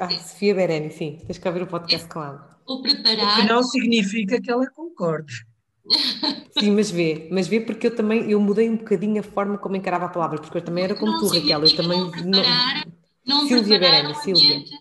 Ah, 0.00 0.10
Sofia 0.10 0.54
Bereni, 0.54 0.90
sim. 0.90 1.18
Tens 1.26 1.38
que 1.38 1.48
ouvir 1.48 1.62
o 1.62 1.66
podcast 1.66 2.08
com 2.08 2.22
ela. 2.22 2.58
O 2.66 2.80
preparar. 2.80 3.38
O 3.38 3.42
que 3.42 3.48
não 3.48 3.62
significa 3.62 4.40
que 4.40 4.50
ela 4.50 4.66
concorde. 4.70 5.46
Sim, 6.58 6.70
mas 6.70 6.90
vê, 6.90 7.28
mas 7.30 7.46
vê 7.46 7.60
porque 7.60 7.88
eu 7.88 7.94
também 7.94 8.30
eu 8.30 8.40
mudei 8.40 8.70
um 8.70 8.76
bocadinho 8.76 9.20
a 9.20 9.22
forma 9.22 9.58
como 9.58 9.76
encarava 9.76 10.06
a 10.06 10.08
palavra, 10.08 10.40
porque 10.40 10.56
eu 10.56 10.62
também 10.62 10.84
era 10.84 10.94
como 10.94 11.12
não 11.12 11.20
tu, 11.20 11.26
Raquel. 11.26 11.62
Eu 11.62 11.76
também 11.76 12.00
não 12.00 12.10
preparar, 12.10 12.86
não, 13.26 13.40
não 13.40 13.48
Silvia 13.48 13.78
Bereni, 13.78 14.12
um 14.12 14.14
Silvia. 14.14 14.56
Ambiente, 14.56 14.78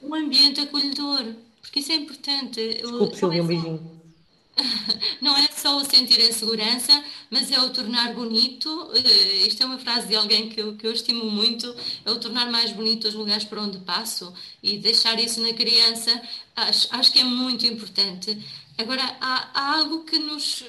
um 0.00 0.14
ambiente 0.14 0.60
acolhedor, 0.60 1.34
porque 1.60 1.80
isso 1.80 1.90
é 1.90 1.96
importante. 1.96 2.74
Desculpe, 2.74 3.16
Silvia, 3.16 3.42
um 3.42 3.46
beijinho 3.48 3.93
não 5.20 5.36
é 5.36 5.48
só 5.50 5.76
o 5.76 5.84
sentir 5.84 6.20
a 6.20 6.32
segurança, 6.32 7.04
mas 7.30 7.50
é 7.50 7.60
o 7.60 7.70
tornar 7.70 8.14
bonito. 8.14 8.68
Uh, 8.68 9.46
isto 9.46 9.62
é 9.62 9.66
uma 9.66 9.78
frase 9.78 10.06
de 10.06 10.16
alguém 10.16 10.48
que 10.48 10.60
eu, 10.60 10.76
que 10.76 10.86
eu 10.86 10.92
estimo 10.92 11.30
muito: 11.30 11.74
é 12.04 12.10
o 12.10 12.18
tornar 12.18 12.50
mais 12.50 12.72
bonito 12.72 13.08
os 13.08 13.14
lugares 13.14 13.44
por 13.44 13.58
onde 13.58 13.78
passo 13.78 14.32
e 14.62 14.78
deixar 14.78 15.18
isso 15.18 15.40
na 15.40 15.52
criança. 15.52 16.22
Acho, 16.54 16.88
acho 16.90 17.12
que 17.12 17.18
é 17.18 17.24
muito 17.24 17.66
importante. 17.66 18.38
Agora, 18.78 19.02
há, 19.20 19.50
há 19.54 19.76
algo 19.78 20.04
que 20.04 20.18
nos 20.18 20.64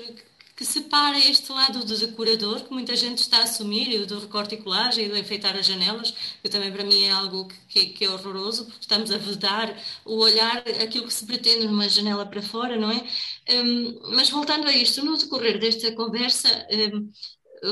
que 0.55 0.63
separa 0.63 1.17
este 1.19 1.51
lado 1.51 1.83
do 1.83 1.97
decorador, 1.97 2.63
que 2.63 2.71
muita 2.71 2.95
gente 2.95 3.17
está 3.19 3.39
a 3.39 3.43
assumir, 3.43 3.99
o 3.99 4.05
do 4.05 4.19
recorte 4.19 4.55
e 4.55 4.57
colagem, 4.57 5.05
e 5.05 5.09
do 5.09 5.17
enfeitar 5.17 5.55
as 5.55 5.65
janelas, 5.65 6.11
que 6.41 6.49
também 6.49 6.71
para 6.71 6.83
mim 6.83 7.03
é 7.03 7.11
algo 7.11 7.47
que, 7.67 7.87
que, 7.87 8.05
é 8.05 8.09
horroroso, 8.09 8.65
porque 8.65 8.79
estamos 8.81 9.11
a 9.11 9.17
vedar 9.17 9.77
o 10.05 10.17
olhar, 10.17 10.63
aquilo 10.81 11.07
que 11.07 11.13
se 11.13 11.25
pretende 11.25 11.67
numa 11.67 11.89
janela 11.89 12.25
para 12.25 12.41
fora, 12.41 12.77
não 12.77 12.89
é? 12.89 13.05
Um, 13.51 14.15
mas 14.15 14.29
voltando 14.29 14.67
a 14.67 14.71
isto, 14.71 15.03
no 15.03 15.17
decorrer 15.17 15.59
desta 15.59 15.91
conversa, 15.93 16.49
um, 16.93 17.11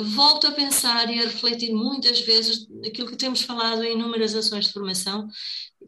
volto 0.01 0.47
a 0.47 0.51
pensar 0.51 1.09
e 1.09 1.19
a 1.19 1.23
refletir 1.23 1.73
muitas 1.73 2.19
vezes 2.21 2.67
aquilo 2.85 3.07
que 3.07 3.15
temos 3.15 3.41
falado 3.43 3.83
em 3.83 3.93
inúmeras 3.93 4.35
ações 4.35 4.65
de 4.67 4.73
formação, 4.73 5.27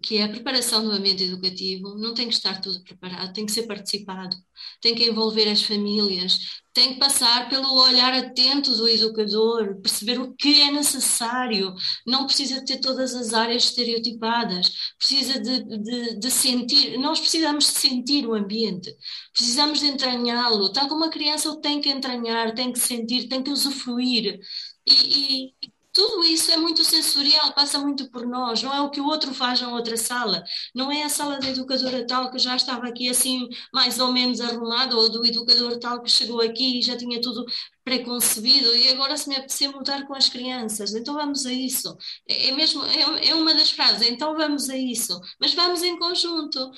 que 0.02 0.18
é 0.18 0.24
a 0.24 0.30
preparação 0.30 0.84
do 0.84 0.92
ambiente 0.92 1.24
educativo, 1.24 1.96
não 1.96 2.14
tem 2.14 2.28
que 2.28 2.34
estar 2.34 2.62
tudo 2.62 2.84
preparado, 2.84 3.34
tem 3.34 3.46
que 3.46 3.52
ser 3.52 3.64
participado, 3.64 4.36
tem 4.82 4.96
que 4.96 5.10
envolver 5.10 5.48
as 5.50 5.64
famílias, 5.64 6.40
tem 6.74 6.94
que 6.94 7.00
passar 7.00 7.48
pelo 7.50 7.74
olhar 7.74 8.14
atento 8.14 8.76
do 8.76 8.88
educador, 8.88 9.80
perceber 9.82 10.20
o 10.20 10.34
que 10.36 10.62
é 10.62 10.72
necessário, 10.72 11.74
não 12.06 12.26
precisa 12.26 12.64
ter 12.66 12.80
todas 12.80 13.16
as 13.16 13.34
áreas 13.34 13.66
estereotipadas, 13.66 14.72
precisa 14.98 15.40
de, 15.40 15.64
de, 15.64 16.20
de 16.20 16.32
sentir, 16.32 16.98
nós 16.98 17.20
precisamos 17.20 17.66
de 17.66 17.80
sentir 17.80 18.28
o 18.28 18.34
ambiente, 18.34 18.94
precisamos 19.34 19.80
de 19.80 19.88
entranhá-lo, 19.88 20.72
tal 20.72 20.88
como 20.88 21.06
a 21.06 21.10
criança 21.10 21.50
o 21.50 21.62
tem 21.62 21.80
que 21.80 21.90
entranhar, 21.90 22.54
tem 22.54 22.72
que 22.72 22.80
sentir, 22.80 23.28
tem 23.28 23.42
que 23.42 23.52
usufruir. 23.52 24.40
E, 24.88 25.48
e, 25.48 25.54
tudo 25.96 26.26
isso 26.26 26.52
é 26.52 26.58
muito 26.58 26.84
sensorial, 26.84 27.54
passa 27.54 27.80
muito 27.80 28.10
por 28.12 28.28
nós, 28.28 28.62
não 28.62 28.74
é 28.74 28.82
o 28.82 28.90
que 28.90 29.00
o 29.00 29.08
outro 29.08 29.34
faz 29.34 29.62
na 29.62 29.70
outra 29.70 29.96
sala, 29.96 30.44
não 30.76 30.92
é 30.92 31.04
a 31.04 31.10
sala 31.10 31.40
da 31.40 31.48
educadora 31.48 32.06
tal 32.06 32.30
que 32.30 32.38
já 32.38 32.54
estava 32.54 32.86
aqui 32.86 33.08
assim 33.10 33.48
mais 33.74 33.98
ou 33.98 34.12
menos 34.12 34.42
arrumada, 34.42 34.96
ou 34.98 35.10
do 35.10 35.26
educador 35.26 35.80
tal 35.80 36.02
que 36.04 36.12
chegou 36.12 36.42
aqui 36.42 36.80
e 36.80 36.82
já 36.82 36.98
tinha 36.98 37.22
tudo 37.22 37.46
preconcebido 37.84 38.76
e 38.76 38.90
agora 38.90 39.16
se 39.16 39.30
me 39.30 39.38
apetecer 39.38 39.72
mudar 39.72 40.06
com 40.06 40.14
as 40.14 40.28
crianças, 40.28 40.94
então 40.94 41.14
vamos 41.14 41.46
a 41.46 41.54
isso. 41.54 41.96
É, 42.28 42.50
é 42.50 42.52
mesmo, 42.52 42.84
é, 42.86 43.30
é 43.30 43.36
uma 43.36 43.54
das 43.54 43.72
frases, 43.72 44.06
então 44.10 44.36
vamos 44.36 44.70
a 44.70 44.76
isso, 44.76 45.18
mas 45.40 45.54
vamos 45.54 45.82
em 45.82 45.98
conjunto. 45.98 46.72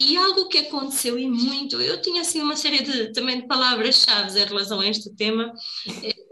E 0.00 0.16
algo 0.16 0.48
que 0.48 0.58
aconteceu 0.58 1.18
e 1.18 1.28
muito, 1.28 1.80
eu 1.80 2.00
tinha 2.02 2.22
assim 2.22 2.40
uma 2.42 2.56
série 2.56 2.82
de 2.82 3.12
também 3.12 3.40
de 3.40 3.46
palavras-chave 3.46 4.40
em 4.40 4.44
relação 4.44 4.80
a 4.80 4.86
este 4.86 5.14
tema, 5.14 5.52
e 5.86 6.31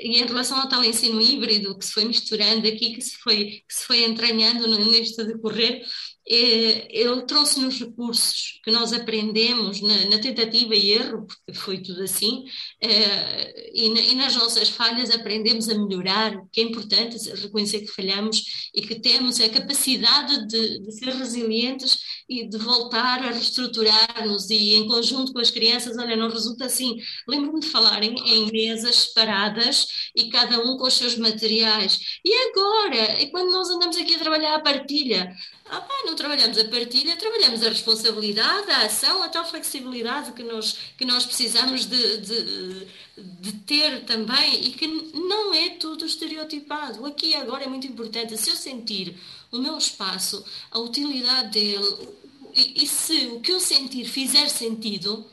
em 0.00 0.24
relação 0.24 0.60
ao 0.60 0.68
tal 0.68 0.84
ensino 0.84 1.20
híbrido 1.20 1.76
que 1.76 1.84
se 1.84 1.92
foi 1.92 2.04
misturando 2.04 2.66
aqui, 2.66 2.94
que 2.94 3.00
se 3.02 3.16
foi, 3.18 3.62
que 3.66 3.74
se 3.74 3.84
foi 3.84 4.04
entranhando 4.04 4.66
neste 4.90 5.24
decorrer, 5.24 5.82
eh, 6.30 6.86
ele 6.90 7.22
trouxe-nos 7.22 7.80
recursos 7.80 8.60
que 8.62 8.70
nós 8.70 8.92
aprendemos 8.92 9.80
na, 9.80 10.10
na, 10.10 10.18
tentativa 10.18 10.74
e 10.74 10.92
erro, 10.92 11.26
porque 11.26 11.54
foi 11.54 11.78
tudo 11.78 12.02
assim, 12.02 12.44
eh, 12.82 13.72
e, 13.74 13.88
na, 13.90 14.00
e, 14.00 14.14
nas 14.14 14.36
nossas 14.36 14.68
falhas 14.68 15.10
aprendemos 15.10 15.68
a 15.68 15.78
melhorar, 15.78 16.36
que 16.52 16.60
é 16.60 16.64
importante 16.64 17.16
reconhecer 17.30 17.80
que 17.80 17.88
falhamos 17.88 18.70
e 18.74 18.82
que 18.82 19.00
temos 19.00 19.40
a 19.40 19.48
capacidade 19.48 20.46
de, 20.46 20.80
de 20.80 20.92
ser 20.92 21.14
resilientes 21.14 21.98
e 22.28 22.46
de 22.46 22.58
voltar 22.58 23.24
a 23.24 23.30
reestruturar-nos 23.30 24.50
e 24.50 24.74
em 24.74 24.86
conjunto 24.86 25.32
com 25.32 25.38
as 25.38 25.50
crianças, 25.50 25.96
olha, 25.96 26.14
não 26.14 26.28
resulta 26.28 26.66
assim. 26.66 26.96
Lembro-me 27.26 27.60
de 27.60 27.68
falarem 27.68 28.14
em 28.26 28.52
mesas 28.52 28.96
separadas 28.96 29.86
e 30.14 30.28
cada 30.28 30.60
um 30.60 30.76
com 30.76 30.86
os 30.86 30.94
seus 30.94 31.16
materiais. 31.16 31.98
E 32.22 32.34
agora? 32.50 33.20
E 33.22 33.30
quando 33.30 33.50
nós 33.50 33.70
andamos 33.70 33.96
aqui 33.96 34.14
a 34.14 34.18
trabalhar 34.18 34.54
a 34.56 34.60
partilha? 34.60 35.34
Ah, 35.70 35.86
não 36.06 36.14
trabalhamos 36.14 36.56
a 36.56 36.64
partilha, 36.64 37.16
trabalhamos 37.16 37.62
a 37.62 37.68
responsabilidade, 37.68 38.70
a 38.70 38.86
ação, 38.86 39.22
a 39.22 39.28
tal 39.28 39.44
flexibilidade 39.46 40.32
que 40.32 40.42
nós, 40.42 40.76
que 40.96 41.04
nós 41.04 41.26
precisamos 41.26 41.84
de, 41.84 42.16
de, 42.18 42.86
de 43.16 43.52
ter 43.66 44.04
também 44.04 44.66
e 44.66 44.70
que 44.72 44.86
não 44.86 45.52
é 45.52 45.70
tudo 45.70 46.06
estereotipado. 46.06 47.04
Aqui 47.04 47.34
agora 47.34 47.64
é 47.64 47.68
muito 47.68 47.86
importante. 47.86 48.36
Se 48.38 48.50
eu 48.50 48.56
sentir 48.56 49.14
o 49.52 49.58
meu 49.58 49.76
espaço, 49.76 50.44
a 50.70 50.78
utilidade 50.78 51.50
dele, 51.50 52.08
e, 52.54 52.84
e 52.84 52.86
se 52.86 53.26
o 53.26 53.40
que 53.40 53.52
eu 53.52 53.60
sentir 53.60 54.06
fizer 54.06 54.48
sentido, 54.48 55.26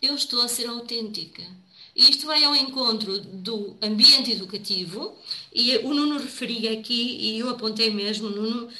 eu 0.00 0.14
estou 0.14 0.40
a 0.42 0.48
ser 0.48 0.66
autêntica. 0.68 1.42
Isto 1.94 2.26
vai 2.26 2.42
ao 2.42 2.56
encontro 2.56 3.18
do 3.20 3.76
ambiente 3.82 4.32
educativo, 4.32 5.14
e 5.54 5.76
o 5.78 5.92
Nuno 5.92 6.18
referia 6.18 6.72
aqui, 6.72 7.18
e 7.20 7.38
eu 7.38 7.50
apontei 7.50 7.90
mesmo, 7.90 8.30
Nuno, 8.30 8.70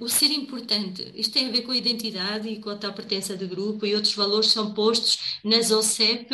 o 0.00 0.08
ser 0.08 0.30
importante. 0.32 1.12
Isto 1.14 1.34
tem 1.34 1.48
a 1.48 1.52
ver 1.52 1.62
com 1.62 1.72
a 1.72 1.76
identidade 1.76 2.48
e 2.48 2.60
com 2.60 2.70
a 2.70 2.76
tal 2.76 2.92
pertença 2.92 3.36
de 3.36 3.46
grupo, 3.46 3.86
e 3.86 3.94
outros 3.94 4.14
valores 4.14 4.50
são 4.50 4.74
postos 4.74 5.38
nas 5.44 5.70
OCEP 5.70 6.28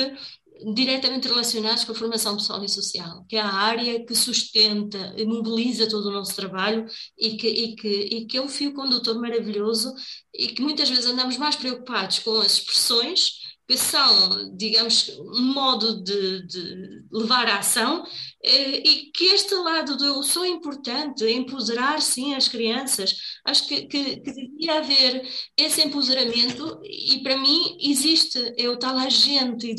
diretamente 0.75 1.29
relacionados 1.29 1.85
com 1.85 1.93
a 1.93 1.95
formação 1.95 2.37
pessoal 2.37 2.63
e 2.63 2.69
social, 2.69 3.25
que 3.29 3.37
é 3.37 3.41
a 3.41 3.51
área 3.51 4.05
que 4.05 4.15
sustenta 4.15 5.15
e 5.17 5.25
mobiliza 5.25 5.89
todo 5.89 6.07
o 6.07 6.13
nosso 6.13 6.35
trabalho 6.35 6.87
e 7.19 7.37
que, 7.37 7.49
e 7.49 7.77
que, 7.77 7.89
e 7.89 8.27
que 8.27 8.37
é 8.37 8.43
um 8.43 8.49
fio 8.49 8.75
condutor 8.75 9.19
maravilhoso 9.19 9.93
e 10.35 10.49
que 10.49 10.63
muitas 10.63 10.89
vezes 10.89 11.07
andamos 11.07 11.37
mais 11.37 11.57
preocupados 11.57 12.19
com 12.19 12.39
as 12.41 12.59
expressões 12.59 13.40
são, 13.77 14.57
digamos, 14.57 15.09
um 15.19 15.53
modo 15.53 16.03
de, 16.03 16.47
de 16.47 17.05
levar 17.13 17.47
à 17.49 17.59
ação, 17.59 18.05
eh, 18.43 18.79
e 18.79 19.11
que 19.13 19.25
este 19.27 19.55
lado 19.55 19.97
do 19.97 20.05
eu 20.05 20.23
sou 20.23 20.45
importante, 20.47 21.25
empoderar 21.25 22.01
sim 22.01 22.35
as 22.35 22.49
crianças, 22.49 23.15
acho 23.45 23.67
que, 23.69 23.87
que, 23.87 24.17
que 24.21 24.33
devia 24.33 24.79
haver 24.79 25.29
esse 25.57 25.83
empoderamento, 25.83 26.81
e 26.85 27.23
para 27.23 27.37
mim 27.37 27.77
existe, 27.81 28.39
é 28.57 28.69
o 28.69 28.79
tal 28.79 28.97
agente, 28.97 29.75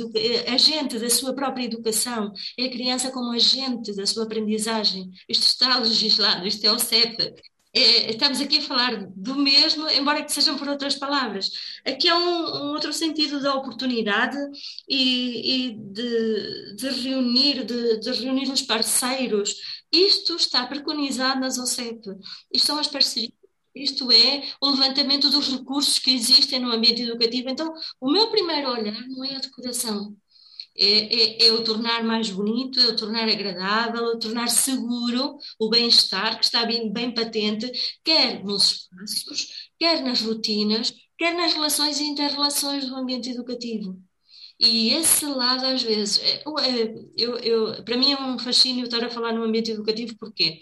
agente 0.48 1.00
da 1.00 1.10
sua 1.10 1.34
própria 1.34 1.66
educação, 1.66 2.32
é 2.58 2.66
a 2.66 2.72
criança 2.72 3.12
como 3.12 3.32
agente 3.32 3.96
da 3.96 4.06
sua 4.06 4.24
aprendizagem. 4.24 5.10
Isto 5.28 5.44
está 5.48 5.80
legislado, 5.80 6.48
isto 6.48 6.66
é 6.66 6.72
o 6.72 6.80
CEP, 6.80 7.22
é, 7.22 7.34
estamos 7.74 8.42
aqui 8.42 8.58
a 8.58 8.62
falar 8.62 9.08
do 9.16 9.36
mesmo, 9.36 9.90
embora 9.90 10.24
que 10.24 10.32
sejam 10.32 10.58
por 10.58 10.68
outras 10.68 10.96
palavras. 10.96 11.50
Aqui 11.86 12.10
há 12.10 12.18
um, 12.18 12.66
um 12.66 12.72
outro 12.74 12.92
sentido 12.92 13.42
da 13.42 13.56
oportunidade 13.56 14.38
e, 14.90 15.68
e 15.70 15.78
de, 15.78 16.76
de, 16.76 16.90
reunir, 16.90 17.64
de, 17.64 18.00
de, 18.00 18.12
reunir 18.12 18.52
os 18.52 18.62
parceiros. 18.62 19.56
Isto 19.92 20.36
está 20.36 20.66
preconizado 20.68 21.40
nas 21.40 21.58
OCEP. 21.58 22.02
Isto 22.54 22.68
são 22.68 22.80
as 22.80 22.88
parcerias. 22.88 23.32
Isto 23.74 24.12
é 24.12 24.44
o 24.60 24.72
levantamento 24.72 25.30
dos 25.30 25.48
recursos 25.48 25.98
que 25.98 26.14
existem 26.14 26.60
no 26.60 26.74
ambiente 26.74 27.04
educativo. 27.04 27.50
Então, 27.50 27.74
o 28.02 28.12
meu 28.12 28.30
primeiro 28.30 28.70
olhar 28.70 29.08
não 29.08 29.24
é 29.24 29.36
a 29.36 29.40
decoração, 29.40 30.14
é, 30.78 31.46
é, 31.46 31.48
é, 31.48 31.52
o 31.52 31.64
tornar 31.64 32.04
mais 32.04 32.30
bonito, 32.30 32.80
é 32.80 32.88
o 32.88 32.96
tornar 32.96 33.28
agradável, 33.28 34.06
é 34.06 34.16
o 34.16 34.20
tornar 34.20 34.48
seguro 34.50 35.38
o 35.60 35.70
bem-estar 35.70 36.38
que 36.38 36.46
está 36.46 36.66
bem, 36.66 36.92
bem 36.92 37.14
patente, 37.14 37.72
quer 38.04 38.44
nos 38.44 38.72
espaços, 38.72 39.70
quer 39.80 40.02
nas 40.04 40.22
rotinas, 40.22 40.94
quer 41.18 41.36
nas 41.36 41.54
relações 41.54 42.00
e 42.00 42.04
interrelações 42.04 42.88
do 42.88 42.96
ambiente 42.96 43.30
educativo. 43.30 44.02
E 44.60 44.92
esse 44.94 45.26
lado, 45.26 45.66
às 45.66 45.82
vezes, 45.82 46.20
é, 46.20 46.44
é, 46.44 46.94
eu, 47.18 47.38
eu, 47.40 47.84
para 47.84 47.98
mim 47.98 48.12
é 48.12 48.22
um 48.22 48.38
fascínio 48.38 48.86
estar 48.86 49.04
a 49.04 49.10
falar 49.10 49.34
no 49.34 49.44
ambiente 49.44 49.72
educativo, 49.72 50.16
porquê? 50.20 50.60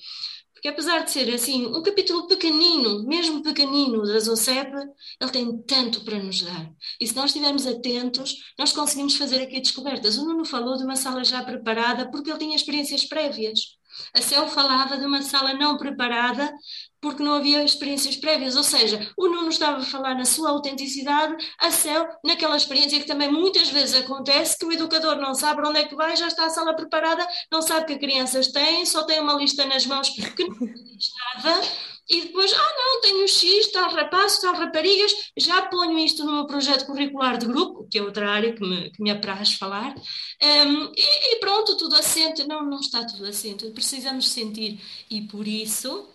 Porque 0.60 0.68
apesar 0.68 1.06
de 1.06 1.11
ser 1.11 1.34
assim 1.34 1.68
um 1.68 1.81
capítulo 1.81 2.27
pequenino, 2.27 3.07
mesmo 3.07 3.41
pequenino 3.41 4.03
da 4.03 4.19
ZOCEP, 4.19 4.73
ele 5.22 5.31
tem 5.31 5.57
tanto 5.61 6.03
para 6.03 6.22
nos 6.22 6.41
dar. 6.41 6.73
E 6.99 7.07
se 7.07 7.15
nós 7.15 7.27
estivermos 7.27 7.65
atentos, 7.65 8.36
nós 8.57 8.73
conseguimos 8.73 9.15
fazer 9.15 9.41
aqui 9.41 9.61
descobertas. 9.61 10.18
O 10.18 10.26
Nuno 10.26 10.44
falou 10.44 10.76
de 10.76 10.84
uma 10.84 10.98
sala 10.98 11.23
já 11.23 11.41
preparada 11.41 12.11
porque 12.11 12.30
ele 12.30 12.40
tinha 12.40 12.56
experiências 12.57 13.06
prévias. 13.06 13.78
A 14.15 14.21
CEL 14.21 14.47
falava 14.47 14.97
de 14.97 15.05
uma 15.05 15.21
sala 15.21 15.53
não 15.53 15.77
preparada 15.77 16.51
porque 17.01 17.23
não 17.23 17.35
havia 17.35 17.63
experiências 17.63 18.17
prévias, 18.17 18.55
ou 18.55 18.63
seja, 18.63 19.09
o 19.17 19.27
Nuno 19.27 19.49
estava 19.49 19.77
a 19.77 19.85
falar 19.85 20.15
na 20.15 20.26
sua 20.26 20.49
autenticidade, 20.49 21.35
a 21.57 21.71
CEL 21.71 22.05
naquela 22.23 22.57
experiência 22.57 22.99
que 22.99 23.07
também 23.07 23.31
muitas 23.31 23.69
vezes 23.69 23.95
acontece, 23.95 24.57
que 24.57 24.65
o 24.65 24.71
educador 24.71 25.15
não 25.15 25.34
sabe 25.34 25.65
onde 25.65 25.80
é 25.80 25.85
que 25.85 25.95
vai, 25.95 26.15
já 26.17 26.27
está 26.27 26.45
a 26.45 26.49
sala 26.49 26.76
preparada, 26.76 27.26
não 27.51 27.61
sabe 27.61 27.85
que 27.85 27.97
crianças 27.97 28.47
têm, 28.51 28.85
só 28.85 29.03
tem 29.05 29.19
uma 29.19 29.34
lista 29.34 29.65
nas 29.65 29.85
mãos 29.85 30.09
que 30.09 30.21
não 30.43 30.57
estava, 30.99 31.61
e 32.10 32.22
depois, 32.22 32.52
ah 32.52 32.73
não, 32.77 33.02
tenho 33.02 33.27
X, 33.27 33.72
tal 33.72 33.91
rapaz, 33.91 34.40
tal 34.40 34.56
raparigas, 34.56 35.11
já 35.38 35.61
ponho 35.64 35.98
isto 35.99 36.23
no 36.26 36.34
meu 36.34 36.48
projeto 36.48 36.86
curricular 36.86 37.38
de 37.38 37.45
grupo, 37.45 37.88
que 37.90 37.99
é 37.99 38.02
outra 38.02 38.30
área 38.30 38.53
que 38.53 38.61
me, 38.61 38.90
que 38.90 39.03
me 39.03 39.11
apraz 39.11 39.53
falar, 39.53 39.94
um, 39.95 40.91
e, 40.95 41.36
e, 41.36 41.40
pronto, 41.40 41.77
tudo 41.77 41.95
assente. 41.95 42.48
Não, 42.48 42.65
não 42.65 42.80
está 42.80 43.06
tudo 43.06 43.26
assente, 43.26 43.69
precisamos 43.72 44.30
sentir, 44.30 44.80
e 45.10 45.22
por 45.22 45.48
isso 45.48 46.07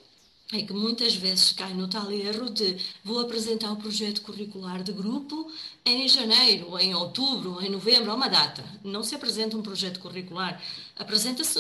é 0.53 0.63
que 0.63 0.73
muitas 0.73 1.15
vezes 1.15 1.53
cai 1.53 1.73
no 1.73 1.89
tal 1.89 2.13
erro 2.13 2.51
de 2.51 2.77
vou 3.03 3.19
apresentar 3.19 3.73
o 3.73 3.77
projeto 3.77 4.21
curricular 4.21 4.83
de 4.83 4.93
grupo 4.93 5.51
em 5.85 6.07
janeiro, 6.07 6.79
em 6.79 6.95
outubro, 6.95 7.63
em 7.63 7.71
novembro, 7.71 8.11
a 8.11 8.15
uma 8.15 8.29
data. 8.29 8.63
Não 8.85 9.03
se 9.03 9.15
apresenta 9.15 9.57
um 9.57 9.63
projeto 9.63 10.01
curricular, 10.01 10.63
apresenta-se, 10.97 11.59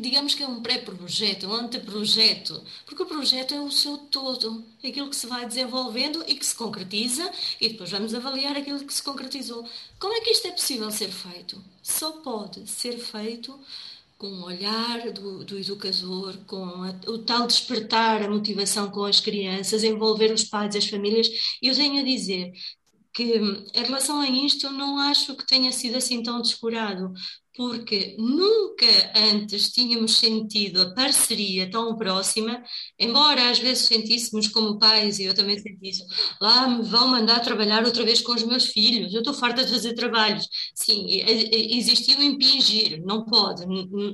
digamos 0.00 0.34
que 0.34 0.42
é 0.42 0.48
um 0.48 0.62
pré-projeto, 0.62 1.46
um 1.46 1.52
anteprojeto, 1.52 2.62
porque 2.86 3.02
o 3.02 3.06
projeto 3.06 3.54
é 3.54 3.60
o 3.60 3.70
seu 3.70 3.98
todo, 3.98 4.64
aquilo 4.82 5.10
que 5.10 5.16
se 5.16 5.26
vai 5.26 5.46
desenvolvendo 5.46 6.24
e 6.26 6.34
que 6.34 6.46
se 6.46 6.54
concretiza, 6.54 7.30
e 7.60 7.68
depois 7.68 7.90
vamos 7.90 8.14
avaliar 8.14 8.56
aquilo 8.56 8.84
que 8.84 8.94
se 8.94 9.02
concretizou. 9.02 9.68
Como 9.98 10.14
é 10.14 10.20
que 10.20 10.30
isto 10.30 10.48
é 10.48 10.52
possível 10.52 10.90
ser 10.90 11.10
feito? 11.10 11.62
Só 11.82 12.12
pode 12.12 12.66
ser 12.66 12.98
feito 12.98 13.58
com 14.22 14.28
o 14.28 14.44
olhar 14.44 15.10
do, 15.10 15.44
do 15.44 15.58
educador, 15.58 16.38
com 16.46 16.64
a, 16.64 16.90
o 17.08 17.18
tal 17.24 17.44
despertar 17.44 18.22
a 18.22 18.30
motivação 18.30 18.88
com 18.88 19.02
as 19.04 19.18
crianças, 19.18 19.82
envolver 19.82 20.32
os 20.32 20.44
pais, 20.44 20.76
as 20.76 20.86
famílias. 20.86 21.28
E 21.60 21.66
eu 21.66 21.74
tenho 21.74 22.00
a 22.00 22.04
dizer 22.04 22.52
que, 23.12 23.24
em 23.34 23.82
relação 23.84 24.20
a 24.20 24.28
isto, 24.28 24.66
eu 24.66 24.72
não 24.72 24.98
acho 24.98 25.36
que 25.36 25.44
tenha 25.46 25.72
sido 25.72 25.96
assim 25.96 26.22
tão 26.22 26.40
descurado, 26.40 27.12
porque 27.54 28.16
nunca 28.18 28.86
antes 29.14 29.70
tínhamos 29.70 30.16
sentido 30.16 30.82
a 30.82 30.94
parceria 30.94 31.70
tão 31.70 31.96
próxima, 31.96 32.62
embora 32.98 33.50
às 33.50 33.58
vezes 33.58 33.86
sentíssemos 33.86 34.48
como 34.48 34.78
pais, 34.78 35.18
e 35.18 35.24
eu 35.24 35.34
também 35.34 35.58
senti 35.58 35.90
isso, 35.90 36.04
lá 36.40 36.66
me 36.66 36.82
vão 36.82 37.08
mandar 37.08 37.40
trabalhar 37.40 37.84
outra 37.84 38.04
vez 38.04 38.20
com 38.22 38.32
os 38.32 38.42
meus 38.42 38.66
filhos, 38.66 39.12
eu 39.12 39.20
estou 39.20 39.34
farta 39.34 39.64
de 39.64 39.70
fazer 39.70 39.94
trabalhos. 39.94 40.48
Sim, 40.74 41.06
existia 41.08 42.18
um 42.18 42.22
impingir, 42.22 43.02
não 43.04 43.24
pode, 43.24 43.64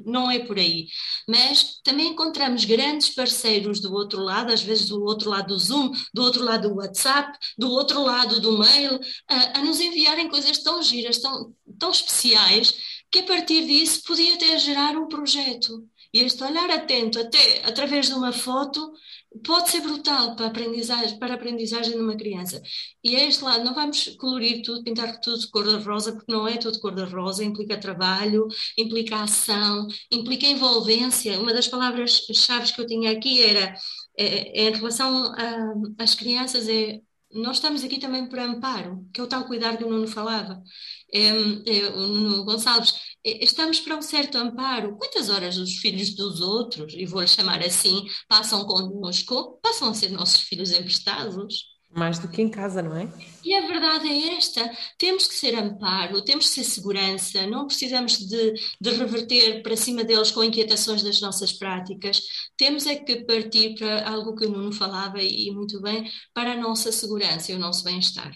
não 0.05 0.31
é 0.31 0.41
por 0.41 0.59
aí. 0.59 0.89
Mas 1.29 1.81
também 1.85 2.09
encontramos 2.09 2.65
grandes 2.65 3.11
parceiros 3.11 3.81
do 3.81 3.93
outro 3.93 4.21
lado, 4.21 4.53
às 4.53 4.63
vezes 4.63 4.89
do 4.89 5.03
outro 5.05 5.31
lado 5.31 5.49
do 5.49 5.59
Zoom, 5.59 5.93
do 6.13 6.23
outro 6.23 6.45
lado 6.45 6.69
do 6.69 6.77
WhatsApp, 6.77 7.39
do 7.57 7.71
outro 7.71 8.03
lado 8.03 8.41
do 8.41 8.59
mail, 8.59 8.99
a, 9.29 9.59
a 9.59 9.65
nos 9.65 9.81
enviarem 9.81 10.29
coisas 10.29 10.59
tão 10.59 10.83
giras, 10.83 11.19
tão, 11.19 11.55
tão 11.79 11.91
especiais 11.91 12.75
que 13.11 13.21
a 13.21 13.27
partir 13.27 13.67
disso 13.67 14.03
podia 14.05 14.35
até 14.35 14.59
gerar 14.59 14.97
um 14.97 15.09
projeto. 15.09 15.89
E 16.13 16.21
este 16.21 16.43
olhar 16.43 16.71
atento, 16.71 17.21
até 17.21 17.63
através 17.67 18.07
de 18.07 18.15
uma 18.15 18.33
foto, 18.33 18.93
pode 19.45 19.71
ser 19.71 19.81
brutal 19.83 20.35
para 20.35 20.47
a 20.47 20.49
aprendizagem, 20.49 21.19
para 21.19 21.35
a 21.35 21.37
aprendizagem 21.37 21.93
de 21.93 22.01
uma 22.01 22.17
criança. 22.17 22.63
E 23.05 23.15
é 23.15 23.27
este 23.29 23.45
lado, 23.45 23.65
não 23.65 23.75
vamos 23.75 24.17
colorir 24.17 24.63
tudo, 24.63 24.83
pintar 24.83 25.21
tudo 25.21 25.39
de 25.39 25.49
cor-de-rosa, 25.49 26.13
porque 26.13 26.33
não 26.33 26.49
é 26.49 26.57
tudo 26.57 26.81
cor-de-rosa, 26.81 27.45
implica 27.45 27.79
trabalho, 27.79 28.49
implica 28.77 29.23
ação, 29.23 29.87
implica 30.11 30.47
envolvência. 30.47 31.39
Uma 31.39 31.53
das 31.53 31.69
palavras-chave 31.69 32.73
que 32.73 32.81
eu 32.81 32.87
tinha 32.87 33.13
aqui 33.13 33.43
era, 33.43 33.75
é, 34.19 34.63
é 34.63 34.69
em 34.71 34.73
relação 34.73 35.35
às 35.99 36.15
crianças, 36.15 36.69
é 36.69 37.01
nós 37.33 37.57
estamos 37.57 37.85
aqui 37.85 37.99
também 37.99 38.27
por 38.27 38.39
amparo, 38.39 39.07
que 39.13 39.21
é 39.21 39.25
o 39.25 39.27
tal 39.27 39.45
cuidar 39.45 39.77
que 39.77 39.85
o 39.85 39.91
Nuno 39.91 40.09
falava. 40.09 40.63
É, 41.13 41.29
é, 41.29 41.89
o 41.91 42.07
Nuno 42.07 42.45
Gonçalves, 42.45 42.95
é, 43.25 43.45
estamos 43.45 43.81
para 43.81 43.97
um 43.97 44.03
certo 44.03 44.37
amparo. 44.37 44.97
Quantas 44.97 45.29
horas 45.31 45.57
os 45.57 45.77
filhos 45.79 46.15
dos 46.15 46.41
outros, 46.41 46.93
e 46.95 47.07
vou-lhe 47.07 47.29
chamar 47.29 47.63
assim, 47.63 48.07
passam 48.29 48.65
connosco, 48.65 49.59
passam 49.63 49.91
a 49.91 49.95
ser 49.95 50.11
nossos 50.11 50.41
filhos 50.43 50.71
emprestados? 50.73 51.79
Mais 51.91 52.19
do 52.19 52.29
que 52.29 52.43
em 52.43 52.51
casa, 52.51 52.83
não 52.83 52.95
é? 52.95 53.09
E 53.43 53.55
a 53.55 53.67
verdade 53.67 54.07
é 54.09 54.37
esta: 54.37 54.71
temos 54.99 55.27
que 55.27 55.35
ser 55.35 55.55
amparo, 55.55 56.23
temos 56.23 56.49
que 56.49 56.57
ser 56.57 56.65
segurança, 56.65 57.47
não 57.47 57.67
precisamos 57.67 58.19
de, 58.19 58.53
de 58.79 58.91
reverter 58.91 59.63
para 59.63 59.75
cima 59.75 60.05
deles 60.05 60.31
com 60.31 60.45
inquietações 60.45 61.03
das 61.03 61.21
nossas 61.23 61.51
práticas, 61.51 62.21
temos 62.59 62.87
é 62.87 62.97
que 62.97 63.25
partir 63.25 63.75
para 63.75 64.07
algo 64.07 64.37
que 64.37 64.45
o 64.45 64.51
Nuno 64.51 64.73
falava 64.73 65.23
e 65.23 65.51
muito 65.51 65.81
bem, 65.81 66.11
para 66.35 66.53
a 66.53 66.57
nossa 66.57 66.93
segurança 66.93 67.53
e 67.53 67.55
o 67.55 67.59
nosso 67.59 67.83
bem-estar. 67.85 68.33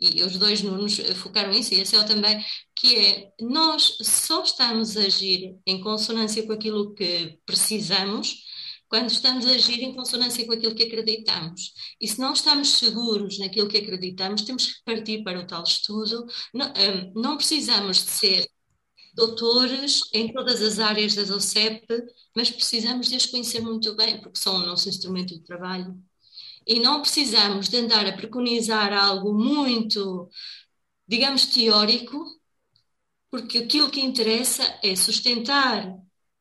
E 0.00 0.22
os 0.22 0.36
dois 0.36 0.62
Nunos 0.62 0.96
focaram 1.16 1.50
isso, 1.50 1.74
e 1.74 1.80
a 1.80 1.86
Céu 1.86 2.06
também, 2.06 2.44
que 2.74 2.96
é 2.96 3.32
nós 3.40 3.98
só 4.00 4.42
estamos 4.42 4.96
a 4.96 5.02
agir 5.02 5.56
em 5.66 5.80
consonância 5.80 6.46
com 6.46 6.52
aquilo 6.52 6.94
que 6.94 7.38
precisamos 7.44 8.44
quando 8.88 9.10
estamos 9.10 9.46
a 9.46 9.50
agir 9.50 9.82
em 9.82 9.94
consonância 9.94 10.44
com 10.46 10.52
aquilo 10.52 10.74
que 10.74 10.84
acreditamos. 10.84 11.72
E 12.00 12.08
se 12.08 12.18
não 12.18 12.32
estamos 12.32 12.70
seguros 12.70 13.38
naquilo 13.38 13.68
que 13.68 13.76
acreditamos, 13.78 14.42
temos 14.42 14.66
que 14.66 14.84
partir 14.84 15.22
para 15.22 15.40
o 15.40 15.46
tal 15.46 15.62
estudo. 15.62 16.26
Não, 16.54 16.68
hum, 16.68 17.12
não 17.14 17.36
precisamos 17.36 17.98
de 18.04 18.10
ser 18.10 18.48
doutores 19.14 20.02
em 20.14 20.32
todas 20.32 20.62
as 20.62 20.78
áreas 20.78 21.14
da 21.14 21.24
DOCEP, 21.24 21.86
mas 22.34 22.50
precisamos 22.50 23.08
de 23.08 23.16
as 23.16 23.26
conhecer 23.26 23.60
muito 23.60 23.94
bem, 23.94 24.20
porque 24.20 24.38
são 24.38 24.56
o 24.56 24.66
nosso 24.66 24.88
instrumento 24.88 25.34
de 25.34 25.44
trabalho. 25.44 25.94
E 26.68 26.78
não 26.78 27.00
precisamos 27.00 27.66
de 27.68 27.78
andar 27.78 28.06
a 28.06 28.12
preconizar 28.12 28.92
algo 28.92 29.32
muito, 29.32 30.28
digamos, 31.06 31.46
teórico, 31.46 32.22
porque 33.30 33.58
aquilo 33.58 33.90
que 33.90 34.02
interessa 34.02 34.62
é 34.82 34.94
sustentar 34.94 35.96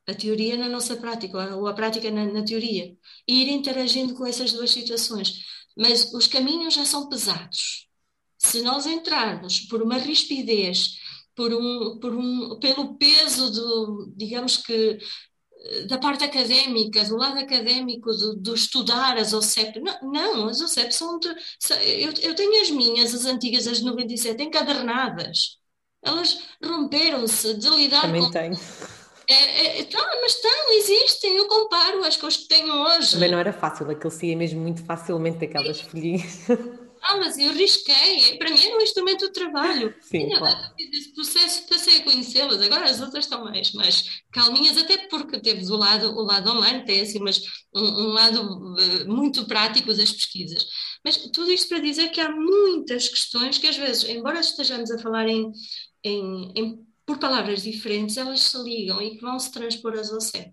a 0.05 0.13
teoria 0.13 0.57
na 0.57 0.67
nossa 0.67 0.97
prática, 0.97 1.55
ou 1.55 1.65
a 1.65 1.73
prática 1.73 2.11
na, 2.11 2.25
na 2.25 2.43
teoria, 2.43 2.93
e 3.25 3.41
ir 3.41 3.49
interagindo 3.49 4.15
com 4.15 4.25
essas 4.25 4.51
duas 4.51 4.71
situações. 4.71 5.45
Mas 5.77 6.13
os 6.13 6.27
caminhos 6.27 6.73
já 6.73 6.83
são 6.83 7.07
pesados. 7.07 7.87
Se 8.37 8.61
nós 8.61 8.85
entrarmos 8.85 9.61
por 9.61 9.81
uma 9.81 9.97
rispidez, 9.97 10.97
por 11.35 11.53
um, 11.53 11.99
por 11.99 12.13
um, 12.13 12.59
pelo 12.59 12.97
peso 12.97 13.49
do, 13.51 14.13
digamos 14.15 14.57
que, 14.57 14.97
da 15.87 15.97
parte 15.97 16.23
académica, 16.23 17.03
do 17.03 17.17
lado 17.17 17.39
académico, 17.39 18.11
do, 18.11 18.35
do 18.35 18.53
estudar 18.53 19.17
as 19.17 19.33
OCEP. 19.33 19.79
Não, 19.79 20.11
não, 20.11 20.47
as 20.47 20.61
OCEP 20.61 20.93
são. 20.93 21.19
De, 21.19 21.27
eu, 21.83 22.13
eu 22.21 22.35
tenho 22.35 22.61
as 22.61 22.69
minhas, 22.69 23.13
as 23.13 23.25
antigas, 23.25 23.67
as 23.67 23.79
de 23.79 23.85
97, 23.85 24.41
encadernadas. 24.43 25.57
Elas 26.03 26.39
romperam-se 26.63 27.55
de 27.55 27.69
lidar 27.69 28.01
Também 28.01 28.21
com. 28.21 28.31
tenho 28.31 28.57
é, 29.29 29.81
é, 29.81 29.83
tá, 29.83 29.99
mas 30.21 30.35
estão, 30.35 30.71
existem, 30.71 31.35
eu 31.35 31.49
comparo 31.49 32.01
as 32.05 32.15
coisas 32.15 32.39
que 32.39 32.47
tenho 32.47 32.73
hoje. 32.73 33.11
Também 33.11 33.29
não 33.29 33.37
era 33.37 33.51
fácil, 33.51 33.89
aquilo 33.89 34.09
saía 34.09 34.37
mesmo 34.37 34.61
muito 34.61 34.85
facilmente 34.85 35.39
daquelas 35.39 35.81
folhinhas. 35.81 36.47
Ah, 37.09 37.15
mas 37.15 37.37
eu 37.37 37.53
risquei, 37.53 38.37
para 38.37 38.49
mim 38.49 38.61
era 38.61 38.77
um 38.77 38.81
instrumento 38.81 39.27
de 39.27 39.31
trabalho. 39.31 39.95
Sim, 40.01 40.27
claro. 40.37 40.73
Esse 40.77 41.13
processo 41.13 41.65
passei 41.65 41.99
a 41.99 42.03
conhecê-las, 42.03 42.61
agora 42.61 42.83
as 42.83 42.99
outras 42.99 43.23
estão 43.23 43.45
mais, 43.45 43.71
mais 43.71 44.21
calminhas, 44.29 44.77
até 44.77 44.97
porque 45.07 45.39
temos 45.39 45.69
o 45.69 45.77
lado, 45.77 46.11
o 46.11 46.21
lado 46.23 46.51
online, 46.51 46.83
tem 46.83 46.99
assim, 46.99 47.19
mas 47.19 47.41
um, 47.73 47.81
um 47.81 48.07
lado 48.07 48.41
uh, 48.41 49.07
muito 49.07 49.45
prático 49.47 49.93
das 49.93 50.11
pesquisas. 50.11 50.65
Mas 51.01 51.15
tudo 51.31 51.49
isto 51.49 51.69
para 51.69 51.79
dizer 51.79 52.09
que 52.09 52.19
há 52.19 52.29
muitas 52.29 53.07
questões 53.07 53.57
que 53.57 53.67
às 53.67 53.77
vezes, 53.77 54.03
embora 54.09 54.41
estejamos 54.41 54.91
a 54.91 54.99
falar 54.99 55.29
em, 55.29 55.49
em, 56.03 56.51
em 56.55 56.87
por 57.05 57.19
palavras 57.19 57.63
diferentes, 57.63 58.17
elas 58.17 58.41
se 58.41 58.61
ligam 58.61 59.01
e 59.01 59.15
que 59.15 59.21
vão 59.21 59.39
se 59.39 59.49
transpor 59.49 59.93
às 59.93 60.11
OCEP. 60.11 60.51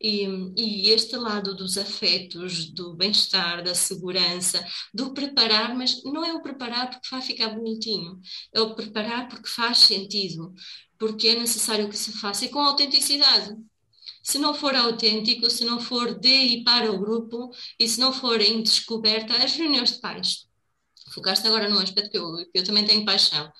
E, 0.00 0.24
e, 0.56 0.90
este 0.90 1.16
lado 1.16 1.54
dos 1.56 1.76
afetos, 1.76 2.66
do 2.70 2.94
bem-estar, 2.94 3.64
da 3.64 3.74
segurança, 3.74 4.64
do 4.94 5.12
preparar, 5.12 5.74
mas 5.74 6.02
não 6.04 6.24
é 6.24 6.32
o 6.32 6.42
preparar 6.42 6.88
porque 6.90 7.08
vai 7.10 7.20
ficar 7.20 7.48
bonitinho, 7.48 8.20
é 8.54 8.60
o 8.60 8.74
preparar 8.74 9.28
porque 9.28 9.48
faz 9.48 9.78
sentido, 9.78 10.54
porque 10.98 11.28
é 11.28 11.38
necessário 11.38 11.88
que 11.88 11.96
se 11.96 12.12
faça 12.12 12.44
e 12.44 12.48
com 12.48 12.60
autenticidade. 12.60 13.56
Se 14.22 14.38
não 14.38 14.54
for 14.54 14.74
autêntico, 14.74 15.50
se 15.50 15.64
não 15.64 15.80
for 15.80 16.18
de 16.18 16.28
e 16.28 16.64
para 16.64 16.92
o 16.92 16.98
grupo 16.98 17.50
e 17.78 17.88
se 17.88 17.98
não 17.98 18.12
for 18.12 18.40
em 18.40 18.62
descoberta, 18.62 19.34
as 19.42 19.54
reuniões 19.54 19.92
de 19.92 20.00
pais. 20.00 20.46
Focaste 21.12 21.46
agora 21.46 21.68
num 21.68 21.78
aspecto 21.78 22.10
que 22.10 22.18
eu, 22.18 22.36
que 22.52 22.58
eu 22.58 22.64
também 22.64 22.84
tenho 22.84 23.04
paixão 23.04 23.50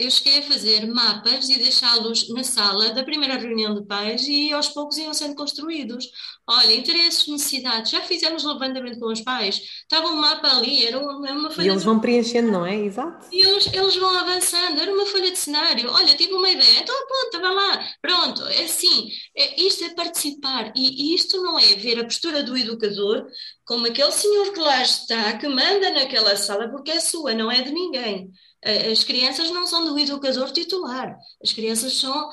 eu 0.00 0.10
cheguei 0.10 0.38
a 0.38 0.42
fazer 0.42 0.86
mapas 0.86 1.48
e 1.48 1.58
deixá-los 1.58 2.28
na 2.30 2.42
sala 2.42 2.90
da 2.90 3.04
primeira 3.04 3.36
reunião 3.36 3.74
de 3.74 3.86
pais 3.86 4.26
e 4.26 4.52
aos 4.52 4.68
poucos 4.68 4.96
iam 4.96 5.12
sendo 5.12 5.34
construídos. 5.34 6.10
Olha, 6.46 6.74
interesses, 6.74 7.28
necessidades, 7.28 7.90
já 7.90 8.00
fizemos 8.00 8.44
levantamento 8.44 8.98
com 8.98 9.12
os 9.12 9.20
pais, 9.20 9.60
estava 9.82 10.08
um 10.08 10.16
mapa 10.16 10.56
ali, 10.56 10.86
era 10.86 10.98
uma, 10.98 11.50
folha. 11.50 11.66
E 11.66 11.68
eles 11.68 11.84
vão 11.84 12.00
preenchendo, 12.00 12.50
não 12.50 12.64
é? 12.64 12.76
Exato. 12.76 13.26
E 13.30 13.40
eles, 13.40 13.66
eles 13.72 13.96
vão 13.96 14.10
avançando, 14.18 14.80
era 14.80 14.92
uma 14.92 15.06
folha 15.06 15.30
de 15.30 15.38
cenário. 15.38 15.90
Olha, 15.90 16.16
tive 16.16 16.32
uma 16.32 16.50
ideia, 16.50 16.80
então 16.80 16.94
aponta, 17.02 17.38
vai 17.38 17.54
lá, 17.54 17.88
pronto, 18.00 18.46
é 18.46 18.64
assim. 18.64 19.10
É, 19.36 19.62
isto 19.62 19.84
é 19.84 19.90
participar 19.90 20.72
e 20.74 21.14
isto 21.14 21.40
não 21.42 21.58
é 21.58 21.74
ver 21.76 22.00
a 22.00 22.04
postura 22.04 22.42
do 22.42 22.56
educador 22.56 23.26
como 23.64 23.86
aquele 23.86 24.12
senhor 24.12 24.52
que 24.52 24.60
lá 24.60 24.82
está, 24.82 25.38
que 25.38 25.48
manda 25.48 25.90
naquela 25.90 26.36
sala 26.36 26.68
porque 26.68 26.90
é 26.90 27.00
sua, 27.00 27.34
não 27.34 27.50
é 27.50 27.62
de 27.62 27.70
ninguém. 27.70 28.30
As 28.64 29.02
crianças 29.02 29.50
não 29.50 29.66
são 29.66 29.84
do 29.84 29.98
educador 29.98 30.50
titular, 30.52 31.18
as 31.42 31.52
crianças 31.52 31.94
são 31.94 32.30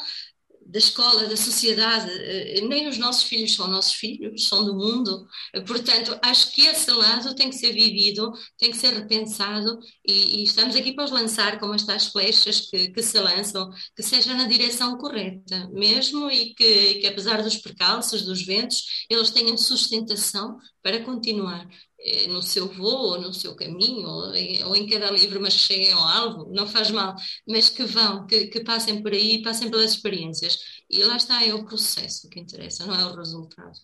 da 0.69 0.77
escola, 0.77 1.25
da 1.25 1.35
sociedade, 1.35 2.11
eh, 2.11 2.61
nem 2.61 2.87
os 2.87 2.97
nossos 2.99 3.23
filhos 3.23 3.55
são 3.55 3.67
nossos 3.67 3.93
filhos, 3.93 4.47
são 4.47 4.63
do 4.63 4.75
mundo. 4.75 5.27
Portanto, 5.65 6.17
acho 6.21 6.51
que 6.51 6.61
esse 6.61 6.91
lado 6.91 7.33
tem 7.33 7.49
que 7.49 7.55
ser 7.55 7.73
vivido, 7.73 8.31
tem 8.55 8.69
que 8.69 8.77
ser 8.77 8.93
repensado 8.93 9.79
e, 10.07 10.41
e 10.41 10.43
estamos 10.43 10.75
aqui 10.75 10.93
para 10.93 11.05
os 11.05 11.11
lançar 11.11 11.59
como 11.59 11.73
estas 11.73 12.07
flechas 12.07 12.69
que, 12.69 12.89
que, 12.89 13.01
se 13.01 13.19
lançam, 13.19 13.71
que 13.95 14.03
seja 14.03 14.33
na 14.35 14.45
direção 14.45 14.95
correta 14.97 15.67
mesmo 15.73 16.29
e 16.29 16.53
que, 16.53 16.95
que 16.95 17.07
apesar 17.07 17.41
dos 17.41 17.57
percalços, 17.57 18.21
dos 18.21 18.43
ventos, 18.43 19.05
eles 19.09 19.31
tenham 19.31 19.57
sustentação 19.57 20.59
para 20.83 21.03
continuar. 21.03 21.67
Eh, 22.01 22.27
no 22.27 22.41
seu 22.41 22.67
voo, 22.67 23.19
no 23.19 23.33
seu 23.33 23.53
caminho, 23.55 24.07
ou 24.07 24.33
em, 24.33 24.63
ou 24.63 24.73
em 24.75 24.87
cada 24.87 25.11
livro, 25.11 25.41
mas 25.41 25.53
cheguem 25.53 25.91
ao 25.91 26.01
alvo, 26.01 26.49
não 26.53 26.65
faz 26.65 26.89
mal, 26.91 27.13
mas 27.45 27.67
que 27.67 27.83
vão, 27.83 28.25
que, 28.25 28.47
que 28.47 28.63
passem 28.63 29.01
por 29.01 29.11
aí, 29.11 29.41
passem 29.43 29.69
pelas 29.69 29.91
experiências. 29.91 30.57
E 30.89 31.03
lá 31.03 31.17
está, 31.17 31.43
é 31.45 31.53
o 31.53 31.65
processo 31.65 32.29
que 32.29 32.39
interessa, 32.39 32.85
não 32.85 32.95
é 32.95 33.05
o 33.05 33.15
resultado. 33.15 33.77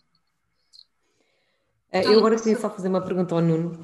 Eh, 1.92 2.06
eu 2.06 2.20
agora 2.20 2.38
queria 2.38 2.58
só 2.58 2.70
fazer 2.70 2.88
uma 2.88 3.02
pergunta 3.02 3.36
ao 3.36 3.42
Nuno, 3.42 3.78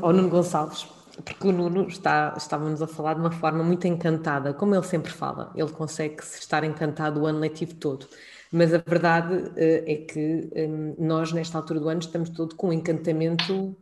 ao 0.00 0.14
Nuno 0.14 0.30
Gonçalves, 0.30 0.86
porque 1.22 1.48
o 1.48 1.52
Nuno 1.52 1.88
está, 1.88 2.34
estávamos 2.38 2.80
a 2.80 2.86
falar 2.86 3.14
de 3.14 3.20
uma 3.20 3.32
forma 3.32 3.62
muito 3.62 3.86
encantada, 3.86 4.54
como 4.54 4.74
ele 4.74 4.84
sempre 4.84 5.12
fala, 5.12 5.52
ele 5.54 5.70
consegue 5.70 6.22
estar 6.22 6.64
encantado 6.64 7.20
o 7.20 7.26
ano 7.26 7.40
letivo 7.40 7.74
todo. 7.74 8.08
Mas 8.52 8.72
a 8.72 8.78
verdade 8.78 9.52
eh, 9.56 9.84
é 9.86 9.96
que 9.96 10.50
hum, 10.56 10.94
nós, 10.98 11.32
nesta 11.32 11.58
altura 11.58 11.80
do 11.80 11.88
ano, 11.88 12.00
estamos 12.00 12.30
todo 12.30 12.54
com 12.54 12.68
um 12.68 12.72
encantamento 12.72 13.76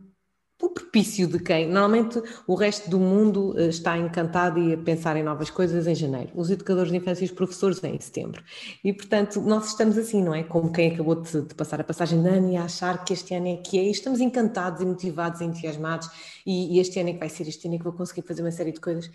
o 0.62 0.70
propício 0.70 1.26
de 1.26 1.38
quem? 1.38 1.68
Normalmente 1.68 2.22
o 2.46 2.54
resto 2.54 2.88
do 2.88 2.98
mundo 2.98 3.54
eh, 3.58 3.68
está 3.68 3.98
encantado 3.98 4.58
e 4.58 4.72
a 4.72 4.78
pensar 4.78 5.14
em 5.16 5.22
novas 5.22 5.50
coisas 5.50 5.86
em 5.86 5.94
janeiro. 5.94 6.30
Os 6.34 6.50
educadores 6.50 6.90
de 6.90 6.96
infância 6.96 7.24
e 7.24 7.26
os 7.26 7.32
professores 7.32 7.82
em 7.84 8.00
setembro. 8.00 8.42
E, 8.82 8.92
portanto, 8.92 9.40
nós 9.42 9.68
estamos 9.68 9.98
assim, 9.98 10.22
não 10.22 10.34
é? 10.34 10.42
Como 10.42 10.72
quem 10.72 10.92
acabou 10.92 11.14
de, 11.16 11.42
de 11.42 11.54
passar 11.54 11.80
a 11.80 11.84
passagem 11.84 12.22
de 12.22 12.28
ano 12.28 12.50
e 12.52 12.56
a 12.56 12.64
achar 12.64 13.04
que 13.04 13.12
este 13.12 13.34
ano 13.34 13.48
é 13.48 13.56
que 13.56 13.78
é. 13.78 13.84
E 13.84 13.90
estamos 13.90 14.18
encantados 14.20 14.80
e 14.80 14.86
motivados 14.86 15.42
e 15.42 15.44
entusiasmados. 15.44 16.08
E, 16.46 16.76
e 16.76 16.80
este 16.80 16.98
ano 17.00 17.10
é 17.10 17.12
que 17.12 17.18
vai 17.18 17.28
ser, 17.28 17.46
este 17.46 17.66
ano 17.66 17.74
é 17.74 17.78
que 17.78 17.84
vou 17.84 17.92
conseguir 17.92 18.22
fazer 18.22 18.40
uma 18.40 18.50
série 18.50 18.72
de 18.72 18.80
coisas. 18.80 19.10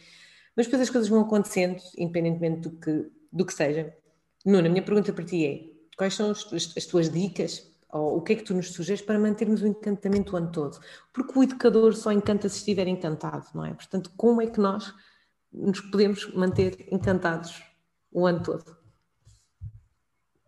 Mas 0.55 0.67
depois 0.67 0.83
as 0.83 0.89
coisas 0.91 1.09
vão 1.09 1.21
acontecendo, 1.21 1.81
independentemente 1.97 2.69
do 2.69 2.71
que, 2.77 3.09
do 3.33 3.45
que 3.45 3.53
seja. 3.53 3.91
Nuno, 4.45 4.67
a 4.67 4.69
minha 4.69 4.83
pergunta 4.83 5.13
para 5.13 5.23
ti 5.23 5.45
é: 5.45 5.71
quais 5.95 6.13
são 6.13 6.31
as, 6.31 6.45
as 6.53 6.85
tuas 6.85 7.09
dicas 7.09 7.71
ou 7.89 8.17
o 8.17 8.21
que 8.21 8.33
é 8.33 8.35
que 8.37 8.43
tu 8.43 8.53
nos 8.53 8.71
sugeres 8.71 9.01
para 9.01 9.19
mantermos 9.19 9.61
o 9.61 9.67
encantamento 9.67 10.33
o 10.33 10.37
ano 10.37 10.51
todo? 10.51 10.79
Porque 11.13 11.37
o 11.37 11.43
educador 11.43 11.93
só 11.93 12.11
encanta 12.11 12.47
se 12.47 12.57
estiver 12.57 12.87
encantado, 12.87 13.47
não 13.53 13.65
é? 13.65 13.73
Portanto, 13.73 14.11
como 14.15 14.41
é 14.41 14.47
que 14.47 14.59
nós 14.59 14.93
nos 15.51 15.81
podemos 15.81 16.33
manter 16.33 16.87
encantados 16.91 17.61
o 18.11 18.25
ano 18.25 18.41
todo? 18.41 18.77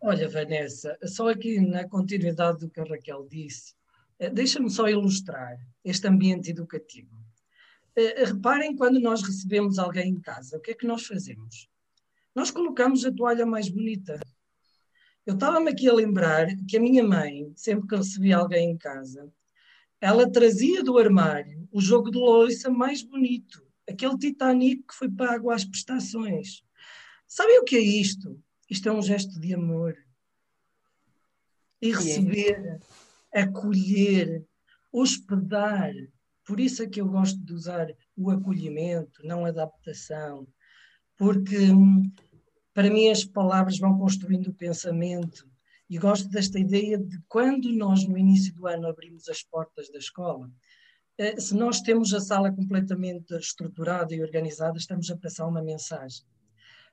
Olha, 0.00 0.28
Vanessa, 0.28 0.98
só 1.04 1.30
aqui 1.30 1.60
na 1.60 1.88
continuidade 1.88 2.60
do 2.60 2.70
que 2.70 2.80
a 2.80 2.84
Raquel 2.84 3.26
disse, 3.28 3.74
eh, 4.18 4.30
deixa-me 4.30 4.70
só 4.70 4.88
ilustrar 4.88 5.58
este 5.82 6.06
ambiente 6.06 6.50
educativo. 6.50 7.16
Eh, 7.96 8.24
reparem 8.24 8.76
quando 8.76 9.00
nós 9.00 9.22
recebemos 9.22 9.78
alguém 9.78 10.10
em 10.10 10.20
casa, 10.20 10.56
o 10.56 10.60
que 10.60 10.72
é 10.72 10.74
que 10.74 10.86
nós 10.86 11.06
fazemos? 11.06 11.70
Nós 12.34 12.50
colocamos 12.50 13.04
a 13.04 13.12
toalha 13.12 13.46
mais 13.46 13.68
bonita. 13.68 14.18
Eu 15.24 15.34
estava-me 15.34 15.70
aqui 15.70 15.88
a 15.88 15.94
lembrar 15.94 16.48
que 16.68 16.76
a 16.76 16.80
minha 16.80 17.02
mãe, 17.02 17.52
sempre 17.56 17.88
que 17.88 17.96
recebia 17.96 18.36
alguém 18.36 18.70
em 18.70 18.76
casa, 18.76 19.32
ela 20.00 20.30
trazia 20.30 20.82
do 20.82 20.98
armário 20.98 21.66
o 21.72 21.80
jogo 21.80 22.10
de 22.10 22.18
louça 22.18 22.68
mais 22.68 23.02
bonito, 23.02 23.66
aquele 23.88 24.18
Titanic 24.18 24.82
que 24.86 24.94
foi 24.94 25.10
pago 25.10 25.50
às 25.50 25.64
prestações. 25.64 26.62
Sabem 27.26 27.58
o 27.58 27.64
que 27.64 27.76
é 27.76 27.80
isto? 27.80 28.38
Isto 28.70 28.88
é 28.88 28.92
um 28.92 29.02
gesto 29.02 29.40
de 29.40 29.54
amor. 29.54 29.96
E 31.80 31.90
receber, 31.90 32.80
acolher, 33.32 34.44
hospedar. 34.92 35.92
Por 36.46 36.60
isso 36.60 36.82
é 36.82 36.86
que 36.86 37.00
eu 37.00 37.08
gosto 37.08 37.38
de 37.38 37.52
usar 37.52 37.88
o 38.16 38.30
acolhimento, 38.30 39.26
não 39.26 39.44
a 39.44 39.48
adaptação. 39.48 40.46
Porque 41.16 41.56
hum, 41.70 42.02
para 42.74 42.90
mim 42.90 43.08
as 43.08 43.24
palavras 43.24 43.78
vão 43.78 43.96
construindo 43.96 44.48
o 44.48 44.54
pensamento 44.54 45.48
e 45.88 45.96
gosto 45.96 46.28
desta 46.28 46.58
ideia 46.58 46.98
de 46.98 47.18
quando 47.28 47.72
nós 47.72 48.06
no 48.06 48.18
início 48.18 48.52
do 48.54 48.66
ano 48.66 48.88
abrimos 48.88 49.28
as 49.28 49.42
portas 49.42 49.90
da 49.90 49.98
escola, 49.98 50.50
eh, 51.16 51.38
se 51.40 51.54
nós 51.54 51.80
temos 51.80 52.12
a 52.12 52.20
sala 52.20 52.50
completamente 52.50 53.32
estruturada 53.34 54.12
e 54.14 54.20
organizada, 54.20 54.76
estamos 54.76 55.08
a 55.10 55.16
passar 55.16 55.46
uma 55.46 55.62
mensagem. 55.62 56.24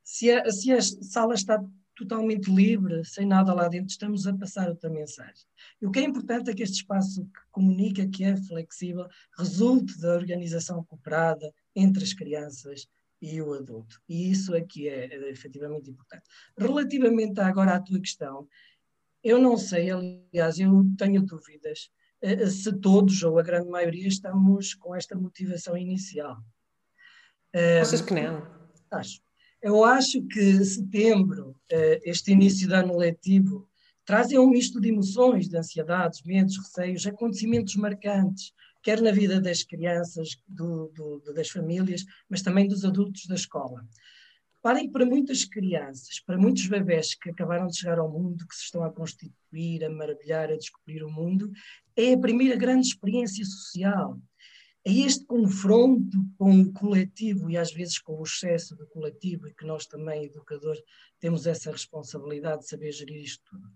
Se 0.04 0.32
a, 0.32 0.50
se 0.52 0.72
a 0.72 0.82
sala 0.82 1.34
está 1.34 1.64
totalmente 1.96 2.52
livre, 2.52 3.04
sem 3.06 3.26
nada 3.26 3.54
lá 3.54 3.68
dentro, 3.68 3.90
estamos 3.90 4.28
a 4.28 4.34
passar 4.34 4.70
outra 4.70 4.90
mensagem. 4.90 5.46
E 5.82 5.86
o 5.86 5.92
que 5.92 6.00
é 6.00 6.04
importante 6.04 6.50
é 6.50 6.54
que 6.54 6.64
este 6.64 6.78
espaço 6.78 7.24
que 7.26 7.40
comunica, 7.52 8.08
que 8.08 8.24
é 8.24 8.36
flexível, 8.36 9.08
resulte 9.38 10.00
da 10.00 10.14
organização 10.14 10.84
cooperada 10.84 11.52
entre 11.76 12.04
as 12.04 12.14
crianças 12.14 12.88
e 13.22 13.42
o 13.42 13.54
adulto. 13.54 14.02
E 14.10 14.32
isso 14.32 14.56
aqui 14.56 14.90
é, 14.90 15.06
é 15.06 15.30
efetivamente 15.30 15.90
importante. 15.90 16.24
Relativamente 16.58 17.40
agora 17.40 17.76
à 17.76 17.80
tua 17.80 18.00
questão, 18.00 18.48
eu 19.24 19.40
não 19.40 19.56
sei, 19.58 19.92
aliás, 19.92 20.60
eu 20.60 20.84
tenho 20.98 21.22
dúvidas 21.22 21.92
eh, 22.22 22.48
se 22.48 22.74
todos 22.80 23.22
ou 23.22 23.38
a 23.38 23.44
grande 23.44 23.70
maioria 23.70 24.08
estamos 24.08 24.74
com 24.74 24.96
esta 24.96 25.16
motivação 25.16 25.78
inicial. 25.78 26.38
Achas 27.82 28.02
que 28.02 28.14
não? 28.14 28.48
Acho. 28.90 29.22
Eu 29.62 29.84
acho 29.84 30.24
que 30.24 30.66
setembro, 30.66 31.56
eh, 31.70 32.00
este 32.04 32.32
início 32.32 32.68
de 32.68 32.74
ano 32.74 32.98
letivo, 32.98 33.70
trazem 34.04 34.40
um 34.40 34.50
misto 34.50 34.82
de 34.82 34.90
emoções, 34.90 35.48
de 35.48 35.56
ansiedades, 35.56 36.24
medos, 36.24 36.58
receios, 36.58 37.06
acontecimentos 37.06 37.76
marcantes, 37.76 38.54
quer 38.82 39.02
na 39.02 39.12
vida 39.12 39.40
das 39.40 39.64
crianças, 39.64 40.38
do, 40.48 40.90
do, 40.90 41.34
das 41.34 41.50
famílias, 41.50 42.04
mas 42.30 42.42
também 42.42 42.68
dos 42.68 42.84
adultos 42.84 43.26
da 43.28 43.36
escola. 43.36 43.86
Reparem 44.56 44.86
que 44.88 44.94
para 44.94 45.06
muitas 45.06 45.44
crianças, 45.44 46.20
para 46.20 46.38
muitos 46.38 46.68
bebés 46.68 47.16
que 47.16 47.32
acabaram 47.32 47.68
de 47.68 47.78
chegar 47.78 47.98
ao 47.98 48.12
mundo, 48.12 48.46
que 48.48 48.56
se 48.56 48.66
estão 48.66 48.84
a 48.84 48.92
constituir, 48.92 49.84
a 49.84 49.90
maravilhar, 49.90 50.52
a 50.52 50.58
descobrir 50.58 51.04
o 51.04 51.12
mundo, 51.12 51.52
é 51.96 52.14
a 52.14 52.20
primeira 52.20 52.56
grande 52.56 52.88
experiência 52.88 53.44
social. 53.44 54.20
É 54.86 54.92
este 54.92 55.26
confronto 55.26 56.18
com 56.38 56.62
o 56.62 56.74
coletivo 56.74 57.50
e 57.50 57.58
às 57.58 57.72
vezes 57.72 58.00
com 58.00 58.20
o 58.20 58.24
excesso 58.24 58.76
do 58.76 58.88
coletivo, 58.88 59.48
e 59.48 59.54
que 59.54 59.66
nós 59.66 59.86
também, 59.86 60.26
educadores, 60.26 60.82
temos 61.20 61.46
essa 61.46 61.72
responsabilidade 61.72 62.62
de 62.62 62.70
saber 62.70 62.92
gerir 62.92 63.24
isto 63.24 63.44
tudo 63.50 63.68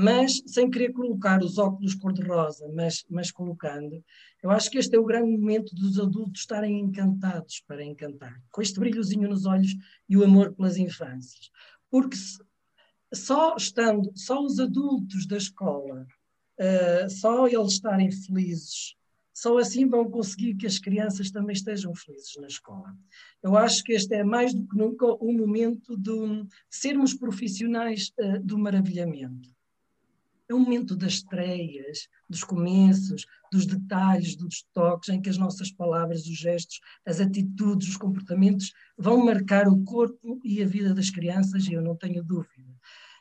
mas 0.00 0.40
sem 0.46 0.70
querer 0.70 0.92
colocar 0.92 1.42
os 1.42 1.58
óculos 1.58 1.92
cor-de-rosa, 1.92 2.70
mas, 2.72 3.04
mas 3.10 3.32
colocando, 3.32 4.00
eu 4.40 4.48
acho 4.48 4.70
que 4.70 4.78
este 4.78 4.94
é 4.94 4.98
o 4.98 5.04
grande 5.04 5.36
momento 5.36 5.74
dos 5.74 5.98
adultos 5.98 6.42
estarem 6.42 6.78
encantados 6.78 7.64
para 7.66 7.84
encantar, 7.84 8.40
com 8.52 8.62
este 8.62 8.78
brilhozinho 8.78 9.28
nos 9.28 9.44
olhos 9.44 9.74
e 10.08 10.16
o 10.16 10.22
amor 10.22 10.54
pelas 10.54 10.76
infâncias. 10.76 11.50
Porque 11.90 12.16
só 13.12 13.56
estando, 13.56 14.12
só 14.14 14.40
os 14.40 14.60
adultos 14.60 15.26
da 15.26 15.36
escola, 15.36 16.06
uh, 16.60 17.10
só 17.10 17.48
eles 17.48 17.72
estarem 17.72 18.08
felizes, 18.12 18.94
só 19.34 19.58
assim 19.58 19.88
vão 19.88 20.08
conseguir 20.08 20.54
que 20.54 20.66
as 20.66 20.78
crianças 20.78 21.32
também 21.32 21.54
estejam 21.54 21.92
felizes 21.92 22.36
na 22.36 22.46
escola. 22.46 22.96
Eu 23.42 23.56
acho 23.56 23.82
que 23.82 23.94
este 23.94 24.14
é 24.14 24.22
mais 24.22 24.54
do 24.54 24.64
que 24.64 24.76
nunca 24.76 25.06
o 25.06 25.32
momento 25.32 25.96
de 25.96 26.46
sermos 26.70 27.14
profissionais 27.14 28.12
uh, 28.20 28.38
do 28.40 28.56
maravilhamento 28.56 29.57
é 30.48 30.54
o 30.54 30.58
momento 30.58 30.96
das 30.96 31.14
estreias, 31.14 32.08
dos 32.28 32.42
começos, 32.42 33.26
dos 33.52 33.66
detalhes, 33.66 34.34
dos 34.34 34.64
toques, 34.72 35.08
em 35.08 35.20
que 35.20 35.28
as 35.28 35.38
nossas 35.38 35.70
palavras, 35.70 36.26
os 36.26 36.38
gestos, 36.38 36.80
as 37.04 37.20
atitudes, 37.20 37.88
os 37.88 37.96
comportamentos 37.96 38.72
vão 38.96 39.24
marcar 39.24 39.68
o 39.68 39.82
corpo 39.84 40.40
e 40.44 40.62
a 40.62 40.66
vida 40.66 40.94
das 40.94 41.10
crianças, 41.10 41.66
e 41.66 41.74
eu 41.74 41.82
não 41.82 41.96
tenho 41.96 42.24
dúvida. 42.24 42.74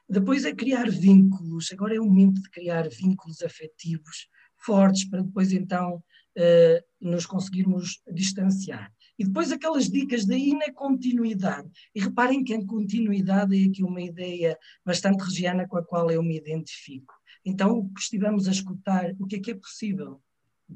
Depois 0.10 0.46
é 0.46 0.56
criar 0.56 0.90
vínculos, 0.90 1.70
agora 1.72 1.96
é 1.96 2.00
o 2.00 2.06
momento 2.06 2.42
de 2.42 2.50
criar 2.50 2.88
vínculos 2.88 3.42
afetivos 3.42 4.28
fortes 4.58 5.08
para 5.10 5.22
depois 5.22 5.52
então 5.52 5.96
uh, 5.96 6.84
nos 7.00 7.26
conseguirmos 7.26 8.02
distanciar. 8.14 8.92
E 9.20 9.26
depois 9.26 9.52
aquelas 9.52 9.90
dicas 9.90 10.26
daí 10.26 10.54
na 10.54 10.72
continuidade. 10.72 11.70
E 11.94 12.00
reparem 12.00 12.44
que 12.44 12.54
a 12.54 12.66
continuidade 12.66 13.62
é 13.62 13.68
aqui 13.68 13.84
uma 13.84 14.02
ideia 14.02 14.58
bastante 14.86 15.24
regiana 15.24 15.68
com 15.68 15.78
a 15.78 15.84
qual 15.84 16.10
eu 16.12 16.22
me 16.22 16.38
identifico. 16.38 17.17
Então, 17.50 17.90
estivemos 17.98 18.46
a 18.46 18.52
escutar, 18.52 19.16
o 19.18 19.26
que 19.26 19.38
é 19.38 19.40
que 19.40 19.52
é 19.52 19.56
possível 19.56 20.22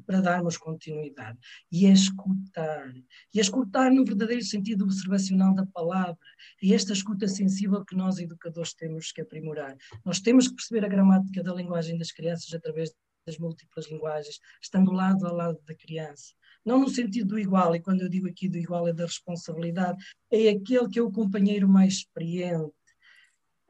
para 0.06 0.22
darmos 0.22 0.56
continuidade? 0.56 1.38
E 1.70 1.84
é 1.84 1.92
escutar. 1.92 2.90
E 3.34 3.38
é 3.38 3.42
escutar 3.42 3.90
no 3.90 4.06
verdadeiro 4.06 4.42
sentido 4.42 4.84
observacional 4.84 5.54
da 5.54 5.66
palavra. 5.66 6.16
E 6.62 6.72
esta 6.72 6.94
escuta 6.94 7.28
sensível 7.28 7.84
que 7.84 7.94
nós, 7.94 8.18
educadores, 8.18 8.72
temos 8.72 9.12
que 9.12 9.20
aprimorar. 9.20 9.76
Nós 10.02 10.18
temos 10.18 10.48
que 10.48 10.54
perceber 10.54 10.82
a 10.86 10.88
gramática 10.88 11.42
da 11.42 11.52
linguagem 11.52 11.98
das 11.98 12.10
crianças 12.10 12.54
através 12.54 12.90
das 13.26 13.36
múltiplas 13.36 13.90
linguagens, 13.90 14.40
estando 14.62 14.92
lado 14.92 15.26
a 15.26 15.30
lado 15.30 15.60
da 15.66 15.74
criança 15.74 16.32
não 16.64 16.78
no 16.78 16.88
sentido 16.88 17.30
do 17.30 17.38
igual, 17.40 17.74
e 17.74 17.80
quando 17.80 18.02
eu 18.02 18.08
digo 18.08 18.28
aqui 18.28 18.48
do 18.48 18.56
igual 18.56 18.86
é 18.86 18.92
da 18.92 19.04
responsabilidade, 19.04 19.98
é 20.30 20.50
aquele 20.50 20.88
que 20.88 20.96
é 20.96 21.02
o 21.02 21.10
companheiro 21.10 21.68
mais 21.68 21.94
experiente, 21.94 22.72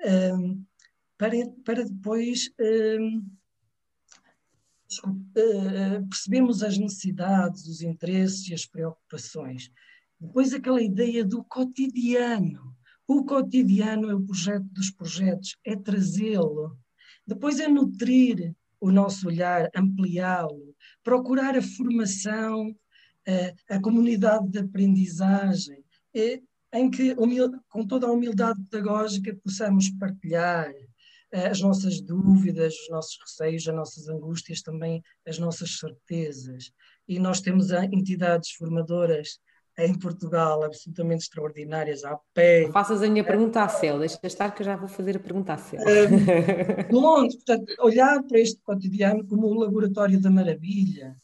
um, 0.04 0.62
para, 1.22 1.36
para 1.64 1.84
depois 1.84 2.50
um, 2.60 3.24
uh, 5.06 6.08
percebemos 6.08 6.64
as 6.64 6.76
necessidades, 6.76 7.64
os 7.68 7.80
interesses 7.80 8.48
e 8.48 8.54
as 8.54 8.66
preocupações. 8.66 9.70
Depois 10.20 10.52
aquela 10.52 10.82
ideia 10.82 11.24
do 11.24 11.44
cotidiano. 11.44 12.76
O 13.06 13.24
cotidiano 13.24 14.10
é 14.10 14.14
o 14.16 14.20
projeto 14.20 14.64
dos 14.72 14.90
projetos, 14.90 15.56
é 15.64 15.76
trazê-lo. 15.76 16.76
Depois 17.24 17.60
é 17.60 17.68
nutrir 17.68 18.52
o 18.80 18.90
nosso 18.90 19.28
olhar, 19.28 19.70
ampliá-lo, 19.76 20.74
procurar 21.04 21.56
a 21.56 21.62
formação 21.62 22.74
a, 23.68 23.76
a 23.76 23.80
comunidade 23.80 24.48
de 24.48 24.58
aprendizagem, 24.58 25.84
em 26.72 26.90
que, 26.90 27.14
com 27.68 27.86
toda 27.86 28.08
a 28.08 28.12
humildade 28.12 28.60
pedagógica, 28.64 29.36
possamos 29.36 29.88
partilhar 29.90 30.68
eh, 30.68 30.91
as 31.32 31.60
nossas 31.60 32.00
dúvidas, 32.00 32.74
os 32.74 32.88
nossos 32.90 33.18
receios, 33.20 33.66
as 33.66 33.74
nossas 33.74 34.08
angústias, 34.08 34.60
também 34.60 35.02
as 35.26 35.38
nossas 35.38 35.78
certezas. 35.78 36.70
E 37.08 37.18
nós 37.18 37.40
temos 37.40 37.70
entidades 37.70 38.50
formadoras 38.52 39.38
em 39.78 39.98
Portugal 39.98 40.62
absolutamente 40.62 41.22
extraordinárias, 41.22 42.04
a 42.04 42.18
pé. 42.34 42.70
Faças 42.70 43.02
a 43.02 43.08
minha 43.08 43.24
pergunta 43.24 43.62
à 43.62 43.68
Céu, 43.68 43.98
deixa 43.98 44.18
estar 44.24 44.50
que 44.50 44.62
eu 44.62 44.66
já 44.66 44.76
vou 44.76 44.88
fazer 44.88 45.16
a 45.16 45.20
pergunta 45.20 45.54
à 45.54 45.58
Céu. 45.58 45.80
Um, 45.80 46.94
longe, 46.94 47.36
portanto, 47.36 47.74
olhar 47.80 48.22
para 48.24 48.38
este 48.38 48.60
cotidiano 48.62 49.26
como 49.26 49.46
o 49.46 49.54
laboratório 49.54 50.20
da 50.20 50.30
maravilha, 50.30 51.16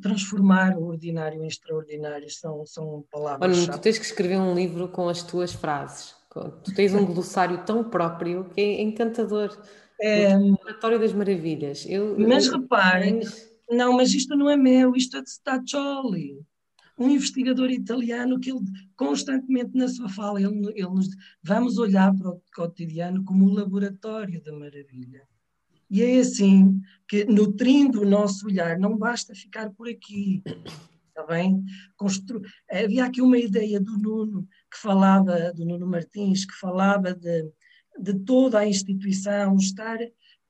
transformar 0.00 0.76
o 0.76 0.86
ordinário 0.86 1.42
em 1.42 1.46
extraordinário 1.46 2.30
são, 2.30 2.64
são 2.66 3.04
palavras. 3.10 3.58
Olha, 3.58 3.72
tu 3.72 3.78
tens 3.78 3.98
que 3.98 4.04
escrever 4.04 4.38
um 4.38 4.54
livro 4.54 4.88
com 4.88 5.08
as 5.08 5.22
tuas 5.22 5.52
frases. 5.52 6.14
Tu 6.30 6.74
tens 6.74 6.94
um 6.94 7.04
glossário 7.04 7.64
tão 7.64 7.82
próprio 7.82 8.44
que 8.50 8.60
é 8.60 8.80
encantador. 8.80 9.50
É... 10.00 10.36
O 10.36 10.50
Laboratório 10.50 10.98
das 10.98 11.12
Maravilhas. 11.12 11.84
Eu, 11.88 12.16
mas 12.18 12.46
eu... 12.46 12.60
reparem, 12.60 13.20
não, 13.68 13.96
mas 13.96 14.14
isto 14.14 14.36
não 14.36 14.48
é 14.48 14.56
meu, 14.56 14.94
isto 14.94 15.16
é 15.16 15.22
de 15.22 15.30
Staccioli, 15.30 16.38
um 16.96 17.08
investigador 17.08 17.70
italiano 17.70 18.38
que 18.38 18.50
ele 18.50 18.60
constantemente 18.94 19.76
na 19.76 19.88
sua 19.88 20.08
fala, 20.08 20.40
ele, 20.40 20.68
ele 20.74 20.88
nos 20.88 21.08
vamos 21.42 21.78
olhar 21.78 22.14
para 22.14 22.30
o 22.30 22.42
cotidiano 22.54 23.24
como 23.24 23.46
um 23.46 23.54
laboratório 23.54 24.42
da 24.42 24.52
maravilha. 24.52 25.26
E 25.90 26.02
é 26.02 26.20
assim 26.20 26.80
que, 27.08 27.24
nutrindo 27.24 28.02
o 28.02 28.08
nosso 28.08 28.46
olhar, 28.46 28.78
não 28.78 28.96
basta 28.96 29.34
ficar 29.34 29.70
por 29.70 29.88
aqui, 29.88 30.42
está 31.08 31.26
bem? 31.26 31.64
Constru... 31.96 32.40
Havia 32.70 33.04
aqui 33.06 33.20
uma 33.20 33.38
ideia 33.38 33.80
do 33.80 33.98
Nuno, 33.98 34.46
que 34.70 34.78
falava, 34.78 35.52
do 35.52 35.64
Nuno 35.64 35.86
Martins, 35.86 36.44
que 36.44 36.54
falava 36.54 37.14
de, 37.14 37.50
de 37.98 38.14
toda 38.20 38.60
a 38.60 38.66
instituição 38.66 39.56
estar 39.56 39.98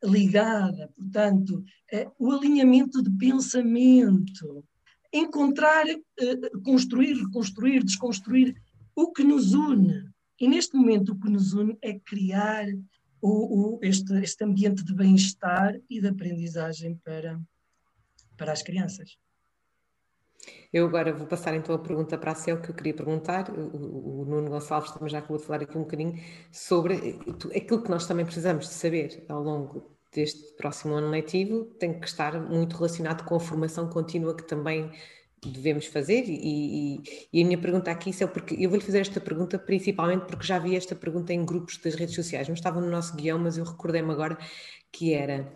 ligada, 0.03 0.89
portanto, 0.97 1.63
é, 1.93 2.09
o 2.19 2.31
alinhamento 2.31 3.03
de 3.03 3.11
pensamento, 3.19 4.65
encontrar, 5.13 5.87
eh, 5.89 6.51
construir, 6.65 7.15
reconstruir, 7.15 7.85
desconstruir 7.85 8.55
o 8.95 9.13
que 9.13 9.25
nos 9.25 9.53
une. 9.53 10.09
E 10.41 10.49
neste 10.49 10.75
momento 10.77 11.13
o 11.13 11.21
que 11.21 11.29
nos 11.29 11.53
une 11.53 11.77
é 11.83 11.99
criar 11.99 12.67
o, 13.21 13.77
o, 13.77 13.81
este, 13.83 14.15
este 14.23 14.45
ambiente 14.45 14.85
de 14.85 14.95
bem-estar 14.95 15.79
e 15.89 16.01
de 16.01 16.09
aprendizagem 16.09 16.97
para, 17.05 17.39
para 18.37 18.53
as 18.53 18.63
crianças. 18.63 19.19
Eu 20.73 20.87
agora 20.87 21.13
vou 21.13 21.27
passar 21.27 21.55
então 21.55 21.75
a 21.75 21.79
pergunta 21.79 22.17
para 22.17 22.33
a 22.33 22.35
Céu 22.35 22.61
que 22.61 22.71
eu 22.71 22.75
queria 22.75 22.95
perguntar. 22.95 23.51
O, 23.51 24.23
o, 24.23 24.25
Nuno 24.25 24.51
Gonçalves 24.51 24.91
também 24.93 25.09
já 25.09 25.19
acabou 25.19 25.39
de 25.39 25.45
falar 25.45 25.63
aqui 25.63 25.77
um 25.77 25.83
bocadinho 25.83 26.15
sobre 26.53 27.19
aquilo 27.55 27.83
que 27.83 27.91
nós 27.91 28.07
também 28.07 28.25
precisamos 28.25 28.69
de 28.69 28.75
saber 28.75 29.25
ao 29.29 29.43
longo 29.43 29.97
deste 30.13 30.55
próximo 30.57 30.95
ano 30.95 31.09
letivo, 31.09 31.65
tem 31.79 31.99
que 31.99 32.07
estar 32.07 32.41
muito 32.41 32.77
relacionado 32.77 33.25
com 33.25 33.37
a 33.37 33.41
formação 33.41 33.89
contínua 33.89 34.35
que 34.35 34.43
também 34.43 34.91
devemos 35.43 35.87
fazer 35.87 36.25
e, 36.27 36.99
e, 36.99 37.29
e, 37.33 37.43
a 37.43 37.47
minha 37.47 37.59
pergunta 37.59 37.91
aqui 37.91 38.11
é 38.23 38.27
porque 38.27 38.55
eu 38.59 38.69
vou-lhe 38.69 38.85
fazer 38.85 39.01
esta 39.01 39.21
pergunta 39.21 39.59
principalmente 39.59 40.27
porque 40.27 40.45
já 40.45 40.59
vi 40.59 40.77
esta 40.77 40.95
pergunta 40.95 41.33
em 41.33 41.45
grupos 41.45 41.79
das 41.79 41.95
redes 41.95 42.15
sociais, 42.15 42.47
não 42.47 42.55
estava 42.55 42.81
no 42.81 42.91
nosso 42.91 43.17
guião, 43.17 43.39
mas 43.39 43.57
eu 43.57 43.65
recordei-me 43.65 44.13
agora 44.13 44.37
que 44.93 45.15
era 45.15 45.51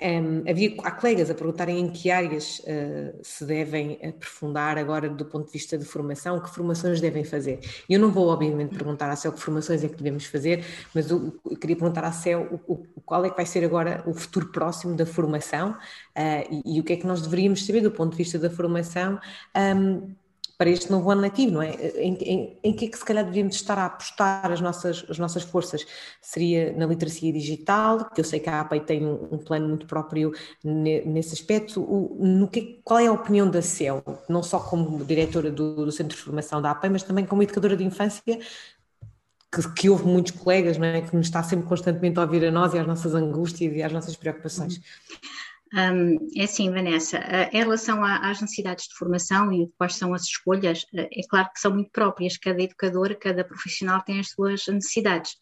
um, 0.00 0.50
havia, 0.50 0.74
há 0.82 0.90
colegas 0.90 1.30
a 1.30 1.34
perguntarem 1.34 1.78
em 1.78 1.88
que 1.88 2.10
áreas 2.10 2.58
uh, 2.60 3.18
se 3.22 3.44
devem 3.44 3.98
aprofundar 4.04 4.76
agora 4.76 5.08
do 5.08 5.24
ponto 5.24 5.46
de 5.46 5.52
vista 5.52 5.78
de 5.78 5.84
formação, 5.84 6.40
que 6.40 6.50
formações 6.50 7.00
devem 7.00 7.24
fazer. 7.24 7.60
Eu 7.88 8.00
não 8.00 8.10
vou, 8.10 8.28
obviamente, 8.28 8.76
perguntar 8.76 9.10
à 9.10 9.16
CEL 9.16 9.32
que 9.32 9.40
formações 9.40 9.84
é 9.84 9.88
que 9.88 9.96
devemos 9.96 10.26
fazer, 10.26 10.64
mas 10.94 11.10
eu, 11.10 11.38
eu 11.48 11.56
queria 11.56 11.76
perguntar 11.76 12.04
à 12.04 12.12
CEL 12.12 12.60
o, 12.66 12.72
o, 12.72 13.00
qual 13.02 13.24
é 13.24 13.30
que 13.30 13.36
vai 13.36 13.46
ser 13.46 13.64
agora 13.64 14.02
o 14.06 14.12
futuro 14.12 14.50
próximo 14.50 14.96
da 14.96 15.06
formação 15.06 15.70
uh, 15.70 16.62
e, 16.64 16.76
e, 16.76 16.80
o 16.80 16.84
que 16.84 16.92
é 16.92 16.96
que 16.96 17.06
nós 17.06 17.22
deveríamos 17.22 17.64
saber 17.64 17.80
do 17.80 17.90
ponto 17.90 18.12
de 18.12 18.18
vista 18.18 18.38
da 18.38 18.50
formação. 18.50 19.18
Um, 19.56 20.14
para 20.56 20.70
este 20.70 20.90
novo 20.90 21.10
ano 21.10 21.20
letivo, 21.20 21.52
não 21.52 21.62
é? 21.62 21.72
Em, 21.96 22.14
em, 22.14 22.58
em, 22.62 22.72
que 22.72 22.86
é 22.86 22.88
que 22.88 22.96
se 22.96 23.04
calhar 23.04 23.24
devíamos 23.24 23.56
estar 23.56 23.78
a 23.78 23.86
apostar 23.86 24.50
as 24.52 24.60
nossas, 24.60 25.04
as 25.08 25.18
nossas 25.18 25.42
forças? 25.42 25.84
Seria 26.20 26.72
na 26.72 26.86
literacia 26.86 27.32
digital, 27.32 28.10
que 28.10 28.20
eu 28.20 28.24
sei 28.24 28.38
que 28.38 28.48
a 28.48 28.60
APEI 28.60 28.80
tem 28.80 29.04
um, 29.04 29.28
um 29.32 29.38
plano 29.38 29.68
muito 29.68 29.86
próprio 29.86 30.32
nesse 30.62 31.34
aspecto. 31.34 31.80
O, 31.82 32.16
no 32.24 32.48
que, 32.48 32.80
qual 32.84 33.00
é 33.00 33.06
a 33.06 33.12
opinião 33.12 33.50
da 33.50 33.62
CEL, 33.62 34.02
não 34.28 34.42
só 34.42 34.60
como 34.60 35.04
diretora 35.04 35.50
do, 35.50 35.86
do 35.86 35.92
Centro 35.92 36.16
de 36.16 36.22
Formação 36.22 36.62
da 36.62 36.70
APEI, 36.70 36.90
mas 36.90 37.02
também 37.02 37.26
como 37.26 37.42
educadora 37.42 37.76
de 37.76 37.84
infância, 37.84 38.38
que, 39.54 39.72
que 39.74 39.90
houve 39.90 40.04
muitos 40.04 40.32
colegas, 40.32 40.78
não 40.78 40.86
é? 40.86 41.00
Que 41.00 41.16
nos 41.16 41.26
está 41.26 41.42
sempre 41.42 41.66
constantemente 41.66 42.18
a 42.18 42.22
ouvir 42.22 42.44
a 42.44 42.50
nós 42.50 42.74
e 42.74 42.78
às 42.78 42.86
nossas 42.86 43.14
angústias 43.14 43.74
e 43.74 43.82
às 43.82 43.92
nossas 43.92 44.16
preocupações. 44.16 44.76
Uhum. 44.76 44.82
Um, 45.74 46.28
é 46.36 46.44
assim, 46.44 46.70
Vanessa, 46.70 47.18
em 47.52 47.58
relação 47.58 48.04
às 48.04 48.40
necessidades 48.40 48.86
de 48.86 48.94
formação 48.94 49.52
e 49.52 49.68
quais 49.76 49.96
são 49.96 50.14
as 50.14 50.22
escolhas, 50.22 50.86
eh, 50.94 51.08
é 51.12 51.20
claro 51.28 51.48
que 51.52 51.58
são 51.58 51.72
muito 51.72 51.90
próprias, 51.90 52.38
cada 52.38 52.62
educador, 52.62 53.16
cada 53.18 53.42
profissional 53.42 54.00
tem 54.02 54.20
as 54.20 54.28
suas 54.30 54.64
necessidades. 54.68 55.32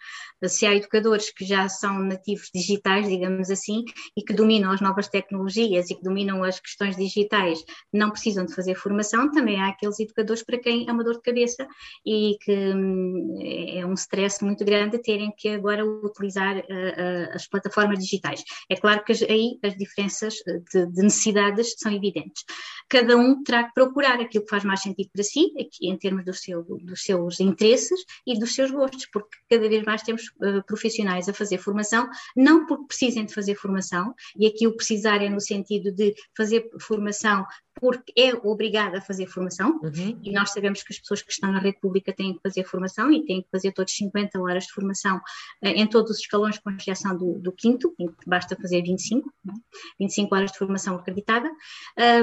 Se 0.46 0.64
há 0.64 0.74
educadores 0.74 1.30
que 1.30 1.44
já 1.44 1.68
são 1.68 1.98
nativos 1.98 2.48
digitais, 2.54 3.08
digamos 3.08 3.50
assim, 3.50 3.84
e 4.16 4.22
que 4.22 4.32
dominam 4.32 4.70
as 4.70 4.80
novas 4.80 5.06
tecnologias 5.06 5.90
e 5.90 5.94
que 5.94 6.02
dominam 6.02 6.42
as 6.42 6.58
questões 6.58 6.96
digitais, 6.96 7.62
não 7.92 8.10
precisam 8.10 8.46
de 8.46 8.54
fazer 8.54 8.74
formação, 8.74 9.30
também 9.30 9.60
há 9.60 9.68
aqueles 9.68 10.00
educadores 10.00 10.42
para 10.42 10.58
quem 10.58 10.88
é 10.88 10.92
uma 10.92 11.04
dor 11.04 11.14
de 11.14 11.22
cabeça 11.22 11.66
e 12.06 12.38
que 12.40 12.52
hum, 12.74 13.38
é 13.38 13.84
um 13.84 13.92
stress 13.94 14.42
muito 14.42 14.64
grande 14.64 14.98
terem 15.02 15.30
que 15.36 15.48
agora 15.48 15.84
utilizar 15.84 16.56
uh, 16.56 16.60
uh, 16.60 17.34
as 17.34 17.46
plataformas 17.46 17.98
digitais. 17.98 18.42
É 18.70 18.76
claro 18.76 19.04
que 19.04 19.12
aí 19.12 19.58
as 19.62 19.76
diferenças 19.76 20.21
de, 20.28 20.86
de, 20.86 21.02
necessidades 21.02 21.74
são 21.78 21.92
evidentes. 21.92 22.44
Cada 22.88 23.16
um 23.16 23.42
terá 23.42 23.64
que 23.64 23.74
procurar 23.74 24.20
aquilo 24.20 24.44
que 24.44 24.50
faz 24.50 24.64
mais 24.64 24.82
sentido 24.82 25.10
para 25.12 25.22
si, 25.22 25.52
em 25.80 25.96
termos 25.96 26.24
do 26.24 26.34
seu, 26.34 26.62
dos 26.62 27.02
seus 27.02 27.40
interesses 27.40 28.04
e 28.26 28.38
dos 28.38 28.54
seus 28.54 28.70
gostos, 28.70 29.06
porque 29.12 29.36
cada 29.48 29.68
vez 29.68 29.84
mais 29.84 30.02
temos 30.02 30.22
uh, 30.40 30.64
profissionais 30.66 31.28
a 31.28 31.32
fazer 31.32 31.58
formação, 31.58 32.08
não 32.36 32.66
porque 32.66 32.86
precisem 32.86 33.24
de 33.24 33.34
fazer 33.34 33.54
formação, 33.54 34.14
e 34.36 34.46
aqui 34.46 34.66
o 34.66 34.76
precisar 34.76 35.22
é 35.22 35.28
no 35.28 35.40
sentido 35.40 35.92
de 35.92 36.14
fazer 36.36 36.68
formação 36.80 37.44
porque 37.74 38.12
é 38.16 38.34
obrigada 38.34 38.98
a 38.98 39.00
fazer 39.00 39.26
formação, 39.26 39.80
uhum. 39.82 40.20
e 40.22 40.32
nós 40.32 40.52
sabemos 40.52 40.82
que 40.82 40.92
as 40.92 40.98
pessoas 40.98 41.22
que 41.22 41.32
estão 41.32 41.50
na 41.50 41.58
rede 41.58 41.80
pública 41.80 42.12
têm 42.12 42.34
que 42.34 42.40
fazer 42.42 42.64
formação 42.64 43.12
e 43.12 43.24
têm 43.24 43.42
que 43.42 43.48
fazer 43.50 43.72
todos 43.72 43.94
50 43.94 44.40
horas 44.40 44.64
de 44.64 44.72
formação 44.72 45.16
uh, 45.16 45.66
em 45.66 45.86
todos 45.86 46.10
os 46.10 46.18
escalões 46.18 46.58
com 46.58 46.70
exceção 46.70 47.16
do, 47.16 47.38
do 47.38 47.52
quinto, 47.52 47.94
em 47.98 48.06
que 48.08 48.28
basta 48.28 48.56
fazer 48.56 48.82
25, 48.82 49.32
né? 49.44 49.54
25 49.98 50.34
horas 50.34 50.52
de 50.52 50.58
formação 50.58 50.96
acreditada. 50.96 51.50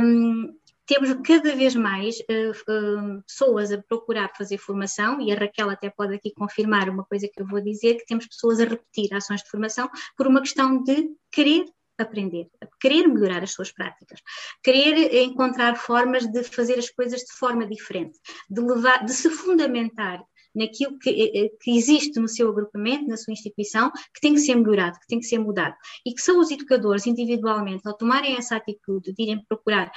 Um, 0.01 0.53
temos 0.89 1.13
cada 1.23 1.55
vez 1.55 1.75
mais 1.75 2.17
uh, 2.19 2.51
uh, 2.51 3.21
pessoas 3.21 3.71
a 3.71 3.77
procurar 3.77 4.31
fazer 4.35 4.57
formação, 4.57 5.21
e 5.21 5.31
a 5.31 5.35
Raquel 5.35 5.69
até 5.69 5.87
pode 5.87 6.15
aqui 6.15 6.33
confirmar 6.33 6.89
uma 6.89 7.03
coisa 7.03 7.29
que 7.31 7.39
eu 7.39 7.45
vou 7.45 7.61
dizer, 7.61 7.95
que 7.95 8.05
temos 8.07 8.25
pessoas 8.25 8.59
a 8.59 8.65
repetir 8.65 9.13
ações 9.13 9.43
de 9.43 9.49
formação 9.49 9.87
por 10.17 10.25
uma 10.25 10.41
questão 10.41 10.81
de 10.81 11.09
querer 11.31 11.65
aprender, 12.03 12.47
querer 12.79 13.07
melhorar 13.07 13.43
as 13.43 13.51
suas 13.51 13.71
práticas, 13.71 14.21
querer 14.63 15.13
encontrar 15.23 15.75
formas 15.75 16.25
de 16.27 16.43
fazer 16.43 16.79
as 16.79 16.89
coisas 16.89 17.21
de 17.21 17.33
forma 17.33 17.65
diferente, 17.67 18.17
de 18.49 18.61
levar, 18.61 19.03
de 19.03 19.13
se 19.13 19.29
fundamentar 19.29 20.23
naquilo 20.55 20.97
que, 20.97 21.09
eh, 21.09 21.45
eh, 21.45 21.49
que, 21.61 21.77
existe 21.77 22.19
no 22.19 22.27
seu 22.27 22.49
agrupamento, 22.49 23.07
na 23.07 23.17
sua 23.17 23.33
instituição, 23.33 23.91
que 24.13 24.21
tem 24.21 24.33
que 24.33 24.39
ser 24.39 24.55
melhorado, 24.55 24.99
que 24.99 25.07
tem 25.07 25.19
que 25.19 25.25
ser 25.25 25.39
mudado. 25.39 25.75
E 26.05 26.13
que 26.13 26.21
são 26.21 26.39
os 26.39 26.51
educadores, 26.51 27.05
individualmente, 27.05 27.87
ao 27.87 27.95
tomarem 27.95 28.35
essa 28.35 28.55
atitude 28.55 29.13
de 29.13 29.23
irem 29.23 29.43
procurar 29.47 29.91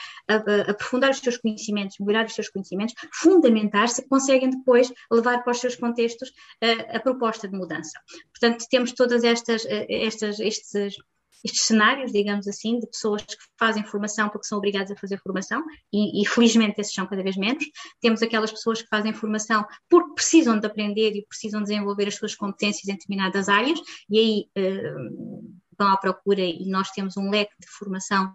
aprofundar 0.69 1.11
os 1.11 1.19
seus 1.19 1.37
conhecimentos, 1.37 1.97
melhorar 1.99 2.27
os 2.27 2.35
seus 2.35 2.49
conhecimentos, 2.49 2.95
fundamentar-se, 3.13 4.07
conseguem 4.09 4.51
depois 4.51 4.93
levar 5.11 5.43
para 5.43 5.53
os 5.53 5.59
seus 5.59 5.77
contextos 5.77 6.33
a, 6.61 6.97
a 6.97 7.01
proposta 7.01 7.49
de 7.49 7.57
mudança. 7.57 7.99
Portanto, 8.33 8.67
temos 8.71 8.93
todas 8.93 9.25
estas, 9.25 9.65
eh, 9.67 9.87
estas 9.89 10.39
estes 10.41 10.97
estes 11.45 11.63
cenários, 11.63 12.13
digamos 12.13 12.47
assim, 12.47 12.79
de 12.79 12.87
pessoas 12.87 13.23
que 13.23 13.37
fazem 13.59 13.85
formação 13.85 14.29
porque 14.29 14.47
são 14.47 14.59
obrigadas 14.59 14.91
a 14.91 14.97
fazer 14.97 15.19
formação, 15.19 15.63
e, 15.93 16.23
e, 16.23 16.27
felizmente 16.27 16.81
esses 16.81 16.95
são 16.95 17.07
cada 17.07 17.23
vez 17.23 17.37
menos. 17.37 17.65
Temos 18.01 18.23
aquelas 18.23 18.51
pessoas 18.51 18.83
que 18.83 18.89
fazem 18.89 19.13
formação 19.13 19.65
porque 19.89 20.15
precisam 20.15 20.59
de 20.59 20.67
aprender 20.67 21.13
e 21.15 21.27
precisam 21.27 21.63
desenvolver 21.63 22.09
as 22.09 22.15
suas 22.15 22.35
competências 22.35 22.89
em 22.89 22.93
determinadas 22.93 23.49
áreas, 23.49 23.79
e 24.09 24.19
aí 24.19 24.45
uh, 24.59 25.63
vão 25.79 25.89
à 25.89 25.97
procura, 25.97 26.43
e 26.43 26.67
nós 26.67 26.91
temos 26.91 27.17
um 27.17 27.31
leque 27.31 27.55
de 27.61 27.69
formação 27.69 28.35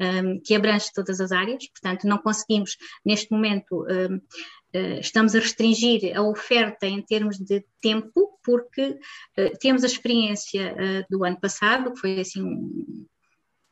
um, 0.00 0.40
que 0.40 0.54
abrange 0.54 0.90
todas 0.94 1.20
as 1.20 1.32
áreas, 1.32 1.66
portanto, 1.68 2.06
não 2.06 2.18
conseguimos, 2.18 2.76
neste 3.04 3.30
momento, 3.30 3.84
um, 3.84 3.90
eh, 3.90 4.20
estamos 4.72 5.34
a 5.34 5.40
restringir 5.40 6.16
a 6.16 6.22
oferta 6.22 6.86
em 6.86 7.02
termos 7.02 7.38
de 7.38 7.64
tempo, 7.80 8.38
porque 8.44 8.98
uh, 9.38 9.58
temos 9.60 9.82
a 9.82 9.86
experiência 9.86 10.74
uh, 10.74 11.06
do 11.10 11.24
ano 11.24 11.38
passado, 11.40 11.92
que 11.92 12.00
foi 12.00 12.20
assim 12.20 12.42
um, 12.42 13.06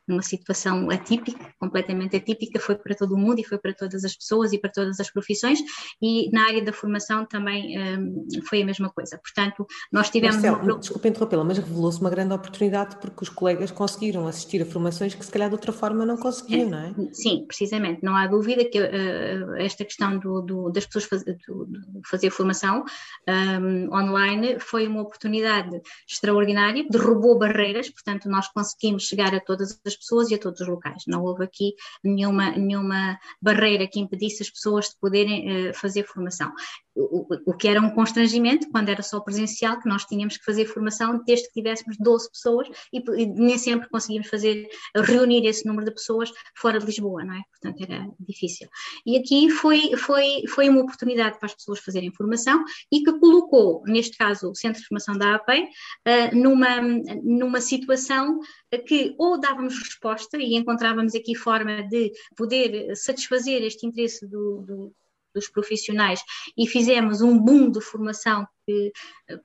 numa 0.09 0.21
situação 0.21 0.89
atípica, 0.89 1.53
completamente 1.59 2.15
atípica, 2.15 2.59
foi 2.59 2.75
para 2.75 2.95
todo 2.95 3.13
o 3.13 3.17
mundo 3.17 3.39
e 3.39 3.43
foi 3.43 3.57
para 3.57 3.73
todas 3.73 4.03
as 4.03 4.15
pessoas 4.15 4.51
e 4.51 4.57
para 4.57 4.71
todas 4.71 4.99
as 4.99 5.09
profissões, 5.11 5.59
e 6.01 6.29
na 6.31 6.47
área 6.47 6.63
da 6.63 6.73
formação 6.73 7.25
também 7.25 7.77
um, 7.79 8.25
foi 8.47 8.63
a 8.63 8.65
mesma 8.65 8.89
coisa. 8.89 9.17
Portanto, 9.17 9.65
nós 9.91 10.09
tivemos. 10.09 10.37
Marcelo, 10.37 10.63
uma... 10.63 10.79
desculpa 10.79 11.07
interrompê-la, 11.07 11.43
mas 11.43 11.57
revelou-se 11.59 12.01
uma 12.01 12.09
grande 12.09 12.33
oportunidade 12.33 12.97
porque 12.97 13.23
os 13.23 13.29
colegas 13.29 13.71
conseguiram 13.71 14.27
assistir 14.27 14.61
a 14.61 14.65
formações 14.65 15.13
que 15.13 15.23
se 15.23 15.31
calhar 15.31 15.49
de 15.49 15.55
outra 15.55 15.71
forma 15.71 16.05
não 16.05 16.17
conseguiam, 16.17 16.67
é, 16.67 16.69
não 16.69 16.79
é? 16.79 17.13
Sim, 17.13 17.45
precisamente. 17.45 18.03
Não 18.03 18.15
há 18.15 18.27
dúvida 18.27 18.65
que 18.65 18.79
uh, 18.79 19.55
esta 19.57 19.85
questão 19.85 20.17
do, 20.17 20.41
do, 20.41 20.69
das 20.71 20.85
pessoas 20.85 21.05
faz, 21.05 21.23
do, 21.23 21.67
fazer 22.05 22.29
formação 22.31 22.83
um, 23.27 23.93
online 23.95 24.59
foi 24.59 24.87
uma 24.87 25.01
oportunidade 25.01 25.81
extraordinária, 26.07 26.85
derrubou 26.89 27.37
barreiras, 27.37 27.89
portanto, 27.89 28.29
nós 28.29 28.47
conseguimos 28.47 29.03
chegar 29.03 29.33
a 29.35 29.39
todas 29.39 29.79
as 29.85 29.95
pessoas 29.99 30.31
e 30.31 30.35
a 30.35 30.37
todos 30.39 30.61
os 30.61 30.67
locais. 30.67 31.03
Não 31.07 31.23
houve 31.23 31.43
aqui 31.43 31.73
nenhuma, 32.03 32.51
nenhuma 32.51 33.19
barreira 33.41 33.87
que 33.87 33.99
impedisse 33.99 34.41
as 34.41 34.49
pessoas 34.49 34.89
de 34.89 34.95
poderem 34.99 35.69
uh, 35.69 35.73
fazer 35.73 36.03
formação. 36.03 36.51
O, 36.95 37.25
o, 37.45 37.53
que 37.53 37.67
era 37.67 37.79
um 37.79 37.91
constrangimento 37.91 38.69
quando 38.71 38.89
era 38.89 39.01
só 39.01 39.21
presencial, 39.21 39.79
que 39.79 39.87
nós 39.87 40.03
tínhamos 40.03 40.35
que 40.37 40.43
fazer 40.43 40.65
formação 40.65 41.23
desde 41.25 41.47
que 41.47 41.53
tivéssemos 41.53 41.95
12 41.97 42.29
pessoas 42.29 42.67
e, 42.91 42.97
e 42.97 43.25
nem 43.25 43.57
sempre 43.57 43.87
conseguimos 43.87 44.27
fazer, 44.27 44.67
reunir 44.95 45.45
esse 45.45 45.65
número 45.65 45.85
de 45.85 45.93
pessoas 45.93 46.29
fora 46.55 46.77
de 46.77 46.85
Lisboa, 46.85 47.23
não 47.23 47.35
é? 47.35 47.41
Portanto, 47.51 47.89
era 47.89 48.05
difícil. 48.19 48.67
E 49.05 49.17
aqui 49.17 49.49
foi, 49.49 49.95
foi, 49.95 50.43
foi 50.49 50.67
uma 50.67 50.81
oportunidade 50.81 51.37
para 51.37 51.45
as 51.45 51.55
pessoas 51.55 51.79
fazerem 51.79 52.11
formação 52.11 52.63
e 52.91 53.01
que 53.01 53.17
colocou, 53.19 53.81
neste 53.85 54.17
caso, 54.17 54.51
o 54.51 54.55
Centro 54.55 54.81
de 54.81 54.87
Formação 54.87 55.17
da 55.17 55.35
APEI, 55.35 55.63
uh, 55.63 56.35
numa, 56.35 56.81
numa 57.23 57.61
situação 57.61 58.39
que 58.87 59.15
ou 59.17 59.39
dávamos 59.39 59.75
resposta 59.89 60.37
e 60.37 60.55
encontrávamos 60.55 61.15
aqui 61.15 61.35
forma 61.35 61.83
de 61.83 62.11
poder 62.35 62.95
satisfazer 62.95 63.63
este 63.63 63.85
interesse 63.85 64.27
do, 64.27 64.61
do, 64.61 64.95
dos 65.33 65.49
profissionais 65.49 66.21
e 66.57 66.67
fizemos 66.67 67.21
um 67.21 67.37
boom 67.37 67.71
de 67.71 67.81
formação 67.81 68.47
que, 68.65 68.91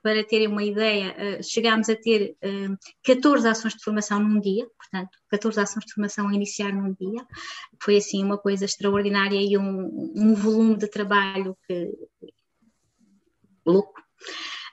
para 0.03 0.25
terem 0.25 0.49
uma 0.49 0.63
ideia, 0.63 1.15
eh, 1.17 1.43
chegámos 1.43 1.89
a 1.89 1.97
ter 1.97 2.37
14 3.03 3.47
eh, 3.47 3.51
ações 3.51 3.75
de 3.75 3.83
formação 3.83 4.21
num 4.21 4.41
dia, 4.41 4.67
portanto, 4.79 5.19
14 5.29 5.61
ações 5.61 5.85
de 5.87 5.93
formação 5.93 6.29
a 6.29 6.35
iniciar 6.35 6.73
num 6.73 6.93
dia. 6.93 7.27
Foi 7.81 7.97
assim 7.97 8.23
uma 8.23 8.39
coisa 8.39 8.65
extraordinária 8.65 9.41
e 9.41 9.57
um, 9.57 10.13
um 10.15 10.35
volume 10.35 10.77
de 10.77 10.89
trabalho 10.89 11.57
que 11.67 11.91
louco. 13.67 14.03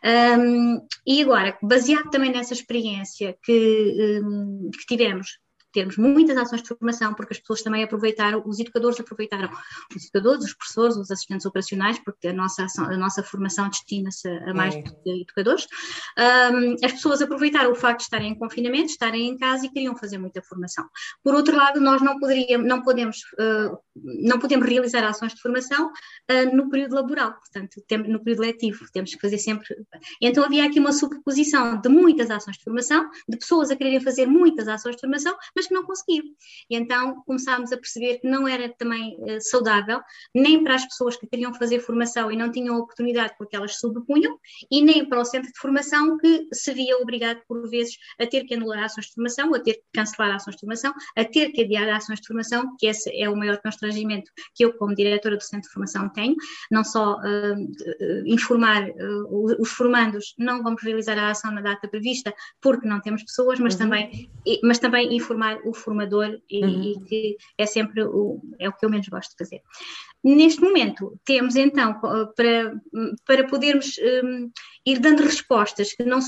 Um, 0.03 0.85
e 1.05 1.21
agora, 1.21 1.57
baseado 1.61 2.09
também 2.09 2.31
nessa 2.31 2.53
experiência 2.53 3.37
que, 3.43 4.19
um, 4.23 4.71
que 4.71 4.85
tivemos 4.87 5.39
termos 5.71 5.97
muitas 5.97 6.37
ações 6.37 6.61
de 6.61 6.67
formação, 6.67 7.13
porque 7.13 7.33
as 7.33 7.39
pessoas 7.39 7.61
também 7.61 7.83
aproveitaram, 7.83 8.43
os 8.45 8.59
educadores 8.59 8.99
aproveitaram, 8.99 9.49
os 9.95 10.03
educadores, 10.03 10.45
os 10.45 10.53
professores, 10.53 10.97
os 10.97 11.11
assistentes 11.11 11.45
operacionais, 11.45 11.99
porque 11.99 12.27
a 12.27 12.33
nossa, 12.33 12.65
ação, 12.65 12.85
a 12.85 12.97
nossa 12.97 13.23
formação 13.23 13.69
destina-se 13.69 14.27
a 14.27 14.53
mais 14.53 14.75
é. 14.75 14.83
educadores. 15.05 15.67
Um, 16.17 16.85
as 16.85 16.91
pessoas 16.91 17.21
aproveitaram 17.21 17.71
o 17.71 17.75
facto 17.75 17.99
de 17.99 18.03
estarem 18.03 18.31
em 18.31 18.35
confinamento, 18.35 18.87
estarem 18.87 19.29
em 19.29 19.37
casa 19.37 19.65
e 19.65 19.69
queriam 19.69 19.95
fazer 19.95 20.17
muita 20.17 20.41
formação. 20.41 20.85
Por 21.23 21.33
outro 21.33 21.55
lado, 21.55 21.79
nós 21.79 22.01
não, 22.01 22.19
poderíamos, 22.19 22.67
não, 22.67 22.81
podemos, 22.81 23.17
uh, 23.39 23.77
não 23.95 24.39
podemos 24.39 24.67
realizar 24.67 25.03
ações 25.03 25.33
de 25.33 25.41
formação 25.41 25.87
uh, 25.87 26.55
no 26.55 26.69
período 26.69 26.95
laboral, 26.95 27.33
portanto, 27.33 27.81
no 28.07 28.23
período 28.23 28.41
letivo, 28.41 28.85
temos 28.91 29.13
que 29.13 29.21
fazer 29.21 29.37
sempre. 29.37 29.67
Então 30.21 30.43
havia 30.43 30.65
aqui 30.65 30.79
uma 30.79 30.91
superposição 30.91 31.79
de 31.79 31.89
muitas 31.89 32.29
ações 32.29 32.57
de 32.57 32.63
formação, 32.63 33.09
de 33.27 33.37
pessoas 33.37 33.71
a 33.71 33.75
quererem 33.75 33.99
fazer 33.99 34.25
muitas 34.25 34.67
ações 34.67 34.95
de 34.95 35.01
formação, 35.01 35.35
mas 35.61 35.67
que 35.67 35.73
não 35.73 35.83
conseguiam. 35.83 36.25
E 36.69 36.75
então 36.75 37.21
começámos 37.25 37.71
a 37.71 37.77
perceber 37.77 38.19
que 38.19 38.27
não 38.27 38.47
era 38.47 38.69
também 38.69 39.15
uh, 39.19 39.39
saudável, 39.39 40.01
nem 40.33 40.63
para 40.63 40.75
as 40.75 40.85
pessoas 40.85 41.15
que 41.15 41.27
queriam 41.27 41.53
fazer 41.53 41.79
formação 41.79 42.31
e 42.31 42.35
não 42.35 42.51
tinham 42.51 42.77
oportunidade 42.77 43.33
porque 43.37 43.55
elas 43.55 43.77
subpunham, 43.77 44.39
e 44.69 44.81
nem 44.81 45.07
para 45.07 45.21
o 45.21 45.25
centro 45.25 45.51
de 45.51 45.59
formação 45.59 46.17
que 46.17 46.47
se 46.53 46.73
via 46.73 46.97
obrigado 46.97 47.41
por 47.47 47.69
vezes 47.69 47.95
a 48.19 48.25
ter 48.25 48.45
que 48.45 48.55
anular 48.55 48.83
ações 48.83 49.07
de 49.07 49.13
formação, 49.13 49.53
a 49.53 49.59
ter 49.59 49.73
que 49.73 49.83
cancelar 49.93 50.35
ações 50.35 50.55
de 50.55 50.61
formação, 50.61 50.93
a 51.15 51.23
ter 51.23 51.51
que 51.51 51.61
adiar 51.61 51.89
ações 51.89 52.19
de 52.19 52.27
formação, 52.27 52.75
que 52.79 52.87
esse 52.87 53.09
é 53.15 53.29
o 53.29 53.35
maior 53.35 53.57
constrangimento 53.61 54.31
que 54.55 54.65
eu, 54.65 54.73
como 54.73 54.95
diretora 54.95 55.37
do 55.37 55.43
centro 55.43 55.67
de 55.67 55.73
formação, 55.73 56.09
tenho, 56.09 56.35
não 56.71 56.83
só 56.83 57.17
uh, 57.17 58.25
informar 58.25 58.89
uh, 58.89 59.61
os 59.61 59.69
formandos, 59.69 60.33
não 60.37 60.63
vamos 60.63 60.81
realizar 60.81 61.17
a 61.17 61.31
ação 61.31 61.51
na 61.51 61.61
data 61.61 61.87
prevista 61.87 62.33
porque 62.61 62.87
não 62.87 62.99
temos 62.99 63.23
pessoas, 63.23 63.59
mas, 63.59 63.73
uhum. 63.73 63.79
também, 63.79 64.29
mas 64.63 64.79
também 64.79 65.15
informar 65.15 65.50
o 65.63 65.73
formador 65.73 66.39
e, 66.49 66.63
uhum. 66.63 66.81
e, 66.83 67.03
que 67.05 67.37
é 67.57 67.65
sempre 67.65 68.03
o, 68.03 68.41
é 68.59 68.69
o 68.69 68.73
que 68.73 68.85
eu 68.85 68.89
menos 68.89 69.07
gosto 69.07 69.31
de 69.31 69.37
fazer. 69.37 69.61
Neste 70.23 70.61
momento, 70.61 71.19
temos 71.25 71.55
então, 71.55 71.99
para, 72.35 72.79
para 73.25 73.47
podermos 73.47 73.95
um, 74.23 74.51
ir 74.85 74.99
dando 74.99 75.23
respostas 75.23 75.93
que 75.93 76.03
não, 76.03 76.19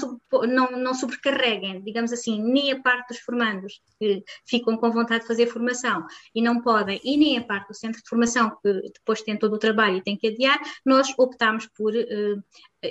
não, 0.48 0.72
não 0.72 0.94
sobrecarreguem, 0.96 1.84
digamos 1.84 2.12
assim, 2.12 2.42
nem 2.42 2.72
a 2.72 2.82
parte 2.82 3.10
dos 3.10 3.20
formandos, 3.20 3.82
que 4.00 4.24
ficam 4.48 4.78
com 4.78 4.92
vontade 4.92 5.22
de 5.22 5.28
fazer 5.28 5.46
formação 5.46 6.06
e 6.34 6.42
não 6.42 6.60
podem, 6.62 7.00
e 7.04 7.18
nem 7.18 7.38
a 7.38 7.44
parte 7.44 7.68
do 7.68 7.76
centro 7.76 8.02
de 8.02 8.10
formação, 8.10 8.58
que 8.64 8.74
depois 8.94 9.22
tem 9.22 9.38
todo 9.38 9.54
o 9.54 9.60
trabalho 9.60 9.98
e 9.98 10.04
tem 10.04 10.18
que 10.18 10.28
adiar, 10.28 10.60
nós 10.84 11.14
optámos 11.18 11.68
por 11.68 11.94
uh, 11.94 12.44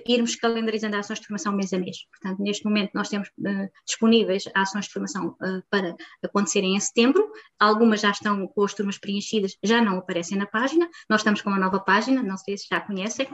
irmos 0.06 0.36
calendarizando 0.36 0.96
ações 0.96 1.20
de 1.20 1.26
formação 1.26 1.52
mês 1.52 1.72
a 1.72 1.78
mês. 1.78 1.98
Portanto, 2.10 2.42
neste 2.42 2.64
momento 2.64 2.90
nós 2.94 3.08
temos 3.08 3.28
uh, 3.28 3.68
disponíveis 3.86 4.44
ações 4.54 4.86
de 4.86 4.92
formação 4.92 5.28
uh, 5.28 5.62
para 5.70 5.94
acontecerem 6.22 6.76
em 6.76 6.80
setembro, 6.80 7.30
algumas 7.58 8.00
já 8.00 8.10
estão 8.10 8.46
com 8.46 8.64
as 8.64 8.74
turmas 8.74 8.98
preenchidas, 8.98 9.56
já 9.62 9.80
não 9.82 9.98
aparecem 9.98 10.38
na 10.38 10.46
página, 10.46 10.88
nós 11.08 11.20
estamos 11.20 11.42
com 11.42 11.50
uma 11.50 11.58
nova 11.58 11.80
página, 11.80 12.22
não 12.22 12.36
sei 12.36 12.56
se 12.56 12.66
já 12.70 12.80
conhecem, 12.80 13.28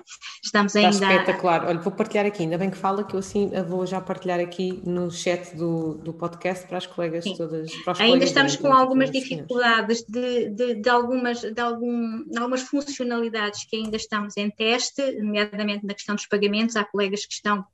estamos 0.44 0.74
ainda... 0.76 0.90
Está 0.90 1.14
espetacular, 1.14 1.66
olha, 1.66 1.78
vou 1.78 1.92
partilhar 1.92 2.26
aqui, 2.26 2.42
ainda 2.42 2.58
bem 2.58 2.70
que 2.70 2.76
fala 2.76 3.04
que 3.04 3.14
eu 3.14 3.20
assim 3.20 3.50
vou 3.66 3.86
já 3.86 4.00
partilhar 4.00 4.40
aqui 4.40 4.82
no 4.84 5.10
chat 5.10 5.54
do, 5.56 5.94
do 5.94 6.12
podcast 6.12 6.66
para 6.66 6.78
as 6.78 6.86
colegas 6.86 7.24
Sim. 7.24 7.36
todas. 7.36 7.70
ainda 7.98 8.24
estamos 8.24 8.56
com 8.56 8.72
algumas 8.72 9.10
dificuldades 9.10 10.04
de, 10.08 10.50
de, 10.50 10.74
de, 10.74 10.88
algumas, 10.88 11.40
de, 11.40 11.60
algum, 11.60 12.24
de 12.24 12.38
algumas 12.38 12.62
funcionalidades 12.62 13.64
que 13.64 13.76
ainda 13.76 13.96
estamos 13.96 14.36
em 14.36 14.50
teste, 14.50 15.02
nomeadamente 15.20 15.86
na 15.86 15.94
questão 15.94 16.14
dos 16.14 16.26
pagamentos, 16.26 16.47
há 16.76 16.84
colegas 16.84 17.24
que 17.24 17.32
estão 17.32 17.66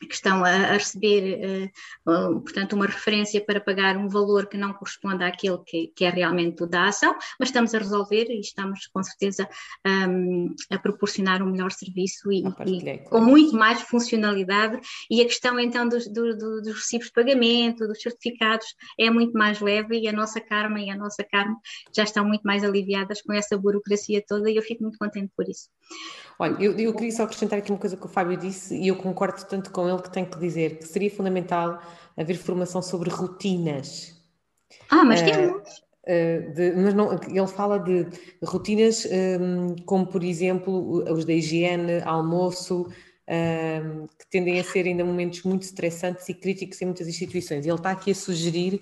que 0.00 0.14
estão 0.14 0.44
a, 0.44 0.50
a 0.50 0.72
receber, 0.72 1.70
uh, 2.06 2.40
portanto, 2.40 2.74
uma 2.74 2.86
referência 2.86 3.44
para 3.44 3.60
pagar 3.60 3.96
um 3.96 4.08
valor 4.08 4.46
que 4.46 4.56
não 4.56 4.72
corresponde 4.72 5.24
àquele 5.24 5.58
que, 5.64 5.88
que 5.88 6.04
é 6.04 6.10
realmente 6.10 6.62
o 6.62 6.66
da 6.66 6.88
ação, 6.88 7.16
mas 7.38 7.48
estamos 7.48 7.74
a 7.74 7.78
resolver 7.78 8.26
e 8.28 8.40
estamos 8.40 8.86
com 8.88 9.02
certeza 9.02 9.48
um, 9.86 10.54
a 10.70 10.78
proporcionar 10.78 11.42
um 11.42 11.50
melhor 11.50 11.72
serviço 11.72 12.30
e, 12.30 12.44
e 12.66 12.98
com 13.08 13.20
muito 13.20 13.54
mais 13.56 13.80
funcionalidade. 13.82 14.80
E 15.10 15.20
a 15.20 15.24
questão 15.24 15.58
então 15.58 15.88
dos, 15.88 16.06
do, 16.06 16.36
do, 16.36 16.62
dos 16.62 16.74
recibos 16.74 17.06
de 17.06 17.12
pagamento, 17.12 17.86
dos 17.86 18.00
certificados, 18.00 18.66
é 18.98 19.10
muito 19.10 19.32
mais 19.32 19.60
leve 19.60 19.98
e 19.98 20.08
a 20.08 20.12
nossa 20.12 20.40
Carma 20.40 20.80
e 20.80 20.90
a 20.90 20.96
nossa 20.96 21.24
Carmo 21.24 21.56
já 21.94 22.04
estão 22.04 22.24
muito 22.26 22.42
mais 22.42 22.64
aliviadas 22.64 23.22
com 23.22 23.32
essa 23.32 23.56
burocracia 23.56 24.22
toda 24.26 24.50
e 24.50 24.56
eu 24.56 24.62
fico 24.62 24.82
muito 24.82 24.98
contente 24.98 25.32
por 25.36 25.48
isso. 25.48 25.68
Olha, 26.38 26.56
eu, 26.62 26.78
eu 26.78 26.92
queria 26.92 27.12
só 27.12 27.22
acrescentar 27.22 27.58
aqui 27.58 27.70
uma 27.70 27.78
coisa 27.78 27.96
que 27.96 28.04
o 28.04 28.08
Fábio 28.08 28.36
disse 28.36 28.76
e 28.76 28.88
eu 28.88 28.96
concordo 28.96 29.42
tanto 29.46 29.70
com 29.70 29.85
com 29.86 29.88
ele 29.88 30.02
que 30.02 30.10
tenho 30.10 30.26
que 30.26 30.38
dizer 30.38 30.78
que 30.78 30.88
seria 30.88 31.10
fundamental 31.10 31.80
haver 32.16 32.36
formação 32.36 32.82
sobre 32.82 33.08
rotinas. 33.08 34.20
Ah, 34.90 35.04
mas 35.04 35.22
temos. 35.22 35.86
Uh, 36.08 36.54
de, 36.54 36.72
mas 36.76 36.94
não, 36.94 37.12
ele 37.12 37.46
fala 37.48 37.78
de 37.78 38.06
rotinas 38.44 39.06
um, 39.40 39.74
como, 39.84 40.06
por 40.06 40.22
exemplo, 40.22 41.02
os 41.12 41.24
da 41.24 41.32
higiene, 41.32 42.00
almoço, 42.04 42.86
um, 43.28 44.06
que 44.06 44.26
tendem 44.30 44.60
a 44.60 44.64
ser 44.64 44.86
ainda 44.86 45.04
momentos 45.04 45.42
muito 45.42 45.62
estressantes 45.62 46.28
e 46.28 46.34
críticos 46.34 46.80
em 46.80 46.86
muitas 46.86 47.08
instituições. 47.08 47.66
Ele 47.66 47.74
está 47.74 47.90
aqui 47.90 48.12
a 48.12 48.14
sugerir 48.14 48.80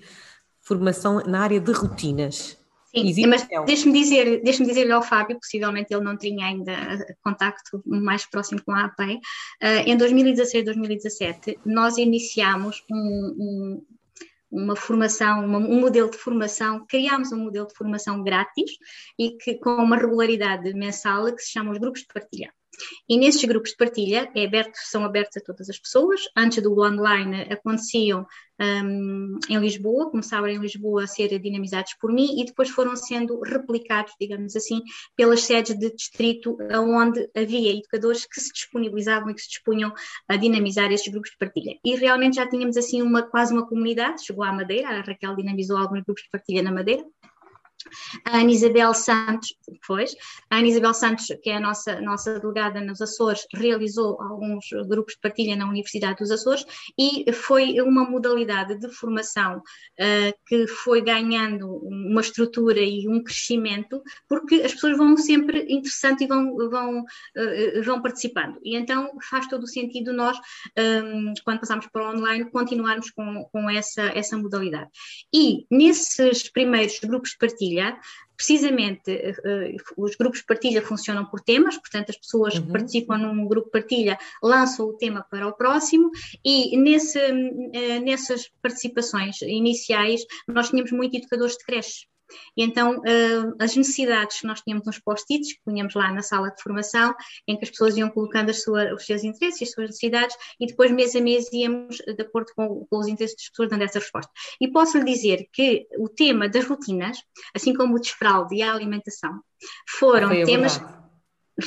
formação 0.61 1.23
na 1.25 1.41
área 1.41 1.59
de 1.59 1.71
rotinas. 1.71 2.57
Sim, 2.95 3.09
Existe 3.09 3.27
mas 3.27 3.47
deixe-me 3.65 3.93
dizer, 3.99 4.41
deixe 4.41 4.63
dizer 4.63 4.89
ao 4.89 5.01
Fábio, 5.01 5.37
possivelmente 5.37 5.93
ele 5.93 6.03
não 6.03 6.17
tinha 6.17 6.45
ainda 6.45 6.73
contacto 7.21 7.83
mais 7.85 8.25
próximo 8.25 8.61
com 8.63 8.71
a 8.71 8.85
APEI, 8.85 9.15
uh, 9.15 9.19
em 9.85 9.97
2016, 9.97 10.63
2017, 10.63 11.59
nós 11.65 11.97
iniciámos 11.97 12.83
um, 12.89 12.95
um, 12.97 13.85
uma 14.49 14.75
formação, 14.75 15.45
uma, 15.45 15.57
um 15.57 15.81
modelo 15.81 16.09
de 16.09 16.17
formação, 16.17 16.85
criámos 16.87 17.33
um 17.33 17.39
modelo 17.39 17.67
de 17.67 17.75
formação 17.75 18.23
grátis 18.23 18.71
e 19.19 19.31
que 19.31 19.55
com 19.55 19.75
uma 19.75 19.97
regularidade 19.97 20.73
mensal 20.73 21.25
que 21.33 21.41
se 21.41 21.51
chama 21.51 21.71
os 21.71 21.77
grupos 21.77 22.01
de 22.01 22.07
partilha. 22.07 22.53
E 23.07 23.17
nesses 23.17 23.43
grupos 23.43 23.71
de 23.71 23.77
partilha 23.77 24.29
é 24.35 24.45
aberto, 24.45 24.75
são 24.75 25.03
abertos 25.03 25.37
a 25.37 25.41
todas 25.41 25.69
as 25.69 25.79
pessoas. 25.79 26.21
Antes 26.35 26.61
do 26.61 26.79
online 26.79 27.47
aconteciam 27.51 28.25
um, 28.59 29.37
em 29.49 29.57
Lisboa, 29.57 30.09
começaram 30.09 30.47
em 30.47 30.57
Lisboa 30.57 31.03
a 31.03 31.07
ser 31.07 31.37
dinamizados 31.39 31.93
por 31.99 32.11
mim 32.11 32.39
e 32.39 32.45
depois 32.45 32.69
foram 32.69 32.95
sendo 32.95 33.39
replicados, 33.41 34.13
digamos 34.19 34.55
assim, 34.55 34.81
pelas 35.15 35.41
sedes 35.41 35.77
de 35.77 35.93
distrito, 35.93 36.57
onde 36.73 37.29
havia 37.35 37.77
educadores 37.77 38.25
que 38.25 38.39
se 38.39 38.51
disponibilizavam 38.53 39.29
e 39.29 39.33
que 39.33 39.41
se 39.41 39.49
dispunham 39.49 39.93
a 40.27 40.37
dinamizar 40.37 40.91
esses 40.91 41.07
grupos 41.11 41.31
de 41.31 41.37
partilha. 41.37 41.77
E 41.83 41.95
realmente 41.95 42.35
já 42.37 42.47
tínhamos 42.47 42.77
assim 42.77 43.01
uma, 43.01 43.23
quase 43.23 43.53
uma 43.53 43.67
comunidade, 43.67 44.25
chegou 44.25 44.43
à 44.43 44.51
Madeira, 44.51 44.89
a 44.89 45.01
Raquel 45.01 45.35
dinamizou 45.35 45.77
alguns 45.77 46.03
grupos 46.03 46.23
de 46.23 46.29
partilha 46.29 46.63
na 46.63 46.71
Madeira, 46.71 47.03
a 48.23 48.37
Ana 48.39 48.51
Isabel 48.51 48.93
Santos, 48.93 49.55
pois, 49.85 50.15
a 50.49 50.57
Ana 50.57 50.67
Isabel 50.67 50.93
Santos, 50.93 51.27
que 51.41 51.49
é 51.49 51.57
a 51.57 51.59
nossa, 51.59 52.01
nossa 52.01 52.39
delegada 52.39 52.81
nos 52.81 53.01
Açores, 53.01 53.45
realizou 53.53 54.21
alguns 54.21 54.65
grupos 54.87 55.15
de 55.15 55.21
partilha 55.21 55.55
na 55.55 55.67
Universidade 55.67 56.17
dos 56.17 56.31
Açores 56.31 56.65
e 56.97 57.31
foi 57.31 57.79
uma 57.81 58.09
modalidade 58.09 58.77
de 58.79 58.89
formação 58.89 59.57
uh, 59.57 60.33
que 60.47 60.67
foi 60.67 61.01
ganhando 61.01 61.67
uma 61.85 62.21
estrutura 62.21 62.79
e 62.79 63.07
um 63.07 63.23
crescimento, 63.23 64.01
porque 64.27 64.55
as 64.55 64.73
pessoas 64.73 64.97
vão 64.97 65.17
sempre 65.17 65.65
interessante 65.69 66.23
e 66.23 66.27
vão, 66.27 66.55
vão, 66.69 66.99
uh, 66.99 67.83
vão 67.83 68.01
participando. 68.01 68.59
E 68.63 68.75
então 68.75 69.11
faz 69.29 69.47
todo 69.47 69.63
o 69.63 69.67
sentido 69.67 70.13
nós, 70.13 70.37
um, 70.77 71.33
quando 71.43 71.59
passamos 71.59 71.87
para 71.87 72.03
o 72.03 72.15
online, 72.15 72.49
continuarmos 72.49 73.11
com, 73.11 73.45
com 73.51 73.69
essa, 73.69 74.03
essa 74.15 74.37
modalidade. 74.37 74.89
E 75.33 75.65
nesses 75.69 76.49
primeiros 76.49 76.99
grupos 76.99 77.31
de 77.31 77.37
partilha, 77.37 77.74
partilha, 77.75 77.99
precisamente 78.35 79.11
uh, 79.11 80.03
os 80.03 80.15
grupos 80.15 80.39
de 80.39 80.45
partilha 80.45 80.81
funcionam 80.81 81.25
por 81.25 81.41
temas, 81.41 81.77
portanto 81.77 82.09
as 82.09 82.17
pessoas 82.17 82.55
uhum. 82.55 82.65
que 82.65 82.71
participam 82.71 83.17
num 83.17 83.47
grupo 83.47 83.67
de 83.67 83.71
partilha 83.71 84.17
lançam 84.41 84.87
o 84.87 84.93
tema 84.93 85.25
para 85.29 85.47
o 85.47 85.53
próximo 85.53 86.11
e 86.43 86.77
nesse, 86.77 87.19
uh, 87.19 88.01
nessas 88.03 88.49
participações 88.61 89.41
iniciais 89.41 90.25
nós 90.47 90.69
tínhamos 90.69 90.91
muito 90.91 91.15
educadores 91.15 91.57
de 91.57 91.65
creches. 91.65 92.07
E 92.57 92.63
então, 92.63 92.97
uh, 92.97 93.55
as 93.59 93.75
necessidades 93.75 94.39
que 94.39 94.47
nós 94.47 94.61
tínhamos 94.61 94.85
nos 94.85 94.99
post-its, 94.99 95.53
que 95.53 95.61
punhamos 95.63 95.93
lá 95.93 96.11
na 96.11 96.21
sala 96.21 96.49
de 96.49 96.61
formação, 96.61 97.13
em 97.47 97.57
que 97.57 97.63
as 97.63 97.69
pessoas 97.69 97.95
iam 97.97 98.09
colocando 98.09 98.53
sua, 98.53 98.93
os 98.93 99.05
seus 99.05 99.23
interesses 99.23 99.61
e 99.61 99.63
as 99.65 99.71
suas 99.71 99.87
necessidades, 99.87 100.35
e 100.59 100.65
depois, 100.65 100.91
mês 100.91 101.15
a 101.15 101.21
mês, 101.21 101.51
íamos, 101.51 101.97
de 101.97 102.21
acordo 102.21 102.51
com, 102.55 102.85
com 102.89 102.97
os 102.97 103.07
interesses 103.07 103.37
das 103.37 103.49
pessoas, 103.49 103.69
dando 103.69 103.83
essa 103.83 103.99
resposta. 103.99 104.31
E 104.59 104.71
posso 104.71 104.97
lhe 104.97 105.05
dizer 105.05 105.47
que 105.51 105.87
o 105.97 106.09
tema 106.09 106.49
das 106.49 106.65
rotinas, 106.65 107.17
assim 107.53 107.73
como 107.73 107.95
o 107.95 107.99
desfraude 107.99 108.55
e 108.55 108.61
a 108.61 108.73
alimentação, 108.73 109.39
foram 109.87 110.29
temas. 110.45 110.79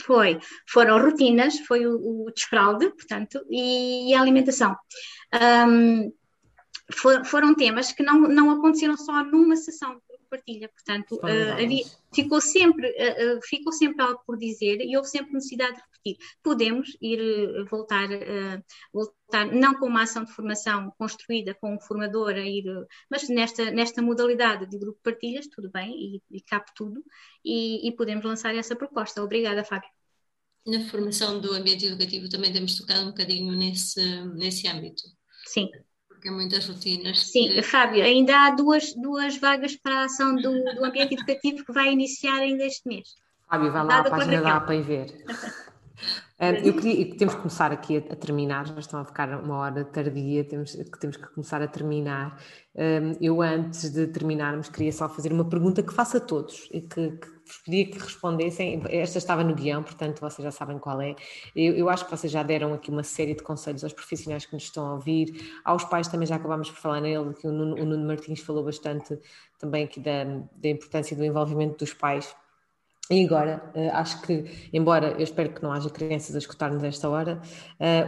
Foi, 0.04 0.38
foram 0.68 1.00
rotinas, 1.02 1.60
foi 1.60 1.86
o, 1.86 2.26
o 2.26 2.30
desfraude, 2.30 2.90
portanto, 2.90 3.40
e, 3.48 4.10
e 4.10 4.14
a 4.14 4.20
alimentação. 4.20 4.76
Um, 5.66 6.12
for, 6.92 7.24
foram 7.24 7.54
temas 7.54 7.92
que 7.92 8.02
não, 8.02 8.20
não 8.20 8.50
aconteceram 8.50 8.96
só 8.96 9.24
numa 9.24 9.56
sessão, 9.56 9.98
partilha. 10.28 10.68
Portanto, 10.68 11.16
uh, 11.16 11.52
havia, 11.52 11.84
ficou, 12.14 12.40
sempre, 12.40 12.88
uh, 12.88 13.40
ficou 13.42 13.72
sempre 13.72 14.02
algo 14.02 14.20
por 14.26 14.36
dizer 14.38 14.80
e 14.80 14.96
houve 14.96 15.08
sempre 15.08 15.32
necessidade 15.32 15.76
de 15.76 15.82
repetir. 15.82 16.26
Podemos 16.42 16.96
ir 17.00 17.20
voltar, 17.70 18.08
voltar, 18.92 19.46
não 19.52 19.74
com 19.74 19.86
uma 19.86 20.02
ação 20.02 20.24
de 20.24 20.32
formação 20.32 20.92
construída 20.98 21.54
com 21.54 21.74
um 21.74 21.80
formador, 21.80 22.30
a 22.30 22.40
ir, 22.40 22.64
mas 23.10 23.28
nesta, 23.28 23.70
nesta 23.70 24.00
modalidade 24.00 24.66
de 24.66 24.78
grupo 24.78 24.98
de 24.98 25.02
partilhas, 25.02 25.48
tudo 25.48 25.70
bem, 25.70 25.90
e, 25.90 26.22
e 26.30 26.40
cabe 26.40 26.66
tudo, 26.74 27.02
e, 27.44 27.88
e 27.88 27.92
podemos 27.92 28.24
lançar 28.24 28.54
essa 28.54 28.76
proposta. 28.76 29.22
Obrigada, 29.22 29.64
Fábio. 29.64 29.88
Na 30.66 30.80
formação 30.88 31.40
do 31.40 31.52
ambiente 31.52 31.86
educativo 31.86 32.28
também 32.28 32.52
temos 32.52 32.76
tocado 32.76 33.02
um 33.02 33.10
bocadinho 33.10 33.52
nesse, 33.56 34.00
nesse 34.34 34.68
âmbito. 34.68 35.02
Sim 35.46 35.68
porque 36.18 36.28
é 36.28 36.30
muitas 36.32 36.68
rotinas. 36.68 37.30
Sim, 37.30 37.48
que... 37.48 37.62
Fábio, 37.62 38.02
ainda 38.02 38.36
há 38.36 38.50
duas, 38.50 38.92
duas 38.94 39.38
vagas 39.38 39.76
para 39.76 40.02
a 40.02 40.04
ação 40.04 40.34
do, 40.34 40.64
do 40.74 40.84
ambiente 40.84 41.14
educativo 41.14 41.64
que 41.64 41.72
vai 41.72 41.92
iniciar 41.92 42.38
ainda 42.40 42.64
este 42.64 42.86
mês. 42.86 43.08
Fábio, 43.48 43.72
vai 43.72 43.84
lá 43.84 44.00
à 44.00 44.10
página 44.10 44.42
da 44.42 44.56
APA 44.56 44.74
e 44.74 44.82
ver. 44.82 45.24
eu 46.64 46.74
queria, 46.74 47.16
temos 47.16 47.34
que 47.34 47.40
começar 47.40 47.72
aqui 47.72 47.96
a, 47.96 48.12
a, 48.12 48.16
terminar, 48.16 48.66
já 48.66 48.78
estão 48.78 49.00
a 49.00 49.04
ficar 49.04 49.42
uma 49.42 49.58
hora 49.58 49.84
tardia, 49.84 50.44
temos, 50.44 50.76
temos 51.00 51.16
que 51.16 51.26
começar 51.28 51.62
a 51.62 51.68
terminar. 51.68 52.42
eu, 53.20 53.40
antes 53.40 53.90
de 53.90 54.08
terminarmos, 54.08 54.68
queria 54.68 54.92
só 54.92 55.08
fazer 55.08 55.32
uma 55.32 55.48
pergunta 55.48 55.82
que 55.82 55.94
faço 55.94 56.16
a 56.16 56.20
todos 56.20 56.68
e 56.72 56.80
que, 56.80 57.12
que 57.12 57.37
vos 57.48 57.58
pedia 57.58 57.86
que 57.86 57.98
respondessem. 57.98 58.82
Esta 58.88 59.18
estava 59.18 59.42
no 59.42 59.54
guião, 59.54 59.82
portanto 59.82 60.20
vocês 60.20 60.44
já 60.44 60.50
sabem 60.50 60.78
qual 60.78 61.00
é. 61.00 61.16
Eu, 61.56 61.74
eu, 61.74 61.88
acho 61.88 62.04
que 62.04 62.10
vocês 62.10 62.30
já 62.30 62.42
deram 62.42 62.74
aqui 62.74 62.90
uma 62.90 63.02
série 63.02 63.34
de 63.34 63.42
conselhos 63.42 63.82
aos 63.82 63.92
profissionais 63.92 64.46
que 64.46 64.52
nos 64.52 64.64
estão 64.64 64.86
a 64.86 64.94
ouvir, 64.94 65.60
aos 65.64 65.84
pais 65.84 66.08
também 66.08 66.26
já 66.26 66.36
acabámos 66.36 66.70
por 66.70 66.78
falar 66.78 67.00
nele, 67.00 67.34
que 67.34 67.46
o 67.46 67.52
Nuno, 67.52 67.74
o 67.74 67.84
Nuno 67.84 68.06
Martins 68.06 68.40
falou 68.40 68.64
bastante 68.64 69.18
também 69.58 69.84
aqui 69.84 69.98
da, 69.98 70.24
da 70.24 70.68
importância 70.68 71.16
do 71.16 71.24
envolvimento 71.24 71.78
dos 71.78 71.92
pais. 71.94 72.34
E 73.10 73.24
agora, 73.24 73.62
uh, 73.74 73.96
acho 73.96 74.20
que, 74.20 74.68
embora 74.70 75.12
eu 75.12 75.22
espero 75.22 75.50
que 75.50 75.62
não 75.62 75.72
haja 75.72 75.88
crianças 75.88 76.34
a 76.34 76.38
escutar-nos 76.38 76.84
esta 76.84 77.08
hora, 77.08 77.40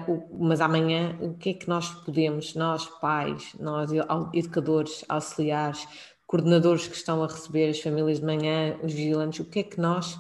o, 0.07 0.45
mas 0.45 0.61
amanhã, 0.61 1.17
o 1.23 1.33
que 1.33 1.51
é 1.51 1.55
que 1.55 1.67
nós 1.67 1.89
podemos, 2.05 2.55
nós 2.55 2.87
pais, 3.01 3.55
nós 3.59 3.91
educadores, 4.35 5.03
auxiliares, 5.09 5.89
coordenadores 6.31 6.87
que 6.87 6.95
estão 6.95 7.25
a 7.25 7.27
receber 7.27 7.71
as 7.71 7.81
famílias 7.81 8.21
de 8.21 8.25
manhã, 8.25 8.79
os 8.85 8.93
vigilantes, 8.93 9.41
o 9.41 9.45
que 9.45 9.59
é 9.59 9.63
que 9.65 9.81
nós, 9.81 10.17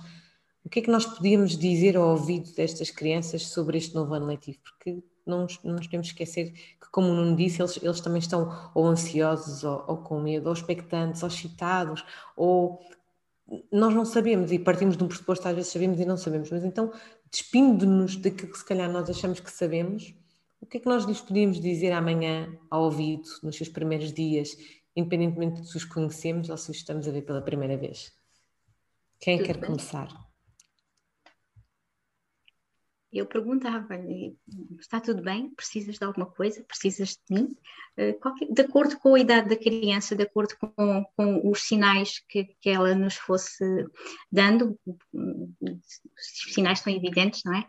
o 0.64 0.68
que 0.68 0.80
é 0.80 0.82
que 0.82 0.90
nós 0.90 1.06
podíamos 1.06 1.56
dizer 1.56 1.96
ao 1.96 2.08
ouvido 2.08 2.52
destas 2.52 2.90
crianças 2.90 3.46
sobre 3.46 3.78
este 3.78 3.94
novo 3.94 4.12
ano 4.14 4.26
letivo? 4.26 4.58
Porque 4.60 5.04
não, 5.24 5.42
nos 5.42 5.86
podemos 5.86 6.08
esquecer 6.08 6.50
que, 6.50 6.90
como 6.90 7.10
o 7.10 7.14
Nuno 7.14 7.36
disse, 7.36 7.62
eles, 7.62 7.80
eles 7.80 8.00
também 8.00 8.18
estão 8.18 8.70
ou 8.74 8.88
ansiosos, 8.88 9.62
ou, 9.62 9.84
ou 9.86 9.98
com 9.98 10.20
medo, 10.20 10.48
ou 10.48 10.52
expectantes, 10.52 11.22
ou 11.22 11.28
excitados, 11.28 12.04
ou 12.36 12.80
nós 13.70 13.94
não 13.94 14.04
sabemos 14.04 14.50
e 14.50 14.58
partimos 14.58 14.96
de 14.96 15.04
um 15.04 15.06
pressuposto, 15.06 15.46
às 15.46 15.54
vezes 15.54 15.70
sabemos 15.70 16.00
e 16.00 16.04
não 16.04 16.16
sabemos, 16.16 16.50
mas 16.50 16.64
então, 16.64 16.92
despindo-nos 17.30 18.16
daquilo 18.16 18.50
que 18.50 18.58
se 18.58 18.64
calhar 18.64 18.90
nós 18.90 19.08
achamos 19.08 19.38
que 19.38 19.50
sabemos, 19.52 20.12
o 20.60 20.66
que 20.66 20.76
é 20.76 20.80
que 20.80 20.88
nós 20.88 21.04
lhes 21.04 21.20
podíamos 21.20 21.60
dizer 21.60 21.92
amanhã 21.92 22.52
ao 22.68 22.82
ouvido, 22.82 23.28
nos 23.44 23.56
seus 23.56 23.68
primeiros 23.68 24.12
dias, 24.12 24.56
independentemente 24.96 25.60
de 25.62 25.68
se 25.68 25.76
os 25.76 25.84
conhecemos 25.84 26.50
ou 26.50 26.56
se 26.56 26.70
os 26.70 26.76
estamos 26.78 27.06
a 27.08 27.12
ver 27.12 27.22
pela 27.22 27.42
primeira 27.42 27.76
vez. 27.76 28.12
Quem 29.20 29.38
Tudo 29.38 29.46
quer 29.46 29.56
bem. 29.58 29.66
começar? 29.66 30.08
Eu 33.12 33.26
perguntava-lhe: 33.26 34.36
está 34.78 35.00
tudo 35.00 35.22
bem? 35.22 35.50
Precisas 35.50 35.98
de 35.98 36.04
alguma 36.04 36.26
coisa? 36.26 36.62
Precisas 36.62 37.18
de 37.28 37.34
mim? 37.34 37.56
Eh, 37.96 38.16
de 38.50 38.62
acordo 38.62 38.98
com 38.98 39.14
a 39.14 39.20
idade 39.20 39.48
da 39.48 39.56
criança, 39.56 40.14
de 40.14 40.22
acordo 40.22 40.54
com, 40.58 41.04
com 41.16 41.50
os 41.50 41.62
sinais 41.62 42.20
que, 42.28 42.44
que, 42.60 42.70
ela 42.70 42.94
nos 42.94 43.16
fosse 43.16 43.64
dando, 44.30 44.78
os 45.12 46.54
sinais 46.54 46.78
são 46.78 46.92
evidentes, 46.92 47.42
não 47.44 47.54
é? 47.54 47.66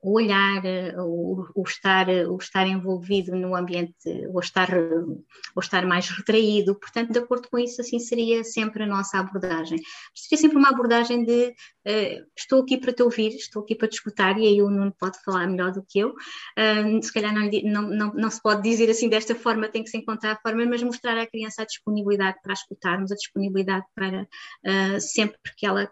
O 0.00 0.12
olhar, 0.12 0.62
o, 0.98 1.46
o, 1.54 1.62
estar, 1.62 2.08
o 2.08 2.36
estar 2.36 2.66
envolvido 2.66 3.36
no 3.36 3.54
ambiente, 3.54 3.94
ou 4.32 4.40
estar, 4.40 4.68
ou 4.74 5.60
estar 5.60 5.86
mais 5.86 6.08
retraído, 6.08 6.74
portanto, 6.74 7.12
de 7.12 7.18
acordo 7.18 7.48
com 7.48 7.58
isso, 7.58 7.80
assim 7.80 7.98
seria 7.98 8.42
sempre 8.42 8.82
a 8.82 8.86
nossa 8.86 9.18
abordagem. 9.18 9.78
Seria 10.14 10.40
sempre 10.40 10.58
uma 10.58 10.70
abordagem 10.70 11.24
de 11.24 11.48
uh, 11.48 12.26
estou 12.36 12.62
aqui 12.62 12.76
para 12.78 12.92
te 12.92 13.02
ouvir, 13.02 13.28
estou 13.28 13.62
aqui 13.62 13.74
para 13.74 13.88
escutar, 13.94 14.38
e 14.38 14.46
aí 14.46 14.62
o 14.62 14.70
Nuno 14.70 14.94
pode 14.98 15.22
falar 15.22 15.46
melhor 15.46 15.72
do 15.72 15.84
que 15.88 15.98
eu. 15.98 16.10
Uh, 16.10 17.02
se 17.02 17.12
calhar 17.12 17.34
não, 17.34 17.48
não, 17.64 17.82
não, 17.82 18.14
não 18.14 18.30
se 18.30 18.40
pode 18.42 18.62
dizer 18.62 18.90
assim 18.90 19.08
desta 19.08 19.34
forma, 19.34 19.68
tem 19.68 19.82
que 19.82 19.90
se 19.90 19.96
encontrar 19.96 20.32
a 20.32 20.40
forma, 20.40 20.64
mas 20.66 20.82
mostrar 20.82 21.18
à 21.18 21.26
criança 21.26 21.62
a 21.62 21.66
disponibilidade 21.66 22.38
para 22.42 22.52
escutarmos, 22.52 23.12
a 23.12 23.16
disponibilidade 23.16 23.84
para 23.94 24.22
uh, 24.22 25.00
sempre 25.00 25.38
que 25.56 25.66
ela 25.66 25.90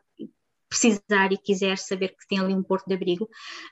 precisar 0.71 1.33
e 1.33 1.37
quiser 1.37 1.77
saber 1.77 2.11
que 2.11 2.29
tem 2.29 2.39
ali 2.39 2.55
um 2.55 2.63
porto 2.63 2.87
de 2.87 2.95
abrigo, 2.95 3.29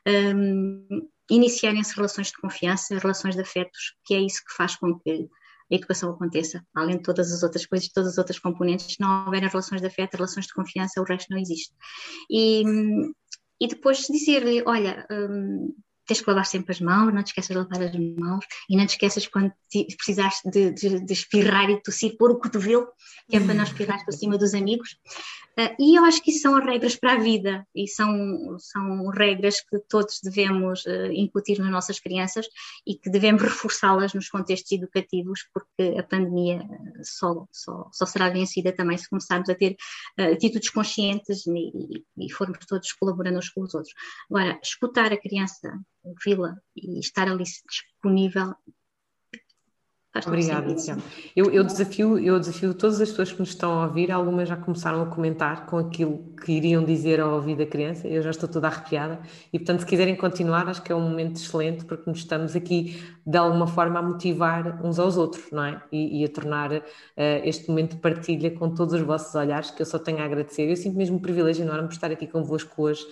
um, 0.06 1.08
iniciarem-se 1.30 1.94
relações 1.94 2.26
de 2.26 2.38
confiança, 2.38 2.98
relações 2.98 3.36
de 3.36 3.42
afetos, 3.42 3.94
que 4.04 4.14
é 4.14 4.20
isso 4.20 4.42
que 4.44 4.52
faz 4.54 4.74
com 4.74 4.98
que 4.98 5.28
a 5.70 5.74
educação 5.74 6.10
aconteça, 6.10 6.64
além 6.74 6.96
de 6.96 7.02
todas 7.02 7.32
as 7.32 7.42
outras 7.42 7.66
coisas, 7.66 7.88
todas 7.88 8.12
as 8.12 8.18
outras 8.18 8.38
componentes, 8.38 8.96
não 8.98 9.26
houverem 9.26 9.48
relações 9.48 9.80
de 9.80 9.86
afeto, 9.86 10.14
relações 10.14 10.46
de 10.46 10.54
confiança, 10.54 11.00
o 11.00 11.04
resto 11.04 11.30
não 11.30 11.38
existe. 11.38 11.72
E, 12.30 12.64
e 13.60 13.66
depois 13.66 14.06
dizer-lhe, 14.06 14.62
olha, 14.66 15.06
um, 15.10 15.74
tens 16.08 16.22
que 16.22 16.28
lavar 16.28 16.46
sempre 16.46 16.72
as 16.72 16.80
mãos, 16.80 17.12
não 17.12 17.22
te 17.22 17.28
esqueças 17.28 17.54
de 17.54 17.62
lavar 17.62 17.82
as 17.82 17.94
mãos 17.94 18.44
e 18.68 18.76
não 18.76 18.86
te 18.86 18.90
esqueças 18.90 19.26
quando 19.28 19.52
precisares 19.96 20.40
de, 20.44 20.72
de, 20.72 21.04
de 21.04 21.12
espirrar 21.12 21.68
e 21.70 21.80
tossir, 21.82 22.16
pôr 22.16 22.30
o 22.30 22.38
cotovelo, 22.38 22.88
que 23.28 23.36
é 23.36 23.40
para 23.40 23.54
não 23.54 23.62
espirrar 23.62 24.02
por 24.04 24.12
cima 24.12 24.38
dos 24.38 24.54
amigos. 24.54 24.96
Uh, 25.58 25.74
e 25.78 25.98
eu 25.98 26.04
acho 26.04 26.22
que 26.22 26.30
isso 26.30 26.42
são 26.42 26.54
regras 26.64 26.94
para 26.94 27.14
a 27.14 27.18
vida 27.18 27.66
e 27.74 27.88
são, 27.88 28.56
são 28.58 29.08
regras 29.08 29.60
que 29.60 29.78
todos 29.88 30.20
devemos 30.22 30.86
uh, 30.86 31.12
incutir 31.12 31.58
nas 31.58 31.70
nossas 31.70 31.98
crianças 31.98 32.46
e 32.86 32.94
que 32.94 33.10
devemos 33.10 33.42
reforçá-las 33.42 34.14
nos 34.14 34.28
contextos 34.28 34.70
educativos, 34.70 35.40
porque 35.52 35.98
a 35.98 36.02
pandemia 36.04 36.62
só, 37.02 37.44
só, 37.50 37.90
só 37.92 38.06
será 38.06 38.30
vencida 38.30 38.72
também 38.72 38.96
se 38.96 39.10
começarmos 39.10 39.48
a 39.50 39.54
ter 39.54 39.76
uh, 40.18 40.32
atitudes 40.32 40.70
conscientes 40.70 41.44
e, 41.46 42.04
e 42.16 42.32
formos 42.32 42.64
todos 42.64 42.92
colaborando 42.92 43.38
uns 43.38 43.50
com 43.50 43.62
os 43.62 43.74
outros. 43.74 43.92
Agora, 44.30 44.58
escutar 44.62 45.12
a 45.12 45.20
criança, 45.20 45.76
ouvi-la 46.08 46.56
e 46.76 46.98
estar 46.98 47.28
ali 47.28 47.44
disponível 47.44 48.54
Obrigada, 50.26 50.74
Tiago. 50.74 51.02
Eu, 51.36 51.50
eu, 51.50 51.62
desafio, 51.62 52.18
eu 52.18 52.40
desafio 52.40 52.74
todas 52.74 53.00
as 53.00 53.10
pessoas 53.10 53.30
que 53.30 53.38
nos 53.38 53.50
estão 53.50 53.80
a 53.80 53.86
ouvir, 53.86 54.10
algumas 54.10 54.48
já 54.48 54.56
começaram 54.56 55.02
a 55.02 55.06
comentar 55.06 55.66
com 55.66 55.78
aquilo 55.78 56.34
que 56.44 56.52
iriam 56.52 56.82
dizer 56.82 57.20
ao 57.20 57.34
ouvir 57.34 57.56
da 57.56 57.66
criança, 57.66 58.08
eu 58.08 58.22
já 58.22 58.30
estou 58.30 58.48
toda 58.48 58.66
arrepiada, 58.66 59.20
e 59.52 59.58
portanto, 59.58 59.80
se 59.80 59.86
quiserem 59.86 60.16
continuar, 60.16 60.66
acho 60.68 60.82
que 60.82 60.90
é 60.90 60.94
um 60.94 61.00
momento 61.00 61.36
excelente, 61.36 61.84
porque 61.84 62.08
nos 62.08 62.20
estamos 62.20 62.56
aqui, 62.56 63.00
de 63.24 63.36
alguma 63.36 63.66
forma, 63.66 63.98
a 63.98 64.02
motivar 64.02 64.84
uns 64.84 64.98
aos 64.98 65.16
outros, 65.16 65.44
não 65.52 65.64
é? 65.64 65.80
E, 65.92 66.22
e 66.22 66.24
a 66.24 66.28
tornar 66.28 66.72
uh, 66.72 66.82
este 67.44 67.68
momento 67.68 67.94
de 67.94 68.00
partilha 68.00 68.50
com 68.50 68.74
todos 68.74 68.94
os 68.94 69.02
vossos 69.02 69.34
olhares, 69.34 69.70
que 69.70 69.82
eu 69.82 69.86
só 69.86 69.98
tenho 69.98 70.18
a 70.18 70.24
agradecer. 70.24 70.68
Eu 70.68 70.76
sinto 70.76 70.96
mesmo 70.96 71.16
um 71.16 71.20
privilégio 71.20 71.64
enorme 71.64 71.86
por 71.86 71.94
estar 71.94 72.10
aqui 72.10 72.26
convosco 72.26 72.82
hoje. 72.82 73.06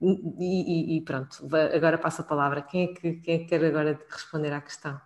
E, 0.00 0.94
e, 0.94 0.96
e 0.96 1.00
pronto, 1.02 1.46
agora 1.74 1.98
passo 1.98 2.22
a 2.22 2.24
palavra. 2.24 2.62
Quem 2.62 2.84
é, 2.84 2.86
que, 2.94 3.20
quem 3.20 3.34
é 3.34 3.38
que 3.38 3.44
quer 3.46 3.64
agora 3.64 4.00
responder 4.10 4.52
à 4.52 4.60
questão? 4.60 5.00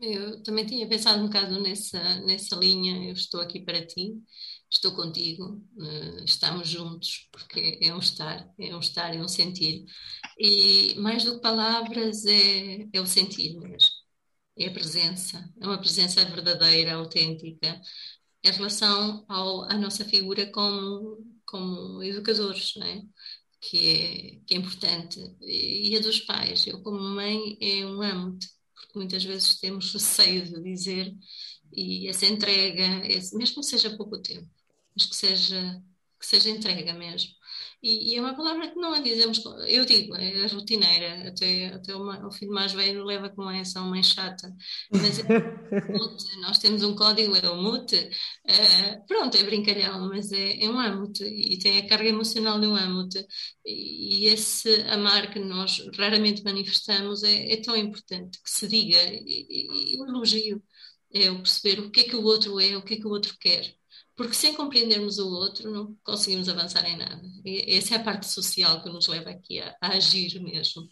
Eu 0.00 0.42
também 0.42 0.66
tinha 0.66 0.88
pensado 0.88 1.22
um 1.22 1.26
bocado 1.26 1.60
nessa, 1.60 2.02
nessa 2.22 2.56
linha. 2.56 3.08
Eu 3.08 3.12
estou 3.12 3.40
aqui 3.40 3.60
para 3.60 3.86
ti, 3.86 4.20
estou 4.68 4.96
contigo, 4.96 5.62
uh, 5.76 6.24
estamos 6.24 6.68
juntos, 6.68 7.28
porque 7.30 7.78
é 7.80 7.94
um 7.94 7.98
estar, 7.98 8.52
é 8.58 8.74
um 8.74 8.80
estar, 8.80 9.14
é 9.14 9.20
um 9.20 9.28
sentir. 9.28 9.84
E 10.38 10.94
mais 10.96 11.24
do 11.24 11.36
que 11.36 11.40
palavras, 11.42 12.24
é, 12.26 12.88
é 12.92 13.00
o 13.00 13.06
sentir 13.06 13.56
mesmo. 13.58 13.90
É 14.58 14.68
a 14.68 14.72
presença, 14.72 15.52
é 15.60 15.66
uma 15.66 15.78
presença 15.78 16.24
verdadeira, 16.24 16.94
autêntica, 16.94 17.80
em 18.44 18.50
relação 18.50 19.24
ao, 19.28 19.64
à 19.70 19.76
nossa 19.78 20.04
figura 20.04 20.50
como, 20.50 21.18
como 21.46 22.02
educadores, 22.02 22.74
não 22.76 22.86
é? 22.86 23.02
Que, 23.62 23.78
é, 23.90 24.40
que 24.46 24.54
é 24.54 24.58
importante. 24.58 25.20
E 25.42 25.96
a 25.96 26.00
dos 26.00 26.20
pais. 26.20 26.66
Eu, 26.66 26.82
como 26.82 26.98
mãe, 27.00 27.56
é 27.60 27.86
um 27.86 28.02
amo-te 28.02 28.48
porque 28.74 28.98
muitas 28.98 29.24
vezes 29.24 29.60
temos 29.60 29.92
receio 29.94 30.44
de 30.46 30.62
dizer 30.62 31.14
e 31.72 32.08
essa 32.08 32.26
entrega, 32.26 32.84
mesmo 33.34 33.62
que 33.62 33.66
seja 33.68 33.96
pouco 33.96 34.20
tempo, 34.20 34.48
mas 34.94 35.06
que 35.06 35.16
seja, 35.16 35.82
que 36.20 36.26
seja 36.26 36.50
entrega 36.50 36.92
mesmo. 36.94 37.32
E, 37.82 38.12
e, 38.12 38.16
é 38.16 38.20
uma 38.20 38.34
palavra 38.36 38.68
que 38.70 38.76
não 38.76 38.94
a 38.94 39.00
dizemos, 39.00 39.42
eu 39.66 39.84
digo, 39.84 40.14
é 40.14 40.46
rotineira, 40.46 41.28
até, 41.28 41.66
até 41.66 41.96
o, 41.96 42.28
o 42.28 42.30
filho 42.30 42.52
mais 42.52 42.72
velho 42.72 43.04
leva 43.04 43.28
com 43.28 43.50
essa 43.50 43.80
mãe 43.80 44.02
chata, 44.04 44.54
mas 44.92 45.18
é 45.18 45.24
mute, 45.90 46.36
nós 46.40 46.58
temos 46.58 46.84
um 46.84 46.94
código, 46.94 47.34
é 47.34 47.50
o 47.50 47.56
mute, 47.60 47.96
uh, 47.96 49.06
pronto, 49.08 49.36
é 49.36 49.42
brincalhão, 49.42 50.08
mas 50.08 50.30
é, 50.30 50.62
é 50.62 50.70
um 50.70 50.78
âmbito 50.78 51.24
e 51.24 51.58
tem 51.58 51.78
a 51.78 51.88
carga 51.88 52.08
emocional 52.08 52.60
de 52.60 52.68
um 52.68 52.76
âmbito 52.76 53.18
e, 53.66 54.26
esse 54.26 54.82
amar 54.82 55.32
que 55.32 55.40
nós 55.40 55.84
raramente 55.98 56.44
manifestamos 56.44 57.24
é, 57.24 57.52
é 57.52 57.60
tão 57.60 57.76
importante 57.76 58.40
que 58.42 58.50
se 58.50 58.68
diga, 58.68 58.98
e, 59.12 59.96
e 59.96 60.00
elogio 60.00 60.62
é 61.12 61.30
o 61.30 61.38
perceber 61.38 61.80
o 61.80 61.90
que 61.90 62.00
é 62.00 62.04
que 62.04 62.16
o 62.16 62.22
outro 62.24 62.60
é, 62.60 62.76
o 62.76 62.82
que 62.84 62.94
é 62.94 62.96
que 62.98 63.06
o 63.06 63.10
outro 63.10 63.36
quer 63.38 63.74
porque 64.16 64.34
sem 64.34 64.54
compreendermos 64.54 65.18
o 65.18 65.28
outro 65.28 65.70
não 65.70 65.96
conseguimos 66.04 66.48
avançar 66.48 66.84
em 66.84 66.96
nada. 66.96 67.22
E 67.44 67.76
essa 67.76 67.94
é 67.94 67.98
a 67.98 68.04
parte 68.04 68.26
social 68.26 68.82
que 68.82 68.90
nos 68.90 69.06
leva 69.08 69.30
aqui 69.30 69.60
a, 69.60 69.74
a 69.80 69.88
agir 69.94 70.40
mesmo. 70.40 70.88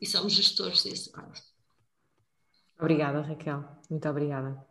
E 0.00 0.06
somos 0.06 0.32
gestores 0.32 0.82
desse 0.82 1.10
lado. 1.12 1.32
Obrigada, 2.78 3.20
Raquel. 3.20 3.64
Muito 3.88 4.08
obrigada. 4.08 4.64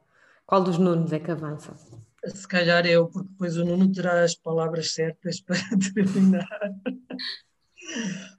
Qual 0.45 0.63
dos 0.63 0.77
Nunos 0.77 1.13
é 1.13 1.19
que 1.19 1.31
avança? 1.31 1.73
Se 2.25 2.47
calhar 2.47 2.85
eu, 2.85 3.07
porque 3.07 3.29
depois 3.29 3.57
o 3.57 3.65
Nuno 3.65 3.91
terá 3.91 4.23
as 4.23 4.35
palavras 4.35 4.93
certas 4.93 5.39
para 5.41 5.57
terminar. 5.93 6.47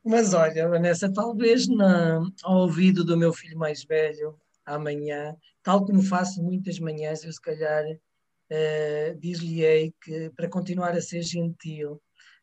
Mas 0.04 0.32
olha, 0.34 0.68
Vanessa, 0.68 1.12
talvez 1.12 1.68
na, 1.68 2.20
ao 2.42 2.62
ouvido 2.62 3.04
do 3.04 3.16
meu 3.16 3.32
filho 3.32 3.58
mais 3.58 3.84
velho, 3.84 4.38
amanhã, 4.64 5.36
tal 5.62 5.84
como 5.84 6.02
faço 6.02 6.42
muitas 6.42 6.78
manhãs, 6.78 7.24
eu 7.24 7.32
se 7.32 7.40
calhar 7.40 7.84
uh, 8.50 9.18
dir-lhe-ei 9.18 9.92
que 10.02 10.30
para 10.36 10.48
continuar 10.48 10.92
a 10.92 11.00
ser 11.00 11.22
gentil, 11.22 12.00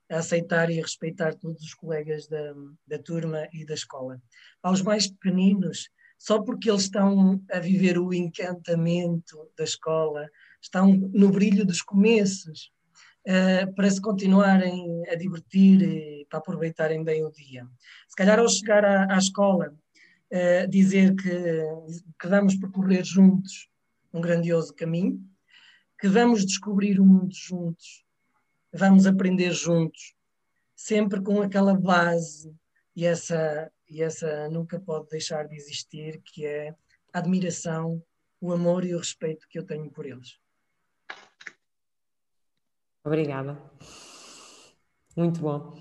a 0.10 0.18
aceitar 0.18 0.70
e 0.70 0.80
a 0.80 0.84
respeitar 0.84 1.36
todos 1.36 1.64
os 1.64 1.74
colegas 1.74 2.28
da, 2.28 2.54
da 2.88 3.00
turma 3.00 3.48
e 3.54 3.66
da 3.66 3.74
escola. 3.74 4.22
Aos 4.62 4.82
mais 4.82 5.08
pequeninos, 5.08 5.90
só 6.18 6.42
porque 6.42 6.70
eles 6.70 6.84
estão 6.84 7.42
a 7.52 7.60
viver 7.60 7.98
o 7.98 8.14
encantamento 8.14 9.50
da 9.58 9.64
escola, 9.64 10.30
estão 10.62 10.94
no 10.94 11.30
brilho 11.30 11.66
dos 11.66 11.82
começos, 11.82 12.72
uh, 13.28 13.74
para 13.74 13.90
se 13.90 14.02
continuarem 14.02 15.04
a 15.10 15.16
divertir 15.16 15.82
e 15.82 16.26
para 16.30 16.40
aproveitarem 16.40 17.04
bem 17.04 17.26
o 17.26 17.32
dia. 17.32 17.66
Se 18.08 18.16
calhar 18.16 18.40
ao 18.40 18.48
chegar 18.48 18.86
à, 18.86 19.16
à 19.16 19.18
escola, 19.18 19.74
uh, 20.32 20.68
dizer 20.70 21.16
que, 21.16 21.64
que 22.20 22.28
vamos 22.28 22.56
percorrer 22.56 23.04
juntos 23.04 23.70
um 24.14 24.22
grandioso 24.22 24.74
caminho, 24.76 25.20
que 26.02 26.08
vamos 26.08 26.44
descobrir 26.44 27.00
o 27.00 27.06
mundo 27.06 27.32
juntos, 27.32 28.04
vamos 28.74 29.06
aprender 29.06 29.52
juntos, 29.52 30.16
sempre 30.76 31.22
com 31.22 31.44
aquela 31.44 31.76
base 31.76 32.52
e 32.96 33.06
essa, 33.06 33.72
e 33.88 34.02
essa 34.02 34.50
nunca 34.50 34.80
pode 34.80 35.10
deixar 35.10 35.48
de 35.48 35.56
existir, 35.56 36.20
que 36.24 36.44
é 36.44 36.76
a 37.14 37.20
admiração, 37.20 38.04
o 38.42 38.52
amor 38.52 38.84
e 38.84 38.96
o 38.96 38.98
respeito 38.98 39.48
que 39.48 39.60
eu 39.60 39.64
tenho 39.64 39.92
por 39.92 40.08
eles. 40.08 40.40
Obrigada. 43.04 43.62
Muito 45.16 45.40
bom. 45.40 45.80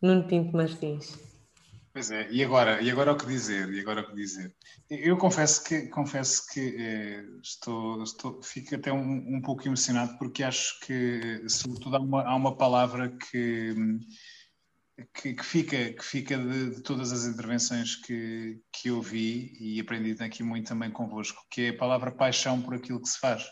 Nuno 0.00 0.28
Pinto 0.28 0.56
Martins. 0.56 1.31
Pois 1.92 2.10
é, 2.10 2.26
e 2.30 2.42
agora, 2.42 2.80
e 2.80 2.90
agora 2.90 3.12
o 3.12 3.16
que 3.18 3.26
dizer? 3.26 3.68
E 3.70 3.80
agora 3.80 4.00
o 4.00 4.06
que 4.06 4.14
dizer? 4.14 4.54
Eu 4.88 5.18
confesso 5.18 5.62
que 5.62 5.88
confesso 5.88 6.46
que 6.50 6.74
eh, 6.78 7.22
estou, 7.42 8.02
estou 8.02 8.42
fico 8.42 8.74
até 8.74 8.90
um, 8.90 9.36
um 9.36 9.42
pouco 9.42 9.68
emocionado 9.68 10.16
porque 10.16 10.42
acho 10.42 10.80
que 10.80 11.46
sobretudo 11.50 11.96
há 11.96 12.00
uma, 12.00 12.22
há 12.22 12.34
uma 12.34 12.56
palavra 12.56 13.10
que, 13.10 13.74
que, 15.12 15.34
que 15.34 15.44
fica 15.44 15.92
que 15.92 16.02
fica 16.02 16.38
de, 16.38 16.76
de, 16.76 16.82
todas 16.82 17.12
as 17.12 17.26
intervenções 17.26 17.94
que, 17.96 18.58
que 18.72 18.88
eu 18.88 19.02
vi 19.02 19.54
e 19.60 19.78
aprendi 19.78 20.16
aqui 20.22 20.42
muito 20.42 20.68
também 20.68 20.90
convosco, 20.90 21.44
que 21.50 21.62
é 21.62 21.68
a 21.70 21.76
palavra 21.76 22.10
paixão 22.10 22.62
por 22.62 22.74
aquilo 22.74 23.02
que 23.02 23.08
se 23.08 23.18
faz. 23.18 23.44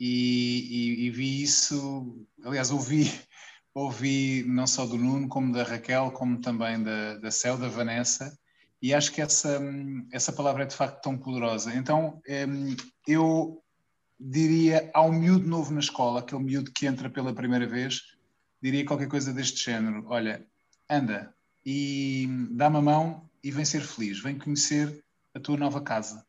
E, 0.00 1.02
e, 1.02 1.06
e 1.06 1.10
vi 1.10 1.42
isso, 1.42 2.26
aliás, 2.42 2.70
ouvi 2.70 3.04
ouvi 3.74 4.44
não 4.46 4.66
só 4.66 4.86
do 4.86 4.96
Nuno, 4.96 5.28
como 5.28 5.52
da 5.52 5.64
Raquel, 5.64 6.12
como 6.12 6.40
também 6.40 6.82
da, 6.82 7.16
da 7.16 7.30
Céu, 7.30 7.58
da 7.58 7.68
Vanessa, 7.68 8.38
e 8.80 8.94
acho 8.94 9.12
que 9.12 9.20
essa, 9.20 9.60
essa 10.12 10.32
palavra 10.32 10.62
é 10.62 10.66
de 10.66 10.76
facto 10.76 11.02
tão 11.02 11.18
poderosa. 11.18 11.74
Então, 11.74 12.20
eu 13.06 13.62
diria 14.20 14.90
ao 14.94 15.10
miúdo 15.10 15.48
novo 15.48 15.72
na 15.72 15.80
escola, 15.80 16.20
aquele 16.20 16.42
miúdo 16.42 16.70
que 16.70 16.86
entra 16.86 17.10
pela 17.10 17.34
primeira 17.34 17.66
vez, 17.66 18.02
diria 18.62 18.84
qualquer 18.84 19.08
coisa 19.08 19.32
deste 19.32 19.64
género: 19.64 20.04
olha, 20.08 20.46
anda 20.88 21.34
e 21.64 22.28
dá-me 22.52 22.76
a 22.76 22.82
mão 22.82 23.28
e 23.42 23.50
vem 23.50 23.64
ser 23.64 23.80
feliz, 23.80 24.22
vem 24.22 24.38
conhecer 24.38 25.02
a 25.34 25.40
tua 25.40 25.56
nova 25.56 25.80
casa. 25.80 26.24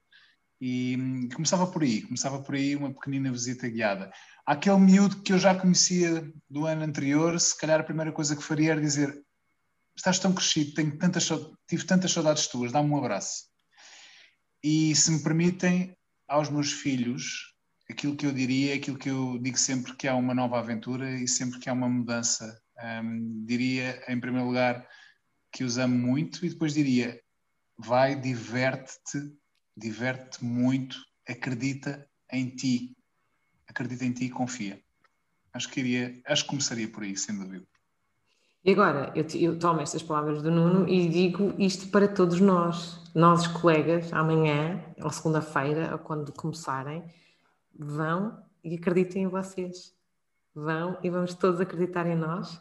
E 0.59 0.95
hum, 0.97 1.29
começava 1.33 1.67
por 1.67 1.83
aí, 1.83 2.01
começava 2.01 2.41
por 2.41 2.55
aí 2.55 2.75
uma 2.75 2.93
pequenina 2.93 3.31
visita 3.31 3.67
guiada 3.67 4.11
aquele 4.45 4.77
miúdo 4.77 5.21
que 5.23 5.33
eu 5.33 5.39
já 5.39 5.55
conhecia 5.55 6.31
do 6.49 6.65
ano 6.65 6.83
anterior, 6.83 7.39
se 7.39 7.57
calhar 7.57 7.79
a 7.79 7.83
primeira 7.83 8.11
coisa 8.11 8.35
que 8.35 8.43
faria 8.43 8.73
era 8.73 8.81
dizer: 8.81 9.19
Estás 9.95 10.19
tão 10.19 10.33
crescido, 10.33 10.73
tenho 10.73 10.97
tantas, 10.97 11.27
tive 11.67 11.85
tantas 11.85 12.11
saudades 12.11 12.47
tuas, 12.47 12.71
dá-me 12.71 12.89
um 12.89 12.97
abraço. 12.97 13.45
E 14.63 14.95
se 14.95 15.11
me 15.11 15.23
permitem, 15.23 15.97
aos 16.27 16.49
meus 16.49 16.71
filhos, 16.71 17.53
aquilo 17.89 18.15
que 18.15 18.25
eu 18.25 18.33
diria, 18.33 18.75
aquilo 18.75 18.97
que 18.97 19.09
eu 19.09 19.39
digo 19.39 19.57
sempre 19.57 19.95
que 19.95 20.07
há 20.07 20.15
uma 20.15 20.33
nova 20.33 20.59
aventura 20.59 21.09
e 21.11 21.27
sempre 21.27 21.59
que 21.59 21.69
há 21.69 21.73
uma 21.73 21.89
mudança. 21.89 22.61
Um, 22.77 23.45
diria, 23.45 24.03
em 24.07 24.19
primeiro 24.19 24.47
lugar, 24.47 24.85
que 25.51 25.63
os 25.63 25.77
amo 25.77 25.95
muito 25.95 26.45
e 26.45 26.49
depois 26.49 26.73
diria, 26.73 27.21
vai, 27.77 28.19
diverte-te, 28.19 29.31
diverte-te 29.75 30.43
muito, 30.43 30.97
acredita 31.27 32.07
em 32.31 32.49
ti, 32.49 32.95
acredita 33.67 34.05
em 34.05 34.11
ti 34.11 34.25
e 34.25 34.29
confia. 34.29 34.79
Acho 35.53 35.69
que 35.69 35.79
iria, 35.79 36.21
acho 36.25 36.43
que 36.43 36.49
começaria 36.49 36.87
por 36.87 37.03
aí, 37.03 37.15
sem 37.15 37.37
dúvida. 37.37 37.65
E 38.63 38.71
agora, 38.71 39.13
eu, 39.15 39.25
eu, 39.39 39.59
tomo 39.59 39.79
estas 39.79 40.01
palavras 40.01 40.41
do 40.41 40.49
Nuno 40.49 40.89
e 40.89 41.07
digo 41.07 41.53
isto 41.59 41.87
para 41.89 42.07
todos 42.07 42.41
nós, 42.41 42.99
nós 43.13 43.45
colegas, 43.45 44.11
amanhã, 44.11 44.83
ou 45.01 45.11
segunda-feira, 45.11 45.91
ou 45.91 45.99
quando 45.99 46.33
começarem, 46.33 47.03
vão 47.77 48.43
e 48.63 48.73
acreditem 48.75 49.23
em 49.23 49.27
vocês. 49.27 49.93
Vão 50.53 50.97
e 51.03 51.09
vamos 51.11 51.35
todos 51.35 51.61
acreditar 51.61 52.07
em 52.07 52.15
nós. 52.15 52.59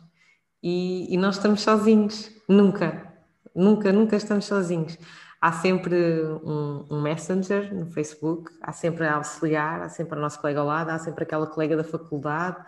E, 0.63 1.13
e 1.13 1.17
nós 1.17 1.37
estamos 1.37 1.63
sozinhos, 1.63 2.31
nunca, 2.47 3.11
nunca, 3.55 3.91
nunca 3.91 4.17
estamos 4.17 4.45
sozinhos. 4.45 4.99
Há 5.45 5.53
sempre 5.53 5.95
um, 6.43 6.87
um, 6.91 7.03
messenger 7.03 7.71
no 7.75 7.85
Facebook, 7.85 8.51
há 8.63 8.73
sempre 8.73 9.05
a 9.05 9.17
auxiliar, 9.17 9.83
há 9.83 9.91
sempre 9.91 10.17
o 10.19 10.21
nosso 10.23 10.41
colega 10.41 10.61
ao 10.61 10.67
lado, 10.67 10.89
há 10.89 10.99
sempre 10.99 11.25
aquela 11.25 11.47
colega 11.47 11.77
da 11.77 11.85
faculdade, 11.85 12.65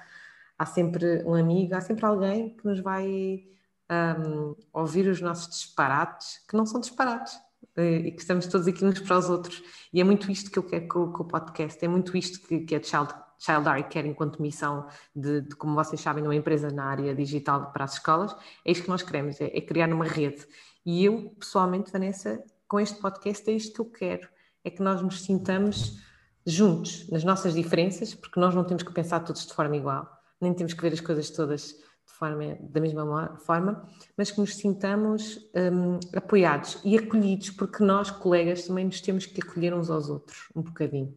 há 0.59 0.67
sempre 0.67 1.25
um 1.25 1.33
amigo, 1.33 1.75
há 1.75 1.81
sempre 1.81 2.05
alguém 2.05 2.55
que 2.55 2.67
nos 2.67 2.81
vai 2.81 3.45
um, 3.91 4.55
ouvir 4.75 5.09
os 5.09 5.23
nossos 5.23 5.49
disparates, 5.49 6.45
que 6.47 6.55
não 6.55 6.67
são 6.67 6.79
disparates, 6.79 7.41
eh, 7.77 8.09
e 8.09 8.13
que 8.13 8.21
estamos 8.21 8.47
todos 8.47 8.69
aqui 8.69 8.85
uns 8.85 9.01
para 9.01 9.17
os 9.17 9.31
outros. 9.31 9.63
E 9.91 9.99
é 9.99 10.05
muito 10.05 10.31
isto 10.31 10.51
que 10.51 10.59
eu 10.59 10.63
quero 10.63 10.87
com, 10.87 11.11
com 11.11 11.23
o 11.23 11.27
podcast, 11.27 11.83
é 11.83 11.89
muito 11.89 12.15
isto 12.15 12.47
que, 12.47 12.61
que 12.61 12.75
a 12.75 12.83
Child, 12.83 13.09
Child 13.39 13.71
Eye 13.71 13.85
quer 13.85 14.05
enquanto 14.05 14.43
missão 14.43 14.87
de, 15.15 15.41
de, 15.41 15.57
como 15.57 15.75
vocês 15.75 15.99
sabem, 15.99 16.23
uma 16.23 16.35
empresa 16.35 16.69
na 16.71 16.85
área 16.85 17.15
digital 17.15 17.73
para 17.73 17.85
as 17.85 17.95
escolas. 17.95 18.37
É 18.67 18.71
isto 18.71 18.83
que 18.83 18.91
nós 18.91 19.03
queremos, 19.03 19.41
é, 19.41 19.47
é 19.47 19.63
criar 19.63 19.91
uma 19.91 20.05
rede. 20.05 20.47
E 20.85 21.07
eu, 21.07 21.31
pessoalmente, 21.41 21.91
Vanessa, 21.91 22.45
com 22.69 22.81
este 22.81 23.01
podcast 23.01 23.49
é 23.51 23.55
isto 23.55 23.75
que 23.75 23.81
eu 23.81 23.87
quero, 23.87 24.29
é 24.65 24.71
que 24.71 24.83
nós 24.83 25.01
nos 25.03 25.23
sintamos 25.23 26.01
juntos 26.45 27.09
nas 27.11 27.25
nossas 27.25 27.55
diferenças, 27.55 28.15
porque 28.15 28.39
nós 28.39 28.55
não 28.55 28.65
temos 28.65 28.83
que 28.83 28.93
pensar 28.93 29.21
todos 29.21 29.47
de 29.47 29.53
forma 29.53 29.77
igual, 29.77 30.09
nem 30.41 30.55
temos 30.55 30.75
que 30.75 30.83
ver 30.83 30.93
as 30.93 31.01
coisas 31.01 31.31
todas 31.31 31.77
forma, 32.07 32.57
da 32.61 32.81
mesma 32.81 33.37
forma, 33.39 33.87
mas 34.17 34.31
que 34.31 34.41
nos 34.41 34.57
sintamos 34.57 35.39
um, 35.55 35.99
apoiados 36.17 36.79
e 36.85 36.97
acolhidos, 36.97 37.51
porque 37.51 37.83
nós, 37.83 38.11
colegas, 38.11 38.67
também 38.67 38.87
nos 38.87 39.01
temos 39.01 39.27
que 39.27 39.41
acolher 39.41 39.75
uns 39.75 39.91
aos 39.91 40.09
outros, 40.09 40.49
um 40.55 40.63
bocadinho. 40.63 41.17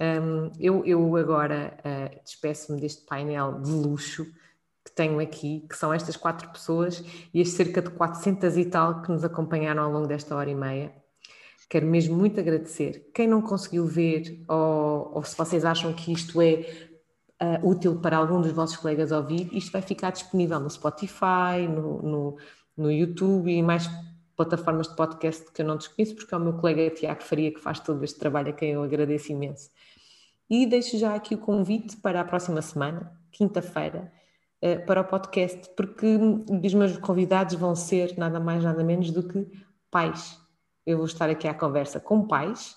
Um, 0.00 0.52
eu, 0.58 0.84
eu, 0.84 1.16
agora 1.16 1.76
uh, 1.80 2.22
despeço-me 2.24 2.80
deste 2.80 3.04
painel 3.04 3.60
de 3.60 3.70
luxo 3.70 4.26
tenho 4.98 5.20
aqui, 5.20 5.64
que 5.68 5.76
são 5.76 5.92
estas 5.92 6.16
quatro 6.16 6.48
pessoas 6.48 7.04
e 7.32 7.40
as 7.40 7.50
cerca 7.50 7.80
de 7.80 7.88
400 7.90 8.56
e 8.56 8.64
tal 8.64 9.00
que 9.00 9.12
nos 9.12 9.22
acompanharam 9.22 9.84
ao 9.84 9.92
longo 9.92 10.08
desta 10.08 10.34
hora 10.34 10.50
e 10.50 10.56
meia. 10.56 10.92
Quero 11.70 11.86
mesmo 11.86 12.16
muito 12.16 12.40
agradecer. 12.40 13.08
Quem 13.14 13.28
não 13.28 13.40
conseguiu 13.40 13.86
ver, 13.86 14.42
ou, 14.48 15.12
ou 15.14 15.22
se 15.22 15.36
vocês 15.36 15.64
acham 15.64 15.92
que 15.92 16.12
isto 16.12 16.42
é 16.42 16.66
uh, 17.40 17.68
útil 17.68 18.00
para 18.00 18.16
algum 18.16 18.40
dos 18.40 18.50
vossos 18.50 18.76
colegas 18.76 19.12
ouvir, 19.12 19.48
isto 19.52 19.70
vai 19.70 19.82
ficar 19.82 20.10
disponível 20.10 20.58
no 20.58 20.68
Spotify, 20.68 21.68
no, 21.68 22.02
no, 22.02 22.36
no 22.76 22.90
YouTube 22.90 23.52
e 23.52 23.62
mais 23.62 23.88
plataformas 24.34 24.88
de 24.88 24.96
podcast 24.96 25.52
que 25.52 25.62
eu 25.62 25.66
não 25.66 25.76
desconheço, 25.76 26.16
porque 26.16 26.34
é 26.34 26.36
o 26.36 26.40
meu 26.40 26.54
colega 26.54 26.90
Tiago 26.90 27.22
Faria 27.22 27.52
que 27.52 27.60
faz 27.60 27.78
todo 27.78 28.02
este 28.02 28.18
trabalho, 28.18 28.48
a 28.48 28.52
quem 28.52 28.70
eu 28.72 28.82
agradeço 28.82 29.30
imenso. 29.30 29.70
E 30.50 30.66
deixo 30.66 30.98
já 30.98 31.14
aqui 31.14 31.36
o 31.36 31.38
convite 31.38 31.96
para 31.98 32.20
a 32.20 32.24
próxima 32.24 32.62
semana, 32.62 33.12
quinta-feira, 33.30 34.17
uh, 34.62 34.86
para 34.86 35.00
o 35.00 35.04
podcast, 35.04 35.70
porque 35.76 36.18
os 36.64 36.74
meus 36.74 36.96
convidados 36.98 37.54
vão 37.54 37.74
ser 37.74 38.16
nada 38.16 38.38
mais, 38.40 38.62
nada 38.62 38.82
menos 38.84 39.10
do 39.10 39.26
que 39.26 39.46
pais. 39.90 40.38
Eu 40.86 40.96
vou 40.96 41.06
estar 41.06 41.28
aqui 41.28 41.46
à 41.46 41.54
conversa 41.54 42.00
com 42.00 42.26
pais 42.26 42.76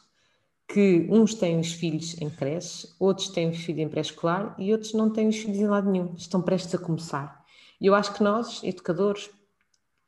que 0.68 1.08
uns 1.10 1.34
têm 1.34 1.60
os 1.60 1.74
filhos 1.74 2.20
em 2.22 2.30
creche, 2.30 2.88
outros 2.98 3.28
têm 3.28 3.50
os 3.50 3.58
filhos 3.58 3.82
em 3.82 3.90
pré-escolar 3.90 4.56
e 4.58 4.72
outros 4.72 4.94
não 4.94 5.10
têm 5.10 5.28
os 5.28 5.38
filhos 5.38 5.58
em 5.58 5.68
lado 5.68 5.90
nenhum, 5.90 6.14
estão 6.16 6.42
prestes 6.42 6.74
a 6.74 6.78
começar. 6.78 7.44
E 7.80 7.88
eu 7.88 7.96
acho 7.96 8.14
que 8.14 8.24
nós, 8.24 8.64
educadores, 8.64 9.30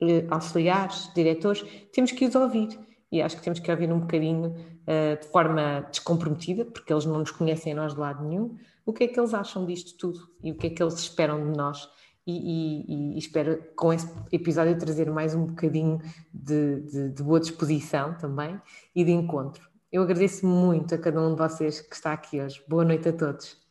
eh, 0.01 0.25
auxiliares, 0.29 1.11
diretores, 1.13 1.65
temos 1.91 2.11
que 2.11 2.25
os 2.25 2.35
ouvir. 2.35 2.79
E 3.11 3.21
acho 3.21 3.35
que 3.35 3.43
temos 3.43 3.59
que 3.59 3.69
ouvir 3.69 3.91
um 3.91 3.99
bocadinho 3.99 4.47
uh, 4.47 5.21
de 5.21 5.27
forma 5.27 5.85
descomprometida, 5.91 6.65
porque 6.65 6.91
eles 6.91 7.05
não 7.05 7.19
nos 7.19 7.29
conhecem 7.29 7.73
a 7.73 7.75
nós 7.75 7.93
de 7.93 7.99
lado 7.99 8.27
nenhum, 8.27 8.57
o 8.85 8.93
que 8.93 9.05
é 9.05 9.07
que 9.07 9.19
eles 9.19 9.33
acham 9.33 9.65
disto 9.65 9.97
tudo 9.97 10.19
e 10.43 10.51
o 10.51 10.55
que 10.55 10.67
é 10.67 10.69
que 10.69 10.81
eles 10.81 10.95
esperam 10.95 11.51
de 11.51 11.57
nós. 11.57 11.89
E, 12.25 12.31
e, 12.31 13.15
e 13.15 13.17
espero 13.17 13.61
com 13.75 13.91
esse 13.91 14.09
episódio 14.31 14.77
trazer 14.77 15.11
mais 15.11 15.35
um 15.35 15.45
bocadinho 15.45 15.99
de, 16.33 16.81
de, 16.81 17.09
de 17.09 17.23
boa 17.23 17.39
disposição 17.39 18.17
também 18.17 18.59
e 18.95 19.03
de 19.03 19.11
encontro. 19.11 19.67
Eu 19.91 20.03
agradeço 20.03 20.45
muito 20.45 20.95
a 20.95 20.97
cada 20.97 21.21
um 21.21 21.35
de 21.35 21.37
vocês 21.37 21.81
que 21.81 21.95
está 21.95 22.13
aqui 22.13 22.41
hoje. 22.41 22.63
Boa 22.67 22.85
noite 22.85 23.09
a 23.09 23.13
todos. 23.13 23.62